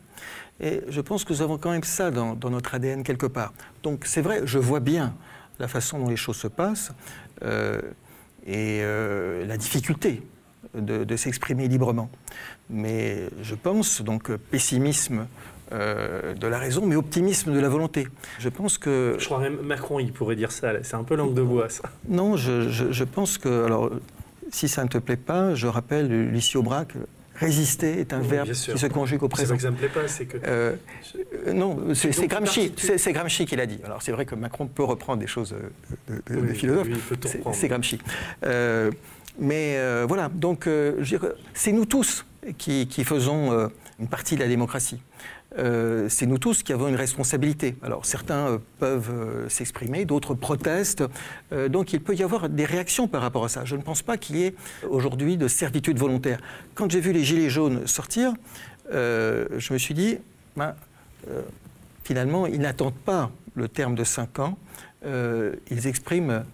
Et 0.61 0.81
je 0.89 1.01
pense 1.01 1.25
que 1.25 1.33
nous 1.33 1.43
avons 1.43 1.59
quand 1.59 1.71
même 1.71 1.85
ça 1.85 2.11
dans, 2.11 2.37
notre 2.51 2.75
ADN 2.75 3.03
quelque 3.03 3.27
part. 3.27 3.53
Donc 3.83 4.05
c'est 4.07 4.23
vrai, 4.23 4.43
je 4.45 4.59
vois 4.59 4.81
bien 4.81 5.15
la 5.59 5.69
façon 5.69 5.99
dont 5.99 6.09
les 6.09 6.17
choses 6.17 6.37
se 6.37 6.49
passent 6.49 6.93
euh, 7.43 7.81
et 8.47 8.81
euh, 8.83 9.47
la 9.47 9.57
difficulté 9.57 10.23
de, 10.75 11.17
s'exprimer 11.17 11.69
librement. 11.69 12.11
Mais 12.71 13.29
je 13.43 13.55
pense, 13.55 14.03
donc 14.03 14.35
pessimisme 14.37 15.27
euh, 15.73 16.35
de 16.35 16.47
la 16.47 16.59
raison, 16.59 16.87
mais 16.87 16.97
optimisme 16.97 17.53
de 17.53 17.61
la 17.61 17.69
volonté. 17.69 18.09
Je 18.39 18.49
pense 18.49 18.79
que... 18.79 19.17
Je 19.19 19.25
crois 19.27 19.39
même 19.39 19.61
Macron, 19.61 20.01
il 20.01 20.13
pourrait 20.13 20.37
dire 20.37 20.53
ça, 20.53 20.73
c'est 20.83 20.95
un 20.95 21.05
peu 21.05 21.15
langue 21.15 21.35
de 21.35 21.43
bois, 21.43 21.69
ça. 21.69 21.91
Non, 22.09 22.37
je, 22.37 22.71
je, 22.71 23.05
pense 23.05 23.37
que... 23.39 23.65
Alors, 23.65 23.91
si 24.51 24.69
ça 24.69 24.83
ne 24.85 24.89
te 24.89 24.99
plaît 24.99 25.17
pas, 25.17 25.55
je 25.55 25.67
rappelle 25.67 26.09
Lucie 26.31 26.57
Aubrac, 26.57 26.95
Résister 27.39 28.01
est 28.01 28.13
un 28.13 28.21
verbe 28.21 28.51
qui 28.51 28.79
se 28.79 28.87
conjugue 28.87 29.23
au 29.23 29.29
présent. 29.29 29.45
C'est 29.45 29.51
ça 29.51 29.57
que 29.57 29.63
ça 29.63 29.71
me 29.71 29.77
plaît 29.77 29.89
pas, 29.89 30.09
c'est 30.09 30.27
que. 30.27 30.39
Euh, 30.45 30.75
non, 31.53 31.95
c'est 31.95 32.27
Gramsci, 32.27 32.73
c'est 32.77 33.13
Gramsci 33.13 33.47
qui 33.47 33.55
l'a 33.55 33.67
dit. 33.67 33.79
Alors 33.85 34.03
c'est 34.03 34.11
vrai 34.11 34.25
que 34.25 34.35
Macron 34.35 34.67
peut 34.67 34.83
reprendre 34.83 35.21
des 35.21 35.29
choses 35.29 35.55
de, 36.09 36.41
des 36.41 36.55
philosophes. 36.55 36.89
c'est 37.53 37.69
Gramsci. 37.69 38.01
Euh, 38.45 38.91
mais 39.39 39.77
euh, 39.77 40.05
voilà, 40.07 40.29
donc 40.29 40.69
c'est 41.55 41.73
nous 41.73 41.87
tous 41.87 42.25
qui, 42.57 42.87
faisons 43.05 43.71
une 43.99 44.09
partie 44.09 44.35
de 44.35 44.41
la 44.41 44.49
démocratie. 44.49 45.01
Euh, 45.57 46.09
c'est 46.11 46.27
nous 46.27 46.39
tous 46.39 46.63
qui 46.63 46.73
avons 46.73 46.89
une 46.89 46.97
responsabilité. 46.97 47.77
Alors 47.83 48.05
certains 48.05 48.49
euh, 48.49 48.59
peuvent 48.79 49.11
euh, 49.11 49.49
s'exprimer, 49.49 50.05
d'autres 50.05 50.35
protestent, 50.35 51.05
donc 51.71 51.93
il 51.93 52.01
peut 52.01 52.15
y 52.15 52.23
avoir 52.23 52.49
des 52.49 52.65
réactions 52.65 53.09
par 53.09 53.23
rapport 53.23 53.45
à 53.45 53.49
ça. 53.49 53.65
Je 53.65 53.77
ne 53.77 53.83
pense 53.83 54.03
pas 54.03 54.19
qu'il 54.19 54.37
y 54.37 54.45
ait 54.45 54.55
aujourd'hui 54.89 55.37
de 55.37 55.49
servitude 55.49 55.99
volontaire. 55.99 56.39
Quand 56.75 56.91
j'ai 56.91 57.01
vu 57.01 57.13
les 57.13 57.25
Gilets 57.25 57.49
jaunes 57.49 57.87
sortir, 57.87 58.35
je 58.91 59.73
me 59.73 59.79
suis 59.79 59.95
dit, 59.95 60.19
ben, 60.57 60.75
finalement, 62.05 62.47
ils 62.47 62.61
n'attendent 62.61 62.95
pas 62.95 63.31
le 63.55 63.69
terme 63.69 63.95
de 63.95 64.05
5 64.05 64.39
ans, 64.41 64.59
ils 65.05 65.87
expriment 65.87 66.45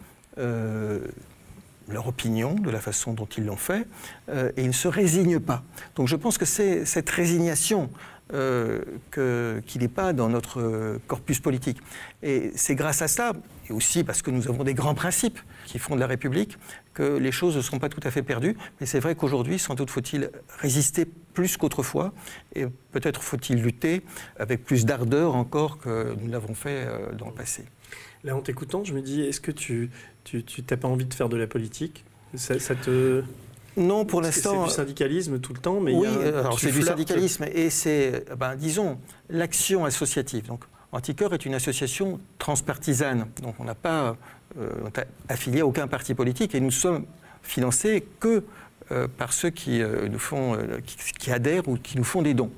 leur 1.88 2.06
opinion, 2.08 2.54
de 2.54 2.70
la 2.70 2.80
façon 2.80 3.12
dont 3.12 3.26
ils 3.36 3.44
l'ont 3.44 3.56
fait, 3.56 3.86
et 4.32 4.62
ils 4.62 4.68
ne 4.68 4.72
se 4.72 4.88
résignent 4.88 5.40
pas. 5.40 5.62
Donc 5.96 6.08
je 6.08 6.16
pense 6.16 6.38
que 6.38 6.44
c'est 6.44 6.84
cette 6.84 7.10
résignation 7.10 7.90
euh, 8.32 8.80
qu'il 9.66 9.82
n'est 9.82 9.88
pas 9.88 10.14
dans 10.14 10.30
notre 10.30 10.98
corpus 11.06 11.40
politique. 11.40 11.78
Et 12.22 12.52
c'est 12.54 12.74
grâce 12.74 13.02
à 13.02 13.08
ça, 13.08 13.32
et 13.68 13.72
aussi 13.72 14.02
parce 14.02 14.22
que 14.22 14.30
nous 14.30 14.48
avons 14.48 14.64
des 14.64 14.72
grands 14.72 14.94
principes 14.94 15.38
qui 15.66 15.78
font 15.78 15.94
de 15.94 16.00
la 16.00 16.06
République, 16.06 16.56
que 16.94 17.18
les 17.18 17.32
choses 17.32 17.54
ne 17.54 17.60
sont 17.60 17.78
pas 17.78 17.90
tout 17.90 18.00
à 18.02 18.10
fait 18.10 18.22
perdues. 18.22 18.56
Mais 18.80 18.86
c'est 18.86 18.98
vrai 18.98 19.14
qu'aujourd'hui, 19.14 19.58
sans 19.58 19.74
doute 19.74 19.90
faut-il 19.90 20.30
résister 20.58 21.04
plus 21.04 21.58
qu'autrefois, 21.58 22.14
et 22.54 22.64
peut-être 22.92 23.22
faut-il 23.22 23.62
lutter 23.62 24.02
avec 24.38 24.64
plus 24.64 24.86
d'ardeur 24.86 25.34
encore 25.34 25.76
que 25.76 26.16
nous 26.18 26.30
l'avons 26.30 26.54
fait 26.54 26.86
euh, 26.86 27.12
dans 27.12 27.26
le 27.26 27.34
passé. 27.34 27.66
Là, 28.24 28.34
en 28.34 28.40
t'écoutant, 28.40 28.84
je 28.84 28.94
me 28.94 29.02
dis, 29.02 29.20
est-ce 29.20 29.40
que 29.40 29.50
tu 29.50 29.90
n'as 30.32 30.40
tu, 30.40 30.62
pas 30.62 30.88
envie 30.88 31.04
de 31.04 31.14
faire 31.14 31.28
de 31.28 31.36
la 31.36 31.46
politique? 31.46 32.04
Ça, 32.34 32.58
ça 32.58 32.74
te... 32.74 33.22
Non, 33.76 34.04
pour 34.04 34.22
l'instant. 34.22 34.62
C'est 34.62 34.68
du 34.68 34.74
syndicalisme 34.76 35.38
tout 35.40 35.52
le 35.52 35.58
temps, 35.58 35.80
mais 35.80 35.92
oui, 35.92 36.06
alors 36.06 36.58
c'est 36.58 36.72
du 36.72 36.82
syndicalisme 36.82 37.44
et 37.52 37.70
c'est, 37.70 38.24
ben, 38.38 38.54
disons, 38.56 38.98
l'action 39.28 39.84
associative. 39.84 40.46
Donc, 40.46 40.64
Anticorps 40.92 41.34
est 41.34 41.44
une 41.44 41.54
association 41.54 42.20
transpartisane, 42.38 43.26
donc 43.42 43.56
on 43.58 43.64
n'a 43.64 43.74
pas 43.74 44.16
euh, 44.58 44.70
affilié 45.28 45.60
à 45.60 45.66
aucun 45.66 45.88
parti 45.88 46.14
politique 46.14 46.54
et 46.54 46.60
nous 46.60 46.70
sommes 46.70 47.04
financés 47.42 48.06
que 48.20 48.28
euh, 48.28 48.44
par 49.16 49.32
ceux 49.32 49.50
qui, 49.50 49.82
euh, 49.82 50.08
nous 50.08 50.18
font, 50.18 50.58
qui, 51.18 51.30
adhèrent 51.30 51.68
ou 51.68 51.76
qui 51.76 51.96
nous 51.96 52.04
font 52.04 52.22
des 52.22 52.34
dons. 52.34 52.50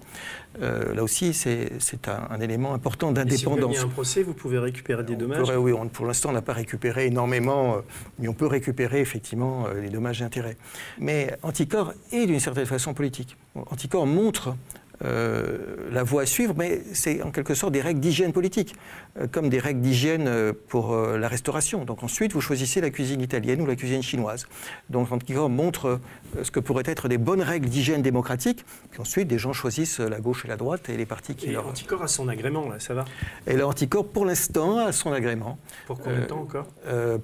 là 0.60 1.02
aussi, 1.02 1.32
c'est 1.34 2.08
un, 2.08 2.40
élément 2.40 2.74
important 2.74 3.12
d'indépendance. 3.12 3.74
Si 3.74 3.80
vous 3.80 3.86
un 3.86 3.90
procès, 3.90 4.22
vous 4.22 4.32
pouvez 4.32 4.58
récupérer 4.58 5.04
des 5.04 5.16
dommages 5.16 5.50
Oui, 5.56 5.72
pour 5.92 6.06
l'instant, 6.06 6.30
on 6.30 6.32
n'a 6.32 6.42
pas 6.42 6.54
récupéré 6.54 7.06
énormément, 7.06 7.76
mais 8.18 8.28
on 8.28 8.34
peut 8.34 8.46
récupérer 8.46 9.00
effectivement 9.00 9.66
les 9.68 9.90
dommages 9.90 10.22
et 10.22 10.24
intérêts. 10.24 10.56
Mais 10.98 11.36
Anticorps 11.42 11.92
est 12.12 12.26
d'une 12.26 12.40
certaine 12.40 12.66
façon 12.66 12.94
politique. 12.94 13.36
Anticorps 13.54 14.06
montre 14.06 14.56
euh, 15.04 15.58
la 15.92 16.02
voie 16.02 16.22
à 16.22 16.26
suivre, 16.26 16.54
mais 16.56 16.82
c'est 16.92 17.22
en 17.22 17.30
quelque 17.30 17.54
sorte 17.54 17.72
des 17.72 17.80
règles 17.80 18.00
d'hygiène 18.00 18.32
politique, 18.32 18.74
euh, 19.20 19.26
comme 19.30 19.48
des 19.48 19.58
règles 19.58 19.80
d'hygiène 19.80 20.26
euh, 20.26 20.52
pour 20.68 20.96
la 20.96 21.28
restauration. 21.28 21.84
Donc 21.84 22.02
ensuite, 22.02 22.32
vous 22.32 22.40
choisissez 22.40 22.80
la 22.80 22.90
cuisine 22.90 23.20
italienne 23.20 23.60
ou 23.60 23.66
la 23.66 23.76
cuisine 23.76 24.02
chinoise. 24.02 24.46
Donc 24.88 25.12
Anticorps 25.12 25.50
montre 25.50 26.00
ce 26.42 26.50
que 26.50 26.60
pourraient 26.60 26.84
être 26.86 27.08
des 27.08 27.18
bonnes 27.18 27.42
règles 27.42 27.68
d'hygiène 27.68 28.02
démocratique, 28.02 28.64
puis 28.90 29.00
ensuite 29.00 29.28
des 29.28 29.38
gens 29.38 29.52
choisissent 29.52 30.00
la 30.00 30.20
gauche 30.20 30.44
et 30.44 30.48
la 30.48 30.56
droite 30.56 30.88
et 30.88 30.96
les 30.96 31.06
partis 31.06 31.34
qui... 31.34 31.46
Et 31.46 31.52
l'anticorps 31.52 32.02
a 32.02 32.08
son 32.08 32.28
agrément, 32.28 32.68
là, 32.68 32.78
ça 32.78 32.94
va? 32.94 33.04
Et 33.46 33.56
l'anticorps, 33.56 34.08
pour 34.08 34.24
l'instant, 34.24 34.78
a 34.78 34.92
son 34.92 35.12
agrément. 35.12 35.58
Pour 35.86 35.98
combien 35.98 36.20
de 36.20 36.24
temps 36.24 36.40
encore? 36.40 36.66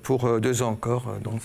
Pour 0.02 0.40
deux 0.40 0.62
ans 0.62 0.70
encore. 0.70 1.14
Donc, 1.22 1.42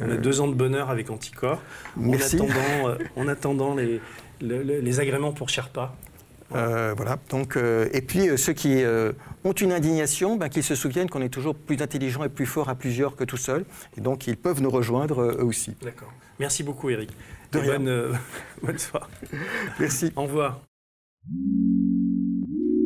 on, 0.00 0.08
a, 0.08 0.16
deux 0.16 0.40
ans 0.40 0.48
de 0.48 0.54
bonheur 0.54 0.90
avec 0.90 1.10
Anticorps. 1.10 1.60
Merci. 1.96 2.40
En 2.40 2.44
attendant, 2.44 2.98
en 3.16 3.28
attendant 3.28 3.74
les 3.74 4.00
les 4.40 5.00
agréments 5.00 5.32
pour 5.32 5.48
Sherpa. 5.48 5.94
Euh, 6.54 6.94
voilà. 6.96 7.18
Donc, 7.30 7.56
euh, 7.56 7.88
et 7.92 8.00
puis 8.00 8.28
euh, 8.28 8.36
ceux 8.36 8.52
qui 8.52 8.82
ont 9.44 9.52
une 9.52 9.72
indignation, 9.72 10.36
ben, 10.36 10.48
qu'ils 10.48 10.62
se 10.62 10.74
souviennent 10.74 11.08
qu'on 11.08 11.22
est 11.22 11.28
toujours 11.28 11.54
plus 11.54 11.80
intelligent 11.80 12.24
et 12.24 12.28
plus 12.28 12.46
fort 12.46 12.68
à 12.68 12.74
plusieurs 12.74 13.16
que 13.16 13.24
tout 13.24 13.36
seul. 13.36 13.64
Et 13.96 14.00
donc 14.00 14.26
ils 14.26 14.36
peuvent 14.36 14.60
nous 14.60 14.70
rejoindre 14.70 15.22
eux 15.22 15.44
aussi. 15.44 15.72
D'accord. 15.82 16.12
Merci 16.38 16.62
beaucoup 16.62 16.90
Eric. 16.90 17.10
De 17.52 17.60
bonne, 17.60 18.18
bonne 18.62 18.78
soirée. 18.78 19.10
Merci. 19.78 20.12
Au 20.16 20.22
revoir. 20.22 20.60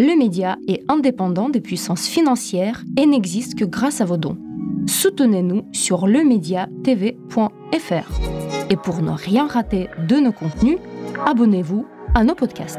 Le 0.01 0.19
média 0.19 0.57
est 0.67 0.83
indépendant 0.89 1.49
des 1.49 1.61
puissances 1.61 2.09
financières 2.09 2.83
et 2.99 3.07
n'existe 3.07 3.57
que 3.57 3.65
grâce 3.65 4.01
à 4.01 4.05
vos 4.05 4.17
dons. 4.17 4.39
Soutenez-nous 4.87 5.69
sur 5.73 6.07
lemediatv.fr. 6.07 8.71
Et 8.71 8.77
pour 8.77 9.03
ne 9.03 9.11
rien 9.11 9.47
rater 9.47 9.89
de 10.09 10.17
nos 10.17 10.33
contenus, 10.33 10.79
abonnez-vous 11.27 11.87
à 12.15 12.25
nos 12.25 12.35
podcasts. 12.35 12.79